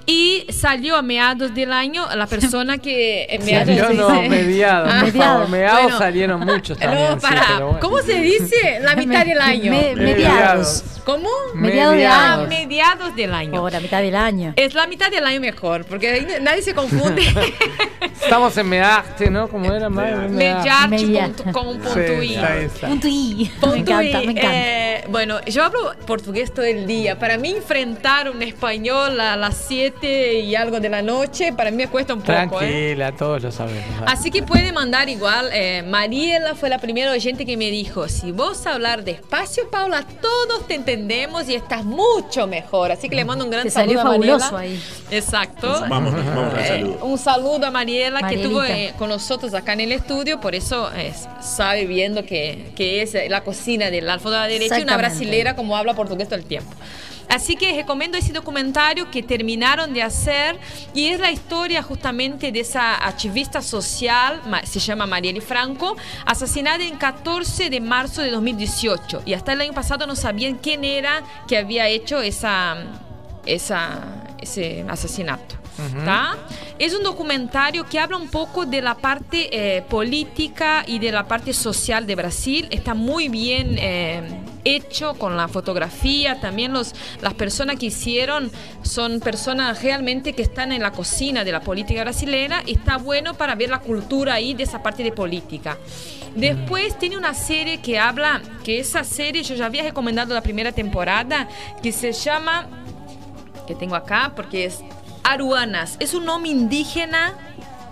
Y 0.06 0.46
salió 0.52 0.96
a 0.96 1.02
mediados 1.02 1.54
del 1.54 1.72
año 1.72 2.06
la 2.14 2.26
persona 2.26 2.76
que... 2.78 3.26
en 3.30 3.44
mediados 3.44 3.76
Salió 3.78 4.08
no, 4.08 4.22
mediados, 4.28 4.92
por 4.92 5.02
Mediados. 5.04 5.12
favor. 5.12 5.48
Mediados 5.48 5.82
Bueno. 5.84 5.98
salieron 5.98 6.40
muchos 6.40 6.78
también. 6.78 7.04
No, 7.08 7.14
sí, 7.14 7.20
para, 7.22 7.42
pero 7.48 7.64
bueno. 7.66 7.80
¿cómo 7.80 7.98
se 8.02 8.20
dice? 8.20 8.80
La 8.82 8.96
mitad 8.96 9.24
del 9.24 9.40
año. 9.40 9.70
Me- 9.72 9.94
Mediados. 9.96 10.04
mediados. 10.04 10.84
¿Cómo? 11.04 11.28
Mediados 11.54 11.96
de 11.96 12.06
Ah, 12.06 12.34
año. 12.34 12.48
mediados 12.48 13.16
del 13.16 13.32
año. 13.34 13.60
Por 13.60 13.72
la 13.72 13.80
mitad 13.80 14.00
del 14.02 14.16
año. 14.16 14.52
Es 14.56 14.74
la 14.74 14.86
mitad 14.86 15.10
del 15.10 15.24
año 15.26 15.40
mejor, 15.40 15.84
porque 15.86 16.38
nadie 16.42 16.62
se 16.62 16.74
confunde. 16.74 17.22
Estamos 18.22 18.56
en 18.56 18.68
Measte, 18.68 19.30
¿no? 19.30 19.48
¿Cómo 19.48 19.72
era? 19.72 19.88
más? 19.90 20.30
Mediarte 20.30 20.88
Media. 20.88 21.30
con, 21.44 21.52
con 21.52 21.66
un 21.68 21.80
punto 21.80 21.94
Sí, 21.94 23.50
Me 23.66 23.78
encanta, 23.78 24.18
me 24.18 24.32
encanta. 24.32 24.40
Eh, 24.54 25.04
bueno, 25.08 25.40
yo 25.44 25.64
hablo 25.64 25.94
portugués 26.06 26.52
todo 26.54 26.64
el 26.64 26.86
día. 26.86 27.18
Para 27.18 27.36
mí 27.36 27.50
enfrentar 27.50 28.30
un 28.30 28.42
español 28.42 29.20
a 29.20 29.36
las 29.36 29.56
7 29.68 29.93
y 30.02 30.54
algo 30.54 30.80
de 30.80 30.88
la 30.88 31.02
noche, 31.02 31.52
para 31.52 31.70
mí 31.70 31.76
me 31.76 31.88
cuesta 31.88 32.14
un 32.14 32.20
poco. 32.20 32.32
¿eh? 32.32 32.46
Tranquila, 32.48 33.12
todos 33.16 33.42
lo 33.42 33.52
sabemos. 33.52 33.84
Así 34.06 34.30
que 34.30 34.42
puede 34.42 34.72
mandar 34.72 35.08
igual. 35.08 35.48
Eh, 35.52 35.82
Mariela 35.86 36.54
fue 36.54 36.68
la 36.68 36.78
primera 36.78 37.10
oyente 37.10 37.46
que 37.46 37.56
me 37.56 37.70
dijo, 37.70 38.08
si 38.08 38.32
vos 38.32 38.66
hablar 38.66 39.04
despacio, 39.04 39.70
Paula, 39.70 40.04
todos 40.20 40.66
te 40.66 40.74
entendemos 40.74 41.48
y 41.48 41.54
estás 41.54 41.84
mucho 41.84 42.46
mejor. 42.46 42.92
Así 42.92 43.08
que 43.08 43.16
le 43.16 43.24
mando 43.24 43.44
un 43.44 43.50
gran 43.50 43.64
Te 43.64 43.70
saludo 43.70 43.94
salió 43.94 44.00
a 44.00 44.04
Mariela. 44.18 44.38
fabuloso 44.40 44.56
ahí. 44.56 44.82
Exacto. 45.10 45.68
Vamos, 45.88 46.12
vamos 46.14 46.54
al 46.54 46.60
Eh, 46.60 46.68
saludo. 46.68 47.04
un 47.04 47.18
saludo 47.18 47.66
a 47.66 47.70
Mariela 47.70 48.18
que 48.18 48.22
Marielita. 48.22 48.48
estuvo 48.48 48.64
eh, 48.64 48.94
con 48.98 49.08
nosotros 49.08 49.54
acá 49.54 49.72
en 49.74 49.80
el 49.80 49.92
estudio, 49.92 50.40
por 50.40 50.54
eso 50.54 50.90
eh, 50.94 51.12
sabe 51.40 51.86
viendo 51.86 52.24
que, 52.24 52.72
que 52.76 53.02
es 53.02 53.14
eh, 53.14 53.28
la 53.28 53.42
cocina 53.42 53.90
del 53.90 54.08
Alfo 54.10 54.30
de 54.30 54.36
la 54.38 54.46
Derecha 54.46 54.78
y 54.78 54.82
una 54.82 54.96
brasilera 54.96 55.54
como 55.56 55.76
habla 55.76 55.94
portugués 55.94 56.28
todo 56.28 56.38
el 56.38 56.44
tiempo. 56.46 56.70
Así 57.28 57.56
que 57.56 57.74
recomiendo 57.74 58.16
ese 58.16 58.32
documentario 58.32 59.10
que 59.10 59.22
terminaron 59.22 59.92
de 59.92 60.02
hacer 60.02 60.58
y 60.94 61.06
es 61.06 61.20
la 61.20 61.30
historia 61.30 61.82
justamente 61.82 62.52
de 62.52 62.60
esa 62.60 63.06
activista 63.06 63.60
social, 63.62 64.40
se 64.64 64.80
llama 64.80 65.06
Marielle 65.06 65.40
Franco, 65.40 65.96
asesinada 66.26 66.84
en 66.84 66.96
14 66.96 67.70
de 67.70 67.80
marzo 67.80 68.22
de 68.22 68.30
2018 68.30 69.22
y 69.26 69.34
hasta 69.34 69.52
el 69.52 69.60
año 69.60 69.72
pasado 69.72 70.06
no 70.06 70.16
sabían 70.16 70.56
quién 70.56 70.84
era 70.84 71.22
que 71.48 71.56
había 71.56 71.88
hecho 71.88 72.20
esa, 72.20 72.76
esa, 73.46 74.00
ese 74.40 74.84
asesinato. 74.88 75.56
¿tá? 76.04 76.36
Es 76.78 76.94
un 76.94 77.02
documentario 77.02 77.84
que 77.84 77.98
habla 77.98 78.16
un 78.16 78.28
poco 78.28 78.64
de 78.64 78.80
la 78.80 78.94
parte 78.94 79.48
eh, 79.50 79.82
política 79.82 80.84
y 80.86 80.98
de 80.98 81.10
la 81.10 81.26
parte 81.26 81.52
social 81.52 82.06
de 82.06 82.14
Brasil. 82.14 82.68
Está 82.70 82.94
muy 82.94 83.28
bien 83.28 83.76
eh, 83.78 84.22
hecho 84.64 85.14
con 85.14 85.36
la 85.36 85.48
fotografía. 85.48 86.40
También 86.40 86.72
los, 86.72 86.94
las 87.20 87.34
personas 87.34 87.76
que 87.76 87.86
hicieron 87.86 88.50
son 88.82 89.20
personas 89.20 89.82
realmente 89.82 90.32
que 90.32 90.42
están 90.42 90.72
en 90.72 90.82
la 90.82 90.92
cocina 90.92 91.44
de 91.44 91.52
la 91.52 91.60
política 91.60 92.02
brasileña. 92.02 92.62
Está 92.66 92.96
bueno 92.96 93.34
para 93.34 93.54
ver 93.54 93.70
la 93.70 93.80
cultura 93.80 94.34
ahí 94.34 94.54
de 94.54 94.64
esa 94.64 94.82
parte 94.82 95.02
de 95.02 95.12
política. 95.12 95.78
Después 96.34 96.98
tiene 96.98 97.16
una 97.16 97.32
serie 97.32 97.80
que 97.80 97.98
habla, 97.98 98.42
que 98.64 98.80
esa 98.80 99.04
serie 99.04 99.42
yo 99.42 99.54
ya 99.54 99.66
había 99.66 99.84
recomendado 99.84 100.34
la 100.34 100.42
primera 100.42 100.72
temporada, 100.72 101.48
que 101.80 101.92
se 101.92 102.12
llama 102.12 102.66
que 103.66 103.74
tengo 103.74 103.94
acá 103.94 104.32
porque 104.34 104.64
es 104.64 104.80
aruanas. 105.22 105.96
Es 106.00 106.12
un 106.12 106.24
nombre 106.24 106.50
indígena 106.50 107.34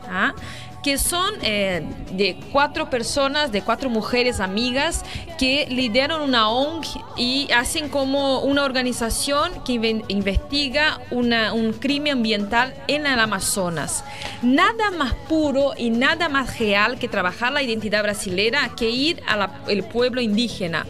¿ah? 0.08 0.34
Que 0.82 0.98
son 0.98 1.34
eh, 1.42 1.82
de 2.12 2.36
cuatro 2.50 2.90
personas, 2.90 3.52
de 3.52 3.62
cuatro 3.62 3.88
mujeres 3.88 4.40
amigas 4.40 5.04
que 5.38 5.66
lideran 5.70 6.20
una 6.20 6.48
ONG 6.50 6.86
y 7.16 7.48
hacen 7.52 7.88
como 7.88 8.40
una 8.40 8.64
organización 8.64 9.52
que 9.64 9.74
inve- 9.74 10.04
investiga 10.08 11.00
una- 11.10 11.52
un 11.52 11.72
crimen 11.72 12.14
ambiental 12.14 12.74
en 12.88 13.06
el 13.06 13.18
Amazonas. 13.20 14.04
Nada 14.42 14.90
más 14.96 15.14
puro 15.28 15.72
y 15.76 15.90
nada 15.90 16.28
más 16.28 16.58
real 16.58 16.98
que 16.98 17.08
trabajar 17.08 17.52
la 17.52 17.62
identidad 17.62 18.02
brasilera 18.02 18.70
que 18.76 18.90
ir 18.90 19.22
al 19.28 19.84
pueblo 19.84 20.20
indígena. 20.20 20.86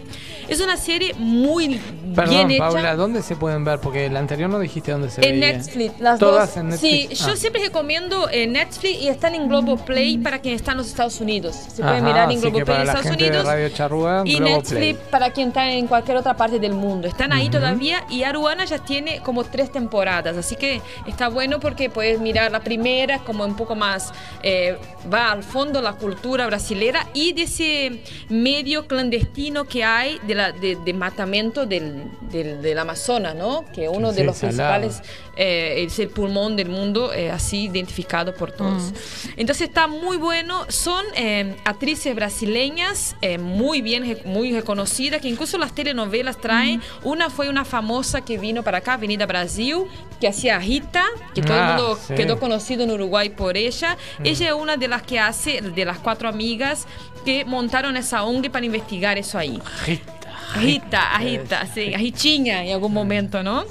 Es 0.49 0.61
una 0.61 0.77
serie 0.77 1.15
muy 1.15 1.81
Perdón, 2.15 2.35
bien 2.35 2.51
hecha. 2.51 2.65
Paula, 2.65 2.97
¿dónde 2.97 3.23
se 3.23 3.37
pueden 3.37 3.65
ver? 3.65 3.79
Porque 3.81 4.07
el 4.07 4.17
anterior 4.17 4.51
no 4.51 4.59
dijiste 4.59 4.91
dónde 4.91 5.09
se 5.09 5.25
En 5.27 5.41
veía. 5.41 5.57
Netflix, 5.57 6.01
las 6.01 6.19
Todas 6.19 6.49
dos. 6.49 6.57
en 6.59 6.69
Netflix. 6.71 7.09
Sí, 7.19 7.25
yo 7.25 7.33
Ah. 7.33 7.37
siempre 7.37 7.63
recomiendo 7.63 8.29
eh, 8.29 8.47
Netflix 8.49 9.01
y 9.01 9.09
están 9.09 9.35
en 9.35 9.49
Globoplay 9.83 10.19
para 10.19 10.41
quien 10.41 10.55
está 10.55 10.73
en 10.73 10.79
los 10.79 10.89
Estados 10.89 11.21
Unidos. 11.21 11.57
Se 11.57 11.83
puede 11.83 11.97
Ajá, 11.97 12.05
mirar 12.05 12.33
en 12.33 12.41
Globoplay 12.41 12.77
en 12.77 12.89
Estados 12.89 13.17
Unidos. 13.17 13.49
Charrúa, 13.75 14.23
y 14.25 14.37
Globoplay. 14.37 14.81
Netflix 14.81 15.09
para 15.11 15.31
quien 15.31 15.49
está 15.49 15.71
en 15.71 15.87
cualquier 15.87 16.17
otra 16.17 16.37
parte 16.37 16.59
del 16.59 16.73
mundo. 16.73 17.09
Están 17.09 17.33
ahí 17.33 17.49
todavía 17.49 18.05
y 18.09 18.23
Aruana 18.23 18.65
ya 18.65 18.79
tiene 18.79 19.21
como 19.21 19.45
tres 19.45 19.71
temporadas, 19.73 20.37
así 20.37 20.57
que 20.57 20.81
está 21.07 21.29
bueno 21.29 21.61
porque 21.61 21.91
puedes 21.91 22.21
mirar 22.21 22.51
la 22.53 22.61
primera 22.61 23.19
como 23.21 23.45
un 23.45 23.57
poco 23.57 23.75
más 23.75 24.13
eh, 24.43 24.77
va 25.13 25.33
al 25.33 25.43
fondo 25.43 25.81
la 25.81 25.95
cultura 25.95 26.47
brasilera 26.47 27.07
y 27.15 27.33
de 27.33 27.43
ese 27.43 28.03
medio 28.29 28.87
clandestino 28.87 29.65
que 29.65 29.85
hay 29.85 30.19
de 30.27 30.35
la, 30.35 30.53
de, 30.53 30.77
de 30.77 30.93
matamiento 30.93 31.67
del, 31.67 32.05
del, 32.31 32.63
del 32.63 32.79
Amazonas, 32.79 33.35
¿no? 33.35 33.65
Que 33.73 33.89
uno 33.89 34.13
de 34.13 34.25
los 34.25 34.37
salado. 34.37 34.91
Eh, 35.37 35.85
es 35.87 35.99
el 35.99 36.09
pulmón 36.09 36.57
del 36.57 36.69
mundo, 36.69 37.13
eh, 37.13 37.31
así 37.31 37.65
identificado 37.65 38.35
por 38.35 38.53
todos. 38.53 38.93
Entonces 39.37 39.69
está 39.69 39.87
muy 39.87 40.17
bueno. 40.17 40.67
Son 40.69 41.05
eh, 41.17 41.57
actrices 41.65 42.15
brasileñas 42.15 43.17
eh, 43.23 43.39
muy 43.39 43.81
bien, 43.83 44.19
muy 44.25 44.53
reconocidas, 44.53 45.21
que 45.21 45.29
incluso 45.29 45.57
las 45.59 45.75
telenovelas 45.75 46.39
traen. 46.41 46.83
Una 47.03 47.31
fue 47.31 47.49
una 47.49 47.65
famosa 47.65 48.21
que 48.23 48.37
vino 48.39 48.63
para 48.63 48.79
acá, 48.79 48.95
Avenida 48.95 49.27
Brasil, 49.27 49.85
que 50.21 50.29
hacía 50.29 50.59
Rita, 50.59 51.05
que 51.35 51.43
todo 51.43 51.57
Ah, 51.57 51.61
el 51.77 51.77
mundo 51.83 51.99
sí. 52.07 52.15
quedó 52.15 52.39
conocido 52.39 52.85
en 52.85 52.91
Uruguay 52.91 53.31
por 53.31 53.57
ella. 53.57 53.97
Ella 54.25 54.49
es 54.49 54.55
una 54.55 54.77
de 54.77 54.89
las 54.89 55.03
que 55.03 55.19
hace, 55.19 55.61
de 55.63 55.85
las 55.85 55.99
cuatro 55.99 56.29
amigas 56.29 56.87
que 57.25 57.45
montaron 57.45 57.97
esa 57.97 58.25
ONG 58.25 58.51
para 58.51 58.67
investigar 58.67 59.17
eso 59.17 59.39
ahí. 59.39 59.59
Rita, 60.57 61.15
a 61.15 61.19
Rita, 61.21 61.67
sí, 61.73 61.95
Ritinha 61.97 62.65
en 62.65 62.73
algún 62.75 62.93
momento, 62.93 63.43
¿no? 63.43 63.65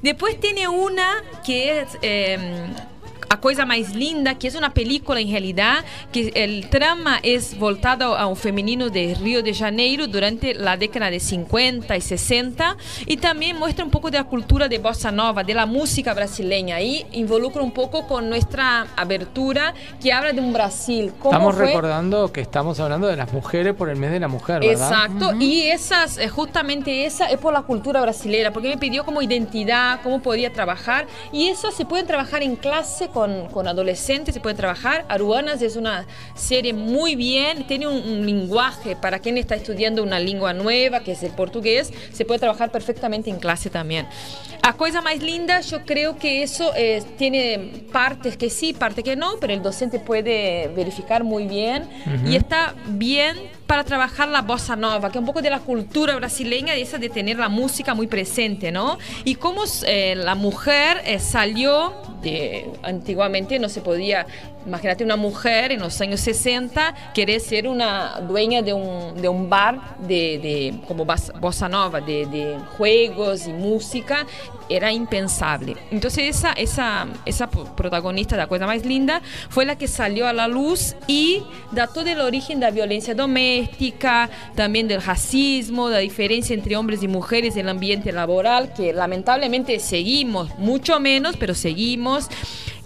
Después 0.00 0.40
tiene 0.40 0.68
una 0.68 1.22
que 1.44 1.80
es 1.80 1.98
eh, 2.02 2.38
A 3.32 3.40
Coisa 3.40 3.64
Mais 3.64 3.94
Linda, 3.94 4.34
que 4.34 4.46
es 4.46 4.54
una 4.54 4.74
película 4.74 5.18
en 5.18 5.30
realidad, 5.30 5.86
que 6.12 6.32
el 6.34 6.68
trama 6.68 7.18
es 7.22 7.58
voltado 7.58 8.14
a 8.14 8.26
un 8.26 8.36
femenino 8.36 8.90
de 8.90 9.16
Río 9.18 9.42
de 9.42 9.54
Janeiro 9.54 10.06
durante 10.06 10.52
la 10.52 10.76
década 10.76 11.10
de 11.10 11.18
50 11.18 11.96
y 11.96 12.00
60 12.02 12.76
y 13.06 13.16
también 13.16 13.58
muestra 13.58 13.86
un 13.86 13.90
poco 13.90 14.10
de 14.10 14.18
la 14.18 14.24
cultura 14.24 14.68
de 14.68 14.76
bossa 14.76 15.10
nova, 15.10 15.44
de 15.44 15.54
la 15.54 15.64
música 15.64 16.12
brasileña 16.12 16.78
y 16.82 17.06
involucra 17.12 17.62
un 17.62 17.70
poco 17.70 18.06
con 18.06 18.28
nuestra 18.28 18.88
abertura 18.96 19.72
que 19.98 20.12
habla 20.12 20.34
de 20.34 20.40
un 20.42 20.52
Brasil. 20.52 21.14
¿Cómo 21.18 21.32
Estamos 21.32 21.54
fue? 21.54 21.68
recordando 21.68 22.30
que 22.30 22.42
estamos 22.42 22.80
hablando 22.80 23.06
de 23.06 23.16
las 23.16 23.32
mujeres 23.32 23.72
por 23.72 23.88
el 23.88 23.96
mes 23.96 24.10
de 24.10 24.20
la 24.20 24.28
mujer, 24.28 24.60
¿verdad? 24.60 24.72
Exacto, 24.72 25.32
y 25.40 25.62
esas, 25.68 26.18
eh, 26.18 26.28
justamente 26.28 27.06
esa 27.06 27.30
es 27.30 27.38
por 27.38 27.54
la 27.54 27.62
cultura 27.62 28.02
brasileña, 28.02 28.52
porque 28.52 28.68
me 28.68 28.76
pidió 28.76 29.06
como 29.06 29.22
identidad, 29.22 30.00
cómo 30.02 30.20
podía 30.20 30.52
trabajar, 30.52 31.06
y 31.32 31.48
eso 31.48 31.70
se 31.70 31.86
puede 31.86 32.04
trabajar 32.04 32.42
en 32.42 32.56
clase 32.56 33.08
con, 33.08 33.21
con 33.50 33.68
adolescentes, 33.68 34.34
se 34.34 34.40
puede 34.40 34.54
trabajar. 34.54 35.04
Aruanas 35.08 35.62
es 35.62 35.76
una 35.76 36.06
serie 36.34 36.72
muy 36.72 37.16
bien, 37.16 37.66
tiene 37.66 37.86
un, 37.86 37.96
un 37.96 38.26
lenguaje 38.26 38.96
para 38.96 39.18
quien 39.18 39.38
está 39.38 39.54
estudiando 39.54 40.02
una 40.02 40.18
lengua 40.18 40.52
nueva, 40.52 41.00
que 41.00 41.12
es 41.12 41.22
el 41.22 41.32
portugués, 41.32 41.92
se 42.12 42.24
puede 42.24 42.40
trabajar 42.40 42.70
perfectamente 42.70 43.30
en 43.30 43.38
clase 43.38 43.70
también. 43.70 44.06
A 44.64 44.74
cosa 44.74 45.02
más 45.02 45.20
linda, 45.20 45.60
yo 45.60 45.84
creo 45.84 46.16
que 46.16 46.44
eso 46.44 46.72
eh, 46.76 47.02
tiene 47.18 47.84
partes 47.92 48.36
que 48.36 48.48
sí, 48.48 48.72
partes 48.72 49.02
que 49.02 49.16
no, 49.16 49.32
pero 49.40 49.52
el 49.52 49.60
docente 49.60 49.98
puede 49.98 50.68
verificar 50.68 51.24
muy 51.24 51.48
bien 51.48 51.88
y 52.24 52.36
está 52.36 52.74
bien 52.86 53.36
para 53.66 53.84
trabajar 53.84 54.28
la 54.28 54.42
bossa 54.42 54.76
nova, 54.76 55.10
que 55.10 55.18
es 55.18 55.20
un 55.20 55.26
poco 55.26 55.42
de 55.42 55.50
la 55.50 55.60
cultura 55.60 56.16
brasileña, 56.16 56.74
de 56.74 56.82
esa 56.82 56.98
de 56.98 57.08
tener 57.08 57.38
la 57.38 57.48
música 57.48 57.94
muy 57.94 58.06
presente, 58.06 58.70
¿no? 58.70 58.98
Y 59.24 59.36
cómo 59.36 59.62
eh, 59.86 60.14
la 60.16 60.34
mujer 60.34 61.00
eh, 61.04 61.18
salió 61.18 61.92
de 62.22 62.70
antiguamente 62.82 63.58
no 63.58 63.68
se 63.68 63.80
podía 63.80 64.26
imagínate 64.66 65.04
una 65.04 65.16
mujer 65.16 65.72
en 65.72 65.80
los 65.80 66.00
años 66.00 66.20
60 66.20 66.94
querer 67.14 67.40
ser 67.40 67.66
una 67.68 68.20
dueña 68.20 68.62
de 68.62 68.72
un, 68.72 69.20
de 69.20 69.28
un 69.28 69.48
bar 69.50 69.96
de, 69.98 70.38
de 70.38 70.74
como 70.86 71.04
bossa 71.04 71.68
nova 71.68 72.00
de, 72.00 72.26
de 72.26 72.56
juegos 72.76 73.46
y 73.46 73.52
música. 73.52 74.26
Era 74.68 74.90
impensable. 74.92 75.76
Entonces 75.90 76.34
esa 76.36 76.52
esa 76.52 77.06
esa 77.26 77.50
pro- 77.50 77.64
protagonista 77.76 78.36
de 78.36 78.42
la 78.42 78.46
cosa 78.46 78.66
más 78.66 78.86
linda 78.86 79.20
fue 79.50 79.66
la 79.66 79.76
que 79.76 79.86
salió 79.86 80.26
a 80.26 80.32
la 80.32 80.48
luz 80.48 80.94
y 81.06 81.42
da 81.72 81.88
todo 81.88 82.06
origen 82.24 82.60
de 82.60 82.66
la 82.66 82.70
violencia 82.70 83.14
doméstica 83.14 84.30
también 84.54 84.88
del 84.88 85.02
racismo 85.02 85.88
la 85.90 85.98
diferencia 85.98 86.54
entre 86.54 86.76
hombres 86.76 87.02
y 87.02 87.08
mujeres 87.08 87.54
en 87.56 87.62
el 87.62 87.68
ambiente 87.70 88.12
laboral 88.12 88.72
que 88.72 88.92
lamentablemente 88.94 89.78
seguimos 89.78 90.56
mucho 90.58 90.98
menos 91.00 91.36
pero 91.36 91.54
seguimos. 91.54 92.28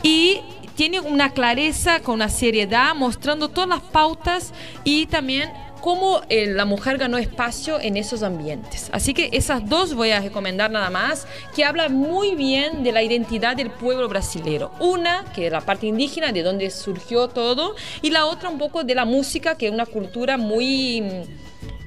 Y 0.02 0.40
tiene 0.76 1.00
una 1.00 1.30
clareza 1.30 2.00
con 2.00 2.16
una 2.16 2.28
seriedad 2.28 2.94
mostrando 2.94 3.48
todas 3.48 3.68
las 3.68 3.80
pautas 3.80 4.52
y 4.84 5.06
también 5.06 5.50
cómo 5.80 6.20
eh, 6.28 6.46
la 6.46 6.64
mujer 6.64 6.98
ganó 6.98 7.16
espacio 7.16 7.80
en 7.80 7.96
esos 7.96 8.22
ambientes. 8.22 8.88
Así 8.92 9.14
que 9.14 9.30
esas 9.32 9.68
dos 9.68 9.94
voy 9.94 10.10
a 10.10 10.20
recomendar 10.20 10.70
nada 10.70 10.90
más, 10.90 11.26
que 11.54 11.64
habla 11.64 11.88
muy 11.88 12.34
bien 12.34 12.82
de 12.82 12.92
la 12.92 13.02
identidad 13.02 13.56
del 13.56 13.70
pueblo 13.70 14.08
brasilero. 14.08 14.72
Una, 14.80 15.24
que 15.34 15.46
es 15.46 15.52
la 15.52 15.60
parte 15.60 15.86
indígena, 15.86 16.32
de 16.32 16.42
donde 16.42 16.70
surgió 16.70 17.28
todo, 17.28 17.76
y 18.02 18.10
la 18.10 18.26
otra 18.26 18.50
un 18.50 18.58
poco 18.58 18.84
de 18.84 18.94
la 18.94 19.04
música, 19.04 19.56
que 19.56 19.66
es 19.66 19.72
una 19.72 19.86
cultura 19.86 20.36
muy... 20.36 21.04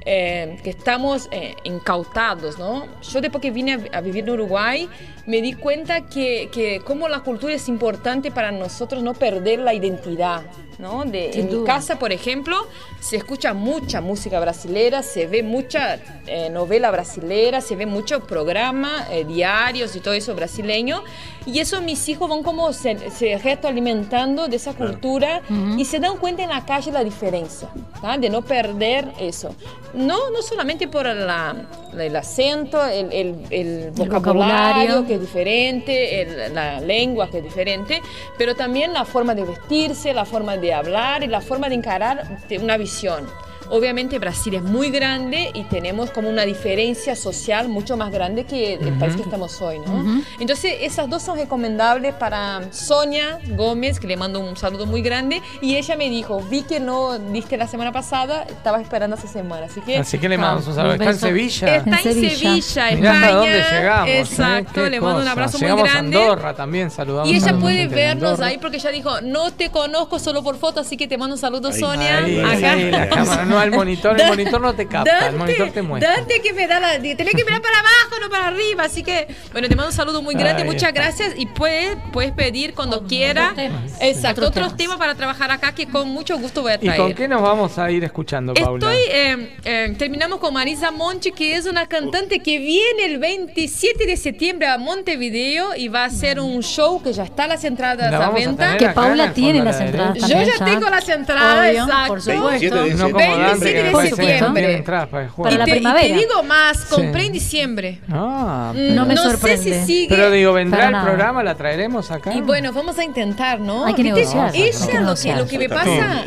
eh, 0.06 0.58
que 0.64 0.70
estamos 0.70 1.28
eh, 1.32 1.56
incautados, 1.64 2.58
¿no? 2.58 2.88
Yo 3.02 3.22
después 3.22 3.41
que 3.41 3.52
vine 3.52 3.89
a, 3.91 3.97
a 3.97 4.02
vivir 4.02 4.24
en 4.24 4.32
Uruguay 4.32 4.89
me 5.26 5.41
di 5.41 5.54
cuenta 5.54 6.08
que, 6.08 6.50
que 6.52 6.80
como 6.80 7.08
la 7.08 7.20
cultura 7.20 7.54
es 7.54 7.68
importante 7.68 8.32
para 8.32 8.52
nosotros 8.52 9.04
no 9.04 9.14
perder 9.14 9.60
la 9.60 9.74
identidad, 9.74 10.43
¿no? 10.80 11.03
De, 11.05 11.32
Sin 11.34 11.41
en 11.41 11.47
mi 11.47 11.53
duda. 11.53 11.73
casa, 11.75 11.99
por 11.99 12.11
ejemplo, 12.11 12.55
se 13.01 13.17
escucha 13.17 13.53
mucha 13.53 14.01
música 14.01 14.39
brasilera, 14.39 15.03
se 15.03 15.27
ve 15.27 15.43
mucha 15.43 15.99
eh, 16.25 16.49
novela 16.49 16.89
brasilera, 16.89 17.61
se 17.61 17.75
ve 17.75 17.86
mucho 17.86 18.21
programa, 18.21 19.05
eh, 19.11 19.25
diarios 19.25 19.95
y 19.95 19.99
todo 19.99 20.13
eso 20.13 20.34
brasileño. 20.36 21.03
Y 21.45 21.59
eso 21.59 21.82
mis 21.82 22.07
hijos 22.09 22.30
van 22.30 22.43
como 22.43 22.73
se, 22.73 23.09
se 23.11 23.38
retroalimentando 23.38 24.47
de 24.47 24.55
esa 24.57 24.73
cultura 24.73 25.41
y 25.77 25.86
se 25.86 25.99
dan 25.99 26.17
cuenta 26.17 26.43
en 26.43 26.49
la 26.49 26.65
calle 26.65 26.91
la 26.91 27.03
diferencia, 27.03 27.69
¿tá? 28.01 28.17
de 28.17 28.30
no 28.30 28.41
perder 28.43 29.07
eso. 29.19 29.55
No, 29.93 30.30
no 30.30 30.41
solamente 30.41 30.88
por 30.88 31.05
la- 31.07 31.55
el 31.97 32.15
acento, 32.15 32.86
el, 32.86 33.11
el- 33.11 33.36
el 33.49 33.91
vocabulario, 33.91 34.21
vocabulario. 34.21 35.07
que 35.07 35.15
es 35.15 35.21
diferente, 35.21 36.21
el- 36.21 36.53
la 36.53 36.80
lengua 36.82 37.30
que 37.30 37.39
es 37.39 37.43
diferente, 37.43 37.99
pero 38.38 38.55
también 38.55 38.93
la 38.93 39.03
forma 39.05 39.34
de 39.34 39.43
vestirse, 39.43 40.13
la 40.13 40.25
forma 40.25 40.55
de 40.57 40.68
hablar 40.74 41.24
y 41.24 41.28
la 41.28 41.41
forma 41.41 41.70
de 41.70 41.76
encarar 41.76 42.28
de 42.47 42.57
una 42.57 42.78
visión. 42.78 43.28
Obviamente 43.70 44.20
Brasil 44.20 44.55
es 44.55 44.63
muy 44.63 44.89
grande 44.89 45.51
y 45.53 45.63
tenemos 45.65 46.11
como 46.11 46.30
una 46.30 46.43
diferencia 46.43 47.15
social 47.15 47.70
mucho 47.70 47.97
más 47.97 48.11
grande 48.11 48.43
que 48.45 48.74
el 48.76 48.93
país 48.93 49.15
que 49.15 49.22
estamos 49.22 49.61
hoy, 49.61 49.80
¿no? 49.80 50.22
Entonces 50.39 50.74
esas 50.82 51.09
dos 51.09 51.22
son 51.22 51.38
recomendables 51.38 52.13
para 52.15 52.61
Sonia 52.72 53.39
Gómez, 53.49 53.99
que 53.99 54.07
le 54.07 54.17
mando 54.17 54.39
un 54.39 54.55
saludo 54.57 54.86
muy 54.86 55.01
grande, 55.01 55.41
y 55.61 55.76
ella 55.76 55.95
me 55.95 56.09
dijo, 56.09 56.41
vi 56.49 56.63
que 56.63 56.80
no 56.80 57.17
diste 57.20 57.57
la 57.57 57.67
semana 57.67 57.91
pasada, 57.91 58.43
estaba 58.43 58.82
esperando 58.82 59.15
esa 59.15 59.28
semana, 59.28 59.65
así 59.67 59.82
que... 59.82 59.97
Así 59.97 60.17
que 60.17 60.30
le 60.30 60.38
mandamos 60.38 60.67
un 60.67 60.76
saludo. 60.76 60.93
un 60.95 61.01
Está 61.01 61.11
en. 61.11 61.20
Sevilla. 61.20 61.76
Está 61.76 61.89
en 61.89 61.93
En 61.95 62.01
Sevilla, 62.03 62.61
Sevilla. 62.61 62.95
Mirá 62.95 63.11
hasta 63.11 63.26
España. 63.28 63.36
dónde 63.38 63.63
llegamos. 63.72 64.09
¿eh? 64.09 64.20
Exacto, 64.20 64.89
le 64.89 65.01
mando 65.01 65.15
un 65.15 65.22
cosa. 65.22 65.32
abrazo 65.32 65.57
Llegamos 65.59 65.82
muy 65.82 65.89
a 65.89 65.93
grande. 65.93 66.17
Andorra 66.17 66.53
también, 66.53 66.91
saludamos 66.91 67.30
Y 67.30 67.34
a 67.34 67.38
ella 67.38 67.51
la 67.51 67.59
puede 67.59 67.88
vernos 67.88 68.39
ahí 68.39 68.57
porque 68.57 68.78
ella 68.78 68.89
dijo, 68.91 69.22
no 69.22 69.51
te 69.51 69.70
conozco 69.70 70.20
solo 70.20 70.43
por 70.43 70.57
foto, 70.57 70.80
así 70.80 70.97
que 70.97 71.07
te 71.07 71.17
mando 71.17 71.36
un 71.36 71.39
saludo, 71.41 71.70
Ahí, 71.70 71.80
Sonia. 71.80 72.17
Ahí, 72.20 72.39
Acá. 72.39 72.72
ahí, 72.72 72.91
la 72.91 73.09
cámara, 73.09 73.45
no 73.45 73.59
al 73.60 73.72
monitor, 73.72 74.20
el 74.20 74.28
monitor 74.28 74.62
no 74.62 74.74
te 74.74 74.88
capta, 74.88 75.28
el 75.30 75.36
monitor 75.36 75.72
te 75.72 75.82
muestra. 75.82 76.16
Dante 76.16 76.41
que 76.41 76.53
me 76.53 76.68
da 76.68 76.80
la... 76.80 76.93
Tenés 76.99 77.34
que 77.36 77.43
mirar 77.43 77.62
para 77.62 77.80
abajo, 77.80 78.20
no 78.22 78.30
para 78.30 78.47
arriba, 78.47 78.84
así 78.86 79.03
que... 79.03 79.28
Bueno, 79.51 79.68
te 79.68 79.76
mando 79.76 79.89
un 79.89 79.95
saludo 79.95 80.22
muy 80.22 80.36
grande, 80.36 80.64
muchas 80.64 80.89
está. 80.89 80.91
gracias 80.91 81.34
y 81.38 81.45
puedes, 81.45 81.97
puedes 82.12 82.32
pedir 82.32 82.74
cuando 82.74 83.03
quiera. 83.05 83.53
temas. 83.55 83.82
Exacto, 84.01 84.41
Otros 84.41 84.49
otros 84.49 84.68
temas. 84.68 84.78
temas 84.78 84.97
para 84.97 85.16
trabajar 85.16 85.51
acá 85.51 85.74
que 85.74 85.88
con 85.88 86.10
mucho 86.10 86.38
gusto 86.38 86.62
voy 86.62 86.72
a 86.72 86.76
¿Y 86.76 86.80
traer. 86.80 86.99
con 87.01 87.14
qué 87.14 87.28
nos 87.28 87.41
vamos 87.41 87.78
a 87.78 87.89
ir 87.91 88.03
escuchando, 88.03 88.53
Paula? 88.53 88.93
Estoy, 88.93 89.12
eh, 89.16 89.57
eh, 89.66 89.95
terminamos 89.97 90.39
con 90.39 90.53
Marisa 90.53 90.91
Monte, 90.91 91.32
que 91.32 91.55
es 91.55 91.66
una 91.66 91.88
cantante 91.88 92.39
que 92.39 92.57
viene 92.60 93.05
el 93.05 93.18
27 93.20 94.05
de 94.05 94.18
septiembre 94.18 94.68
a 94.68 94.78
Montevideo 94.78 95.76
y 95.76 95.88
va 95.88 96.03
a 96.03 96.05
hacer 96.05 96.39
un 96.39 96.62
show 96.62 97.01
que 97.01 97.14
ya 97.14 97.24
está 97.24 97.47
las 97.47 97.64
entradas 97.64 98.12
La 98.12 98.18
a 98.18 98.20
vamos 98.30 98.41
a 98.43 98.45
venta. 98.47 98.78
Que 98.78 98.89
Paula 98.89 99.26
el 99.26 99.34
tiene 99.34 99.64
las 99.64 99.80
entradas. 99.80 100.18
Yo 100.28 100.41
ya 100.41 100.64
tengo 100.66 100.89
las 100.89 101.07
entradas, 101.10 101.70
Obvio, 101.70 101.84
exacto. 101.84 102.07
por 102.07 102.24
27 102.26 102.68
supuesto. 102.70 102.84
de 102.84 102.93
No 102.95 103.05
como 103.05 103.18
27 103.18 103.49
De 103.58 103.84
después 103.84 104.10
se 104.10 104.16
septiembre. 104.16 104.84
para 104.86 105.58
la 105.58 105.66
te, 105.66 105.70
y 105.72 105.74
primavera. 105.74 106.08
te 106.08 106.14
digo 106.14 106.43
más, 106.43 106.86
compré 106.86 107.22
Sí. 107.22 107.28
en 107.28 107.34
diciembre. 107.34 108.00
Ah, 108.12 108.72
Mm, 108.76 108.95
No 108.95 109.06
me 109.06 109.16
sé 109.18 109.24
sorprende. 109.24 109.82
si 109.82 109.86
sigue. 109.86 110.08
pero 110.10 110.30
digo, 110.32 110.54
¿vendrá 110.54 110.89
el 110.89 111.02
programa? 111.04 111.43
¿La 111.43 111.56
traeremos 111.56 112.12
acá? 112.12 112.34
Y 112.34 112.41
bueno, 112.41 112.72
vamos 112.74 112.97
a 113.00 113.04
intentar, 113.04 113.60
¿no? 113.60 113.86
Hay 113.86 113.93
que 113.93 114.04
negociar, 114.04 114.52
Ella, 114.54 115.00
lo 115.02 115.16
que, 115.16 115.36
lo 115.36 115.47
que 115.47 115.58
me 115.58 115.70
pasa, 115.70 116.26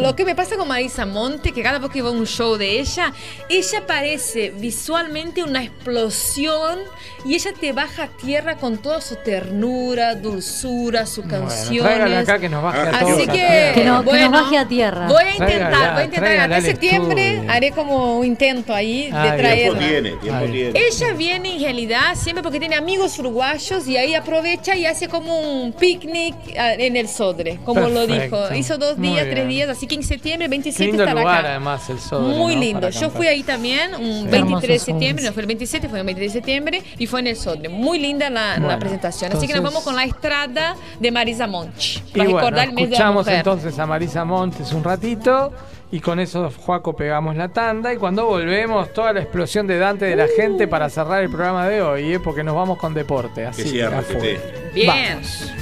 lo 0.00 0.14
que 0.16 0.24
me 0.24 0.34
pasa 0.34 0.56
con 0.56 0.68
Marisa 0.68 1.06
Monte, 1.06 1.52
que 1.52 1.62
cada 1.62 1.78
vez 1.78 1.90
que 1.90 2.02
va 2.02 2.08
a 2.08 2.12
un 2.12 2.26
show 2.26 2.56
de 2.56 2.78
ella, 2.80 3.12
ella 3.48 3.86
parece 3.86 4.50
visualmente 4.56 5.42
una 5.42 5.62
explosión 5.64 6.78
y 7.24 7.34
ella 7.34 7.50
te 7.58 7.72
baja 7.72 8.04
a 8.04 8.08
tierra 8.08 8.56
con 8.56 8.78
toda 8.78 9.00
su 9.00 9.16
ternura, 9.16 10.14
dulzura, 10.14 11.06
sus 11.06 11.24
Bueno, 11.26 11.46
canciones. 11.48 12.18
acá 12.28 12.38
que 12.38 12.48
nos 12.48 12.62
baje 12.62 12.80
a 12.80 12.90
todos 13.00 13.12
Así 13.12 13.22
a 13.22 13.26
que, 13.26 13.32
tierra. 13.32 13.50
Que 13.52 13.66
no- 13.66 13.74
que 13.74 13.84
nos 13.84 14.04
bueno, 14.04 14.30
baje 14.30 14.58
a 14.58 14.68
tierra. 14.68 15.06
Voy 15.08 15.24
a 15.24 15.30
intentar, 15.30 15.58
Tráigala, 15.70 15.92
voy 15.92 16.02
a 16.02 16.04
intentar 16.04 16.51
al 16.56 16.62
septiembre 16.62 17.28
estudio. 17.34 17.50
haré 17.52 17.70
como 17.72 18.18
un 18.18 18.26
intento 18.26 18.74
ahí 18.74 19.10
Ah, 19.12 19.22
de. 19.22 19.30
Tiempo 19.32 19.38
traerla. 19.42 19.78
tiene, 19.78 20.10
tiempo 20.16 20.38
Ay. 20.44 20.50
tiene. 20.52 20.72
Ella 20.88 21.12
viene 21.14 21.54
en 21.56 21.62
realidad 21.62 22.14
siempre 22.14 22.42
porque 22.42 22.60
tiene 22.60 22.76
amigos 22.76 23.18
uruguayos 23.18 23.86
y 23.88 23.96
ahí 23.96 24.14
aprovecha 24.14 24.76
y 24.76 24.86
hace 24.86 25.08
como 25.08 25.38
un 25.40 25.72
picnic 25.72 26.34
ah, 26.58 26.74
en 26.74 26.96
el 26.96 27.08
Sodre, 27.08 27.58
como 27.64 27.80
lo 27.88 28.06
Perfecto. 28.06 28.42
dijo. 28.48 28.54
Hizo 28.54 28.78
dos 28.78 28.98
días, 29.00 29.26
tres 29.30 29.48
días, 29.48 29.68
así 29.68 29.86
que 29.86 29.94
en 29.94 30.02
septiembre, 30.02 30.46
Qué 30.46 30.50
27 30.50 30.84
lindo 30.86 31.02
estará 31.04 31.20
lugar, 31.20 31.38
acá. 31.40 31.50
además, 31.50 31.88
el 31.90 31.98
Sodre. 32.00 32.36
Muy 32.36 32.54
¿no? 32.54 32.60
lindo. 32.60 32.88
Yo 32.90 33.10
fui 33.10 33.26
ahí 33.26 33.42
también, 33.42 33.94
un 33.94 34.22
Sí. 34.24 34.28
23 34.28 34.68
de 34.68 34.78
septiembre, 34.92 35.24
no 35.24 35.32
fue 35.32 35.42
el 35.42 35.46
27, 35.46 35.88
fue 35.88 35.98
el 36.00 36.06
23 36.06 36.32
de 36.32 36.38
septiembre 36.38 36.82
y 36.98 37.06
fue 37.06 37.20
en 37.20 37.26
el 37.28 37.36
Sodre. 37.36 37.68
Muy 37.68 37.98
linda 37.98 38.30
la, 38.30 38.54
la 38.58 38.64
Bueno, 38.64 38.78
presentación. 38.78 39.32
Así 39.32 39.46
que 39.46 39.54
nos 39.54 39.58
entonces- 39.58 39.62
vamos 39.62 39.82
con 39.84 39.96
la 39.96 40.04
estrada 40.04 40.76
de 41.00 41.10
Marisa 41.10 41.46
Monch. 41.46 41.96
Y 41.96 42.00
Para 42.18 42.24
bueno, 42.24 42.38
recordar 42.38 42.68
el 42.68 42.74
mes 42.74 42.76
de 42.76 42.82
la 42.82 42.94
escuchamos 42.96 43.24
mujer. 43.24 43.34
entonces 43.38 43.78
a 43.78 43.86
Marisa 43.86 44.24
Montes 44.24 44.72
un 44.72 44.84
ratito 44.84 45.52
y 45.92 46.00
con 46.00 46.18
eso, 46.18 46.50
Juaco, 46.50 46.96
pegamos 46.96 47.36
la 47.36 47.50
tanda 47.50 47.92
y 47.92 47.98
cuando 47.98 48.24
volvemos, 48.24 48.94
toda 48.94 49.12
la 49.12 49.20
explosión 49.20 49.66
de 49.66 49.78
Dante 49.78 50.06
de 50.06 50.16
la 50.16 50.26
gente 50.26 50.66
para 50.66 50.88
cerrar 50.88 51.22
el 51.22 51.28
programa 51.28 51.68
de 51.68 51.82
hoy, 51.82 52.14
¿eh? 52.14 52.18
porque 52.18 52.42
nos 52.42 52.56
vamos 52.56 52.78
con 52.78 52.94
deporte. 52.94 53.44
Así, 53.44 53.62
Que 53.62 53.68
cierre. 53.68 54.40
Bien. 54.72 54.86
Vamos. 54.86 55.61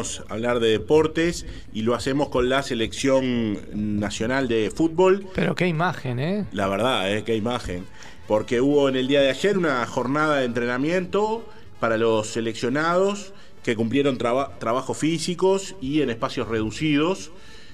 A 0.00 0.32
hablar 0.34 0.60
de 0.60 0.68
deportes 0.68 1.46
y 1.72 1.82
lo 1.82 1.94
hacemos 1.94 2.28
con 2.28 2.48
la 2.48 2.62
selección 2.62 3.58
nacional 4.00 4.48
de 4.48 4.70
fútbol. 4.74 5.26
Pero 5.34 5.54
qué 5.54 5.66
imagen, 5.68 6.18
¿eh? 6.18 6.46
La 6.52 6.66
verdad, 6.68 7.12
¿eh? 7.14 7.22
qué 7.24 7.36
imagen. 7.36 7.84
Porque 8.26 8.60
hubo 8.60 8.88
en 8.88 8.96
el 8.96 9.06
día 9.06 9.20
de 9.20 9.30
ayer 9.30 9.56
una 9.58 9.84
jornada 9.86 10.38
de 10.38 10.46
entrenamiento 10.46 11.46
para 11.80 11.96
los 11.98 12.28
seleccionados 12.28 13.32
que 13.62 13.76
cumplieron 13.76 14.18
traba- 14.18 14.58
trabajos 14.58 14.96
físicos 14.98 15.74
y 15.80 16.00
en 16.02 16.10
espacios 16.10 16.48
reducidos, 16.48 17.30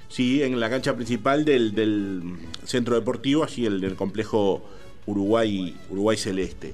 sí, 0.08 0.42
en 0.42 0.58
la 0.60 0.68
cancha 0.70 0.94
principal 0.96 1.44
del, 1.44 1.74
del 1.74 2.22
centro 2.64 2.94
deportivo, 2.94 3.44
así 3.44 3.66
el 3.66 3.80
del 3.80 3.94
complejo 3.96 4.62
Uruguay, 5.06 5.76
Uruguay 5.90 6.16
Celeste. 6.16 6.72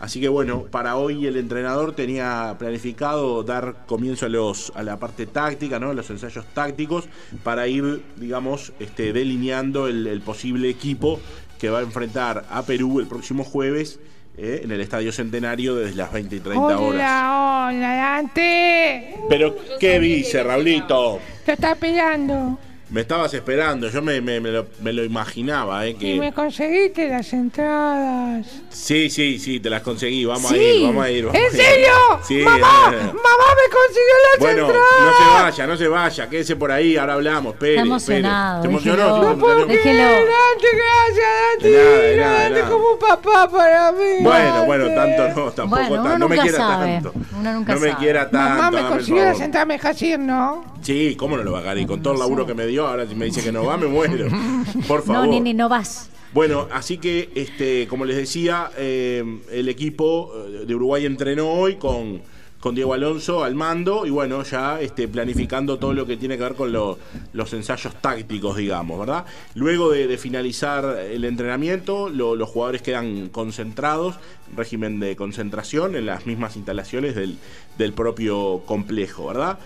Así 0.00 0.20
que 0.20 0.28
bueno, 0.28 0.64
para 0.70 0.96
hoy 0.96 1.26
el 1.26 1.36
entrenador 1.36 1.94
tenía 1.94 2.56
planificado 2.58 3.42
dar 3.42 3.86
comienzo 3.86 4.26
a 4.26 4.28
los 4.28 4.72
a 4.74 4.82
la 4.82 4.98
parte 4.98 5.26
táctica, 5.26 5.78
¿no? 5.78 5.92
los 5.92 6.10
ensayos 6.10 6.44
tácticos, 6.54 7.04
para 7.42 7.68
ir, 7.68 8.02
digamos, 8.16 8.72
este, 8.80 9.12
delineando 9.12 9.88
el, 9.88 10.06
el 10.06 10.20
posible 10.20 10.68
equipo 10.68 11.20
que 11.58 11.70
va 11.70 11.78
a 11.78 11.82
enfrentar 11.82 12.44
a 12.50 12.62
Perú 12.62 13.00
el 13.00 13.06
próximo 13.06 13.44
jueves 13.44 13.98
eh, 14.38 14.60
en 14.64 14.70
el 14.70 14.82
Estadio 14.82 15.12
Centenario 15.12 15.76
desde 15.76 15.96
las 15.96 16.12
20 16.12 16.36
y 16.36 16.40
30 16.40 16.66
horas. 16.66 16.80
Hola, 16.82 17.68
hola, 17.70 17.96
Dante. 17.96 19.16
Pero, 19.30 19.56
¿qué 19.80 19.98
dice, 19.98 20.42
Raulito? 20.42 21.20
Te 21.46 21.52
está 21.52 21.74
pillando. 21.74 22.58
Me 22.88 23.00
estabas 23.00 23.34
esperando, 23.34 23.88
yo 23.90 24.00
me, 24.00 24.20
me- 24.20 24.38
me 24.40 24.50
lo, 24.52 24.66
me 24.80 24.92
lo 24.92 25.02
imaginaba, 25.02 25.84
¿eh? 25.86 25.96
Y 25.98 26.20
me 26.20 26.28
Que... 26.28 26.32
conseguiste 26.34 27.08
las 27.08 27.32
entradas. 27.32 28.46
Sí, 28.68 29.10
sí, 29.10 29.40
sí, 29.40 29.58
te 29.58 29.68
las 29.70 29.82
conseguí, 29.82 30.24
vamos 30.24 30.50
a 30.52 30.56
ir, 30.56 30.84
vamos 30.86 31.04
a 31.04 31.10
ir. 31.10 31.24
vamos 31.26 31.36
¿En 31.40 31.44
a 31.44 31.48
ir. 31.48 31.52
serio? 31.52 31.92
Sí, 32.26 32.38
¡Mamá! 32.38 32.92
eh. 32.92 32.96
¡Mamá 33.06 33.46
me 33.56 33.74
consiguió 33.74 34.14
las 34.30 34.38
Bueno, 34.38 34.66
entradas! 34.66 35.00
no 35.00 35.12
se 35.18 35.42
vaya, 35.42 35.66
no 35.66 35.76
se 35.76 35.88
vaya, 35.88 36.28
quédese 36.28 36.54
por 36.56 36.70
ahí, 36.70 36.96
ahora 36.96 37.14
hablamos, 37.14 37.54
espere, 37.54 37.72
Está 37.74 37.86
emocionado, 37.86 38.62
espere. 38.64 38.78
¿Se 38.82 38.88
déjelo. 38.88 39.02
emocionó? 39.04 39.30
No 39.34 39.38
puedo 39.40 39.66
Déjelo. 39.66 40.02
Dante, 40.02 40.66
gracias, 40.76 41.28
Dante. 41.50 41.68
De 41.70 41.76
nada, 41.76 41.98
de 41.98 42.16
nada, 42.16 42.32
de 42.32 42.42
Dante, 42.44 42.60
nada. 42.60 42.70
como 42.70 42.90
un 42.92 42.98
papá 43.00 43.50
para 43.50 43.92
mí. 43.92 43.98
Bueno, 44.20 44.44
Dante. 44.44 44.66
bueno, 44.66 44.86
tanto 44.94 45.28
no, 45.40 45.50
tampoco 45.50 45.82
Bueno, 45.88 46.02
tanto. 46.04 46.18
No 46.18 46.28
me 46.28 46.38
quiera 46.38 46.56
sabe. 46.56 46.86
tanto. 47.02 47.12
Uno 47.36 47.52
nunca 47.52 47.74
no 47.74 47.80
me 47.80 47.88
sabe. 47.90 48.00
quiera 48.00 48.30
tanto. 48.30 48.62
Mamá 48.62 48.70
me 48.70 48.88
consiguió 48.88 49.24
las 49.24 49.40
entradas, 49.40 49.66
me 49.66 49.74
deja 49.74 49.92
ir, 50.06 50.18
¿no? 50.20 50.76
Sí, 50.82 51.16
¿cómo 51.18 51.36
no 51.36 51.42
lo 51.42 51.50
va 51.50 51.58
a 51.58 51.62
ganar? 51.62 51.78
Y 51.78 51.86
con 51.86 52.00
todo 52.00 52.12
el 52.14 52.20
laburo 52.20 52.46
que 52.46 52.54
me 52.54 52.64
dio, 52.66 52.75
ahora 52.84 53.06
si 53.06 53.14
me 53.14 53.26
dice 53.26 53.42
que 53.42 53.52
no 53.52 53.64
va, 53.64 53.76
me 53.76 53.86
muero. 53.86 54.26
Por 54.88 55.04
favor. 55.04 55.26
No, 55.26 55.32
nene, 55.32 55.54
no 55.54 55.68
vas. 55.68 56.10
Bueno, 56.32 56.68
así 56.72 56.98
que, 56.98 57.30
este, 57.34 57.86
como 57.88 58.04
les 58.04 58.16
decía, 58.16 58.70
eh, 58.76 59.24
el 59.50 59.68
equipo 59.68 60.32
eh, 60.34 60.66
de 60.66 60.74
Uruguay 60.74 61.06
entrenó 61.06 61.48
hoy 61.50 61.76
con, 61.76 62.20
con 62.66 62.74
Diego 62.74 62.94
Alonso 62.94 63.44
al 63.44 63.54
mando 63.54 64.06
y 64.06 64.10
bueno, 64.10 64.42
ya 64.42 64.80
este, 64.80 65.06
planificando 65.06 65.78
todo 65.78 65.94
lo 65.94 66.04
que 66.04 66.16
tiene 66.16 66.36
que 66.36 66.42
ver 66.42 66.54
con 66.56 66.72
lo- 66.72 66.98
los 67.32 67.52
ensayos 67.52 67.94
tácticos, 68.00 68.56
digamos, 68.56 68.98
¿verdad? 68.98 69.24
Luego 69.54 69.92
de, 69.92 70.08
de 70.08 70.18
finalizar 70.18 70.98
el 70.98 71.24
entrenamiento, 71.24 72.08
lo- 72.08 72.34
los 72.34 72.48
jugadores 72.48 72.82
quedan 72.82 73.28
concentrados, 73.28 74.16
régimen 74.56 74.98
de 74.98 75.14
concentración 75.14 75.94
en 75.94 76.06
las 76.06 76.26
mismas 76.26 76.56
instalaciones 76.56 77.14
del, 77.14 77.36
del 77.78 77.92
propio 77.92 78.62
complejo, 78.66 79.28
¿verdad? 79.28 79.58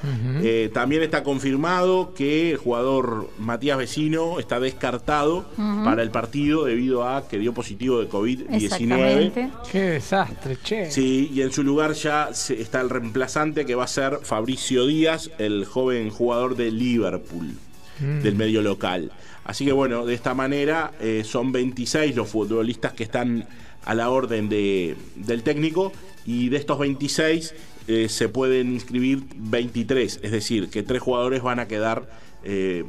Eh, 0.43 0.71
también 0.75 1.03
está 1.03 1.23
confirmado 1.23 2.13
que 2.15 2.51
el 2.51 2.57
jugador 2.59 3.31
Matías 3.39 3.79
Vecino 3.79 4.39
está 4.39 4.61
descartado 4.61 5.47
para 5.85 6.03
el 6.03 6.11
partido 6.11 6.65
debido 6.67 7.09
a 7.09 7.27
que 7.29 7.39
dio 7.39 7.55
positivo 7.55 7.99
de 8.01 8.09
COVID-19. 8.11 8.63
Exactamente. 8.65 9.51
Qué 9.73 9.81
desastre, 9.81 10.59
che. 10.63 10.91
Sí, 10.91 11.31
y 11.33 11.41
en 11.43 11.51
su 11.53 11.63
lugar 11.63 11.93
ya 11.95 12.29
se- 12.35 12.61
está 12.61 12.81
el 12.81 12.90
reemplazante 12.91 13.65
que 13.65 13.75
va 13.75 13.85
a 13.85 13.89
ser 13.89 14.19
Fabricio 14.23 14.87
Díaz, 14.87 15.31
el 15.39 15.65
joven 15.65 16.11
jugador 16.11 16.57
de 16.57 16.71
Liverpool, 16.71 17.55
Mm. 18.01 18.21
del 18.23 18.35
medio 18.35 18.63
local. 18.63 19.13
Así 19.45 19.65
que 19.65 19.73
bueno, 19.73 20.07
de 20.07 20.15
esta 20.15 20.33
manera 20.35 20.93
eh, 21.01 21.23
son 21.25 21.53
26 21.53 22.15
los 22.17 22.29
futbolistas 22.29 22.93
que 22.93 23.03
están 23.03 23.47
a 23.85 23.95
la 23.95 24.11
orden 24.11 24.49
de- 24.49 24.97
del 25.17 25.43
técnico 25.43 25.93
y 26.27 26.49
de 26.51 26.57
estos 26.59 26.79
26 26.79 27.55
eh, 27.89 28.09
se 28.09 28.29
pueden 28.29 28.73
inscribir 28.73 29.23
23, 29.37 30.21
es 30.23 30.31
decir, 30.31 30.69
que 30.71 30.83
tres 30.83 31.03
jugadores 31.03 31.43
van 31.43 31.59
a 31.59 31.67
quedar 31.67 32.09
eh, 32.45 32.85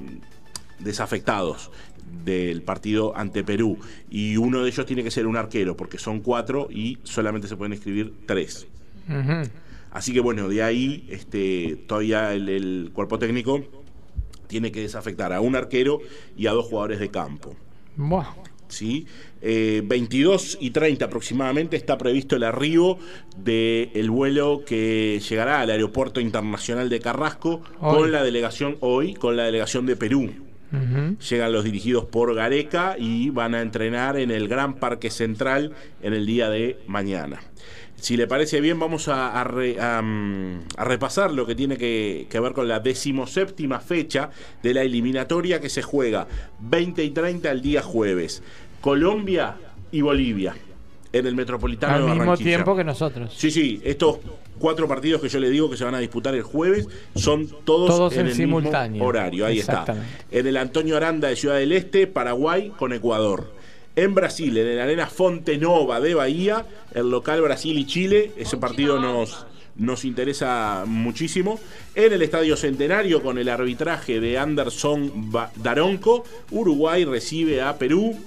desafectados 0.79 1.71
del 2.25 2.61
partido 2.61 3.15
ante 3.15 3.43
Perú 3.43 3.77
y 4.09 4.37
uno 4.37 4.61
de 4.63 4.69
ellos 4.69 4.85
tiene 4.85 5.03
que 5.03 5.11
ser 5.11 5.27
un 5.27 5.37
arquero 5.37 5.75
porque 5.77 5.97
son 5.97 6.19
cuatro 6.19 6.67
y 6.69 6.97
solamente 7.03 7.47
se 7.47 7.55
pueden 7.55 7.73
inscribir 7.73 8.13
tres. 8.25 8.67
Ujú. 9.09 9.49
Así 9.91 10.13
que 10.13 10.19
bueno, 10.19 10.47
de 10.47 10.63
ahí 10.63 11.05
este, 11.09 11.77
todavía 11.87 12.33
el, 12.33 12.49
el 12.49 12.91
cuerpo 12.93 13.19
técnico 13.19 13.63
tiene 14.47 14.71
que 14.71 14.81
desafectar 14.81 15.31
a 15.33 15.41
un 15.41 15.55
arquero 15.55 15.99
y 16.37 16.47
a 16.47 16.51
dos 16.51 16.65
jugadores 16.65 16.99
de 16.99 17.09
campo. 17.09 17.55
Buah. 17.95 18.33
¿sí? 18.71 19.05
Eh, 19.41 19.81
22 19.85 20.57
y 20.59 20.71
30 20.71 21.05
aproximadamente 21.05 21.75
está 21.75 21.97
previsto 21.97 22.35
el 22.35 22.43
arribo 22.43 22.97
del 23.37 24.09
vuelo 24.09 24.63
que 24.65 25.21
llegará 25.27 25.61
al 25.61 25.69
Aeropuerto 25.69 26.19
Internacional 26.19 26.89
de 26.89 26.99
Carrasco 26.99 27.61
Hoy. 27.79 27.95
con 27.95 28.11
la 28.11 28.23
delegación 28.23 28.77
hoy, 28.79 29.13
con 29.13 29.37
la 29.37 29.43
delegación 29.43 29.85
de 29.85 29.95
Perú. 29.95 30.31
Llegan 30.71 31.51
los 31.51 31.63
dirigidos 31.63 32.05
por 32.05 32.33
Gareca 32.33 32.95
y 32.97 33.29
van 33.29 33.55
a 33.55 33.61
entrenar 33.61 34.17
en 34.17 34.31
el 34.31 34.47
Gran 34.47 34.75
Parque 34.75 35.09
Central 35.09 35.73
en 36.01 36.13
el 36.13 36.25
día 36.25 36.49
de 36.49 36.79
mañana. 36.87 37.41
Si 37.97 38.17
le 38.17 38.25
parece 38.25 38.61
bien, 38.61 38.79
vamos 38.79 39.07
a, 39.09 39.43
mm, 39.43 40.59
repasar 40.77 41.31
lo 41.31 41.45
que 41.45 41.55
tiene 41.55 41.77
que, 41.77 42.27
que 42.29 42.39
ver 42.39 42.53
con 42.53 42.67
la 42.67 42.79
decimoséptima 42.79 43.79
fecha 43.79 44.31
de 44.63 44.73
la 44.73 44.81
eliminatoria 44.81 45.61
que 45.61 45.69
se 45.69 45.81
juega 45.81 46.27
20 46.61 47.03
y 47.03 47.11
30 47.11 47.51
el 47.51 47.61
día 47.61 47.81
jueves. 47.81 48.41
Colombia 48.81 49.57
y 49.91 50.01
Bolivia 50.01 50.55
en 51.13 51.25
el 51.25 51.35
Metropolitano 51.35 51.93
Al 51.95 52.05
de 52.05 52.15
mismo 52.15 52.37
tiempo 52.37 52.75
que 52.75 52.83
nosotros. 52.83 53.33
Sí, 53.35 53.51
sí, 53.51 53.81
estos 53.83 54.19
cuatro 54.59 54.87
partidos 54.87 55.21
que 55.21 55.27
yo 55.29 55.39
le 55.39 55.49
digo 55.49 55.69
que 55.69 55.75
se 55.77 55.83
van 55.83 55.95
a 55.95 55.99
disputar 55.99 56.33
el 56.35 56.43
jueves 56.43 56.87
son 57.15 57.47
todos, 57.65 57.89
Todos 57.89 58.13
en, 58.13 58.21
en 58.21 58.27
el 58.27 58.33
simultáneo. 58.33 58.91
mismo 58.91 59.07
horario. 59.07 59.45
Ahí 59.45 59.59
está. 59.59 59.85
En 60.31 60.47
el 60.47 60.55
Antonio 60.57 60.95
Aranda 60.97 61.27
de 61.27 61.35
Ciudad 61.35 61.55
del 61.57 61.71
Este, 61.73 62.07
Paraguay 62.07 62.71
con 62.77 62.93
Ecuador. 62.93 63.51
En 63.95 64.15
Brasil, 64.15 64.57
en 64.57 64.67
el 64.67 64.79
Arena 64.79 65.07
Fontenova 65.07 65.99
de 65.99 66.13
Bahía, 66.15 66.65
el 66.93 67.09
local 67.09 67.41
Brasil 67.41 67.77
y 67.77 67.85
Chile. 67.85 68.31
Ese 68.37 68.55
partido 68.55 68.99
nos, 69.01 69.45
nos 69.75 70.05
interesa 70.05 70.83
muchísimo. 70.87 71.59
En 71.93 72.13
el 72.13 72.21
Estadio 72.21 72.55
Centenario, 72.55 73.21
con 73.21 73.37
el 73.37 73.49
arbitraje 73.49 74.21
de 74.21 74.37
Anderson 74.37 75.29
Daronco, 75.57 76.23
Uruguay 76.51 77.03
recibe 77.03 77.61
a 77.61 77.77
Perú. 77.77 78.17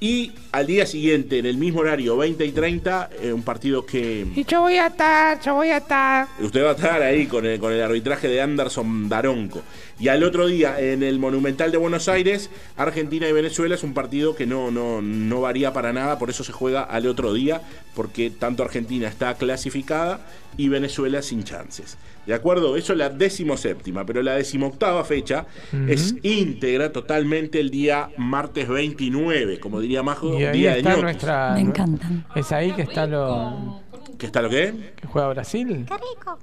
Y 0.00 0.30
al 0.52 0.66
día 0.68 0.86
siguiente, 0.86 1.38
en 1.38 1.46
el 1.46 1.56
mismo 1.56 1.80
horario, 1.80 2.16
20 2.16 2.46
y 2.46 2.52
30, 2.52 3.10
eh, 3.20 3.32
un 3.32 3.42
partido 3.42 3.84
que 3.84 4.26
Y 4.36 4.44
yo 4.44 4.60
voy 4.60 4.76
a 4.76 4.86
estar, 4.86 5.40
yo 5.40 5.54
voy 5.54 5.70
a 5.70 5.78
estar. 5.78 6.28
Usted 6.38 6.64
va 6.64 6.70
a 6.70 6.74
estar 6.74 7.02
ahí 7.02 7.26
con 7.26 7.44
el, 7.44 7.58
con 7.58 7.72
el 7.72 7.82
arbitraje 7.82 8.28
de 8.28 8.40
Anderson 8.40 9.08
Daronco. 9.08 9.62
Y 9.98 10.06
al 10.06 10.22
otro 10.22 10.46
día, 10.46 10.80
en 10.80 11.02
el 11.02 11.18
Monumental 11.18 11.72
de 11.72 11.78
Buenos 11.78 12.08
Aires, 12.08 12.48
Argentina 12.76 13.28
y 13.28 13.32
Venezuela 13.32 13.74
es 13.74 13.82
un 13.82 13.92
partido 13.92 14.36
que 14.36 14.46
no, 14.46 14.70
no, 14.70 15.02
no 15.02 15.40
varía 15.40 15.72
para 15.72 15.92
nada, 15.92 16.20
por 16.20 16.30
eso 16.30 16.44
se 16.44 16.52
juega 16.52 16.82
al 16.82 17.08
otro 17.08 17.34
día, 17.34 17.62
porque 17.94 18.30
tanto 18.30 18.62
Argentina 18.62 19.08
está 19.08 19.34
clasificada 19.34 20.20
y 20.56 20.68
Venezuela 20.68 21.22
sin 21.22 21.44
chances. 21.44 21.96
¿De 22.26 22.34
acuerdo? 22.34 22.76
Eso 22.76 22.92
es 22.92 22.98
la 22.98 23.08
decimoséptima, 23.08 24.04
pero 24.04 24.22
la 24.22 24.34
decimoctava 24.34 25.02
fecha 25.04 25.46
es 25.88 26.14
íntegra 26.22 26.92
totalmente 26.92 27.58
el 27.58 27.70
día 27.70 28.10
martes 28.18 28.68
29, 28.68 29.60
como 29.60 29.80
diría 29.80 30.02
Majo, 30.02 30.38
Y 30.38 30.44
ahí 30.44 30.58
día 30.58 30.72
de 30.72 30.78
está 30.78 30.90
ñoquis. 30.90 31.02
nuestra. 31.04 31.52
Me 31.54 31.60
encantan. 31.60 32.26
Es 32.34 32.52
ahí 32.52 32.72
que 32.72 32.82
está 32.82 33.06
lo. 33.06 33.80
¿Qué 34.18 34.26
está 34.26 34.42
lo 34.42 34.50
que? 34.50 34.74
que 34.96 35.06
juega 35.06 35.28
Brasil. 35.28 35.86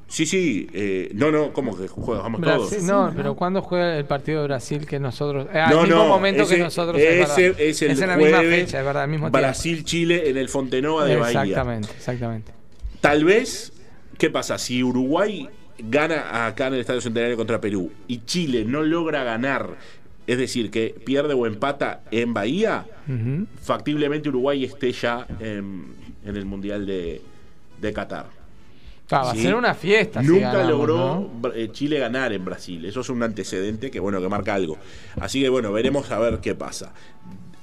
Sí, 0.08 0.26
sí, 0.26 0.68
eh, 0.74 1.12
no, 1.14 1.30
no, 1.30 1.52
¿cómo 1.52 1.78
que 1.78 1.90
jugamos 1.90 2.40
todos? 2.42 2.82
No, 2.84 3.12
pero 3.16 3.36
¿cuándo 3.36 3.62
juega 3.62 3.98
el 3.98 4.06
partido 4.06 4.40
de 4.42 4.48
Brasil 4.48 4.86
que 4.88 4.98
nosotros. 4.98 5.48
eh, 5.54 5.60
al 5.60 5.76
No, 5.76 5.82
mismo 5.84 5.96
no, 5.98 6.08
momento 6.08 6.44
ese- 6.44 6.56
que 6.56 6.64
nosotros. 6.64 6.98
ese 6.98 7.12
es, 7.12 7.20
verdad. 7.20 7.62
es 7.62 7.82
el 7.82 7.92
en 7.92 8.08
la 8.10 8.18
misma 8.18 8.40
fecha, 8.40 8.80
es 8.80 8.86
verdad, 8.86 9.04
al 9.04 9.10
mismo 9.10 9.26
tiempo. 9.26 9.38
Brasil-Chile 9.40 10.30
en 10.30 10.38
el 10.38 10.48
Fontenova 10.48 11.04
de 11.06 11.18
Bahía. 11.18 11.42
Exactamente, 11.44 11.90
exactamente. 11.98 12.52
Tal 13.02 13.26
vez, 13.26 13.74
¿qué 14.18 14.30
pasa? 14.30 14.58
Si 14.58 14.82
Uruguay 14.82 15.50
gana 15.78 16.46
acá 16.48 16.68
en 16.68 16.76
el 16.76 16.80
Estadio 16.80 17.02
Centenario 17.02 17.36
contra 17.36 17.60
Perú 17.60 17.92
y 18.08 18.20
Chile 18.26 18.64
no 18.66 18.84
logra 18.84 19.26
ganar, 19.26 19.76
es 20.28 20.38
decir, 20.38 20.72
que 20.72 20.96
pierde 21.06 21.34
o 21.34 21.46
empata 21.46 22.04
en 22.10 22.34
Bahía, 22.34 22.86
factiblemente 23.62 24.30
Uruguay 24.30 24.64
esté 24.64 24.94
ya 24.94 25.28
en, 25.42 25.88
en 26.26 26.36
el 26.38 26.46
Mundial 26.46 26.86
de, 26.86 27.22
de 27.86 27.94
Qatar. 27.94 28.26
Ah, 29.12 29.24
va 29.24 29.32
a 29.32 29.36
ser 29.36 29.54
una 29.54 29.76
fiesta. 29.76 30.22
si 30.22 30.28
Nunca 30.28 30.54
ganamos, 30.54 30.70
logró 30.70 31.32
eh, 31.54 31.70
Chile 31.72 32.00
ganar 32.00 32.34
en 32.34 32.44
Brasil. 32.44 32.84
Eso 32.86 33.02
es 33.02 33.10
un 33.10 33.22
antecedente 33.22 33.92
que 33.92 34.00
bueno 34.00 34.20
que 34.20 34.28
marca 34.28 34.56
algo. 34.56 34.78
Así 35.20 35.42
que 35.42 35.50
bueno, 35.50 35.72
veremos 35.72 36.10
a 36.12 36.20
ver 36.20 36.40
qué 36.40 36.56
pasa. 36.56 36.92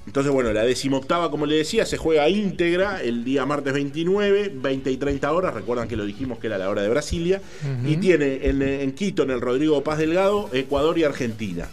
Entonces, 0.07 0.32
bueno, 0.32 0.53
la 0.53 0.65
decimoctava, 0.65 1.31
como 1.31 1.47
le 1.47 1.57
decía, 1.57 1.86
se 1.86 1.97
juega 1.97 2.28
íntegra 2.28 3.01
el 3.03 3.24
día 3.24 3.47
martes 3.47 3.73
29, 3.73 4.53
20 4.55 4.90
y 4.90 4.97
30 4.97 5.32
horas. 5.32 5.55
Recuerdan 5.55 5.86
que 5.86 5.97
lo 5.97 6.05
dijimos 6.05 6.39
que 6.39 6.49
era 6.49 6.59
la 6.59 6.69
hora 6.69 6.82
de 6.82 6.89
Brasilia. 6.89 7.40
Y 7.86 7.97
tiene 7.97 8.40
en, 8.43 8.62
en 8.62 8.93
Quito, 8.93 9.23
en 9.23 9.31
el 9.31 9.40
Rodrigo 9.40 9.82
Paz 9.85 9.99
Delgado, 9.99 10.49
Ecuador 10.53 10.99
y 10.99 11.05
Argentina. 11.05 11.69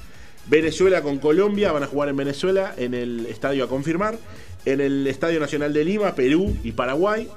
Venezuela 0.48 1.02
con 1.02 1.18
Colombia, 1.20 1.72
van 1.72 1.84
a 1.84 1.88
jugar 1.88 2.10
en 2.10 2.18
Venezuela, 2.18 2.74
en 2.78 2.94
el 2.94 3.26
estadio 3.28 3.64
a 3.64 3.68
confirmar. 3.68 4.18
En 4.66 4.82
el 4.82 5.08
Estadio 5.08 5.40
Nacional 5.40 5.74
de 5.74 5.86
Lima, 5.86 6.14
Perú 6.16 6.56
y 6.64 6.74
Paraguay. 6.74 7.28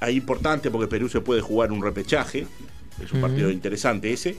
Ahí 0.00 0.16
importante 0.16 0.70
porque 0.70 0.86
Perú 0.86 1.08
se 1.08 1.20
puede 1.20 1.40
jugar 1.40 1.72
un 1.72 1.82
repechaje. 1.82 2.46
Es 3.02 3.12
un 3.12 3.20
partido 3.20 3.50
interesante 3.50 4.12
ese. 4.12 4.36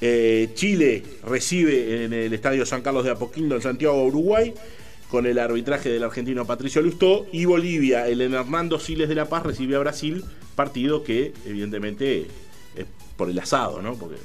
Eh, 0.00 0.50
Chile 0.54 1.02
recibe 1.24 2.04
en 2.04 2.12
el 2.12 2.32
Estadio 2.32 2.64
San 2.64 2.82
Carlos 2.82 3.04
de 3.04 3.10
Apoquindo 3.10 3.56
en 3.56 3.62
Santiago, 3.62 4.04
Uruguay, 4.04 4.54
con 5.10 5.26
el 5.26 5.38
arbitraje 5.38 5.88
del 5.88 6.04
argentino 6.04 6.46
Patricio 6.46 6.82
Lustó. 6.82 7.26
Y 7.32 7.46
Bolivia, 7.46 8.06
el 8.06 8.20
Hernando 8.20 8.78
Siles 8.78 9.08
de 9.08 9.16
la 9.16 9.28
Paz, 9.28 9.42
recibe 9.42 9.74
a 9.74 9.80
Brasil, 9.80 10.24
partido 10.54 11.02
que 11.02 11.32
evidentemente 11.46 12.26
es 12.76 12.86
por 13.16 13.28
el 13.28 13.38
asado, 13.38 13.82
¿no? 13.82 13.94
Porque 13.94 14.16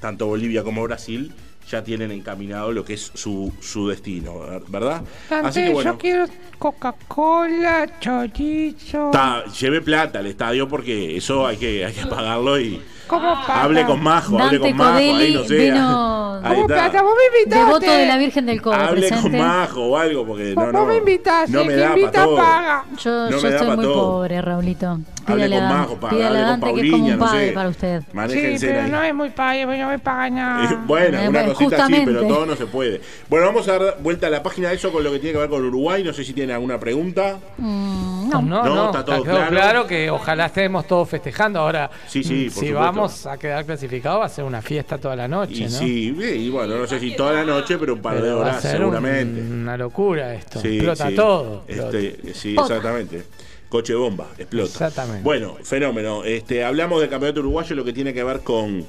tanto 0.00 0.26
Bolivia 0.26 0.62
como 0.62 0.82
Brasil 0.82 1.32
ya 1.68 1.84
tienen 1.84 2.10
encaminado 2.10 2.72
lo 2.72 2.84
que 2.84 2.94
es 2.94 3.10
su, 3.14 3.52
su 3.60 3.88
destino, 3.88 4.40
¿verdad? 4.68 5.02
Así 5.30 5.62
que 5.62 5.70
bueno. 5.72 5.92
yo 5.92 5.98
quiero 5.98 6.26
Coca-Cola, 6.58 7.98
chorizo. 8.00 9.10
Ta- 9.12 9.44
lleve 9.46 9.80
plata 9.80 10.18
al 10.18 10.26
estadio 10.26 10.68
porque 10.68 11.16
eso 11.16 11.46
hay 11.46 11.56
que, 11.56 11.84
hay 11.84 11.92
que 11.92 12.06
pagarlo 12.06 12.58
y 12.60 12.80
¿Cómo 13.10 13.34
plata? 13.44 13.62
hable 13.64 13.84
con 13.84 14.02
Majo, 14.02 14.38
hable 14.38 14.58
Dante 14.58 14.68
con 14.70 14.76
Majo, 14.78 14.96
ahí 14.96 15.34
no 15.34 15.44
sé. 15.44 15.56
vino- 15.58 16.20
Ahí 16.42 16.54
¿Cómo 16.54 16.66
plata? 16.68 17.02
Vos 17.02 17.12
me 17.18 17.38
invitaste. 17.38 17.66
Devoto 17.66 17.92
de 17.92 18.06
la 18.06 18.16
Virgen 18.16 18.46
del 18.46 18.62
Codo 18.62 18.74
Hable 18.74 19.00
presente. 19.08 19.22
con 19.38 19.38
Majo 19.46 19.80
o 19.84 19.96
algo 19.98 20.26
porque 20.26 20.54
no, 20.54 20.62
Vos 20.64 20.72
no. 20.72 20.86
me 20.86 20.96
invitaste, 20.96 21.52
no 21.52 21.64
me 21.66 21.74
el 21.74 21.78
que 21.78 21.82
da 21.82 21.88
para 21.90 22.00
invita 22.00 22.24
todo. 22.24 22.36
paga. 22.38 22.84
Yo, 22.96 23.10
No 23.10 23.38
yo 23.38 23.48
estoy 23.48 23.66
muy 23.76 23.84
todo. 23.84 23.94
pobre, 24.12 24.40
Raulito. 24.42 24.98
Hable 25.26 25.44
Pídale 25.46 25.56
con 25.58 25.68
Majo, 25.68 25.98
hable 26.02 26.24
a 26.24 26.28
con 26.28 26.34
Dante 26.60 26.74
que 26.74 26.80
es 26.86 26.90
como 26.92 27.04
un 27.04 27.10
no 27.12 27.18
padre 27.26 27.46
sé. 27.48 27.52
para 27.52 27.68
usted. 27.68 28.02
Sí, 28.28 28.56
pero 28.66 28.80
ahí. 28.80 28.90
no 28.90 29.02
es 29.02 29.14
muy 29.14 29.30
pague, 29.30 29.66
no 29.66 29.88
me 29.88 29.98
paga 29.98 30.26
Eh, 30.26 30.30
nada. 30.30 30.82
Bueno, 30.86 31.18
Eh, 31.20 31.28
una 31.28 31.40
cosita 31.44 31.56
sí, 31.58 31.64
justamente. 31.64 32.06
pero 32.06 32.26
todo 32.26 32.46
no 32.46 32.56
se 32.56 32.66
puede. 32.66 33.00
Bueno, 33.28 33.46
vamos 33.46 33.68
a 33.68 33.78
dar 33.78 33.96
vuelta 34.00 34.26
a 34.28 34.30
la 34.30 34.42
página 34.42 34.70
de 34.70 34.76
eso 34.76 34.90
con 34.90 35.04
lo 35.04 35.12
que 35.12 35.18
tiene 35.18 35.34
que 35.34 35.38
ver 35.40 35.50
con 35.50 35.62
Uruguay. 35.62 36.02
No 36.02 36.14
sé 36.14 36.24
si 36.24 36.32
tiene 36.32 36.54
alguna 36.54 36.80
pregunta. 36.80 37.36
Mm, 37.58 38.30
No, 38.30 38.40
no. 38.42 38.64
no, 38.64 38.74
No, 38.74 38.86
está 38.86 39.04
todo 39.04 39.22
claro. 39.22 39.50
claro. 39.50 39.86
que 39.86 40.10
ojalá 40.10 40.46
estemos 40.46 40.86
todos 40.86 41.08
festejando. 41.08 41.60
Ahora, 41.60 41.90
Sí, 42.06 42.22
sí, 42.24 42.44
por 42.44 42.54
si 42.54 42.68
supuesto. 42.68 42.74
vamos 42.80 42.99
a 43.08 43.36
quedar 43.38 43.64
clasificados, 43.64 44.20
va 44.20 44.24
a 44.26 44.28
ser 44.28 44.44
una 44.44 44.62
fiesta 44.62 44.98
toda 44.98 45.16
la 45.16 45.28
noche, 45.28 45.54
Y 45.54 45.64
¿no? 45.64 45.68
sí, 45.70 46.14
y 46.16 46.50
bueno, 46.50 46.76
no 46.78 46.86
sé 46.86 46.98
si 47.00 47.14
toda 47.16 47.32
la 47.32 47.44
noche, 47.44 47.76
pero 47.78 47.94
un 47.94 48.00
par 48.02 48.14
de 48.16 48.20
Pero 48.22 48.36
va 48.36 48.42
a 48.42 48.44
horas 48.50 48.62
ser 48.62 48.78
seguramente. 48.78 49.40
un- 49.40 49.52
una 49.62 49.76
locura 49.76 50.34
esto. 50.34 50.60
Sí, 50.60 50.76
Explota 50.76 51.08
sí. 51.08 51.14
todo. 51.14 51.64
explota. 51.68 51.98
Este, 51.98 52.34
sí, 52.34 52.54
exactamente. 52.58 53.22
coche 53.68 53.94
bomba, 53.94 54.26
explota. 54.38 54.66
Exactamente. 54.70 55.22
Bueno, 55.22 55.56
fenómeno. 55.62 56.24
Este, 56.24 56.64
hablamos 56.64 57.00
del 57.00 57.08
campeonato 57.10 57.40
uruguayo, 57.40 57.76
lo 57.76 57.84
que 57.84 57.92
tiene 57.92 58.12
que 58.12 58.24
ver 58.24 58.40
con, 58.40 58.84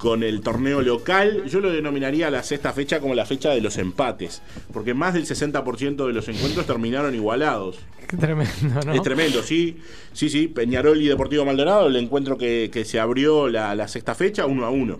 con 0.00 0.22
el 0.22 0.40
torneo 0.40 0.80
local. 0.82 1.44
Yo 1.46 1.60
lo 1.60 1.70
denominaría 1.70 2.30
la 2.30 2.42
sexta 2.42 2.72
fecha 2.72 3.00
como 3.00 3.14
la 3.14 3.26
fecha 3.26 3.50
de 3.50 3.60
los 3.60 3.76
empates, 3.78 4.42
porque 4.72 4.94
más 4.94 5.14
del 5.14 5.26
60% 5.26 6.06
de 6.06 6.12
los 6.12 6.26
encuentros 6.28 6.66
terminaron 6.66 7.14
igualados. 7.14 7.78
Qué 8.08 8.16
tremendo, 8.16 8.80
¿no? 8.86 8.92
Es 8.94 9.02
tremendo, 9.02 9.42
sí. 9.42 9.76
Sí, 10.12 10.28
sí. 10.30 10.48
Peñarol 10.48 11.00
y 11.00 11.06
Deportivo 11.08 11.44
Maldonado, 11.44 11.86
el 11.86 11.96
encuentro 11.96 12.36
que, 12.38 12.70
que 12.72 12.84
se 12.84 12.98
abrió 12.98 13.48
la, 13.48 13.74
la 13.74 13.86
sexta 13.88 14.14
fecha, 14.14 14.46
uno 14.46 14.64
a 14.66 14.70
uno. 14.70 14.98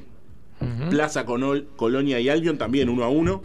Plaza 0.90 1.24
Conol- 1.24 1.64
Colonia 1.74 2.20
y 2.20 2.28
Albion 2.28 2.58
también 2.58 2.90
uno 2.90 3.02
a 3.04 3.08
uno. 3.08 3.42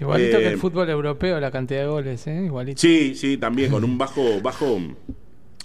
Igualito 0.00 0.38
que 0.38 0.44
Eh, 0.46 0.48
el 0.52 0.58
fútbol 0.58 0.88
europeo, 0.88 1.38
la 1.38 1.50
cantidad 1.50 1.80
de 1.82 1.86
goles, 1.88 2.26
¿eh? 2.26 2.44
Igualito. 2.46 2.80
Sí, 2.80 3.14
sí, 3.14 3.36
también 3.36 3.70
con 3.70 3.84
un 3.84 3.98
bajo, 3.98 4.40
bajo 4.40 4.80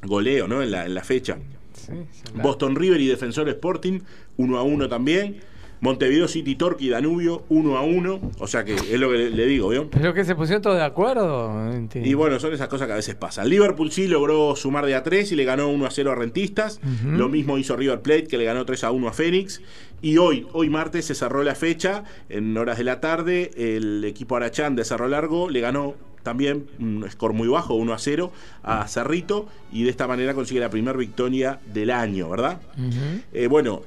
goleo, 0.04 0.48
¿no? 0.50 0.62
En 0.62 0.72
la, 0.72 0.86
en 0.86 0.94
la 0.94 1.02
fecha. 1.06 1.38
Sí, 1.86 1.94
Boston 2.36 2.76
River 2.76 3.00
y 3.02 3.08
Defensor 3.08 3.50
Sporting, 3.50 4.00
1 4.38 4.58
a 4.58 4.64
1 4.64 4.90
también. 4.90 5.42
Montevideo 5.84 6.30
City 6.30 6.56
Torque 6.56 6.86
y 6.86 6.90
Danubio, 6.90 7.44
1 7.50 7.78
a 7.78 7.82
1. 7.82 8.32
O 8.40 8.48
sea 8.48 8.64
que 8.64 8.74
es 8.74 8.98
lo 8.98 9.12
que 9.12 9.18
le, 9.18 9.30
le 9.32 9.46
digo, 9.46 9.68
¿vio? 9.68 9.90
Pero 9.90 10.14
que 10.14 10.24
se 10.24 10.34
pusieron 10.34 10.62
todos 10.62 10.78
de 10.78 10.84
acuerdo. 10.84 11.74
Entiendo. 11.74 12.10
Y 12.10 12.14
bueno, 12.14 12.40
son 12.40 12.54
esas 12.54 12.70
cosas 12.70 12.88
que 12.88 12.94
a 12.94 12.96
veces 12.96 13.16
pasan. 13.16 13.50
Liverpool 13.50 13.92
sí 13.92 14.08
logró 14.08 14.56
sumar 14.56 14.86
de 14.86 14.96
a 14.96 15.04
3 15.04 15.34
y 15.34 15.36
le 15.36 15.44
ganó 15.44 15.68
1 15.68 15.86
a 15.86 15.92
0 15.92 16.14
a 16.14 16.16
Rentistas. 16.16 16.80
Ujú. 16.82 17.18
Lo 17.18 17.28
mismo 17.28 17.58
hizo 17.58 17.76
River 17.76 18.02
Plate, 18.02 18.28
que 18.28 18.38
le 18.38 18.46
ganó 18.46 18.66
3 18.66 18.82
a 18.86 18.92
1 18.92 19.08
a 19.10 19.12
Fénix. 19.12 19.62
Y 20.02 20.20
hoy, 20.20 20.48
hoy 20.54 20.70
martes, 20.70 21.04
se 21.04 21.16
cerró 21.16 21.44
la 21.44 21.54
fecha. 21.54 22.06
En 22.30 22.56
horas 22.58 22.78
de 22.78 22.86
la 22.86 23.02
tarde, 23.02 23.52
el 23.58 24.06
equipo 24.06 24.38
Arachán 24.38 24.78
de 24.78 24.86
Cerro 24.86 25.10
Largo 25.10 25.50
le 25.50 25.60
ganó 25.60 25.96
también 26.24 26.66
un 26.80 27.06
score 27.12 27.34
muy 27.34 27.48
bajo, 27.48 27.76
1 27.76 27.94
a 27.94 28.00
0, 28.00 28.32
a 28.64 28.88
Cerrito. 28.88 29.48
Y 29.72 29.84
de 29.84 29.90
esta 29.90 30.08
manera 30.08 30.34
consigue 30.34 30.60
la 30.60 30.70
primera 30.70 30.98
victoria 30.98 31.60
del 31.74 31.92
año, 31.92 32.30
¿verdad? 32.30 32.62
Eh, 33.34 33.48
bueno, 33.48 33.82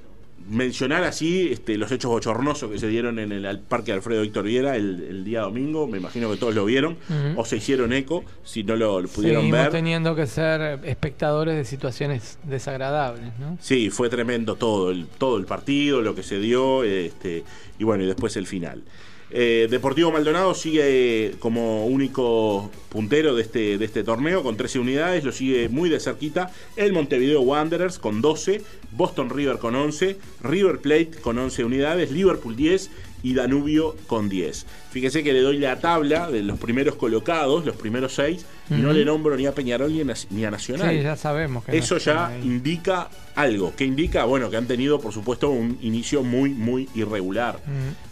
mencionar 0.48 1.02
así 1.02 1.48
este, 1.50 1.76
los 1.76 1.90
hechos 1.90 2.08
bochornosos 2.08 2.70
que 2.70 2.78
se 2.78 2.86
dieron 2.86 3.18
en 3.18 3.32
el 3.32 3.46
al 3.46 3.58
Parque 3.58 3.90
Alfredo 3.90 4.22
Víctor 4.22 4.44
Viera 4.44 4.76
el, 4.76 5.02
el 5.02 5.24
día 5.24 5.40
domingo. 5.40 5.88
Me 5.88 5.98
imagino 5.98 6.30
que 6.30 6.36
todos 6.36 6.54
lo 6.54 6.64
vieron 6.64 6.96
o 7.36 7.44
se 7.44 7.56
hicieron 7.56 7.92
eco 7.92 8.24
si 8.44 8.62
no 8.62 8.76
lo, 8.76 9.00
lo 9.00 9.08
pudieron 9.08 9.42
Seguimos 9.42 9.60
ver. 9.62 9.72
teniendo 9.72 10.14
que 10.14 10.26
ser 10.28 10.84
espectadores 10.84 11.56
de 11.56 11.64
situaciones 11.64 12.38
desagradables, 12.44 13.32
¿no? 13.40 13.58
Sí, 13.60 13.90
fue 13.90 14.08
tremendo 14.08 14.54
todo 14.54 14.90
el, 14.92 15.06
todo 15.06 15.36
el 15.38 15.46
partido, 15.46 16.00
lo 16.00 16.14
que 16.14 16.22
se 16.22 16.38
dio, 16.38 16.84
este, 16.84 17.42
y 17.78 17.84
bueno, 17.84 18.04
y 18.04 18.06
después 18.06 18.36
el 18.36 18.46
final. 18.46 18.82
Eh, 19.30 19.66
Deportivo 19.68 20.12
Maldonado 20.12 20.54
sigue 20.54 21.34
como 21.40 21.86
único 21.86 22.70
puntero 22.88 23.34
de 23.34 23.42
este, 23.42 23.76
de 23.76 23.84
este 23.84 24.04
torneo 24.04 24.44
con 24.44 24.56
13 24.56 24.78
unidades, 24.78 25.24
lo 25.24 25.32
sigue 25.32 25.68
muy 25.68 25.88
de 25.88 25.98
cerquita 25.98 26.52
el 26.76 26.92
Montevideo 26.92 27.40
Wanderers 27.40 27.98
con 27.98 28.20
12, 28.22 28.62
Boston 28.92 29.30
River 29.30 29.58
con 29.58 29.74
11, 29.74 30.16
River 30.42 30.78
Plate 30.78 31.10
con 31.20 31.38
11 31.38 31.64
unidades, 31.64 32.12
Liverpool 32.12 32.54
10 32.54 32.90
y 33.24 33.34
Danubio 33.34 33.96
con 34.06 34.28
10. 34.28 34.64
Fíjese 34.96 35.22
que 35.22 35.34
le 35.34 35.42
doy 35.42 35.58
la 35.58 35.78
tabla 35.78 36.30
de 36.30 36.42
los 36.42 36.58
primeros 36.58 36.94
colocados, 36.94 37.66
los 37.66 37.76
primeros 37.76 38.14
6, 38.14 38.46
y 38.70 38.74
no 38.76 38.94
le 38.94 39.04
nombro 39.04 39.36
ni 39.36 39.44
a 39.44 39.52
Peñarol 39.52 39.92
ni 39.92 40.00
a, 40.44 40.50
Nacional. 40.50 40.88
Sí, 40.90 41.02
ya 41.02 41.16
sabemos 41.16 41.66
que 41.66 41.76
Eso 41.76 41.96
no 41.96 42.00
ya 42.00 42.28
ahí. 42.28 42.40
indica 42.42 43.10
algo. 43.34 43.74
que 43.76 43.84
indica? 43.84 44.24
Bueno, 44.24 44.48
que 44.48 44.56
han 44.56 44.66
tenido, 44.66 44.98
por 44.98 45.12
supuesto, 45.12 45.50
un 45.50 45.76
inicio 45.82 46.22
muy, 46.22 46.48
muy 46.54 46.88
irregular. 46.94 47.58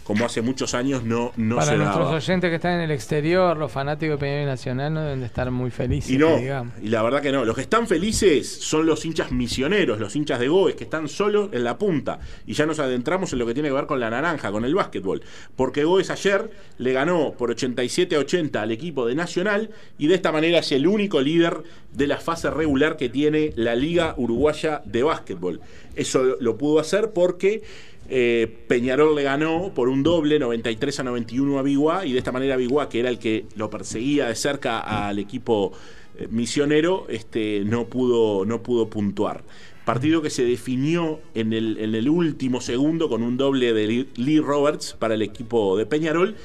Como 0.03 0.23
hace 0.23 0.43
muchos 0.43 0.75
años 0.75 1.03
no, 1.03 1.31
no 1.35 1.55
Para 1.55 1.71
se 1.71 1.77
nuestros 1.77 2.05
daba. 2.05 2.17
oyentes 2.17 2.49
que 2.51 2.55
están 2.57 2.73
en 2.73 2.81
el 2.81 2.91
exterior, 2.91 3.57
los 3.57 3.71
fanáticos 3.71 4.19
de 4.19 4.19
Peñarol 4.19 4.45
Nacional 4.45 4.93
no 4.93 5.01
deben 5.01 5.19
de 5.21 5.25
estar 5.25 5.49
muy 5.49 5.71
felices. 5.71 6.11
Y 6.11 6.19
no, 6.19 6.37
digamos. 6.37 6.73
y 6.79 6.89
la 6.89 7.01
verdad 7.01 7.23
que 7.23 7.31
no. 7.31 7.43
Los 7.43 7.55
que 7.55 7.61
están 7.61 7.87
felices 7.87 8.47
son 8.61 8.85
los 8.85 9.03
hinchas 9.03 9.31
misioneros, 9.31 9.99
los 9.99 10.15
hinchas 10.15 10.39
de 10.39 10.47
Goes, 10.47 10.75
que 10.75 10.83
están 10.83 11.07
solo 11.07 11.49
en 11.51 11.63
la 11.63 11.79
punta. 11.79 12.19
Y 12.45 12.53
ya 12.53 12.67
nos 12.67 12.77
adentramos 12.77 13.33
en 13.33 13.39
lo 13.39 13.47
que 13.47 13.55
tiene 13.55 13.69
que 13.69 13.73
ver 13.73 13.87
con 13.87 13.99
la 13.99 14.11
naranja, 14.11 14.51
con 14.51 14.63
el 14.63 14.75
básquetbol. 14.75 15.23
Porque 15.55 15.83
Goes 15.85 16.11
ayer 16.11 16.51
le 16.77 16.93
ganó 16.93 17.33
por 17.37 17.51
87 17.51 18.15
a 18.15 18.19
80 18.19 18.61
al 18.61 18.71
equipo 18.71 19.05
de 19.05 19.15
Nacional 19.15 19.69
y 19.97 20.07
de 20.07 20.15
esta 20.15 20.31
manera 20.31 20.59
es 20.59 20.71
el 20.71 20.87
único 20.87 21.21
líder 21.21 21.63
de 21.93 22.07
la 22.07 22.17
fase 22.17 22.49
regular 22.49 22.97
que 22.97 23.09
tiene 23.09 23.51
la 23.55 23.75
Liga 23.75 24.13
Uruguaya 24.17 24.81
de 24.85 25.03
Básquetbol. 25.03 25.61
Eso 25.95 26.35
lo- 26.39 26.57
pudo 26.57 26.79
hacer 26.79 27.11
porque 27.11 27.63
eh, 28.09 28.47
Peñarol 28.67 29.15
le 29.15 29.23
ganó 29.23 29.71
por 29.73 29.89
un 29.89 30.03
doble, 30.03 30.37
93 30.39 30.99
a 30.99 31.03
91 31.03 31.57
a 31.59 31.61
Biguá, 31.63 32.05
y 32.05 32.11
de 32.13 32.19
esta 32.19 32.31
manera 32.31 32.55
Biguá, 32.57 32.87
que 32.89 32.99
era 32.99 33.09
el 33.09 33.17
que 33.19 33.45
lo 33.55 33.69
perseguía 33.69 34.27
de 34.27 34.35
cerca 34.35 34.79
al 35.07 35.17
equipo 35.17 35.71
eh, 36.17 36.27
misionero, 36.29 37.07
este, 37.09 37.63
no, 37.65 37.85
pudo, 37.87 38.45
no 38.45 38.61
pudo 38.61 38.89
puntuar. 38.89 39.43
Partido 39.85 40.21
que 40.21 40.29
se 40.31 40.43
definió 40.45 41.19
en 41.35 41.53
el, 41.53 41.77
en 41.79 41.93
el 41.95 42.09
último 42.09 42.59
segundo 42.61 43.07
con 43.09 43.21
un 43.21 43.37
doble 43.37 43.71
de 43.73 44.07
Lee 44.15 44.39
Roberts 44.39 44.95
para 44.97 45.13
el 45.13 45.21
equipo 45.21 45.77
de 45.77 45.85
Peñarol. 45.85 46.35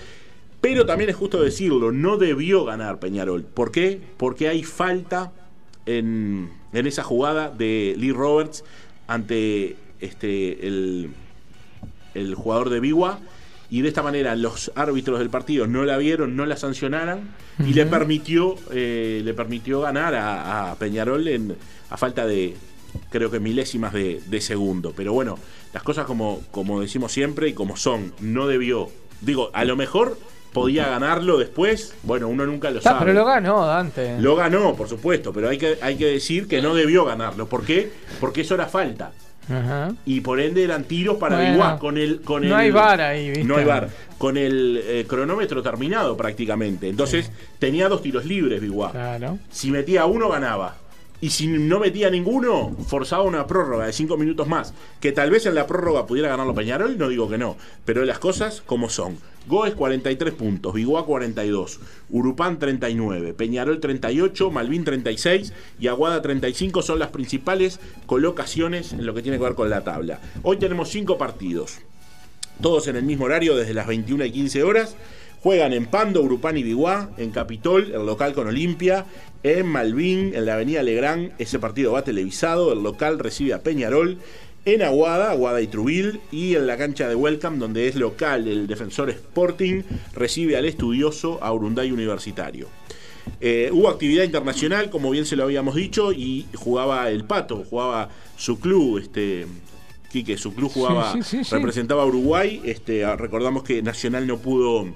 Pero 0.60 0.84
también 0.84 1.10
es 1.10 1.16
justo 1.16 1.40
decirlo, 1.40 1.90
no 1.92 2.16
debió 2.16 2.64
ganar 2.64 2.98
Peñarol. 2.98 3.44
¿Por 3.44 3.72
qué? 3.72 4.00
Porque 4.16 4.48
hay 4.48 4.62
falta 4.62 5.32
en, 5.86 6.50
en 6.72 6.86
esa 6.86 7.02
jugada 7.02 7.50
de 7.50 7.94
Lee 7.96 8.12
Roberts 8.12 8.64
ante 9.06 9.76
este, 10.00 10.66
el, 10.66 11.10
el 12.14 12.34
jugador 12.34 12.68
de 12.70 12.80
Bigua. 12.80 13.20
Y 13.72 13.82
de 13.82 13.88
esta 13.88 14.02
manera 14.02 14.34
los 14.34 14.72
árbitros 14.74 15.20
del 15.20 15.30
partido 15.30 15.68
no 15.68 15.84
la 15.84 15.96
vieron, 15.96 16.34
no 16.34 16.44
la 16.44 16.56
sancionaron 16.56 17.30
y 17.60 17.72
le 17.72 17.86
permitió 17.86 18.56
eh, 18.72 19.22
le 19.24 19.32
permitió 19.32 19.80
ganar 19.80 20.16
a, 20.16 20.72
a 20.72 20.74
Peñarol 20.74 21.28
en, 21.28 21.56
a 21.88 21.96
falta 21.96 22.26
de 22.26 22.56
creo 23.10 23.30
que 23.30 23.38
milésimas 23.38 23.92
de, 23.92 24.20
de 24.26 24.40
segundo. 24.40 24.92
Pero 24.96 25.12
bueno, 25.12 25.38
las 25.72 25.84
cosas 25.84 26.04
como, 26.04 26.42
como 26.50 26.80
decimos 26.80 27.12
siempre 27.12 27.48
y 27.48 27.52
como 27.52 27.76
son, 27.76 28.12
no 28.20 28.48
debió. 28.48 28.90
Digo, 29.20 29.50
a 29.52 29.64
lo 29.64 29.76
mejor 29.76 30.18
podía 30.52 30.88
ganarlo 30.88 31.38
después, 31.38 31.94
bueno, 32.02 32.28
uno 32.28 32.44
nunca 32.46 32.70
lo 32.70 32.78
Está, 32.78 32.90
sabe. 32.90 33.06
pero 33.06 33.20
lo 33.20 33.24
ganó 33.24 33.66
Dante. 33.66 34.18
Lo 34.20 34.34
ganó, 34.36 34.74
por 34.74 34.88
supuesto, 34.88 35.32
pero 35.32 35.48
hay 35.48 35.58
que, 35.58 35.78
hay 35.80 35.96
que 35.96 36.06
decir 36.06 36.48
que 36.48 36.60
no 36.60 36.74
debió 36.74 37.04
ganarlo. 37.04 37.46
¿Por 37.46 37.64
qué? 37.64 37.90
Porque 38.20 38.40
eso 38.42 38.54
era 38.54 38.66
falta. 38.66 39.12
Ajá. 39.48 39.92
Y 40.06 40.20
por 40.20 40.38
ende 40.40 40.62
eran 40.62 40.84
tiros 40.84 41.16
para 41.16 41.36
Bueno, 41.36 41.52
Biguá 41.52 41.78
con 41.78 41.98
el, 41.98 42.20
con 42.20 42.42
no 42.42 42.48
el- 42.48 42.54
hay 42.54 42.70
VAR 42.70 43.00
ahí, 43.00 43.30
¿viste? 43.30 43.44
No 43.44 43.56
hay 43.56 43.64
VAR. 43.64 43.88
Con 44.18 44.36
el 44.36 44.80
eh, 44.84 45.04
cronómetro 45.08 45.62
terminado 45.62 46.16
prácticamente. 46.16 46.88
Entonces 46.88 47.30
tenía 47.58 47.88
dos 47.88 48.02
tiros 48.02 48.24
libres 48.26 48.60
Biguá. 48.60 48.92
Claro. 48.92 49.38
Si 49.50 49.70
metía 49.70 50.04
uno, 50.04 50.28
ganaba. 50.28 50.76
Y 51.20 51.30
si 51.30 51.46
no 51.48 51.80
metía 51.80 52.08
ninguno, 52.08 52.74
forzaba 52.86 53.24
una 53.24 53.46
prórroga 53.46 53.86
de 53.86 53.92
cinco 53.92 54.16
minutos 54.16 54.48
más. 54.48 54.72
Que 55.00 55.12
tal 55.12 55.30
vez 55.30 55.44
en 55.44 55.54
la 55.54 55.66
prórroga 55.66 56.06
pudiera 56.06 56.28
ganarlo 56.30 56.54
Peñarol, 56.54 56.96
no 56.96 57.08
digo 57.08 57.28
que 57.28 57.36
no. 57.36 57.56
Pero 57.84 58.04
las 58.04 58.18
cosas 58.18 58.62
como 58.64 58.88
son. 58.88 59.18
Goes 59.46 59.74
43 59.74 60.34
puntos, 60.34 60.74
Biguá 60.74 61.04
42, 61.06 61.80
Urupán 62.10 62.58
39, 62.58 63.32
Peñarol 63.32 63.80
38, 63.80 64.50
Malvin 64.50 64.84
36 64.84 65.52
y 65.80 65.88
Aguada 65.88 66.20
35 66.20 66.82
son 66.82 66.98
las 66.98 67.08
principales 67.08 67.80
colocaciones 68.04 68.92
en 68.92 69.06
lo 69.06 69.14
que 69.14 69.22
tiene 69.22 69.38
que 69.38 69.44
ver 69.44 69.54
con 69.54 69.70
la 69.70 69.82
tabla. 69.82 70.20
Hoy 70.42 70.58
tenemos 70.58 70.90
cinco 70.90 71.16
partidos 71.16 71.80
todos 72.60 72.86
en 72.88 72.96
el 72.96 73.04
mismo 73.04 73.24
horario 73.24 73.56
desde 73.56 73.74
las 73.74 73.86
21 73.86 74.24
y 74.26 74.32
15 74.32 74.62
horas. 74.62 74.96
Juegan 75.42 75.72
en 75.72 75.86
Pando, 75.86 76.22
Urupán 76.22 76.58
y 76.58 76.62
Biguá, 76.62 77.10
en 77.16 77.30
Capitol, 77.30 77.92
el 77.94 78.04
local 78.04 78.34
con 78.34 78.46
Olimpia, 78.46 79.06
en 79.42 79.66
Malvin, 79.66 80.34
en 80.34 80.44
la 80.44 80.54
avenida 80.54 80.82
Legrand, 80.82 81.32
ese 81.38 81.58
partido 81.58 81.92
va 81.92 82.04
televisado, 82.04 82.74
el 82.74 82.82
local 82.82 83.18
recibe 83.18 83.54
a 83.54 83.62
Peñarol, 83.62 84.18
en 84.66 84.82
Aguada, 84.82 85.30
Aguada 85.30 85.62
y 85.62 85.66
Trubil, 85.66 86.20
y 86.30 86.56
en 86.56 86.66
la 86.66 86.76
cancha 86.76 87.08
de 87.08 87.14
Welcome, 87.14 87.56
donde 87.56 87.88
es 87.88 87.96
local 87.96 88.46
el 88.46 88.66
defensor 88.66 89.08
Sporting, 89.08 89.82
recibe 90.12 90.58
al 90.58 90.66
estudioso 90.66 91.38
a 91.42 91.52
Urunday 91.54 91.90
Universitario. 91.90 92.68
Eh, 93.40 93.70
hubo 93.72 93.88
actividad 93.88 94.24
internacional, 94.24 94.90
como 94.90 95.08
bien 95.10 95.24
se 95.24 95.36
lo 95.36 95.44
habíamos 95.44 95.74
dicho, 95.74 96.12
y 96.12 96.44
jugaba 96.54 97.08
el 97.08 97.24
Pato, 97.24 97.64
jugaba 97.64 98.10
su 98.36 98.60
club, 98.60 98.98
este, 98.98 99.46
Quique, 100.12 100.36
su 100.36 100.52
club 100.52 100.70
jugaba, 100.70 101.12
Sí, 101.14 101.22
sí, 101.22 101.38
sí, 101.38 101.44
sí. 101.44 101.54
representaba 101.54 102.02
a 102.02 102.06
Uruguay, 102.06 102.60
este, 102.64 103.06
recordamos 103.16 103.62
que 103.62 103.80
Nacional 103.80 104.26
no 104.26 104.36
pudo, 104.38 104.92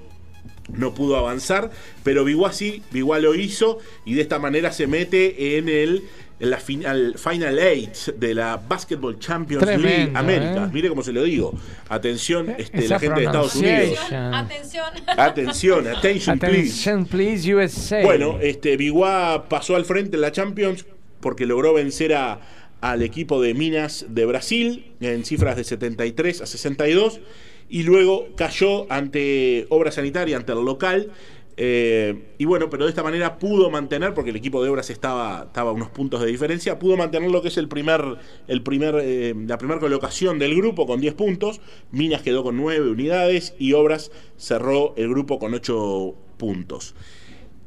no 0.69 0.93
pudo 0.93 1.17
avanzar, 1.17 1.71
pero 2.03 2.23
Biguá 2.23 2.51
sí, 2.51 2.81
Biguá 2.91 3.19
lo 3.19 3.35
hizo, 3.35 3.79
y 4.05 4.15
de 4.15 4.21
esta 4.21 4.39
manera 4.39 4.71
se 4.71 4.87
mete 4.87 5.57
en 5.57 5.69
el 5.69 6.03
en 6.37 6.49
la 6.49 6.57
final, 6.57 7.15
Final 7.17 7.59
Eight 7.59 7.95
de 8.17 8.33
la 8.33 8.57
Basketball 8.57 9.17
Champions 9.19 9.65
League 9.65 9.81
Tremendo, 9.81 10.19
América. 10.19 10.65
¿eh? 10.65 10.69
Mire 10.73 10.89
cómo 10.89 11.01
se 11.01 11.13
lo 11.13 11.23
digo. 11.23 11.53
Atención, 11.87 12.53
este, 12.57 12.79
Esa 12.79 12.95
la 12.95 12.99
gente 12.99 13.19
de 13.21 13.25
Estados 13.25 13.55
Unidos. 13.55 13.99
Atención. 14.11 14.85
Atención, 15.17 15.87
attention, 15.87 16.39
please. 16.39 16.89
Attention, 16.89 17.05
please, 17.05 17.55
USA. 17.55 18.03
Bueno, 18.03 18.39
este 18.41 18.75
Biguá 18.75 19.47
pasó 19.47 19.77
al 19.77 19.85
frente 19.85 20.17
en 20.17 20.21
la 20.21 20.31
Champions 20.31 20.85
porque 21.21 21.45
logró 21.45 21.73
vencer 21.73 22.13
a, 22.13 22.41
al 22.81 23.01
equipo 23.01 23.41
de 23.41 23.53
Minas 23.53 24.05
de 24.09 24.25
Brasil 24.25 24.93
en 24.99 25.23
cifras 25.23 25.55
de 25.55 25.63
73 25.63 26.41
a 26.41 26.45
62 26.45 27.21
y 27.69 27.83
luego 27.83 28.27
cayó 28.35 28.91
ante 28.91 29.65
Obra 29.69 29.91
Sanitaria, 29.91 30.37
ante 30.37 30.51
el 30.53 30.63
local, 30.63 31.11
Eh, 31.57 32.33
y 32.37 32.45
bueno, 32.45 32.69
pero 32.69 32.83
de 32.83 32.89
esta 32.89 33.03
manera 33.03 33.39
pudo 33.39 33.69
mantener, 33.69 34.13
porque 34.13 34.31
el 34.31 34.35
equipo 34.35 34.61
de 34.63 34.69
obras 34.69 34.89
estaba, 34.89 35.45
estaba 35.45 35.69
a 35.69 35.73
unos 35.73 35.89
puntos 35.89 36.19
de 36.21 36.27
diferencia, 36.27 36.79
pudo 36.79 36.97
mantener 36.97 37.31
lo 37.31 37.41
que 37.41 37.47
es 37.47 37.57
el 37.57 37.69
primer, 37.69 38.17
el 38.47 38.61
primer, 38.61 38.95
eh, 39.01 39.33
la 39.47 39.57
primera 39.57 39.79
colocación 39.79 40.37
del 40.37 40.55
grupo 40.55 40.85
con 40.85 40.99
10 40.99 41.13
puntos. 41.13 41.61
Minas 41.91 42.21
quedó 42.21 42.43
con 42.43 42.57
9 42.57 42.89
unidades 42.89 43.55
y 43.57 43.73
Obras 43.73 44.11
cerró 44.37 44.93
el 44.97 45.09
grupo 45.09 45.39
con 45.39 45.53
8 45.53 46.15
puntos. 46.37 46.93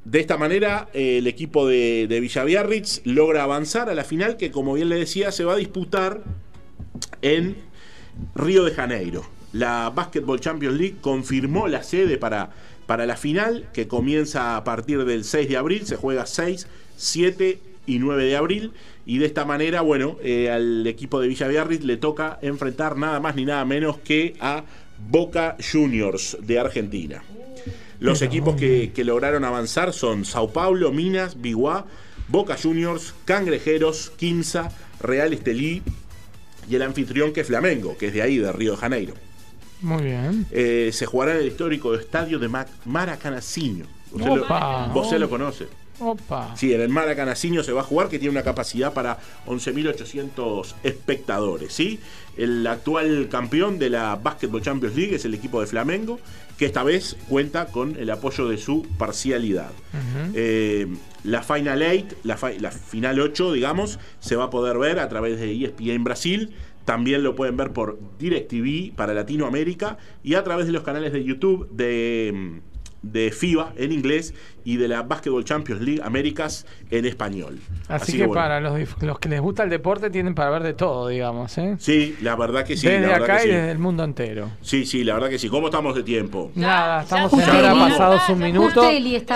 De 0.04 0.20
esta 0.20 0.36
manera, 0.36 0.88
eh, 0.92 1.18
el 1.18 1.26
equipo 1.26 1.66
de, 1.66 2.06
de 2.08 2.20
Villaviarritz 2.20 3.02
logra 3.04 3.42
avanzar 3.42 3.88
a 3.88 3.94
la 3.94 4.04
final 4.04 4.36
que, 4.36 4.50
como 4.50 4.74
bien 4.74 4.88
le 4.88 4.96
decía, 4.96 5.32
se 5.32 5.44
va 5.44 5.54
a 5.54 5.56
disputar 5.56 6.22
en 7.22 7.56
Río 8.34 8.64
de 8.64 8.72
Janeiro. 8.72 9.37
La 9.58 9.90
Basketball 9.90 10.38
Champions 10.38 10.78
League 10.78 10.96
confirmó 11.00 11.66
la 11.66 11.82
sede 11.82 12.16
para, 12.16 12.50
para 12.86 13.06
la 13.06 13.16
final, 13.16 13.66
que 13.72 13.88
comienza 13.88 14.56
a 14.56 14.62
partir 14.62 15.04
del 15.04 15.24
6 15.24 15.48
de 15.48 15.56
abril, 15.56 15.84
se 15.84 15.96
juega 15.96 16.26
6, 16.26 16.68
7 16.96 17.58
y 17.84 17.98
9 17.98 18.24
de 18.24 18.36
abril. 18.36 18.72
Y 19.04 19.18
de 19.18 19.26
esta 19.26 19.44
manera, 19.44 19.80
bueno, 19.80 20.16
eh, 20.22 20.48
al 20.48 20.86
equipo 20.86 21.20
de 21.20 21.26
Villaviarritz 21.26 21.82
le 21.82 21.96
toca 21.96 22.38
enfrentar 22.40 22.96
nada 22.96 23.18
más 23.18 23.34
ni 23.34 23.46
nada 23.46 23.64
menos 23.64 23.98
que 23.98 24.36
a 24.38 24.62
Boca 25.10 25.56
Juniors 25.72 26.38
de 26.40 26.60
Argentina. 26.60 27.24
Los 27.98 28.22
equipos 28.22 28.54
que, 28.54 28.92
que 28.94 29.02
lograron 29.02 29.44
avanzar 29.44 29.92
son 29.92 30.24
Sao 30.24 30.52
Paulo, 30.52 30.92
Minas, 30.92 31.40
Biguá, 31.40 31.84
Boca 32.28 32.56
Juniors, 32.56 33.12
Cangrejeros, 33.24 34.12
Quinza, 34.16 34.70
Real 35.00 35.32
Estelí 35.32 35.82
y 36.70 36.76
el 36.76 36.82
anfitrión 36.82 37.32
que 37.32 37.40
es 37.40 37.48
Flamengo, 37.48 37.98
que 37.98 38.06
es 38.06 38.12
de 38.12 38.22
ahí, 38.22 38.38
de 38.38 38.52
Río 38.52 38.72
de 38.72 38.76
Janeiro. 38.76 39.14
Muy 39.80 40.02
bien. 40.02 40.46
Eh, 40.50 40.90
se 40.92 41.06
jugará 41.06 41.32
en 41.34 41.38
el 41.42 41.46
histórico 41.48 41.94
estadio 41.94 42.38
de 42.38 42.48
Ma- 42.48 42.66
Maracanacinho. 42.84 43.86
Usted 44.12 44.26
lo, 44.26 44.42
Opa. 44.44 44.88
vos 44.92 45.08
se 45.10 45.18
lo 45.18 45.28
conoce. 45.30 45.66
Opa. 46.00 46.54
Sí, 46.56 46.72
en 46.72 46.80
el 46.80 46.88
Maracanacinho 46.88 47.62
se 47.64 47.72
va 47.72 47.80
a 47.80 47.84
jugar, 47.84 48.08
que 48.08 48.18
tiene 48.18 48.30
una 48.32 48.42
capacidad 48.44 48.92
para 48.92 49.18
11.800 49.46 50.74
espectadores. 50.82 51.72
¿sí? 51.72 51.98
El 52.36 52.66
actual 52.66 53.28
campeón 53.30 53.78
de 53.78 53.90
la 53.90 54.16
Basketball 54.16 54.62
Champions 54.62 54.96
League 54.96 55.14
es 55.16 55.24
el 55.24 55.34
equipo 55.34 55.60
de 55.60 55.66
Flamengo, 55.66 56.20
que 56.56 56.66
esta 56.66 56.82
vez 56.82 57.16
cuenta 57.28 57.66
con 57.66 57.96
el 57.96 58.10
apoyo 58.10 58.48
de 58.48 58.58
su 58.58 58.86
parcialidad. 58.98 59.70
Eh, 60.34 60.86
la 61.24 61.42
Final 61.42 61.82
8, 61.82 62.16
la, 62.24 62.36
fi- 62.36 62.58
la 62.58 62.70
Final 62.70 63.20
8, 63.20 63.52
digamos, 63.52 63.98
se 64.20 64.36
va 64.36 64.44
a 64.44 64.50
poder 64.50 64.78
ver 64.78 64.98
a 65.00 65.08
través 65.08 65.38
de 65.40 65.52
ESPN 65.64 66.04
Brasil. 66.04 66.50
También 66.88 67.22
lo 67.22 67.34
pueden 67.34 67.58
ver 67.58 67.74
por 67.74 67.98
DirecTV 68.18 68.96
para 68.96 69.12
Latinoamérica 69.12 69.98
y 70.24 70.36
a 70.36 70.42
través 70.42 70.64
de 70.64 70.72
los 70.72 70.84
canales 70.84 71.12
de 71.12 71.22
YouTube 71.22 71.68
de, 71.70 72.32
mm, 72.34 72.60
de 73.02 73.30
FIBA 73.30 73.74
en 73.76 73.92
inglés 73.92 74.32
y 74.68 74.76
de 74.76 74.86
la 74.86 75.00
Basketball 75.00 75.46
Champions 75.46 75.80
League 75.80 76.02
Américas 76.04 76.66
en 76.90 77.06
español. 77.06 77.58
Así, 77.88 78.18
que, 78.18 78.26
bueno. 78.26 78.34
para 78.34 78.60
los, 78.60 78.78
los 79.00 79.18
que 79.18 79.30
les 79.30 79.40
gusta 79.40 79.62
el 79.62 79.70
deporte 79.70 80.10
tienen 80.10 80.34
para 80.34 80.50
ver 80.50 80.62
de 80.62 80.74
todo, 80.74 81.08
digamos, 81.08 81.56
¿eh? 81.56 81.76
Sí, 81.78 82.16
la 82.20 82.36
verdad 82.36 82.66
que 82.66 82.76
sí. 82.76 82.84
la 82.84 82.92
desde 82.92 83.06
verdad 83.06 83.22
acá 83.22 83.36
que 83.38 83.44
y 83.44 83.50
sí. 83.50 83.56
desde 83.56 83.70
el 83.70 83.78
mundo 83.78 84.04
entero. 84.04 84.50
Sí, 84.60 84.84
sí, 84.84 85.04
la 85.04 85.14
verdad 85.14 85.30
que 85.30 85.38
sí. 85.38 85.48
¿Cómo 85.48 85.68
estamos 85.68 85.94
de 85.94 86.02
tiempo? 86.02 86.52
Nada, 86.54 87.00
estamos 87.00 87.32
ya 87.32 87.44
en 87.44 87.56
hora 87.56 87.88
pasados 87.88 88.28
un 88.28 88.40
minuto. 88.40 88.82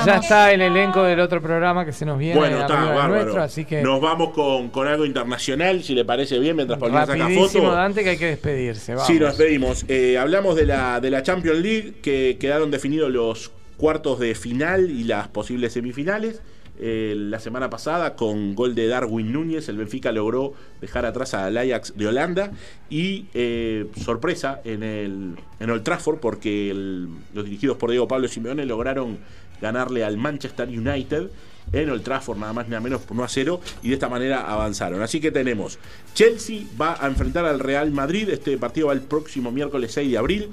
Ya 0.05 0.17
está 0.17 0.53
el 0.53 0.61
elenco 0.61 1.03
del 1.03 1.21
otro 1.21 1.41
programa 1.41 1.87
que 1.87 1.93
se 1.93 2.05
nos 2.05 2.19
viene 2.19 2.39
Bueno, 2.39 2.61
está, 2.61 2.75
bárbaro. 2.75 3.15
nuestro, 3.15 3.43
así 3.43 3.65
que 3.65 3.81
Nos 3.81 4.03
vamos 4.03 4.35
con, 4.35 4.69
con 4.69 4.87
algo 4.87 5.07
internacional, 5.07 5.83
si 5.83 5.95
le 5.95 6.05
parece 6.05 6.39
bien, 6.41 6.57
mientras 6.57 6.79
Paulina 6.79 7.07
saca 7.07 7.31
foto. 7.31 7.73
Dante, 7.73 8.05
que 8.05 8.11
hay 8.11 8.19
que 8.19 8.27
despedirse. 8.27 8.93
Vamos. 8.97 9.07
Sí, 9.07 9.19
nos 9.19 9.39
despedimos. 9.39 9.87
Eh, 9.89 10.19
hablamos 10.19 10.57
de 10.57 10.67
la, 10.67 11.01
de 11.01 11.11
la 11.11 11.23
Champions 11.23 11.59
League, 11.59 11.95
que 12.03 12.37
quedaron 12.39 12.71
definidos 12.71 13.11
los 13.11 13.51
cuartos 13.77 14.19
de 14.21 14.35
final 14.35 14.91
y 14.91 15.05
las 15.05 15.29
posibles 15.29 15.73
semifinales. 15.73 16.41
Eh, 16.85 17.15
la 17.17 17.39
semana 17.39 17.69
pasada, 17.71 18.17
con 18.17 18.55
gol 18.55 18.75
de 18.75 18.89
Darwin 18.89 19.31
Núñez, 19.33 19.69
el 19.69 19.77
Benfica 19.77 20.11
logró 20.11 20.55
dejar 20.81 21.05
atrás 21.07 21.35
al 21.35 21.57
Ajax 21.57 21.93
de 21.97 22.07
Holanda. 22.09 22.51
Y 22.91 23.27
eh, 23.35 23.87
sorpresa 24.03 24.61
en 24.65 24.83
el 24.83 25.35
en 25.61 25.71
Old 25.71 25.83
Trafford, 25.85 26.19
porque 26.19 26.71
el- 26.71 27.09
los 27.35 27.45
dirigidos 27.45 27.77
por 27.77 27.91
Diego 27.91 28.09
Pablo 28.09 28.27
Simeone 28.27 28.65
lograron 28.67 29.19
ganarle 29.61 30.03
al 30.03 30.17
Manchester 30.17 30.69
United 30.69 31.29
en 31.73 31.91
Old 31.91 32.03
Trafford, 32.03 32.39
nada 32.39 32.53
más 32.53 32.65
ni 32.67 32.71
nada 32.71 32.81
menos 32.81 33.03
por 33.03 33.13
1 33.17 33.25
a 33.25 33.29
0, 33.29 33.61
y 33.85 33.89
de 33.89 33.95
esta 33.95 34.09
manera 34.09 34.41
avanzaron. 34.53 35.01
Así 35.03 35.21
que 35.21 35.31
tenemos 35.31 35.79
Chelsea 36.15 36.63
va 36.81 36.97
a 37.01 37.07
enfrentar 37.07 37.45
al 37.45 37.61
Real 37.61 37.93
Madrid. 37.93 38.29
Este 38.31 38.57
partido 38.59 38.89
va 38.89 38.95
el 38.95 39.03
próximo 39.03 39.53
miércoles 39.53 39.93
6 39.93 40.11
de 40.11 40.19
abril. 40.19 40.49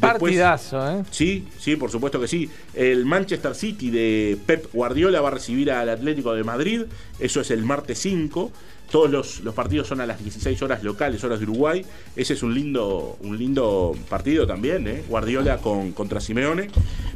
Después- 0.00 0.20
Partidazo, 0.20 0.90
¿eh? 1.00 1.04
Sí, 1.10 1.46
sí, 1.58 1.76
por 1.76 1.90
supuesto 1.90 2.20
que 2.20 2.26
sí. 2.28 2.48
El 2.74 3.04
Manchester 3.04 3.54
City 3.54 3.90
de 3.90 4.38
Pep 4.46 4.66
Guardiola 4.72 5.20
va 5.20 5.28
a 5.28 5.32
recibir 5.32 5.70
al 5.70 5.88
Atlético 5.88 6.32
de 6.34 6.42
Madrid. 6.44 6.82
Eso 7.18 7.40
es 7.40 7.50
el 7.50 7.64
martes 7.64 7.98
5. 7.98 8.50
Todos 8.90 9.08
los, 9.10 9.40
los 9.40 9.54
partidos 9.54 9.86
son 9.86 10.00
a 10.00 10.06
las 10.06 10.18
16 10.20 10.60
horas 10.62 10.82
locales, 10.82 11.22
horas 11.22 11.38
de 11.38 11.44
Uruguay. 11.44 11.84
Ese 12.16 12.32
es 12.32 12.42
un 12.42 12.54
lindo, 12.54 13.16
un 13.20 13.38
lindo 13.38 13.94
partido 14.08 14.46
también, 14.46 14.88
¿eh? 14.88 15.04
Guardiola 15.08 15.58
con, 15.58 15.92
contra 15.92 16.18
Simeone. 16.20 16.68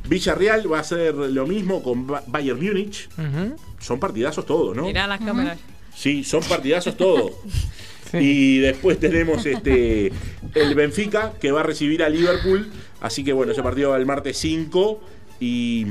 Villarreal 0.08 0.70
va 0.72 0.78
a 0.78 0.80
hacer 0.82 1.14
lo 1.14 1.46
mismo 1.46 1.82
con 1.82 2.06
Ba- 2.06 2.22
Bayern 2.28 2.62
Múnich. 2.64 3.08
Son 3.80 3.98
partidazos 3.98 4.46
todos, 4.46 4.76
¿no? 4.76 4.84
Mirá 4.84 5.06
las 5.08 5.20
cámaras. 5.20 5.58
Sí, 5.96 6.22
son 6.22 6.42
partidazos 6.44 6.96
todos. 6.96 7.32
Y 8.20 8.58
después 8.58 8.98
tenemos 8.98 9.44
este 9.46 10.12
el 10.54 10.74
Benfica 10.74 11.32
que 11.40 11.52
va 11.52 11.60
a 11.60 11.64
recibir 11.64 12.02
a 12.02 12.08
Liverpool. 12.08 12.70
Así 13.00 13.24
que 13.24 13.32
bueno, 13.32 13.52
ese 13.52 13.62
partido 13.62 13.90
va 13.90 13.96
el 13.96 14.06
martes 14.06 14.36
5. 14.38 15.00
Y 15.40 15.86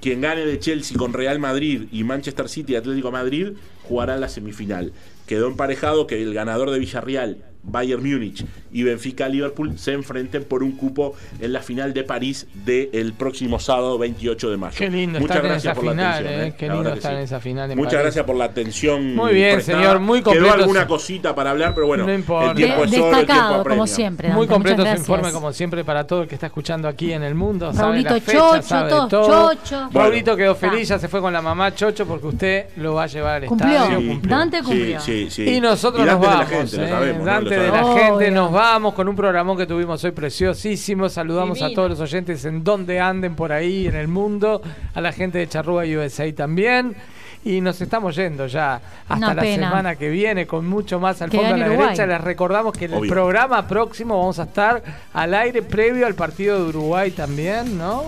quien 0.00 0.20
gane 0.20 0.44
de 0.44 0.58
Chelsea 0.58 0.96
con 0.96 1.12
Real 1.12 1.38
Madrid 1.38 1.84
y 1.92 2.04
Manchester 2.04 2.48
City 2.48 2.74
y 2.74 2.76
Atlético 2.76 3.10
Madrid 3.10 3.52
jugará 3.84 4.16
la 4.16 4.28
semifinal. 4.28 4.92
Quedó 5.26 5.46
emparejado 5.46 6.06
que 6.06 6.22
el 6.22 6.34
ganador 6.34 6.70
de 6.70 6.78
Villarreal, 6.78 7.44
Bayern 7.62 8.02
Múnich 8.02 8.44
y 8.72 8.82
Benfica 8.82 9.28
Liverpool 9.28 9.78
se 9.78 9.92
enfrenten 9.92 10.44
por 10.44 10.62
un 10.62 10.72
cupo 10.72 11.14
en 11.40 11.52
la 11.52 11.60
final 11.60 11.92
de 11.92 12.02
París 12.04 12.46
del 12.64 13.12
próximo 13.12 13.58
sábado 13.60 13.98
28 13.98 14.50
de 14.50 14.56
mayo. 14.56 14.74
Qué 14.78 14.88
lindo 14.90 15.20
Muchas 15.20 15.36
estar 15.36 15.44
en 15.46 15.50
gracias 15.52 15.72
esa 15.72 15.74
por 15.74 15.84
la 15.84 15.90
final, 15.92 16.12
atención. 16.14 16.40
eh. 16.40 16.46
eh. 16.48 16.54
Qué 16.58 16.66
La 16.66 16.72
lindo 16.74 16.84
verdad 16.84 16.92
que 16.92 16.98
estar 16.98 17.12
sí. 17.12 17.16
en 17.18 17.22
esa 17.24 17.40
final 17.40 17.70
en 17.70 17.76
Muchas 17.78 17.92
París. 17.92 18.02
gracias 18.04 18.24
por 18.24 18.36
la 18.36 18.44
atención. 18.44 19.14
Muy 19.16 19.34
bien, 19.34 19.54
prestada. 19.56 19.78
señor, 19.82 20.00
muy 20.00 20.18
Quedó 20.20 20.30
completo 20.32 20.54
alguna 20.54 20.82
su- 20.82 20.88
cosita 20.88 21.34
para 21.34 21.50
hablar, 21.50 21.74
pero 21.74 21.86
bueno, 21.86 22.06
No 22.06 22.14
importa. 22.14 22.50
el 22.50 22.56
tiempo 22.56 22.74
De- 22.80 22.84
es 22.84 22.84
oro, 22.84 22.84
el 22.84 22.90
tiempo 22.90 23.16
destacado, 23.16 23.54
apremia. 23.56 23.76
como 23.76 23.86
siempre. 23.86 24.28
Muy 24.30 24.46
completo 24.46 24.82
su 24.86 24.96
informe, 24.96 25.32
como 25.32 25.52
siempre, 25.52 25.84
para 25.84 26.06
todo 26.06 26.22
el 26.22 26.28
que 26.28 26.34
está 26.36 26.46
escuchando 26.46 26.88
aquí 26.88 27.12
en 27.12 27.22
el 27.22 27.34
mundo. 27.34 27.72
Sabe 27.72 27.82
Raulito 27.88 28.14
la 28.14 28.20
fecha, 28.20 28.38
Chocho, 28.38 28.62
sabe 28.62 28.90
todos 28.90 29.08
todo. 29.10 29.54
Chocho. 29.54 29.90
Raulito 29.92 30.36
quedó 30.36 30.54
feliz, 30.54 30.88
ya 30.88 30.98
se 30.98 31.08
fue 31.08 31.20
con 31.20 31.32
la 31.32 31.42
mamá 31.42 31.74
Chocho 31.74 32.06
porque 32.06 32.26
usted 32.28 32.66
lo 32.76 32.94
va 32.94 33.04
a 33.04 33.06
llevar 33.06 33.42
al 33.42 33.48
Cumplió. 33.48 33.70
estadio. 33.74 33.98
Sí. 34.00 34.06
cumplió. 34.08 34.36
Dante 34.36 34.62
cumplió. 34.62 35.00
Sí, 35.00 35.24
sí, 35.28 35.30
sí. 35.30 35.50
Y 35.56 35.60
nosotros 35.60 36.02
Y 36.02 36.06
nos 36.06 36.20
Dante 36.20 36.26
de 36.26 36.32
la 36.32 36.36
vamos. 36.44 36.50
gente, 36.70 36.76
lo 36.76 36.84
eh. 36.84 36.88
sabemos, 36.88 37.24
De 37.48 37.68
la 37.68 37.84
gente, 37.94 38.30
nos 38.30 38.52
vamos 38.52 38.94
con 38.94 39.08
un 39.08 39.16
programón 39.16 39.56
que 39.56 39.66
tuvimos 39.66 40.02
hoy 40.04 40.10
preciosísimo. 40.12 41.08
Saludamos 41.08 41.62
a 41.62 41.70
todos 41.72 41.90
los 41.90 42.00
oyentes 42.00 42.44
en 42.44 42.62
donde 42.64 43.00
anden 43.00 43.34
por 43.34 43.52
ahí 43.52 43.86
en 43.86 43.96
el 43.96 44.08
mundo, 44.08 44.60
a 44.94 45.00
la 45.00 45.12
gente 45.12 45.38
de 45.38 45.48
Charrúa 45.48 45.84
USA 45.84 46.32
también. 46.34 46.96
Y 47.44 47.60
nos 47.60 47.80
estamos 47.80 48.14
yendo 48.16 48.46
ya 48.46 48.80
hasta 49.08 49.14
Una 49.16 49.34
la 49.34 49.42
pena. 49.42 49.68
semana 49.68 49.96
que 49.96 50.08
viene 50.10 50.46
con 50.46 50.66
mucho 50.68 50.98
más 51.00 51.22
al 51.22 51.30
fondo 51.30 51.54
a 51.54 51.56
la 51.56 51.66
Uruguay. 51.66 51.86
derecha. 51.86 52.06
Les 52.06 52.20
recordamos 52.20 52.72
que 52.76 52.86
en 52.86 52.92
el 52.94 52.98
Obvio. 52.98 53.10
programa 53.12 53.66
próximo 53.66 54.18
vamos 54.18 54.38
a 54.38 54.42
estar 54.44 54.82
al 55.14 55.34
aire 55.34 55.62
previo 55.62 56.06
al 56.06 56.14
partido 56.14 56.62
de 56.62 56.68
Uruguay 56.68 57.10
también, 57.12 57.78
¿no? 57.78 58.04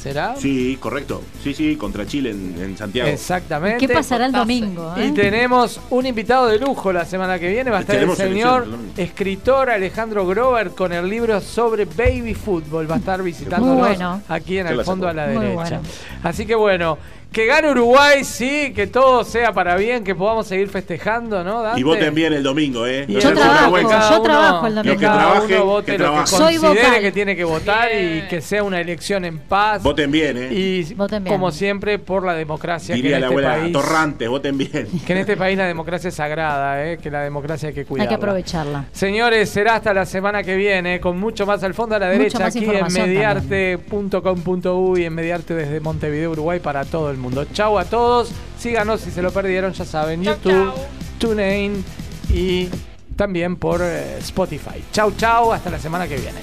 ¿Será? 0.00 0.36
Sí, 0.36 0.76
correcto. 0.78 1.22
Sí, 1.42 1.54
sí, 1.54 1.76
contra 1.76 2.06
Chile 2.06 2.30
en, 2.32 2.54
en 2.60 2.76
Santiago. 2.76 3.08
Exactamente. 3.08 3.78
¿Qué 3.86 3.92
pasará 3.92 4.26
el 4.26 4.32
domingo? 4.32 4.94
eh? 4.98 5.06
Y 5.06 5.12
tenemos 5.12 5.80
un 5.88 6.04
invitado 6.04 6.46
de 6.46 6.58
lujo 6.58 6.92
la 6.92 7.06
semana 7.06 7.38
que 7.38 7.48
viene. 7.48 7.70
Va 7.70 7.78
a 7.78 7.80
estar 7.80 7.96
el 7.96 8.00
Tenemos 8.00 8.18
señor 8.18 8.64
selección, 8.64 8.90
escritor 8.98 9.70
Alejandro 9.70 10.26
Grover 10.26 10.72
con 10.72 10.92
el 10.92 11.08
libro 11.08 11.40
sobre 11.40 11.86
baby 11.86 12.34
fútbol. 12.34 12.88
Va 12.90 12.96
a 12.96 12.98
estar 12.98 13.22
visitándonos 13.22 13.78
Muy 13.78 13.88
bueno. 13.88 14.20
aquí 14.28 14.58
en 14.58 14.66
¿Qué 14.66 14.72
el 14.72 14.78
la 14.78 14.84
fondo 14.84 15.08
a 15.08 15.14
la 15.14 15.26
Muy 15.28 15.38
derecha. 15.46 15.54
bueno. 15.54 15.80
Así 16.22 16.44
que 16.44 16.54
bueno, 16.54 16.98
que 17.34 17.46
gane 17.46 17.68
Uruguay, 17.70 18.22
sí, 18.24 18.72
que 18.74 18.86
todo 18.86 19.24
sea 19.24 19.52
para 19.52 19.76
bien, 19.76 20.04
que 20.04 20.14
podamos 20.14 20.46
seguir 20.46 20.68
festejando, 20.68 21.42
¿no? 21.42 21.62
Dante? 21.62 21.80
Y 21.80 21.82
voten 21.82 22.14
bien 22.14 22.32
el 22.32 22.42
domingo, 22.44 22.86
¿eh? 22.86 23.04
No 23.08 23.18
Yo 23.18 23.32
trabajo, 23.34 23.72
cada 23.88 24.10
yo 24.10 24.22
trabajo 24.22 24.66
el 24.68 24.74
que 24.74 24.78
domingo. 24.80 25.00
cada 25.00 25.18
trabajen, 25.18 25.56
uno 25.56 25.64
vote 25.66 25.86
que 25.86 25.92
lo 25.92 25.98
que 25.98 26.04
trabajen. 26.04 26.26
Soy 26.38 26.56
considere 26.56 26.86
vocal. 26.88 27.00
que 27.02 27.12
tiene 27.12 27.34
que 27.36 27.42
votar 27.44 27.88
y 27.92 28.22
que 28.28 28.40
sea 28.40 28.62
una 28.62 28.80
elección 28.80 29.24
en 29.24 29.38
paz. 29.40 29.82
Voten 29.82 30.12
bien, 30.12 30.36
¿eh? 30.38 30.48
Y 30.54 30.94
Voten 30.94 31.24
bien. 31.24 31.34
como 31.34 31.50
siempre, 31.50 31.98
por 31.98 32.24
la 32.24 32.34
democracia 32.34 32.94
Diría 32.94 33.16
que 33.16 33.20
la 33.20 33.26
en 33.26 33.32
este 33.32 33.46
abuela 33.46 33.60
país. 33.62 33.72
Torrantes, 33.72 34.28
voten 34.28 34.56
bien. 34.56 34.86
Que 35.04 35.12
en 35.12 35.18
este 35.18 35.36
país 35.36 35.58
la 35.58 35.66
democracia 35.66 36.06
es 36.08 36.14
sagrada, 36.14 36.86
¿eh? 36.86 36.98
que 36.98 37.10
la 37.10 37.22
democracia 37.22 37.68
hay 37.70 37.74
que 37.74 37.80
Hay 37.80 37.86
cuidarla. 37.86 38.08
que 38.08 38.14
aprovecharla. 38.14 38.84
Señores, 38.92 39.50
será 39.50 39.74
hasta 39.74 39.92
la 39.92 40.06
semana 40.06 40.44
que 40.44 40.54
viene, 40.54 41.00
con 41.00 41.18
mucho 41.18 41.46
más 41.46 41.64
al 41.64 41.74
fondo 41.74 41.96
a 41.96 41.98
la 41.98 42.08
derecha, 42.10 42.46
aquí 42.46 42.64
en 42.64 42.86
mediarte.com.uy 42.92 45.02
y 45.02 45.04
en 45.04 45.14
Mediarte 45.14 45.54
desde 45.54 45.80
Montevideo, 45.80 46.30
Uruguay, 46.30 46.60
para 46.60 46.84
todo 46.84 47.10
el 47.10 47.23
mundo. 47.24 47.44
Chau 47.52 47.78
a 47.78 47.84
todos, 47.84 48.30
síganos 48.58 49.00
si 49.00 49.10
se 49.10 49.22
lo 49.22 49.32
perdieron, 49.32 49.72
ya 49.72 49.84
saben, 49.84 50.22
Chau, 50.22 50.34
YouTube, 50.34 50.74
chau. 50.74 50.84
TuneIn 51.18 51.84
y 52.32 52.68
también 53.16 53.56
por 53.56 53.80
eh, 53.82 54.18
Spotify. 54.18 54.82
Chau, 54.92 55.12
chau, 55.16 55.52
hasta 55.52 55.70
la 55.70 55.78
semana 55.78 56.06
que 56.06 56.16
viene. 56.16 56.40